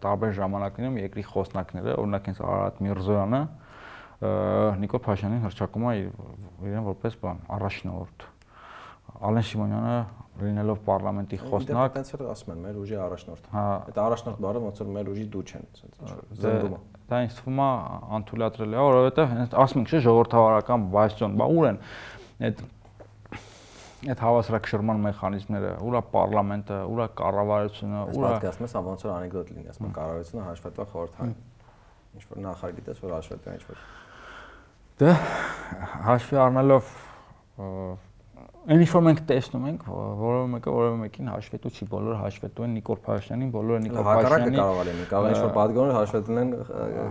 տարբեր 0.04 0.36
ժամանակներում 0.38 1.00
երկրի 1.02 1.24
խոսնակները, 1.32 1.96
օրինակ 2.02 2.30
հենց 2.32 2.42
Արարատ 2.48 2.82
Միրզոյանը 2.86 3.42
Նիկոլ 4.22 5.02
Փաշյանին 5.08 5.46
հրճակում 5.48 5.86
է 5.90 5.94
իրեն 6.02 6.86
որպես 6.88 7.18
բան 7.22 7.40
առաջնորդ։ 7.58 8.26
Ալեն 9.12 9.46
Սիմոնյանը 9.50 9.96
լինելով 10.42 10.78
parlamenti 10.86 11.40
խոսնակ, 11.42 11.98
այդպես 11.98 12.14
էլ 12.16 12.30
ասում 12.32 12.52
են 12.54 12.62
մեր 12.66 12.78
ուժի 12.82 12.98
առաջնորդ։ 13.06 13.50
Հա, 13.52 13.64
այդ 13.90 13.98
առաջնորդ 14.02 14.40
բառը 14.46 14.62
ոնց 14.66 14.82
որ 14.82 14.92
մեր 14.96 15.10
ուժի 15.12 15.26
դու 15.34 15.42
չեն, 15.52 15.66
ասենց 15.76 15.98
զնդումը։ 16.42 16.80
Դա 17.12 17.20
ինձ 17.26 17.36
թվում 17.42 17.60
է 17.62 17.68
անթույլատրել 18.18 18.72
է, 18.72 18.80
որովհետև 18.88 19.34
հենց 19.36 19.58
ասում 19.66 19.82
ենք, 19.82 19.92
չէ, 19.92 20.02
ժողովրդավարական 20.08 20.86
բաստիոն, 20.96 21.36
բա 21.42 21.50
ուր 21.52 21.68
են 21.72 21.82
այդ 22.48 22.64
այդ 24.02 24.22
հավասարակշռման 24.26 25.02
մեխանիզմները, 25.06 25.72
ուրա 25.86 26.02
parlamento, 26.10 26.78
ուրա 26.90 27.08
կառավարությունը, 27.22 28.00
ուրա 28.18 28.32
Պատկասում 28.36 28.66
ես, 28.66 28.76
ոնց 28.88 29.04
որ 29.06 29.12
անեկդոտ 29.14 29.52
լինի, 29.52 29.66
ասում 29.72 29.92
կառավարությունը 29.98 30.46
հաշվետվա 30.48 30.86
խորհրդային։ 30.92 31.36
Ինչ 32.12 32.24
որ 32.32 32.42
նախար 32.48 32.74
գիտես, 32.82 33.02
որ 33.06 33.14
հաշվետվա 33.18 33.54
ինչ 33.58 33.64
որ։ 33.70 33.84
Դե 35.02 35.12
հաշվի 36.08 36.42
առնելով 36.42 36.90
այն 38.62 38.82
ինչ 38.82 38.90
որ 38.94 39.04
մենք 39.08 39.22
տեսնում 39.26 39.64
ենք, 39.72 39.86
որևէ 40.22 40.50
մեկը 40.52 40.74
որևէ 40.76 40.98
մեկին 41.02 41.30
հաշվետու 41.32 41.72
չի, 41.72 41.86
բոլորը 41.92 42.18
հաշվետու 42.22 42.66
են 42.68 42.76
Նիկոլ 42.78 43.00
Փաշյանին, 43.08 43.50
բոլորը 43.56 43.80
Նիկոլ 43.86 44.06
Փաշյանին։ 44.06 44.22
Հակառակը 44.22 44.60
կարող 44.62 44.86
լինի, 44.92 45.06
կարող 45.12 45.32
ինչ 45.32 45.42
որ 45.42 45.54
պատգամներ 45.58 45.96
հաշվետուն 45.98 46.42
են 46.42 46.54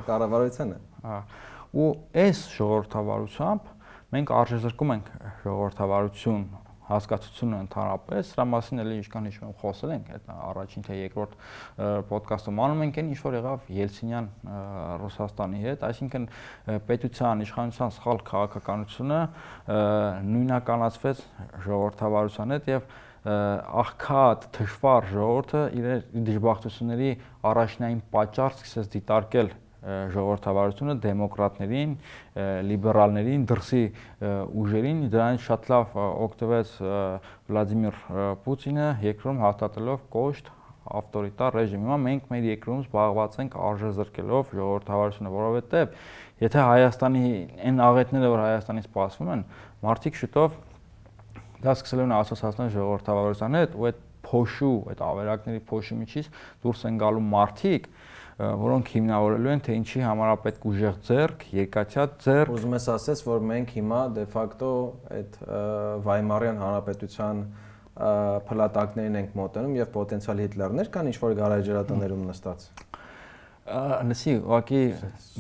կառավարությանը։ 0.07 0.79
Հա։ 1.11 1.19
Ու 1.71 1.91
այս 2.23 2.45
ժողովրդավարությամբ 2.55 3.69
մենք 4.15 4.33
արժեզրկում 4.41 4.95
ենք 4.95 5.11
ժողովրդավարություն 5.43 6.41
հասկացությունը 6.91 7.59
ընդհանրապես, 7.65 8.31
սրա 8.31 8.47
մասին 8.51 8.83
էլի 8.85 8.97
ինչքան 9.01 9.29
հիշում 9.31 9.47
եմ 9.51 9.57
խոսել 9.61 9.93
ենք, 9.95 10.09
այդ 10.17 10.31
առաջին 10.51 10.87
թե 10.87 10.97
երկրորդ 11.01 11.37
ոդկասթում 12.11 12.63
անում 12.65 12.83
ենք 12.87 12.99
այն 13.01 13.11
ինչ 13.11 13.21
որ 13.25 13.37
եղավ 13.41 13.71
Ելցինյան 13.81 14.31
Ռուսաստանի 15.01 15.63
հետ, 15.65 15.85
այսինքն 15.91 16.27
պետության 16.91 17.45
իշխանության 17.47 17.95
սխալ 18.01 18.25
քաղաքականությունը 18.31 19.21
նույնականացվեց 20.31 21.25
ժողովրդավարության 21.71 22.55
հետ 22.57 22.71
եւ 22.75 22.93
աղքատ 23.21 24.45
թշվառ 24.57 25.09
ժողովուրդը 25.11 25.65
իր 25.77 25.89
դժբախտությունների 26.29 27.11
առաջնային 27.51 27.99
պատճառ 28.15 28.55
սկսեց 28.57 28.89
դիտարկել 28.95 29.51
ժողովրդավարությունը 29.81 30.95
դեմոկրատներին, 31.05 31.93
լիբերալներին, 32.69 33.45
դրսի 33.51 33.83
ուժերին 34.61 35.03
դրանից 35.15 35.45
շատ 35.47 35.69
լավ 35.73 35.95
օգտվեց 36.01 36.73
Վլադիմիր 37.51 38.01
Պուտինը 38.45 38.89
երկրում 39.09 39.41
հաստատելով 39.45 40.03
կոշտ 40.17 40.51
ավտորիտար 40.91 41.57
ռեժիմ։ 41.57 41.83
Հիմա 41.87 41.97
մենք 42.05 42.31
մեր 42.33 42.47
երկրում 42.51 42.81
զբաղված 42.85 43.37
ենք 43.41 43.57
արժեզրկելով 43.71 44.53
ժողովրդավարությունը, 44.59 45.33
որովհետև 45.35 45.93
եթե 46.41 46.65
Հայաստանի 46.67 47.25
այն 47.71 47.83
աղետները, 47.85 48.31
որ 48.33 48.43
Հայաստանից 48.45 48.89
սպասվում 48.91 49.33
են, 49.35 49.45
մարդիկ 49.85 50.21
շուտով 50.21 50.57
դա 51.61 51.75
սկսելու 51.77 52.07
են 52.07 52.15
ասոցիացնել 52.17 52.73
ժողովրդավարության 52.75 53.59
հետ 53.61 53.77
ու 53.77 53.87
այդ 53.91 54.01
փոշու, 54.31 54.77
այդ 54.91 55.03
ավերակների 55.05 55.61
փոշի 55.71 55.97
միջից 56.01 56.31
դուրս 56.65 56.83
են 56.91 56.99
գալու 57.01 57.25
մարդիկ, 57.31 57.89
որոնք 58.41 58.91
հիմնավորելու 58.95 59.51
են 59.53 59.63
թե 59.67 59.75
ինչի 59.81 60.03
համար 60.07 60.31
է 60.31 60.37
պետք 60.45 60.63
ուժեղ 60.71 60.95
ձեռք, 61.09 61.43
երկաթյա 61.59 62.05
ձեռք։ 62.25 62.53
Ուզում 62.55 62.77
ես 62.77 62.87
ասես, 62.95 63.23
որ 63.27 63.43
մենք 63.51 63.75
հիմա 63.77 63.99
դե 64.17 64.25
ֆակտո 64.33 64.71
այդ 65.17 65.37
Վայմարյան 66.07 66.63
հանրապետության 66.65 67.43
փլատակներին 68.49 69.19
ենք 69.21 69.37
մոտենում 69.37 69.77
եւ 69.77 69.91
պոտենցիալ 69.97 70.43
Հիտլերներ 70.47 70.91
կան 70.95 71.11
ինչ 71.11 71.17
որ 71.21 71.37
գարաժերատներում 71.41 72.25
նստած։ 72.31 72.67
Լսի, 74.11 74.37
ուղղակի 74.41 74.83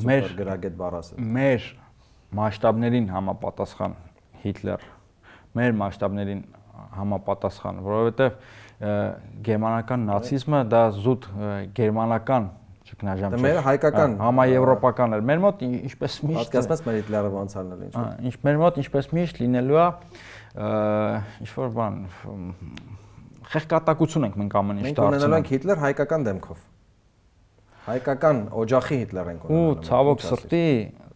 մեր 0.06 0.30
գրագետ 0.40 0.76
բառասը։ 0.80 1.24
Մեր 1.40 1.68
մասշտաբներին 2.36 3.08
համապատասխան 3.16 3.96
Հիտլեր, 4.44 4.84
մեր 5.56 5.76
մասշտաբներին 5.80 6.42
համապատասխան, 7.00 7.80
որովհետեւ 7.86 8.36
գերմանական 9.46 10.06
նացիզմը 10.08 10.60
դա 10.72 10.82
զուտ 11.00 11.26
գերմանական 11.76 12.46
ճգնաժամ 12.90 13.34
չէ։ 13.34 13.38
Դա 13.38 13.42
մեր 13.44 13.58
հայկական 13.66 14.16
համաեվրոպական 14.20 15.16
էր։ 15.16 15.22
Մեր 15.30 15.42
մոտ 15.44 15.62
ինչպես 15.68 16.16
միշտ 16.26 16.40
Պատկասպես 16.40 16.82
մեր 16.86 16.96
Հիտլերը 17.00 17.30
ոնց 17.34 17.54
արնել 17.60 17.84
ինչ։ 17.86 18.02
Ինչ 18.30 18.34
մեր 18.46 18.58
մոտ 18.60 18.80
ինչպես 18.82 19.08
միշտ 19.16 19.40
լինելու 19.44 19.78
է 19.80 19.86
ինչ 21.40 21.50
որ 21.54 21.70
բան 21.78 22.00
խեղկատակություն 23.50 24.26
ենք 24.28 24.36
մենք 24.40 24.56
ամեն 24.60 24.80
ինչ 24.80 24.90
դարձնում։ 24.90 25.06
Մենք 25.10 25.20
ունենալու 25.20 25.38
ենք 25.40 25.48
Հիտլեր 25.54 25.80
հայկական 25.84 26.26
դեմքով։ 26.26 26.60
Հայկական 27.86 28.42
օջախի 28.60 28.98
Հիտլեր 29.00 29.30
ենք 29.30 29.46
ունենալու։ 29.46 29.70
Ու 29.70 29.86
ցավոք 29.90 30.24
սրտի, 30.26 30.66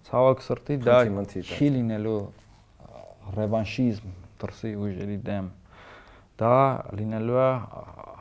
ցավոք 0.09 0.45
սրտի 0.45 0.79
դա 0.85 0.97
չի 1.45 1.69
լինելու 1.75 2.19
ռևանշիզմ 3.35 4.15
դրսի 4.43 4.73
ուժերի 4.85 5.19
դեմ։ 5.29 5.51
Դա 6.43 6.57
լինելու 6.99 7.39
է 7.45 7.51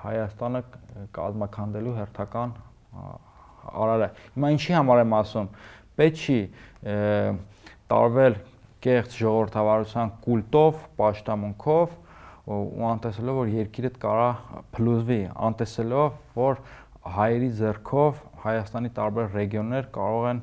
Հայաստանը 0.03 0.61
կազմակերպելու 1.15 1.95
հերթական 1.97 2.53
արարը։ 3.71 4.09
Հիմա 4.35 4.51
ինչի 4.57 4.75
համար 4.77 5.03
եմ 5.03 5.15
ասում։ 5.19 5.49
Պետք 5.99 6.23
չի 6.23 6.39
տարվել 7.93 8.37
կեղծ 8.83 9.17
ժողովրդավարության 9.23 10.09
կուլտով, 10.23 10.79
աշտամունքով 11.07 11.93
ու 12.53 12.87
անտեսելով 12.89 13.37
որ 13.39 13.51
երկիրդ 13.53 13.99
կարա 14.03 14.29
փլուզվի, 14.75 15.19
անտեսելով 15.47 16.17
որ 16.35 16.59
հայերի 17.13 17.49
ձեռքով 17.59 18.21
Հայաստանի 18.43 18.89
տարբեր 18.97 19.29
ռեգիոններ 19.37 19.85
կարող 19.95 20.25
են 20.33 20.39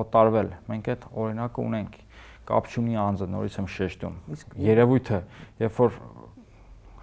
օտարվել։ 0.00 0.48
Մենք 0.70 0.88
այդ 0.94 1.04
օրինակը 1.20 1.64
ունենք։ 1.66 1.98
Կապ 2.48 2.70
չունի 2.72 2.96
անձը, 3.02 3.28
նորից 3.34 3.58
եմ 3.60 3.68
շեշտում։ 3.76 4.16
Երևույթը, 4.66 5.20
երբ 5.66 5.80
որ 5.82 5.98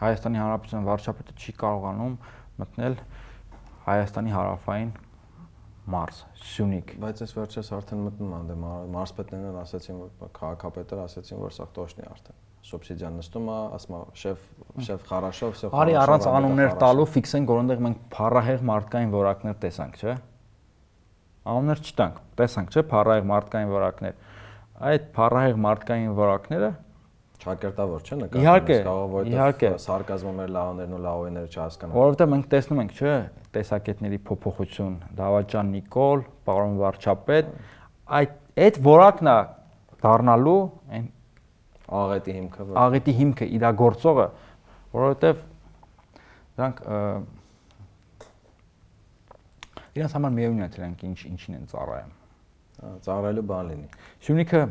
Հայաստանի 0.01 0.41
Հանրապետության 0.41 0.87
վարչապետը 0.89 1.37
չի 1.37 1.55
կարողանում 1.61 2.15
մտնել 2.63 2.97
Հայաստանի 3.83 4.33
հարավային 4.33 4.91
Մարս, 5.83 6.19
Սյունիք։ 6.39 6.91
Բայց 7.03 7.21
այս 7.25 7.33
վերջերս 7.35 7.69
արդեն 7.75 8.03
մտնում 8.05 8.33
անդե 8.37 8.55
մարսպետներն 8.93 9.57
ասացին, 9.59 9.97
որ 9.99 10.29
քաղաքապետեր 10.37 11.01
ասացին, 11.03 11.41
որ 11.43 11.55
սա 11.57 11.65
տոշնի 11.75 12.05
արդեն։ 12.07 12.37
Սուբսիդիան 12.63 13.17
նստում 13.19 13.49
է, 13.51 13.57
ասում 13.75 13.97
է 13.97 14.01
շեֆ 14.21 14.45
շեֆ 14.87 15.01
խարաշով, 15.09 15.57
շեֆ 15.59 15.75
Արի 15.83 15.97
առանց 15.99 16.27
անուններ 16.31 16.71
տալու 16.79 17.07
ֆիքսենք, 17.11 17.51
որոնտեղ 17.51 17.83
մենք 17.83 17.99
փառահեղ 18.13 18.63
մարդկային 18.71 19.11
որակներ 19.13 19.57
տեսանք, 19.63 19.99
չէ՞։ 19.99 20.15
Անուններ 21.43 21.83
չտանք, 21.83 22.23
տեսանք, 22.39 22.71
չէ՞, 22.71 22.85
փառահեղ 22.93 23.27
մարդկային 23.33 23.73
որակներ։ 23.73 24.17
Այդ 24.93 25.11
փառահեղ 25.19 25.61
մարդկային 25.67 26.15
որակները 26.23 26.71
Ճակերտավոր 27.43 28.03
չէ 28.07 28.17
նկատի։ 28.21 28.75
Իհարկե, 29.33 29.69
սարկազմը 29.83 30.31
մեր 30.37 30.51
լավաներն 30.55 30.93
ու 30.95 30.99
լավոյները 31.03 31.49
չհասկանան։ 31.51 31.95
Որովհետև 31.97 32.29
մենք 32.33 32.45
տեսնում 32.53 32.81
ենք, 32.83 32.93
չէ, 32.95 33.15
տեսակետների 33.53 34.19
փոփոխություն, 34.27 34.95
Դավաճան 35.17 35.73
Նիկոլ, 35.73 36.23
պարոն 36.47 36.79
վարչապետ, 36.81 37.51
այդ 38.19 38.39
այդ 38.53 38.79
որակն 38.85 39.29
է 39.29 39.37
դառնալու 40.03 40.59
այն 40.93 41.05
աղետի 41.99 42.35
հիմքը, 42.37 42.65
աղետի 42.83 43.15
հիմքը 43.19 43.47
իրագործողը, 43.57 44.27
որովհետև 44.93 45.41
դրանք 46.57 46.81
իրանց 49.93 50.15
համար 50.17 50.35
միևնույն 50.37 50.65
է 50.65 50.69
դրանք 50.77 51.03
ինչ 51.09 51.17
ինչին 51.29 51.57
են 51.59 51.67
ծառայում։ 51.73 52.13
Ծառայելու 53.05 53.45
բան 53.49 53.67
լինի։ 53.73 53.89
Սյունիքը 54.27 54.61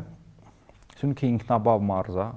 Սյունիքը 0.93 1.29
ինքնաբավ 1.33 1.85
մարզ 1.89 2.17
է, 2.23 2.27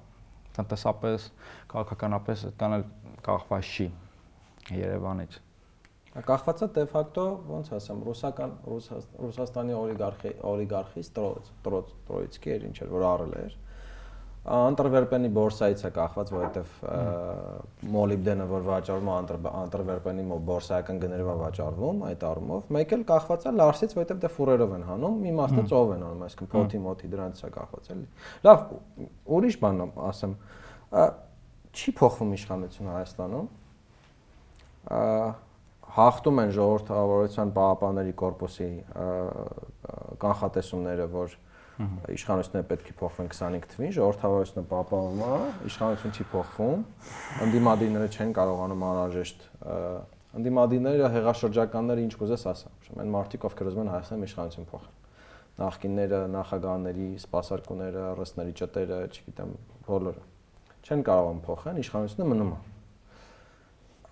տնտեսապես, 0.56 1.26
քաղաքականապես 1.72 2.44
այդքան 2.50 2.76
էլ 2.76 2.86
կախված 3.26 3.72
չի 3.76 3.88
Երևանից։ 4.76 5.40
Կախված 6.24 6.62
է 6.64 6.66
դե 6.76 6.82
ֆակտո, 6.92 7.24
ոնց 7.50 7.70
ասեմ, 7.76 7.98
ռուսական 8.06 8.52
Ռուսաստանի 8.66 9.74
օլիգարխի 9.76 10.30
օլիգարխից 10.48 11.10
տրոց, 11.16 11.50
տրոց, 11.66 11.94
տրոյցկի 12.08 12.52
էր 12.56 12.66
ինչ 12.70 12.76
էր, 12.80 12.92
որ 12.96 13.06
առել 13.10 13.34
էր 13.42 13.56
Անտրվերպենի 14.46 15.28
բորսայից 15.34 15.80
է 15.82 15.88
կախված, 15.96 16.28
որովհետև 16.30 16.74
մոլիբդենը, 17.96 18.44
որ 18.52 18.66
վաճառվում 18.68 19.08
է 19.10 19.48
Անտրվերպենի 19.60 20.26
բորսայական 20.46 21.00
գներով 21.02 21.40
վաճառվում 21.40 22.04
այդ 22.06 22.26
առումով, 22.28 22.68
մեկ 22.76 22.94
էլ 22.96 23.02
կախված 23.10 23.46
է 23.50 23.52
Լարսից, 23.58 23.96
որովհետև 23.98 24.20
դե 24.22 24.30
ֆուրերով 24.36 24.76
են 24.76 24.84
հանում, 24.86 25.16
մի 25.26 25.32
մասը 25.40 25.64
ծով 25.72 25.90
են 25.96 26.04
անում, 26.06 26.22
այսինքն 26.26 26.50
փոթի 26.54 26.82
մոթի 26.86 27.10
դրանից 27.16 27.42
է 27.42 27.50
կախված 27.56 27.90
էլի։ 27.96 28.06
Լավ, 28.46 28.62
ուրիշ 29.34 29.58
բան 29.66 29.82
ասեմ, 30.06 30.38
չի 31.74 31.96
փոխվում 31.98 32.30
իշխանությունը 32.38 32.94
Հայաստանում։ 32.96 33.50
Հաղթում 35.96 36.40
են 36.42 36.50
ժողովրդավարության 36.52 37.52
պահապանների 37.56 38.14
կորպուսի 38.20 38.66
կանխատեսումները, 40.20 41.06
որ 41.14 41.36
իշխանությունները 42.16 42.66
պետք 42.72 42.90
է 42.92 42.96
փոխվեն 43.00 43.30
25 43.32 43.70
թվին, 43.72 43.94
ժողովրդավարությունը 43.96 44.68
պահպանվում 44.72 45.22
է, 45.24 45.38
իշխանությունը 45.70 46.16
չի 46.16 46.26
փոխվում, 46.34 46.84
ընդդիմադիրները 47.46 48.10
չեն 48.12 48.36
կարողանում 48.36 48.84
անհրաժեշտ 48.90 49.48
ընդդիմադիրները 50.36 51.10
հեղաշրջականները 51.16 52.06
ինչ 52.06 52.14
կուզես 52.20 52.46
ասա։ 52.52 52.72
Ուրեմն 52.76 53.02
այն 53.06 53.12
մարդիկ, 53.16 53.44
ովքեր 53.48 53.70
ուզում 53.72 53.84
են 53.86 53.92
Հայաստանում 53.96 54.26
իշխանություն 54.26 54.70
փոխել։ 54.72 54.94
Նախկինները, 55.56 56.18
նախագահաների, 56.36 57.10
սպասարկուները, 57.24 58.06
ռսների 58.20 58.56
ճտերը, 58.60 58.98
չգիտեմ, 59.16 59.54
բոլորը 59.86 60.24
չեն 60.86 61.06
կարողանում 61.08 61.44
փոխեն, 61.46 61.78
իշխանությունը 61.86 62.26
մնում 62.36 62.52
է։ 62.52 62.75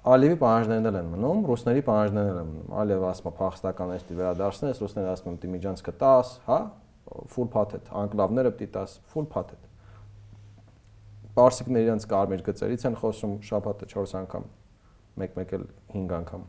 Ալիևի 0.04 0.36
պահանջներն 0.36 0.88
էլ 0.90 0.96
են 0.98 1.06
մնում, 1.14 1.38
ռուսների 1.48 1.82
պահանջներն 1.86 2.26
էլ 2.30 2.40
են 2.40 2.48
մնում։ 2.50 2.72
Ալիևը 2.80 3.06
ասում 3.08 3.28
է 3.30 3.32
փախստական 3.38 3.92
էստի 3.94 4.16
վերադարձնես, 4.18 4.80
ռուսները 4.84 5.12
ասում 5.14 5.30
են 5.30 5.38
դիմիջանսկը 5.44 5.94
10, 6.02 6.32
հա, 6.48 6.58
full 7.32 7.48
patent, 7.54 7.88
անկլավները 8.02 8.52
պիտի 8.58 8.68
տաս 8.74 8.98
full 9.14 9.30
patent։ 9.32 9.70
Պարսիկները 11.38 11.88
իրենց 11.88 12.08
կարմիր 12.12 12.44
գծերից 12.50 12.84
են 12.90 12.98
խոսում 13.00 13.38
շաբաթը 13.48 13.88
4 13.94 14.14
անգամ, 14.20 14.44
մեկ-մեկ 15.24 15.56
էլ 15.56 15.66
5 15.96 16.14
անգամ 16.20 16.44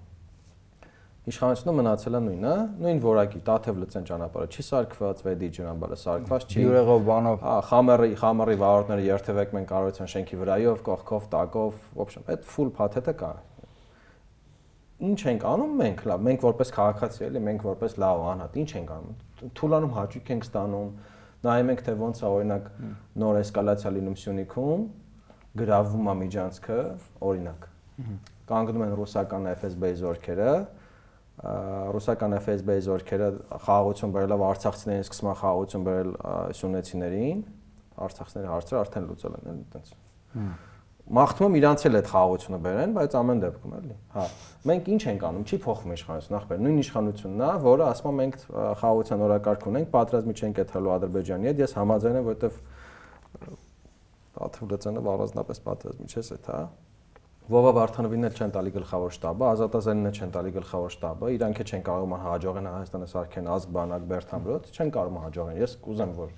իշխանությունը 1.25 1.73
մնացել 1.79 2.15
է 2.15 2.19
նույնը, 2.21 2.53
նույն 2.85 2.99
որակի, 3.01 3.39
Տաթև 3.47 3.79
լծեն 3.81 4.03
ճանապարհը 4.09 4.49
չի 4.53 4.65
սարկված, 4.65 5.23
Վեդի 5.25 5.47
ճանապարհը 5.55 5.97
սարկված 6.01 6.45
չի։ 6.45 6.59
Յուրեղով 6.61 7.01
բանով։ 7.07 7.39
Հա, 7.45 7.55
խամերի, 7.69 8.09
խամերի 8.21 8.57
վարորդները 8.61 9.05
երթևեք 9.05 9.55
մեն 9.55 9.65
կառույցան 9.71 10.11
շենքի 10.13 10.39
վրայով, 10.43 10.83
կողքով, 10.85 11.25
տակով, 11.33 11.79
ոբշեմ, 11.97 12.27
այդ 12.35 12.45
full 12.53 12.69
փաթեթը 12.77 13.15
կա։ 13.25 13.31
Ինչ 15.05 15.19
ենք 15.33 15.47
անում 15.49 15.73
մենք, 15.81 16.05
լավ, 16.07 16.21
մենք 16.29 16.45
որպես 16.45 16.71
քաղաքացի 16.75 17.25
էլի, 17.25 17.41
մենք 17.45 17.65
որպես 17.65 17.97
լավ 18.05 18.21
անհատ, 18.35 18.53
ինչ 18.61 18.69
ենք 18.79 18.93
անում։ 18.95 19.49
Թուլանում 19.59 19.95
հաճույք 19.95 20.29
ենք 20.35 20.45
ստանում, 20.45 20.93
նայում 21.45 21.71
ենք 21.73 21.81
թե 21.85 21.95
ոնց 22.05 22.21
է 22.21 22.29
օրինակ 22.29 22.69
նոր 23.25 23.39
էսկալացիա 23.41 23.91
լինում 23.95 24.15
Սյունիքում, 24.21 24.85
գրավում 25.59 26.07
է 26.07 26.15
միջանցքը, 26.21 26.79
օրինակ։ 27.27 27.67
Կանգնում 28.45 28.85
են 28.85 28.95
ռուսական 28.99 29.49
FSB-ի 29.51 29.99
զորքերը, 29.99 30.55
ռուսական 31.35 32.37
FSB-ի 32.39 32.83
զորքերը 32.85 33.27
խաղաղություն 33.65 34.13
բերելով 34.15 34.43
արցախցիներին 34.49 35.03
սկսում 35.05 35.29
են 35.31 35.37
խաղաղություն 35.41 35.85
բերել 35.89 36.13
սյունեցիներին 36.59 37.41
արցախցիների 38.05 38.49
հարցը 38.53 38.79
արդեն 38.79 39.09
լուծել 39.09 39.35
են 39.35 39.51
այդտենց 39.55 39.91
մաղթում 41.05 41.45
եմ 41.45 41.55
իրանց 41.59 41.83
էլ 41.85 41.95
այդ 41.99 42.07
խաղաղությունը 42.09 42.59
բերեն, 42.65 42.93
բայց 42.95 43.15
ամեն 43.19 43.41
դեպքում 43.43 43.73
էլի։ 43.77 43.97
Հա, 44.15 44.23
մենք 44.69 44.87
ինչ 44.95 45.01
ենք 45.11 45.25
անում, 45.27 45.43
չի 45.45 45.59
փոխվում 45.65 45.93
իշխանությունը, 45.95 46.33
նախ 46.35 46.47
բեր 46.49 46.63
նույն 46.65 46.79
իշխանությունն 46.81 47.43
է, 47.45 47.49
որը 47.65 47.85
ասում 47.85 48.09
է 48.09 48.13
մենք 48.21 48.39
խաղաղության 48.81 49.25
օրակարգ 49.25 49.67
ունենք, 49.69 49.91
պատրաստի 49.93 50.33
չենք 50.41 50.61
եթալու 50.65 50.93
Ադրբեջանի 50.95 51.51
հետ, 51.51 51.61
ես 51.61 51.77
համաձայն 51.77 52.17
եմ, 52.17 52.25
որովհետև 52.25 52.57
Աթուրդացանը 54.45 55.05
առանձնապես 55.13 55.61
պատրաստի 55.69 56.09
չես 56.09 56.33
այդ, 56.35 56.49
հա։ 56.55 56.63
Վովա 57.45 57.71
Վարդանովին 57.77 58.25
էլ 58.25 58.39
չեն 58.39 58.53
տալի 58.55 58.71
գլխավոր 58.75 59.11
շտաբը, 59.15 59.45
Ազատազենին 59.53 60.09
էլ 60.09 60.15
չեն 60.17 60.31
տալի 60.33 60.53
գլխավոր 60.55 60.93
շտաբը, 60.95 61.27
իրանք 61.35 61.59
չեն 61.65 61.83
կարող 61.85 62.15
հաջողեն 62.25 62.69
Հայաստանը 62.71 63.09
սարքեն 63.11 63.49
ազգ 63.55 63.75
բանակ 63.75 64.07
Բերթամրոց, 64.09 64.71
չեն 64.73 64.89
կարող 64.95 65.19
հաջողեն։ 65.25 65.59
Ես 65.61 65.75
կուզեմ, 65.85 66.15
որ 66.17 66.33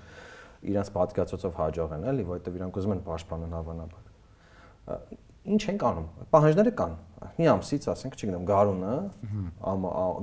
իրանց 0.67 0.91
պատկացոցով 0.97 1.57
հաջողեն, 1.63 2.05
էլի, 2.11 2.27
որովհետև 2.27 2.59
իրանք 2.59 2.81
ուզում 2.81 2.95
են 2.97 3.01
պաշտպանել 3.07 3.55
հավանաբար 3.55 5.25
ինչ 5.47 5.63
ենք 5.71 5.83
անում։ 5.87 6.07
Պահանջները 6.33 6.71
կան։ 6.75 6.93
Մի 7.37 7.47
ամսից, 7.53 7.85
ասենք, 7.93 8.15
չգիտեմ, 8.17 8.43
գարունը, 8.49 8.95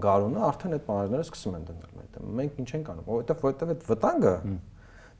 գարունը 0.05 0.43
արդեն 0.49 0.77
այդ 0.77 0.85
պահանջները 0.89 1.25
սկսում 1.25 1.57
են 1.59 1.65
դնել 1.71 2.03
այդ։ 2.05 2.19
Մենք 2.41 2.61
ինչ 2.65 2.69
ենք 2.75 2.91
անում, 2.93 3.07
որովհետև 3.09 3.45
որովհետև 3.45 3.73
այդ 3.75 3.87
վտանգը 3.89 4.35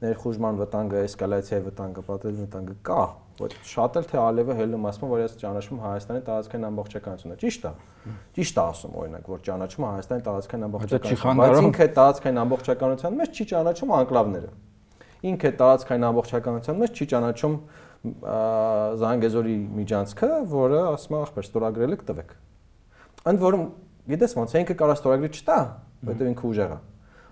ներխուժման 0.05 0.59
վտանգը, 0.61 1.01
էսկալացիայի 1.09 1.65
վտանգը, 1.65 2.05
պատերազմի 2.05 2.45
վտանգը 2.45 2.75
կա։ 2.85 3.03
Որ 3.35 3.55
շատ 3.67 3.97
էլ 3.99 4.05
թե 4.07 4.19
Ալևը 4.21 4.55
հելում 4.55 4.85
ասում 4.87 5.09
որ 5.11 5.21
ես 5.25 5.33
ճանաչում 5.41 5.79
Հայաստանի 5.83 6.21
տարածքային 6.27 6.67
ամբողջականությունը։ 6.69 7.35
Ճիշտ 7.41 7.65
է։ 7.67 7.71
Ճիշտ 8.37 8.55
է 8.55 8.63
ասում 8.63 8.93
օրինակ, 9.01 9.25
որ 9.33 9.41
ճանաչում 9.47 9.85
Հայաստանի 9.85 10.23
տարածքային 10.27 10.65
ամբողջականությունը, 10.69 11.35
բայց 11.41 11.59
ինքը 11.65 11.87
տարածքային 11.99 12.39
ամբողջականության 12.45 13.19
մեջ 13.19 13.35
չի 13.35 13.47
ճանաչում 13.51 13.93
անկլավները։ 13.95 14.49
Ինքը 15.25 15.51
տարածքային 15.59 16.07
ամբողջականության 16.15 16.81
մեջ 16.85 16.95
չի 16.95 17.05
ճանաչում 17.11 17.59
Զանգեզուրի 18.05 19.55
միջանցքը, 19.75 20.29
որը 20.55 20.81
ասում 20.95 21.15
է 21.15 21.21
ախպեր 21.25 21.45
ստորագրել 21.49 21.95
եք 21.95 22.03
տվեք։ 22.05 22.35
Ընդ 23.25 23.39
որում, 23.41 23.63
գիտես 24.13 24.35
ոնց 24.37 24.53
է 24.53 24.61
ինքը 24.61 24.75
կարա 24.79 24.95
ստորագրի 24.99 25.29
չտա, 25.33 25.57
որովհետև 26.05 26.29
ինքը 26.35 26.45
ուժեղ 26.51 26.75
է։ 26.75 26.77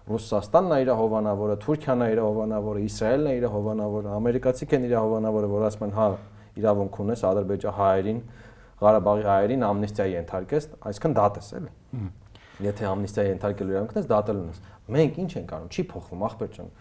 Ռուսաստանն 0.03 0.73
է 0.75 0.77
իր 0.83 0.89
հովանավորը, 0.99 1.55
Թուրքիան 1.63 2.01
է 2.03 2.07
իր 2.11 2.21
հովանավորը, 2.23 2.81
Իսրայելն 2.83 3.27
է 3.29 3.35
իր 3.39 3.45
հովանավորը, 3.53 4.09
ամերիկացիք 4.17 4.73
են 4.75 4.87
իր 4.89 4.95
հովանավորը, 4.99 5.49
որ 5.53 5.63
ասում 5.69 5.85
են 5.87 5.93
հա 5.95 6.07
իրավունք 6.59 6.99
ունես 7.03 7.23
Ադրբեջան 7.29 7.77
հայերին, 7.77 8.19
Ղարաբաղի 8.83 9.23
հայերին 9.29 9.63
ամնիստիայի 9.69 10.15
ենթարկես, 10.17 10.67
այսինքն 10.91 11.15
դատես 11.23 11.47
էլի։ 11.59 11.71
Եթե 12.63 12.87
ամնիստիայի 12.89 13.31
ենթարկելու 13.31 13.73
իրավունք 13.73 13.95
ունես, 13.95 14.09
դատել 14.11 14.41
ունես։ 14.43 14.59
Մենք 14.93 15.19
ինչ 15.23 15.31
ենք 15.39 15.53
անում, 15.57 15.71
չի 15.73 15.85
փոխվում, 15.93 16.25
ախպեր 16.27 16.51
ջան։ 16.53 16.73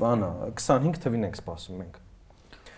Բանը 0.00 0.30
25 0.60 1.00
թվին 1.02 1.26
ենք 1.26 1.40
սպասում 1.40 1.80
մենք։ 1.80 1.98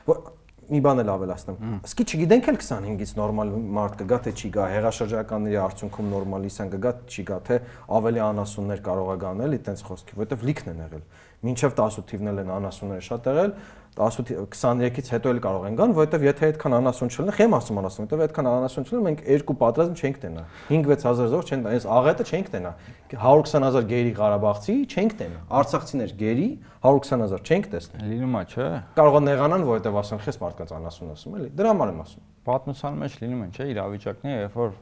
Որ 0.09 0.23
մի 0.71 0.81
բան 0.85 1.03
էլ 1.03 1.11
ավելացնեմ։ 1.13 1.73
Իսկի 1.89 2.05
չգիտենք 2.13 2.49
էլ 2.53 2.59
25-ից 2.63 3.13
նորմալ 3.19 3.51
մարդ 3.77 3.97
կգա 4.03 4.19
թե 4.23 4.33
չի 4.39 4.51
գա, 4.55 4.67
հեղաշրջականների 4.73 5.59
արդյունքում 5.63 6.11
նորմալիսան 6.13 6.73
կգա, 6.73 6.93
չի 7.13 7.25
գա, 7.29 7.39
թե 7.49 7.59
ավելի 7.99 8.23
անասուններ 8.29 8.83
կարող 8.87 9.11
է 9.13 9.17
գանել, 9.23 9.57
այտենց 9.59 9.85
խոսքի, 9.89 10.19
որովհետև 10.23 10.47
լիքն 10.49 10.73
են 10.73 10.83
եղել։ 10.87 11.05
Մինչև 11.43 11.75
18 11.83 12.07
թիվն 12.13 12.33
էլ 12.33 12.43
են 12.43 12.53
անասունները 12.55 13.07
շատ 13.09 13.29
եղել, 13.33 13.55
18 13.93 14.33
23-ից 14.49 15.09
հետո 15.13 15.33
էլ 15.33 15.41
կարող 15.45 15.65
են 15.69 15.75
գան, 15.77 15.91
որովհետև 15.93 16.23
եթե 16.25 16.47
այդքան 16.49 16.75
անասուն 16.79 17.11
չլինի, 17.13 17.33
խեմ 17.37 17.57
ասում 17.59 17.81
անասուն, 17.83 18.07
որովհետև 18.09 18.23
այդքան 18.25 18.47
անասուն 18.49 18.87
չլինի, 18.89 19.03
մենք 19.07 19.21
երկու 19.29 19.57
պատրաստ 19.61 20.01
չենք 20.01 20.21
տենա։ 20.23 20.45
5-6000 20.71 21.29
զոր 21.33 21.51
չեն, 21.53 21.67
այս 21.73 21.87
աղետը 21.93 22.27
չենք 22.33 22.49
տենա։ 22.53 22.73
120000 23.13 23.91
գերի 23.93 24.15
Ղարաբաղցի 24.17 24.77
չենք 24.89 25.17
տենա։ 25.21 25.43
Արցախցիներ 25.61 26.15
գերի 26.23 26.49
120000 26.89 27.53
չենք 27.53 27.69
տեսնի։ 27.73 28.09
Լինում 28.13 28.33
է, 28.33 28.43
չէ։ 28.49 28.69
Կարող 28.97 29.19
է 29.19 29.23
նեղանան, 29.29 29.67
որովհետև 29.69 30.01
ասեն, 30.03 30.23
խես 30.25 30.41
մարդկանց 30.41 30.73
անասուն 30.79 31.13
ասում 31.13 31.37
էլի։ 31.37 31.53
Դրա 31.61 31.73
համար 31.73 31.93
եմ 31.93 32.01
ասում։ 32.03 32.27
Պատմության 32.49 32.99
մեջ 33.03 33.21
լինում 33.23 33.43
են, 33.43 33.53
չէ, 33.53 33.69
իրավիճակներ, 33.73 34.41
երբ 34.43 34.57
որ 34.63 34.73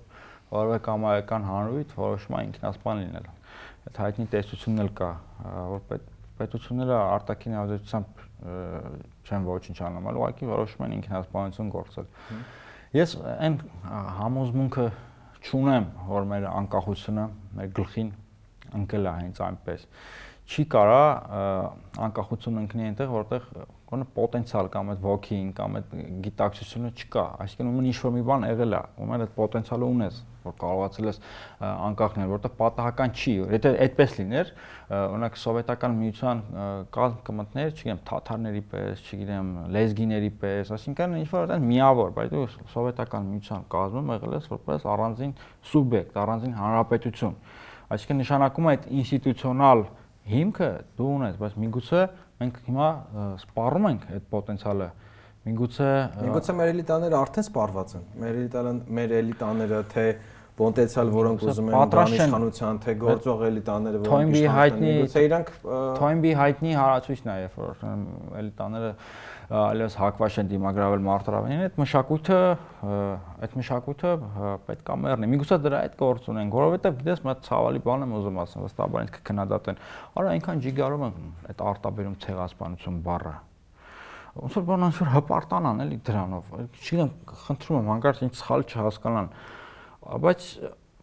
որևէ 0.50 0.78
կամայական 0.86 1.44
հանրույթ 1.50 1.92
որոշում 2.00 2.36
է 2.36 2.40
ինքնասպան 2.50 3.02
լինել։ 3.04 3.28
Այդ 3.90 4.00
հայտնի 4.00 4.26
տեսությունն 4.34 4.82
էլ 4.84 4.90
կա, 5.00 5.10
որ 5.70 6.00
պետությունները 6.40 6.96
արտաքին 7.10 7.56
ազդեցությամբ 7.60 8.24
չեն 8.40 9.46
ոչինչ 9.50 9.78
այլ 9.86 10.18
ուղղակի 10.20 10.48
որոշում 10.50 10.84
են 10.86 10.94
ինքնասպանություն 10.96 11.72
գործել։ 11.74 12.06
Ես 12.96 13.14
այն 13.20 13.58
համոզմունքը 14.20 14.86
չունեմ, 15.40 15.86
որ 16.10 16.26
մեր 16.30 16.46
անկախությունը 16.50 17.26
մեր 17.58 17.70
գլխին 17.76 18.10
ընկել 18.80 19.06
է 19.10 19.12
հենց 19.20 19.42
այնպես։ 19.46 19.84
չի 20.50 20.64
կարա 20.72 21.04
անկախություն 22.06 22.60
ընկնի 22.64 22.86
այնտեղ, 22.90 23.12
որտեղ 23.14 23.46
կոնը 23.90 24.06
պոտենցիալ 24.14 24.68
կամ 24.70 24.90
այդ 24.92 25.00
ոգին 25.02 25.46
կամ 25.56 25.76
այդ 25.80 25.94
գիտակցությունը 26.24 26.90
չկա, 26.94 27.24
այսինքն 27.42 27.70
ումն 27.70 27.88
ինչ 27.90 27.96
որ 28.00 28.12
մի 28.14 28.22
բան 28.28 28.44
եղել 28.46 28.76
է, 28.76 28.82
ում 29.02 29.14
այդ 29.16 29.32
պոտենցիալը 29.34 29.88
ունես, 29.90 30.20
որ 30.44 30.54
կարողացել 30.60 31.08
ես 31.10 31.18
անկախնել, 31.60 32.30
որտեղ 32.30 32.52
պատահական 32.60 33.14
չի, 33.18 33.34
եթե 33.50 33.72
այդպես 33.84 34.14
լիներ, 34.20 34.52
օրինակ 35.00 35.38
սովետական 35.40 35.96
միության 36.00 36.42
կազմ 36.94 37.18
կմտներ, 37.26 37.74
չգիտեմ, 37.74 38.00
թաթարների 38.10 38.62
պես, 38.70 39.04
չգիտեմ, 39.10 39.50
լեզգիների 39.76 40.30
պես, 40.40 40.72
այսինքն 40.78 41.18
ինչ 41.20 41.28
որ 41.34 41.44
այդպես 41.50 41.66
միավոր, 41.66 42.14
բայց 42.16 42.32
դու 42.34 42.46
սովետական 42.72 43.28
միության 43.34 43.68
կազմում 43.74 44.14
եղել 44.16 44.36
ես 44.38 44.50
որպես 44.54 44.88
առանձին 44.94 45.34
սուբյեկտ, 45.70 46.18
առանձին 46.24 46.56
հանրապետություն։ 46.60 47.36
Այսինքն 47.90 48.20
նշանակում 48.22 48.66
է 48.70 48.70
այդ 48.70 48.90
ինստիտուցիոնալ 49.00 49.84
հիմքը 50.30 50.70
դու 51.00 51.08
ունես, 51.10 51.38
բայց 51.40 51.54
միգուցե 51.60 52.02
մենք 52.40 52.60
հիմա 52.66 52.90
սպառում 53.44 53.88
ենք 53.90 54.04
այդ 54.16 54.28
պոտենցիալը 54.34 54.90
միգուցե 55.50 55.88
միգուցե 56.20 56.54
մեր 56.60 56.70
էլիտաները 56.74 57.18
արդեն 57.20 57.46
սպառված 57.48 57.96
են 58.00 58.06
մեր 58.20 58.38
էլիտան 58.40 58.80
մեր 59.00 59.14
էլիտաները 59.20 59.80
թե 59.94 60.06
պոտենցիալ, 60.60 61.10
որոնք 61.14 61.44
ուզում 61.46 61.68
են 61.70 62.14
իշխանության, 62.18 62.78
թե 62.84 62.94
գործող 63.00 63.44
էլիտաները, 63.48 64.00
որոնք 64.04 64.34
իշխանության, 64.40 64.82
միգուցե 64.84 65.22
իրանք 65.26 65.52
Թոյնբի 66.00 66.32
հայտնի 66.40 66.74
հարացույցն 66.80 67.30
է, 67.30 67.36
երբ 67.40 67.56
որ 67.60 67.84
էլիտաները 68.40 68.90
այլևս 69.50 69.94
հակված 69.98 70.36
են 70.40 70.48
դիմագրավել 70.50 71.00
մարտարավենին, 71.06 71.62
այդ 71.64 71.78
մշակույթը, 71.80 72.38
այդ 73.46 73.56
մշակույթը 73.58 74.12
պետք 74.68 74.90
է 74.94 74.96
մեռնի։ 75.04 75.30
Միգուցե 75.32 75.58
դրա 75.64 75.80
այդ 75.90 75.96
գործ 75.98 76.28
ունեն, 76.30 76.52
որովհետև 76.54 76.98
գիտես, 77.00 77.22
մա 77.26 77.34
ցավալի 77.50 77.82
բան 77.90 78.06
եմ 78.06 78.14
ուզում 78.20 78.40
ասեմ, 78.46 78.64
վստահաբար 78.68 79.06
ինքը 79.10 79.22
քննադատեն։ 79.26 79.80
Արա 80.20 80.34
այնքան 80.38 80.62
ջիգարում 80.70 81.06
են 81.10 81.30
այդ 81.50 81.64
արտաբերում 81.70 82.18
ցեղասպանություն 82.30 83.00
բառը 83.10 83.34
ոնց 84.30 84.56
որ 84.60 84.64
բան 84.68 84.84
անշուր 84.86 85.08
հպարտանան 85.10 85.82
էլի 85.82 85.96
դրանով։ 86.06 86.50
Չգիտեմ, 86.70 87.08
խնդրում 87.40 87.78
եմ 87.80 87.88
հանկարծ 87.90 88.20
ինձ 88.26 88.36
սխալ 88.38 88.62
չհասկանան։ 88.70 89.30
Բայց 90.22 90.46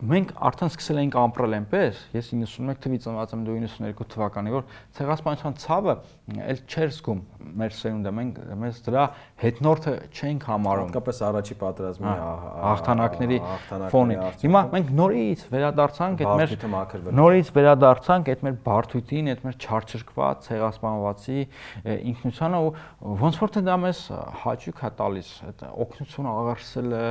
մենք 0.07 0.31
արդեն 0.47 0.71
սկսել 0.71 1.01
էինք 1.01 1.17
ապրել 1.17 1.57
այնպես, 1.57 1.99
ես 2.13 2.29
91 2.37 2.79
թվականից 2.79 3.03
ծնված 3.03 3.33
եմ, 3.33 3.43
դու 3.47 3.57
92 3.65 4.07
թվականի, 4.13 4.53
որ 4.53 4.65
ցեղասպանության 4.97 5.57
ցավը 5.63 5.95
էլ 6.27 6.57
չէր 6.67 6.89
զգում 6.91 7.19
մեր 7.55 7.75
սերունդը, 7.77 8.11
մենք 8.17 8.39
մեզ 8.59 8.79
դրա 8.83 9.03
հետնորդը 9.39 9.91
չենք 10.11 10.47
համարում։ 10.51 10.89
Հատկապես 10.89 11.19
առաջի 11.27 11.55
պատերազմի 11.61 12.15
հաղթանակների 12.67 13.37
ֆոնին։ 13.93 14.23
Հիմա 14.41 14.63
մենք 14.73 14.89
նորից 14.97 15.45
վերադարձանք 15.53 16.23
այդ 16.27 16.41
մեր 16.41 16.55
նորից 17.21 17.51
վերադարձանք 17.57 18.31
այդ 18.33 18.43
մեր 18.47 18.57
բարթույթին, 18.67 19.29
այդ 19.31 19.45
մեր 19.47 19.55
չարչրկված 19.67 20.47
ցեղասպանվածի 20.47 21.39
ինքնությանը 22.11 22.59
ու 22.67 22.73
ոնց 23.23 23.39
որ 23.47 23.53
թե 23.55 23.63
դա 23.67 23.77
մեզ 23.87 24.01
հաճույք 24.43 24.83
է 24.83 24.91
տալիս, 24.99 25.31
այդ 25.47 25.63
օգնություն 25.87 26.29
աղարսելը, 26.33 27.05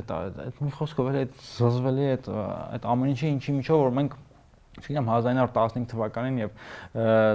այդ 0.00 0.12
այդ 0.18 0.60
մի 0.66 0.74
խոսքով 0.80 1.12
էլ 1.14 1.20
այդ 1.20 1.38
զզվելի 1.60 2.10
այդ 2.10 2.28
այդ 2.40 2.90
ամեն 2.90 3.14
ինչի 3.14 3.30
ինչի 3.36 3.56
միջով 3.60 3.84
որ 3.86 3.96
մենք 4.00 4.18
չգիտեմ 4.80 5.10
1915 5.12 5.86
թվականին 5.92 6.40
եւ 6.40 6.52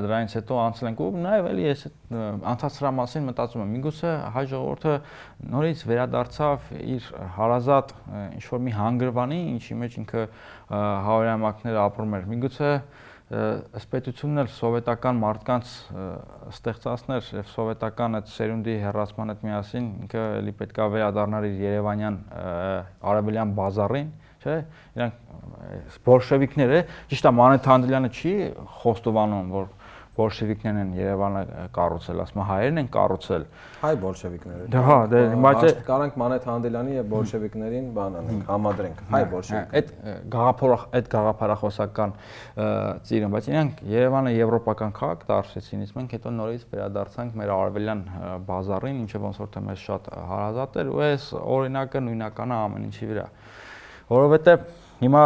դրանից 0.05 0.35
հետո 0.39 0.59
անցել 0.65 0.89
ենք 0.91 1.01
ու 1.05 1.09
նաեւ 1.25 1.49
էլի 1.51 1.65
ես 1.69 1.85
անցած 2.51 2.77
սրա 2.79 2.91
մասին 2.99 3.27
մտածում 3.29 3.63
եմ 3.65 3.73
միգուցե 3.75 4.13
հայ 4.35 4.45
ժողովուրդը 4.51 4.93
նորից 5.55 5.83
վերադարձավ 5.91 6.69
իր 6.95 7.09
հարազատ 7.39 7.95
ինչ 8.35 8.45
որ 8.51 8.63
մի 8.65 8.75
հանգրվանի 8.81 9.41
ինչի 9.55 9.79
մեջ 9.85 9.99
ինքը 10.03 10.27
հավերամակներ 11.09 11.81
ապրում 11.85 12.15
էր 12.19 12.31
միգուցե 12.35 12.71
սպետությունն 13.25 14.43
էլ 14.43 14.49
սովետական 14.53 15.17
մարդկանց 15.17 15.69
ստեղծածներ 16.51 17.29
եւ 17.39 17.47
սովետական 17.49 18.19
այդ 18.19 18.27
սերունդի 18.29 18.75
հերացման 18.83 19.33
հետ 19.33 19.45
միասին 19.47 19.87
ինքը 20.05 20.25
էլի 20.41 20.53
պետքա 20.59 20.85
վերադառնար 20.93 21.47
իր 21.49 21.55
Երևանյան 21.65 22.19
արաբելյան 23.01 23.55
բազարին 23.57 24.11
չէ 24.45 24.57
իրանք 24.95 25.97
բոլշևիկները 26.05 26.83
ճիշտ 27.11 27.25
է 27.25 27.33
Մանեթ 27.41 27.71
Հանդլյանը 27.71 28.13
չի 28.15 28.35
խոստովանում 28.79 29.51
որ 29.55 29.73
բոլշևիկներն 30.15 30.77
են 30.79 30.91
Երևանը 30.95 31.41
կառուցել, 31.75 32.19
ասում 32.23 32.41
հայերն 32.47 32.81
են 32.81 32.89
կառուցել։ 32.93 33.45
Հայ 33.81 33.91
բոլշևիկները։ 34.03 34.67
Դա 34.71 34.83
հա, 34.85 34.97
դե 35.11 35.21
բայց 35.45 35.65
կարանք 35.89 36.19
Մանեթ 36.21 36.47
Հանդելյանի 36.49 36.95
եւ 36.95 37.09
բոլշևիկներին 37.11 37.89
բան 37.97 38.15
անենք, 38.21 38.45
համադրենք։ 38.51 39.01
Հայ 39.11 39.21
բոլշևիկ։ 39.33 39.75
Այդ 39.75 39.91
գաղափարախ 40.35 40.85
այդ 40.99 41.09
գաղափարախոսական 41.15 42.15
ծիրուն, 43.11 43.35
բայց 43.35 43.49
իրանք 43.51 43.83
Երևանը 43.91 44.33
եվրոպական 44.35 44.95
քաղաք 44.95 45.27
դարձեցին, 45.35 45.83
իսկ 45.85 45.99
մենք 45.99 46.15
հետո 46.15 46.33
նորից 46.39 46.65
վերադարձանք 46.71 47.37
մեր 47.43 47.53
արևելյան 47.59 48.05
բազարին, 48.47 49.03
ինչը 49.03 49.23
ոնց 49.25 49.43
որ 49.43 49.51
թե 49.55 49.65
մեզ 49.67 49.85
շատ 49.85 50.09
հարազատ 50.31 50.79
էր, 50.79 50.95
ու 50.95 51.05
այս 51.11 51.29
օրինակը 51.43 52.03
նույնականը 52.05 52.59
ամեն 52.65 52.87
ինչի 52.87 53.11
վրա։ 53.11 53.27
Որովհետեւ 54.05 54.65
հիմա 55.01 55.21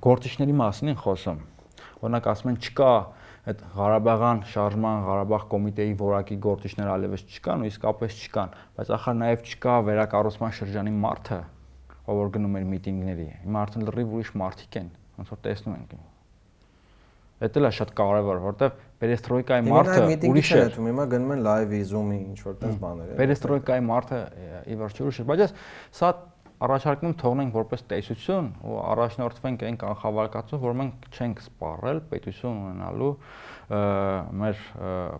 գործիչների 0.00 0.54
մասին 0.60 0.92
են 0.92 1.00
խոսում։ 1.00 1.40
Օրինակ 2.00 2.28
ասում 2.30 2.50
են 2.50 2.58
չկա 2.64 2.92
այդ 3.50 3.64
Ղարաբաղյան 3.74 4.40
շարժման 4.50 5.02
Ղարաբաղ 5.04 5.44
կոմիտեի 5.52 5.92
որակի 6.00 6.36
գործիչներ 6.44 6.90
allևս 6.94 7.24
չկան 7.28 7.64
ու 7.64 7.68
իսկապես 7.70 8.16
չկան, 8.24 8.54
բայց 8.76 8.92
ախր 8.96 9.16
նաև 9.20 9.44
չկա 9.50 9.74
վերակառուցման 9.88 10.54
շրջանի 10.60 10.94
մարդը, 11.04 11.40
ով 12.04 12.20
որ 12.20 12.32
գնում 12.36 12.56
էր 12.60 12.66
միտինգների։ 12.70 13.28
Հիմա 13.44 13.64
արդեն 13.64 13.86
լրիվ 13.90 14.14
ուրիշ 14.20 14.32
մարդիկ 14.44 14.80
են, 14.80 14.88
ոնց 15.20 15.34
որ 15.34 15.42
տեսնում 15.48 15.76
ենք։ 15.80 15.94
Դա 17.40 17.48
էլ 17.56 17.64
է 17.64 17.72
շատ 17.72 17.92
կարևոր, 17.96 18.40
որովհետև 18.44 18.80
Պերեստրոյկայի 19.00 19.62
մարդը 19.64 20.00
ուրիշ 20.28 20.50
է։ 20.52 20.64
Հիմա 20.76 21.04
գնում 21.08 21.30
են 21.32 21.44
լայվի, 21.46 21.78
Zoom-ի, 21.88 22.18
ինչ 22.34 22.40
որ 22.44 22.56
տես 22.60 22.74
բաներ։ 22.82 23.14
Պերեստրոյկայի 23.16 23.84
մարդը 23.86 24.18
ի 24.68 24.76
վերջո 24.76 25.06
ուրիշ 25.06 25.20
է, 25.22 25.26
բայց 25.30 25.44
սա 25.96 26.10
առաջարկում 26.60 27.14
թողնենք 27.20 27.54
որպես 27.56 27.82
տեսություն 27.88 28.48
ու 28.68 28.74
առաջնորդվենք 28.90 29.62
այն 29.64 29.78
կանխավարկածով, 29.80 30.60
որ 30.60 30.74
մենք 30.80 31.06
չենք 31.16 31.40
սպառել 31.46 32.00
պետություն 32.10 32.58
ունենալու 32.60 33.12
մեր 34.40 34.62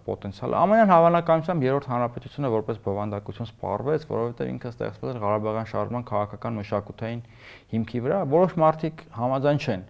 պոտենցիալը։ 0.04 0.58
Ամենայն 0.60 0.90
հավանականությամբ 0.90 1.64
երրորդ 1.64 1.88
հանրապետությունը 1.90 2.50
որպես 2.56 2.80
բովանդակություն 2.84 3.50
սպառվեց, 3.50 4.06
որովհետև 4.10 4.50
ինքը 4.50 4.72
ստեղծվել 4.74 5.12
էր 5.12 5.20
Ղարաբաղյան 5.24 5.70
շարժման 5.70 6.06
քաղաքական 6.10 6.58
մշակութային 6.60 7.22
հիմքի 7.70 8.02
վրա։ 8.04 8.18
Որոշ 8.34 8.56
մարդիկ 8.60 9.04
համաձայն 9.20 9.62
չեն 9.64 9.86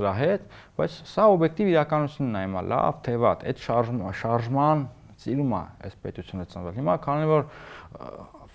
սրա 0.00 0.14
հետ, 0.20 0.48
բայց 0.80 0.96
սա 1.10 1.28
օբյեկտիվ 1.36 1.70
իրականությունն 1.76 2.40
է 2.40 2.44
հիմա, 2.48 2.64
լավ 2.74 2.98
թե 3.06 3.14
վատ, 3.20 3.46
այդ 3.50 3.62
շարժման 3.68 4.18
շարժման 4.20 4.84
ծիրում 5.20 5.52
է 5.52 5.62
այս 5.86 5.96
պետությունը 6.00 6.44
ծնվել։ 6.50 6.76
Հիմա 6.80 6.94
քանի 7.04 7.28
որ 7.30 7.48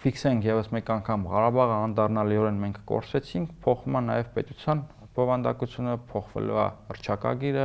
ֆիքսենք 0.06 0.44
եւս 0.46 0.68
մեկ 0.70 0.90
անգամ 0.94 1.24
Ղարաբաղը 1.32 1.76
անդառնալիորեն 1.82 2.58
մենք 2.62 2.76
կորսեցինք, 2.92 3.54
փոխվում 3.66 3.96
է 3.98 4.02
նաեւ 4.06 4.28
պետության 4.36 4.82
բովանդակությունը, 5.16 5.96
փոխվելու 6.12 6.60
է 6.62 6.66
հրճակագիրը, 6.92 7.64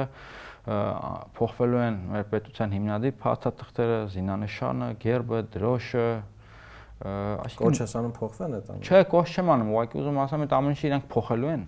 փոխվելու 1.37 1.83
են 1.85 1.99
մեր 2.15 2.25
պետության 2.31 2.73
հիմնադիր 2.77 3.15
փաստաթղթերը, 3.21 3.99
զինանշանը, 4.15 4.89
գերբը, 5.05 5.41
դրոշը, 5.57 6.07
այսինքն 7.01 7.61
կոչ 7.61 7.77
ես 7.81 7.95
անում 8.01 8.15
փոխվեն 8.21 8.57
այդ 8.61 8.71
ամենը։ 8.71 8.89
Չէ, 8.89 9.03
կոչ 9.13 9.27
չեմ 9.35 9.53
անում, 9.57 9.75
ուղղակի 9.75 10.01
ուզում 10.01 10.23
ասեմ, 10.25 10.47
այդ 10.47 10.57
ամեն 10.61 10.75
ինչը 10.77 10.89
իրանք 10.91 11.07
փոխելու 11.17 11.53
են 11.57 11.67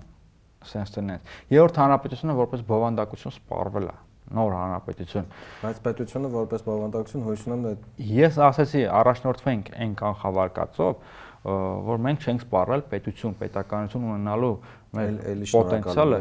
սենս 0.73 0.97
տնես։ 0.97 1.37
Երրորդ 1.53 1.83
հանրապետությունը 1.83 2.39
որպես 2.43 2.65
բովանդակություն 2.73 3.37
սպառվել 3.43 3.89
է 3.93 3.97
նոր 4.37 4.55
հանրապետություն։ 4.59 5.29
Բայց 5.63 5.81
պետությունը 5.87 6.31
որպես 6.33 6.65
բովանդակություն 6.69 7.27
հույս 7.27 7.45
ունեմ 7.49 7.65
դա 7.67 7.73
Ես 8.13 8.39
ասացի 8.49 8.83
առաջնորդվենք 9.03 9.71
այն 9.83 9.95
կանխավարկածով, 10.03 10.95
որ 11.43 12.03
մենք 12.07 12.27
չենք 12.27 12.45
սպառել 12.47 12.83
պետություն, 12.93 13.33
պետականություն 13.41 14.05
ունենալու 14.13 14.53
մեր 14.95 15.17
պոտենցիալը։ 15.53 16.21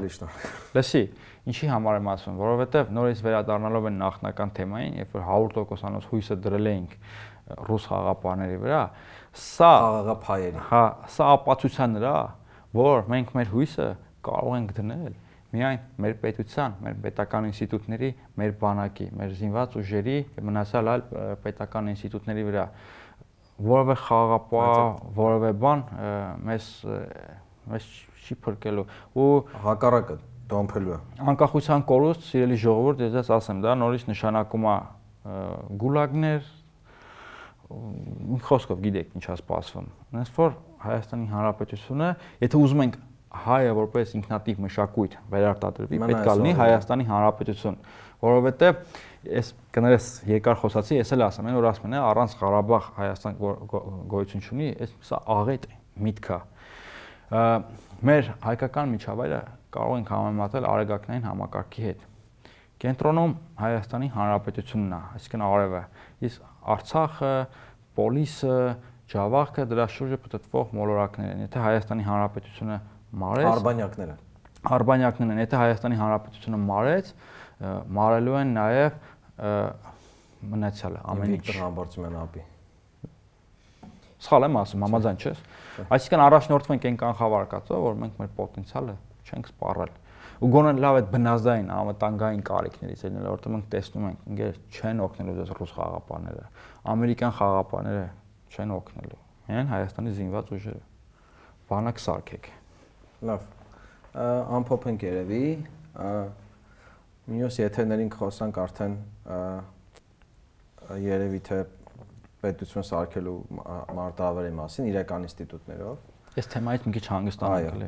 Լսի, 0.78 1.04
ինչի 1.52 1.70
համար 1.72 2.00
եմ 2.00 2.10
ասում, 2.16 2.40
որովհետև 2.42 2.94
նորից 2.98 3.22
վերադառնալով 3.28 3.90
են 3.92 4.00
նախնական 4.02 4.54
թեմային, 4.58 4.98
երբ 5.02 5.16
որ 5.18 5.26
100%-անոց 5.30 6.08
հույսը 6.12 6.38
դրել 6.42 6.72
էինք 6.72 6.96
ռուս 7.70 7.88
խաղապաների 7.92 8.60
վրա, 8.62 8.82
սա 9.46 9.72
խաղաղապայերի։ 9.82 10.64
Հա, 10.72 10.84
սա 11.12 11.30
ապացույցան 11.38 11.96
նրա, 11.98 12.16
որ 12.82 13.06
մենք 13.12 13.36
մեր 13.38 13.52
հույսը 13.52 13.88
կարող 14.26 14.58
ենք 14.62 14.74
դնել 14.80 15.14
միայն 15.52 15.80
մեր 16.02 16.18
պետության, 16.22 16.76
մեր 16.86 16.98
պետական 17.06 17.48
ինստիտուտների, 17.52 18.10
մեր 18.40 18.54
բանակի, 18.62 19.08
մեր 19.20 19.34
զինված 19.42 19.78
ուժերի 19.82 20.18
մնացյալ 20.48 20.92
այլ 20.92 21.06
պետական 21.44 21.92
ինստիտուտների 21.92 22.46
վրա 22.48 22.66
որևէ 23.62 23.96
խաղապահ, 24.06 24.76
որևէ 25.22 25.52
բան 25.62 25.84
մեզ 26.48 26.70
մեզ 27.72 27.88
չի 28.26 28.38
փրկելու 28.46 28.86
ու 29.22 29.28
հակառակը 29.66 30.18
դոմփելու 30.52 30.96
է 30.96 31.00
անկախության 31.32 31.86
կորուստ 31.92 32.26
սիրելի 32.28 32.58
ժողովուրդ 32.64 33.04
ես 33.06 33.30
ասեմ 33.38 33.62
դա 33.66 33.76
նորից 33.82 34.08
նշանակում 34.10 34.68
է 34.72 34.76
գուլագներ 35.84 36.50
խոսքով 38.48 38.82
գիտեք 38.88 39.16
ինչա 39.20 39.38
սպասվում 39.40 39.88
այնպես 40.12 40.34
որ 40.42 40.58
Հայաստանի 40.82 41.28
Հանրապետությունը 41.32 42.10
եթե 42.42 42.62
ուզում 42.62 42.84
ենք 42.88 42.98
հայը 43.32 43.76
որպես 43.78 44.14
ինքնատիպ 44.20 44.60
մշակույթ 44.66 45.14
վերարտադրվի, 45.32 46.00
պետք 46.02 46.28
է 46.28 46.36
լինի 46.42 46.54
Հայաստանի 46.60 47.06
Հանրապետություն, 47.12 47.78
որովհետև 48.22 48.82
ես 49.32 49.52
կներես 49.76 50.10
երկար 50.32 50.60
խոսացի, 50.62 50.98
ես 51.00 51.14
էլ 51.16 51.26
ասեմ, 51.28 51.50
որ 51.56 51.68
ասում 51.72 51.96
են 51.96 51.98
առանց 52.02 52.36
Ղարաբաղ 52.42 52.90
Հայաստան 53.00 53.40
գոյություն 54.12 54.46
չունի, 54.46 54.70
այս 54.84 54.94
սա 55.08 55.22
աղետ 55.38 55.68
է, 55.72 55.80
միտք 56.06 56.30
է։ 56.32 56.40
Մեր 58.12 58.32
հայկական 58.44 58.96
միջավայրը 58.98 59.42
կարող 59.72 59.98
ենք 60.02 60.10
համեմատել 60.12 60.68
արեգակնային 60.72 61.28
համակարգի 61.32 61.84
հետ։ 61.88 62.08
Կենտրոնում 62.82 63.36
Հայաստանի 63.62 64.08
Հանրապետությունն 64.16 64.96
է, 64.98 65.02
այսինքն 65.16 65.44
արևը, 65.48 65.82
իսկ 66.28 66.48
Արցախը, 66.76 67.36
Պոլիսը, 67.98 68.58
Ջավախքը 69.12 69.66
դրա 69.70 69.86
շուրջը 69.92 70.18
պատտվող 70.24 70.74
մոլորակներ 70.78 71.32
են։ 71.32 71.44
Եթե 71.46 71.62
Հայաստանի 71.62 72.06
Հանրապետությունը 72.08 72.78
մարեց 73.22 73.48
Արբանյակները։ 73.52 74.16
Արբանյակներն 74.72 75.34
են, 75.34 75.42
եթե 75.42 75.60
Հայաստանի 75.62 76.00
Հանրապետությունը 76.02 76.60
մարեց, 76.68 77.12
մարելու 77.98 78.38
են 78.42 78.54
նաև 78.58 79.00
մնացյալը 80.52 81.02
ամեն 81.12 81.34
ինչ։ 81.38 81.42
Վիկտոր 81.42 81.62
համբարձում 81.62 82.08
են 82.12 82.20
ապի։ 82.22 82.46
Սխալ 84.22 84.46
եմ 84.48 84.58
ասում, 84.62 84.86
համաձայն 84.86 85.20
չես։ 85.22 85.42
Այսինքն 85.82 86.24
առաջնորդվենք 86.28 86.88
այն 86.92 86.98
կանխավարկածով, 87.02 87.84
որ 87.88 88.00
մենք 88.02 88.22
մեր 88.22 88.32
պոտենցիալը 88.38 88.96
չենք 89.32 89.52
սպառել 89.52 89.94
ու 90.42 90.50
գոնե 90.50 90.72
լավ 90.82 90.96
այդ 90.98 91.10
բնազդային 91.14 91.68
անվտանգային 91.70 92.40
կարիքներից 92.48 93.02
ելնել, 93.06 93.26
որտեղ 93.30 93.54
մենք 93.56 93.68
տեսնում 93.76 94.06
ենք, 94.10 94.24
ինգեր 94.32 94.56
չեն 94.74 95.04
օգնելու 95.06 95.36
դες 95.38 95.52
ռուս 95.60 95.74
խաղապաները, 95.76 96.46
ամերիկյան 96.94 97.36
խաղապաները 97.38 98.08
չեն 98.56 98.74
օգնելու։ 98.78 99.20
Հեն 99.52 99.70
Հայաստանի 99.76 100.16
զինված 100.18 100.52
ուժերը։ 100.58 100.82
Բանակ 101.70 102.02
սարքեք։ 102.02 102.50
Լավ։ 103.22 103.44
Ամփոփենք 104.58 105.04
երևի, 105.06 105.44
մյուս 107.32 107.60
եթերներին 107.62 108.10
խոսանք 108.16 108.58
արդեն 108.66 108.96
երևի 111.06 111.42
թե 111.48 111.60
պետություն 112.42 112.88
սարքելու 112.88 113.36
մարտահրավերի 113.60 114.56
մասին 114.58 114.90
իրական 114.92 115.28
ինստիտուտներով 115.30 116.10
Այս 116.32 116.48
թեմայից 116.48 116.84
մի 116.88 116.92
քիչ 116.96 117.02
հանգստանանք 117.12 117.74
էլի։ 117.76 117.88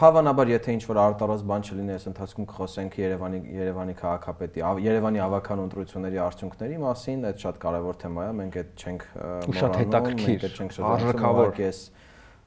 Հավանաբար 0.00 0.50
եթե 0.52 0.74
ինչ-որ 0.78 1.00
արտարած 1.02 1.42
բան 1.50 1.66
չլինի, 1.68 1.92
այս 1.98 2.06
ընթացքում 2.08 2.46
կխոսենք 2.48 2.94
Երևանի 3.02 3.40
Երևանի 3.58 3.96
քաղաքապետի 3.98 4.64
Երևանի 4.86 5.20
ավական 5.26 5.60
ընտրությունների 5.66 6.22
արդյունքների 6.24 6.78
մասին, 6.80 7.26
այդ 7.28 7.44
շատ 7.44 7.60
կարևոր 7.66 7.98
թեմա 8.02 8.24
է, 8.24 8.32
մենք 8.40 8.56
այդ 8.62 8.72
չենք 8.86 9.04
մոռանում, 9.52 10.16
մենք 10.22 10.46
այդ 10.48 10.56
չենք 10.62 10.76
շրջանում 10.80 11.12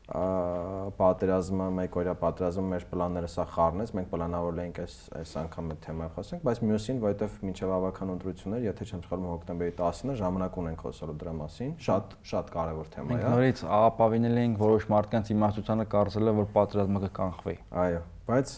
պատերազմը, 0.05 1.67
մեկօրյա 1.79 2.13
պատերազմը 2.21 2.65
մեր 2.69 2.83
պլանները 2.91 3.29
սա 3.33 3.45
խառնեց, 3.55 3.93
մենք 3.97 4.09
պլանավորել 4.11 4.61
էինք 4.65 4.81
այս 4.83 4.97
այս 5.17 5.31
անգամ 5.41 5.71
այդ 5.73 5.79
թեմայով 5.85 6.11
խոսենք, 6.19 6.43
բայց 6.45 6.61
մյուսին, 6.69 6.99
որովհետև 7.05 7.39
մինչև 7.49 7.73
ավական 7.75 8.13
ընտրություններ, 8.15 8.65
եթե 8.69 8.85
չեմ 8.85 9.01
սխալվում 9.05 9.33
հոկտեմբերի 9.33 9.73
10-ը 9.81 10.17
ժամանակ 10.21 10.59
ունենք 10.61 10.85
խոսելու 10.85 11.17
դրա 11.25 11.33
մասին, 11.41 11.73
շատ 11.89 12.15
շատ 12.35 12.53
կարևոր 12.53 12.91
թեմա 12.95 13.05
է։ 13.05 13.15
Մենք 13.15 13.27
նորից 13.33 13.65
ապավինել 13.81 14.41
էինք 14.45 14.61
որոշ 14.61 14.87
մարդկանց 14.93 15.33
իմաստությունը 15.35 15.89
կարծել 15.95 16.25
է, 16.25 16.35
որ 16.45 16.49
պատերազմը 16.55 17.03
կկանխվի։ 17.05 17.57
Այո, 17.85 18.01
բայց 18.29 18.55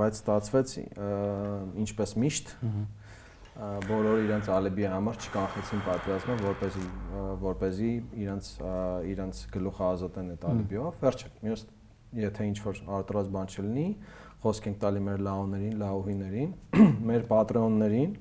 բայց 0.00 0.18
ստացվեց 0.24 0.74
ինչպես 1.84 2.16
միշտ 2.24 2.54
բոլորը 3.54 4.22
իրենց 4.24 4.48
ալիբի 4.50 4.86
համար 4.90 5.18
չկանխեցին 5.24 5.82
պատերազմը, 5.86 6.36
որպեսզի 6.42 6.86
որպեսզի 7.44 7.90
իրենց 8.24 8.48
իրենց 9.14 9.42
գլուխը 9.54 9.84
ազատեն 9.88 10.32
այդ 10.34 10.46
ալիբիով։ 10.50 10.96
Վերջը 11.04 11.30
մյուս 11.44 11.66
եթե 12.18 12.46
ինչ 12.50 12.58
որ 12.64 12.80
արտարած 12.98 13.30
բան 13.34 13.50
չլինի, 13.54 13.86
խոսք 14.44 14.68
ենք 14.70 14.78
տալի 14.84 15.02
մեր 15.08 15.22
լաուներին, 15.26 15.76
լաուհիներին, 15.82 16.54
մեր 17.10 17.26
պատրոններին, 17.30 18.14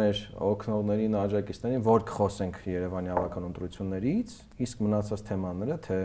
մեր 0.00 0.20
օկնողներին, 0.46 1.16
աջակիցներին, 1.20 1.84
որ 1.88 2.04
կխոսենք 2.10 2.60
Երևանի 2.70 3.12
ավական 3.16 3.46
ընտրություններից, 3.50 4.34
իսկ 4.66 4.82
մնացած 4.86 5.24
թեմաները, 5.30 5.78
թե 5.88 5.98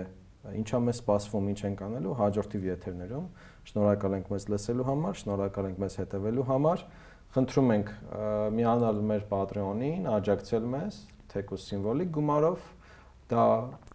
ինչա 0.59 0.79
մեզ 0.85 1.01
սպասվում, 1.01 1.49
ինչ 1.53 1.59
ենք 1.69 1.83
անելու 1.85 2.15
հաջորդի 2.19 2.61
եթերներում։ 2.65 3.27
Շնորհակալ 3.69 4.15
ենք 4.19 4.31
մեզ 4.33 4.47
լսելու 4.53 4.87
համար, 4.89 5.19
շնորհակալ 5.21 5.69
ենք 5.69 5.79
մեզ 5.85 5.97
հետևելու 6.01 6.47
համար։ 6.49 6.83
Խնդրում 7.33 7.71
ենք 7.75 7.89
միանալ 8.55 9.01
մեր 9.09 9.25
Patreon-ին, 9.31 10.05
աջակցել 10.13 10.69
մեզ, 10.75 10.99
թեկուս 11.33 11.65
սիմվոլիկ 11.71 12.13
գումարով։ 12.15 12.69
Դա 13.25 13.43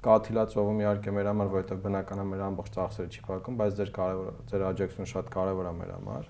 կաթիլացողում 0.05 0.83
իհարկե 0.83 1.13
մեր 1.15 1.29
համար, 1.31 1.51
որովհետև 1.55 1.81
բնականաբար 1.85 2.31
մեր 2.31 2.45
ամբողջ 2.49 2.71
ծախսերը 2.75 3.11
չի 3.15 3.25
փակում, 3.29 3.59
բայց 3.61 3.75
ձեր 3.79 3.93
կարևոր 4.01 4.39
ձեր 4.51 4.65
աջակցությունը 4.71 5.11
շատ 5.13 5.31
կարևոր 5.37 5.69
է 5.71 5.75
մեր 5.81 5.93
համար։ 5.95 6.29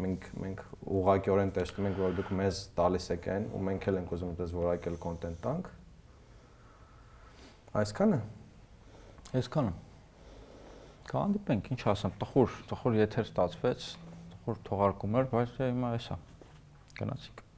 Մենք 0.00 0.28
մենք 0.40 0.62
ուղղակիորեն 1.00 1.50
տեսնում 1.56 1.88
ենք, 1.90 1.98
որ 2.00 2.14
դուք 2.20 2.30
մեզ 2.40 2.60
տալիս 2.78 3.08
եք 3.16 3.26
այն, 3.34 3.48
ու 3.50 3.62
մենք 3.66 3.88
էլ 3.90 3.98
ենք 4.00 4.14
ուզում 4.16 4.36
դες 4.38 4.54
որակել 4.56 4.98
կոնտենտ 5.04 5.42
տանք։ 5.44 5.72
Այսքանը։ 7.80 8.20
Այսքանը։ 9.40 9.74
Կհանդիպենք, 11.10 11.68
ինչ 11.74 11.80
ասեմ, 11.90 12.14
տխուր, 12.22 12.56
տխուր 12.70 12.96
եթեր 13.00 13.28
ստացվեց, 13.28 13.84
տխուր 14.40 14.60
թողարկում 14.70 15.20
էր, 15.20 15.30
բայց 15.36 15.54
հիմա 15.60 15.94
էսա։ 16.00 16.18
Գնացինք։ 17.00 17.49